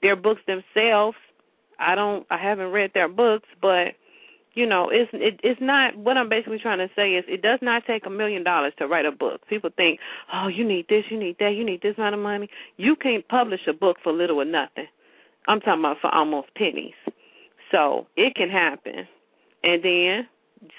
their 0.00 0.16
books 0.16 0.40
themselves 0.46 1.16
I 1.78 1.94
don't 1.94 2.26
I 2.30 2.38
haven't 2.38 2.72
read 2.72 2.92
their 2.94 3.08
books, 3.08 3.48
but 3.60 3.94
you 4.54 4.66
know, 4.66 4.88
it's 4.90 5.10
it, 5.12 5.40
it's 5.42 5.60
not 5.60 5.96
what 5.96 6.16
I'm 6.16 6.28
basically 6.28 6.58
trying 6.62 6.78
to 6.78 6.88
say 6.94 7.14
is 7.14 7.24
it 7.28 7.42
does 7.42 7.58
not 7.60 7.82
take 7.86 8.06
a 8.06 8.10
million 8.10 8.44
dollars 8.44 8.72
to 8.78 8.86
write 8.86 9.04
a 9.04 9.12
book. 9.12 9.40
People 9.48 9.70
think, 9.76 9.98
oh, 10.32 10.48
you 10.48 10.66
need 10.66 10.86
this, 10.88 11.04
you 11.10 11.18
need 11.18 11.36
that, 11.40 11.54
you 11.56 11.64
need 11.64 11.82
this 11.82 11.94
amount 11.98 12.14
of 12.14 12.20
money. 12.20 12.48
You 12.76 12.96
can't 12.96 13.26
publish 13.26 13.60
a 13.68 13.72
book 13.72 13.96
for 14.02 14.12
little 14.12 14.40
or 14.40 14.44
nothing. 14.44 14.86
I'm 15.46 15.60
talking 15.60 15.80
about 15.80 15.96
for 16.00 16.14
almost 16.14 16.54
pennies. 16.54 16.94
So 17.72 18.06
it 18.16 18.34
can 18.36 18.48
happen, 18.48 19.08
and 19.62 19.82
then 19.82 20.28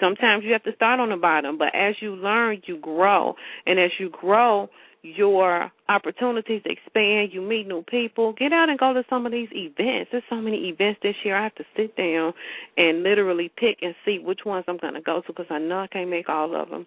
sometimes 0.00 0.44
you 0.44 0.52
have 0.52 0.62
to 0.64 0.74
start 0.74 0.98
on 0.98 1.10
the 1.10 1.16
bottom. 1.16 1.58
But 1.58 1.74
as 1.74 1.96
you 2.00 2.14
learn, 2.16 2.62
you 2.66 2.78
grow, 2.78 3.34
and 3.66 3.78
as 3.78 3.90
you 3.98 4.08
grow, 4.08 4.68
your 5.14 5.70
opportunities 5.88 6.62
expand. 6.64 7.30
You 7.32 7.40
meet 7.40 7.68
new 7.68 7.82
people. 7.82 8.32
Get 8.32 8.52
out 8.52 8.68
and 8.68 8.78
go 8.78 8.92
to 8.92 9.04
some 9.08 9.26
of 9.26 9.32
these 9.32 9.48
events. 9.52 10.10
There's 10.10 10.24
so 10.28 10.36
many 10.36 10.68
events 10.68 11.00
this 11.02 11.14
year. 11.24 11.36
I 11.36 11.44
have 11.44 11.54
to 11.56 11.64
sit 11.76 11.96
down 11.96 12.32
and 12.76 13.02
literally 13.02 13.50
pick 13.56 13.78
and 13.82 13.94
see 14.04 14.18
which 14.18 14.40
ones 14.44 14.64
I'm 14.66 14.78
going 14.78 14.94
to 14.94 15.00
go 15.00 15.20
to 15.20 15.26
because 15.28 15.46
I 15.50 15.58
know 15.58 15.78
I 15.78 15.86
can't 15.86 16.10
make 16.10 16.28
all 16.28 16.60
of 16.60 16.70
them. 16.70 16.86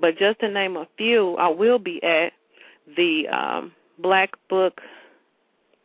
But 0.00 0.18
just 0.18 0.40
to 0.40 0.48
name 0.48 0.76
a 0.76 0.86
few, 0.96 1.34
I 1.36 1.48
will 1.48 1.78
be 1.78 2.00
at 2.02 2.32
the 2.96 3.22
um, 3.32 3.72
Black 3.98 4.30
Book 4.48 4.80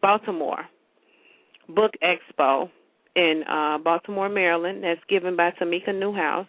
Baltimore 0.01 0.65
Book 1.69 1.91
Expo 2.03 2.69
in 3.15 3.43
uh, 3.49 3.77
Baltimore, 3.79 4.29
Maryland. 4.29 4.83
That's 4.83 4.99
given 5.09 5.35
by 5.35 5.51
Tamika 5.51 5.97
Newhouse, 5.97 6.47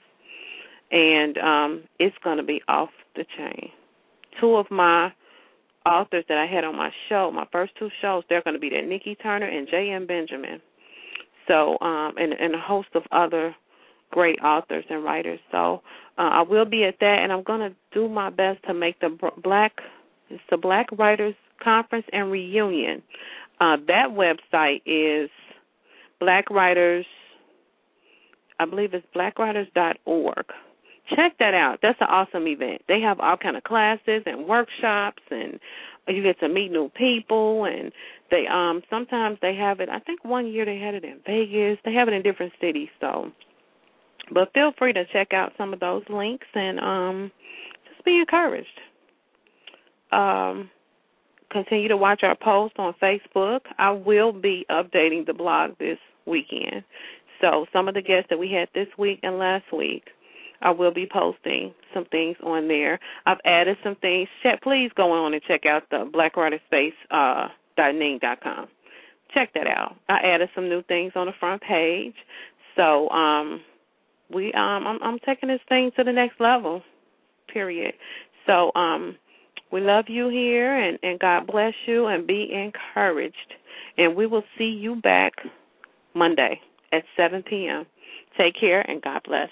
and 0.90 1.38
um, 1.38 1.84
it's 1.98 2.16
going 2.24 2.38
to 2.38 2.42
be 2.42 2.60
off 2.68 2.90
the 3.14 3.24
chain 3.38 3.70
two 4.40 4.56
of 4.56 4.70
my 4.70 5.12
authors 5.86 6.24
that 6.28 6.38
I 6.38 6.46
had 6.46 6.64
on 6.64 6.76
my 6.76 6.90
show, 7.08 7.30
my 7.30 7.46
first 7.52 7.72
two 7.78 7.88
shows, 8.00 8.24
they're 8.28 8.42
going 8.42 8.54
to 8.54 8.60
be 8.60 8.70
there, 8.70 8.84
Nikki 8.84 9.14
Turner 9.16 9.46
and 9.46 9.68
J.M. 9.68 10.06
Benjamin. 10.06 10.60
So, 11.46 11.78
um, 11.80 12.14
and, 12.16 12.32
and 12.32 12.54
a 12.54 12.60
host 12.60 12.88
of 12.94 13.02
other 13.12 13.54
great 14.10 14.38
authors 14.42 14.84
and 14.88 15.04
writers. 15.04 15.40
So, 15.52 15.82
uh, 16.16 16.22
I 16.22 16.42
will 16.42 16.64
be 16.64 16.84
at 16.84 16.96
that, 17.00 17.18
and 17.22 17.32
I'm 17.32 17.42
going 17.42 17.60
to 17.60 17.76
do 17.92 18.08
my 18.08 18.30
best 18.30 18.62
to 18.66 18.74
make 18.74 18.98
the 19.00 19.16
Black, 19.42 19.72
it's 20.30 20.42
the 20.50 20.56
Black 20.56 20.86
Writers 20.96 21.34
Conference 21.62 22.06
and 22.12 22.30
Reunion. 22.30 23.02
Uh, 23.60 23.76
that 23.88 24.08
website 24.10 24.82
is 24.86 25.28
Black 26.18 26.48
Writers, 26.50 27.04
I 28.58 28.64
believe 28.64 28.94
it's 28.94 29.06
blackwriters.org 29.14 30.46
check 31.08 31.38
that 31.38 31.54
out. 31.54 31.78
That's 31.82 32.00
an 32.00 32.08
awesome 32.08 32.46
event. 32.46 32.82
They 32.88 33.00
have 33.00 33.20
all 33.20 33.36
kind 33.36 33.56
of 33.56 33.64
classes 33.64 34.22
and 34.26 34.46
workshops 34.46 35.22
and 35.30 35.58
you 36.08 36.22
get 36.22 36.38
to 36.40 36.48
meet 36.48 36.70
new 36.70 36.90
people 36.90 37.64
and 37.64 37.90
they 38.30 38.46
um 38.46 38.82
sometimes 38.90 39.38
they 39.40 39.54
have 39.54 39.80
it 39.80 39.88
I 39.88 40.00
think 40.00 40.24
one 40.24 40.46
year 40.46 40.64
they 40.64 40.78
had 40.78 40.94
it 40.94 41.04
in 41.04 41.20
Vegas. 41.26 41.78
They 41.84 41.94
have 41.94 42.08
it 42.08 42.14
in 42.14 42.22
different 42.22 42.52
cities, 42.60 42.88
so 43.00 43.30
but 44.32 44.52
feel 44.54 44.72
free 44.78 44.92
to 44.92 45.04
check 45.12 45.32
out 45.32 45.52
some 45.58 45.72
of 45.72 45.80
those 45.80 46.02
links 46.08 46.46
and 46.54 46.78
um 46.80 47.32
just 47.88 48.04
be 48.04 48.18
encouraged. 48.18 48.80
Um 50.12 50.70
continue 51.50 51.88
to 51.88 51.96
watch 51.96 52.22
our 52.22 52.36
posts 52.36 52.76
on 52.78 52.94
Facebook. 53.00 53.60
I 53.78 53.92
will 53.92 54.32
be 54.32 54.66
updating 54.70 55.24
the 55.24 55.34
blog 55.34 55.78
this 55.78 55.98
weekend. 56.26 56.82
So 57.40 57.66
some 57.72 57.88
of 57.88 57.94
the 57.94 58.02
guests 58.02 58.26
that 58.30 58.38
we 58.38 58.50
had 58.50 58.68
this 58.74 58.88
week 58.98 59.20
and 59.22 59.38
last 59.38 59.64
week 59.72 60.04
I 60.62 60.70
will 60.70 60.92
be 60.92 61.06
posting 61.10 61.74
some 61.92 62.04
things 62.06 62.36
on 62.42 62.68
there. 62.68 62.98
I've 63.26 63.40
added 63.44 63.76
some 63.82 63.96
things. 63.96 64.28
Check, 64.42 64.62
please 64.62 64.90
go 64.96 65.12
on 65.12 65.34
and 65.34 65.42
check 65.42 65.66
out 65.66 65.84
the 65.90 66.08
Black 66.10 66.36
Writer 66.36 66.58
Space 66.66 66.94
uh, 67.10 67.48
dot 67.76 68.40
com. 68.42 68.68
Check 69.32 69.52
that 69.54 69.66
out. 69.66 69.96
I 70.08 70.18
added 70.24 70.48
some 70.54 70.68
new 70.68 70.82
things 70.84 71.12
on 71.16 71.26
the 71.26 71.32
front 71.38 71.62
page. 71.62 72.14
So 72.76 73.08
um, 73.10 73.60
we 74.32 74.52
um, 74.52 74.86
I'm, 74.86 75.02
I'm 75.02 75.18
taking 75.26 75.48
this 75.48 75.60
thing 75.68 75.90
to 75.96 76.04
the 76.04 76.12
next 76.12 76.40
level. 76.40 76.82
Period. 77.52 77.94
So 78.46 78.72
um, 78.74 79.16
we 79.72 79.80
love 79.80 80.06
you 80.08 80.28
here, 80.28 80.76
and, 80.76 80.98
and 81.02 81.18
God 81.18 81.46
bless 81.46 81.74
you, 81.86 82.06
and 82.06 82.26
be 82.26 82.50
encouraged. 82.52 83.54
And 83.96 84.16
we 84.16 84.26
will 84.26 84.44
see 84.58 84.64
you 84.64 84.96
back 84.96 85.32
Monday 86.14 86.60
at 86.92 87.02
7 87.16 87.42
p.m. 87.42 87.86
Take 88.38 88.54
care, 88.58 88.80
and 88.80 89.02
God 89.02 89.20
bless. 89.24 89.50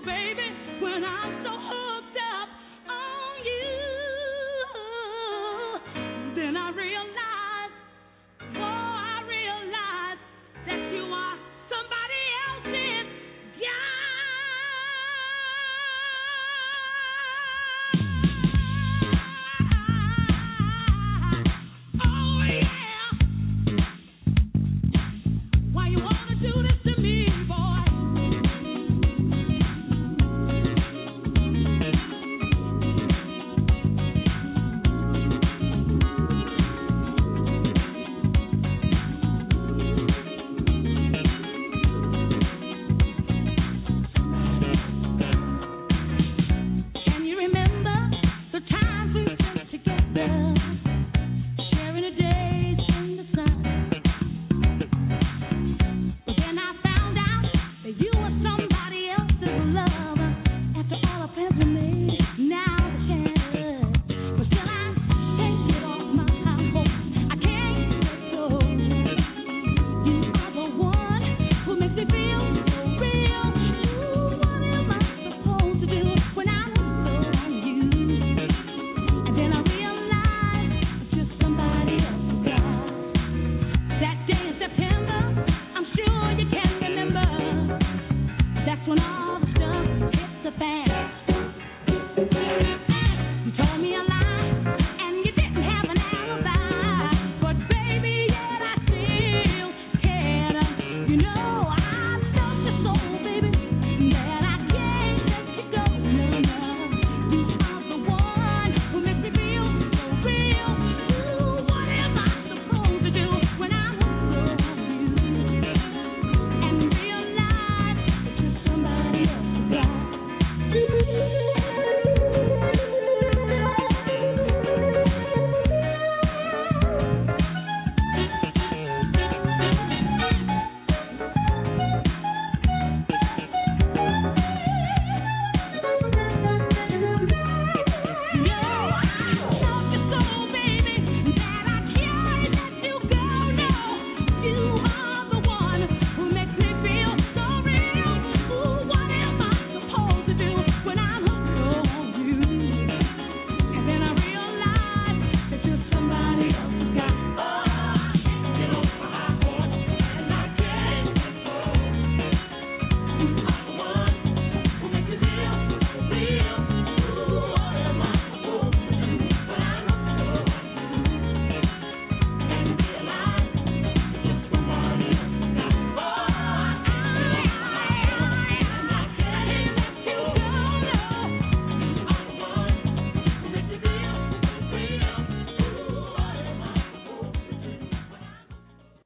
baby, 0.00 0.54
when 0.80 1.04
I'm 1.04 1.35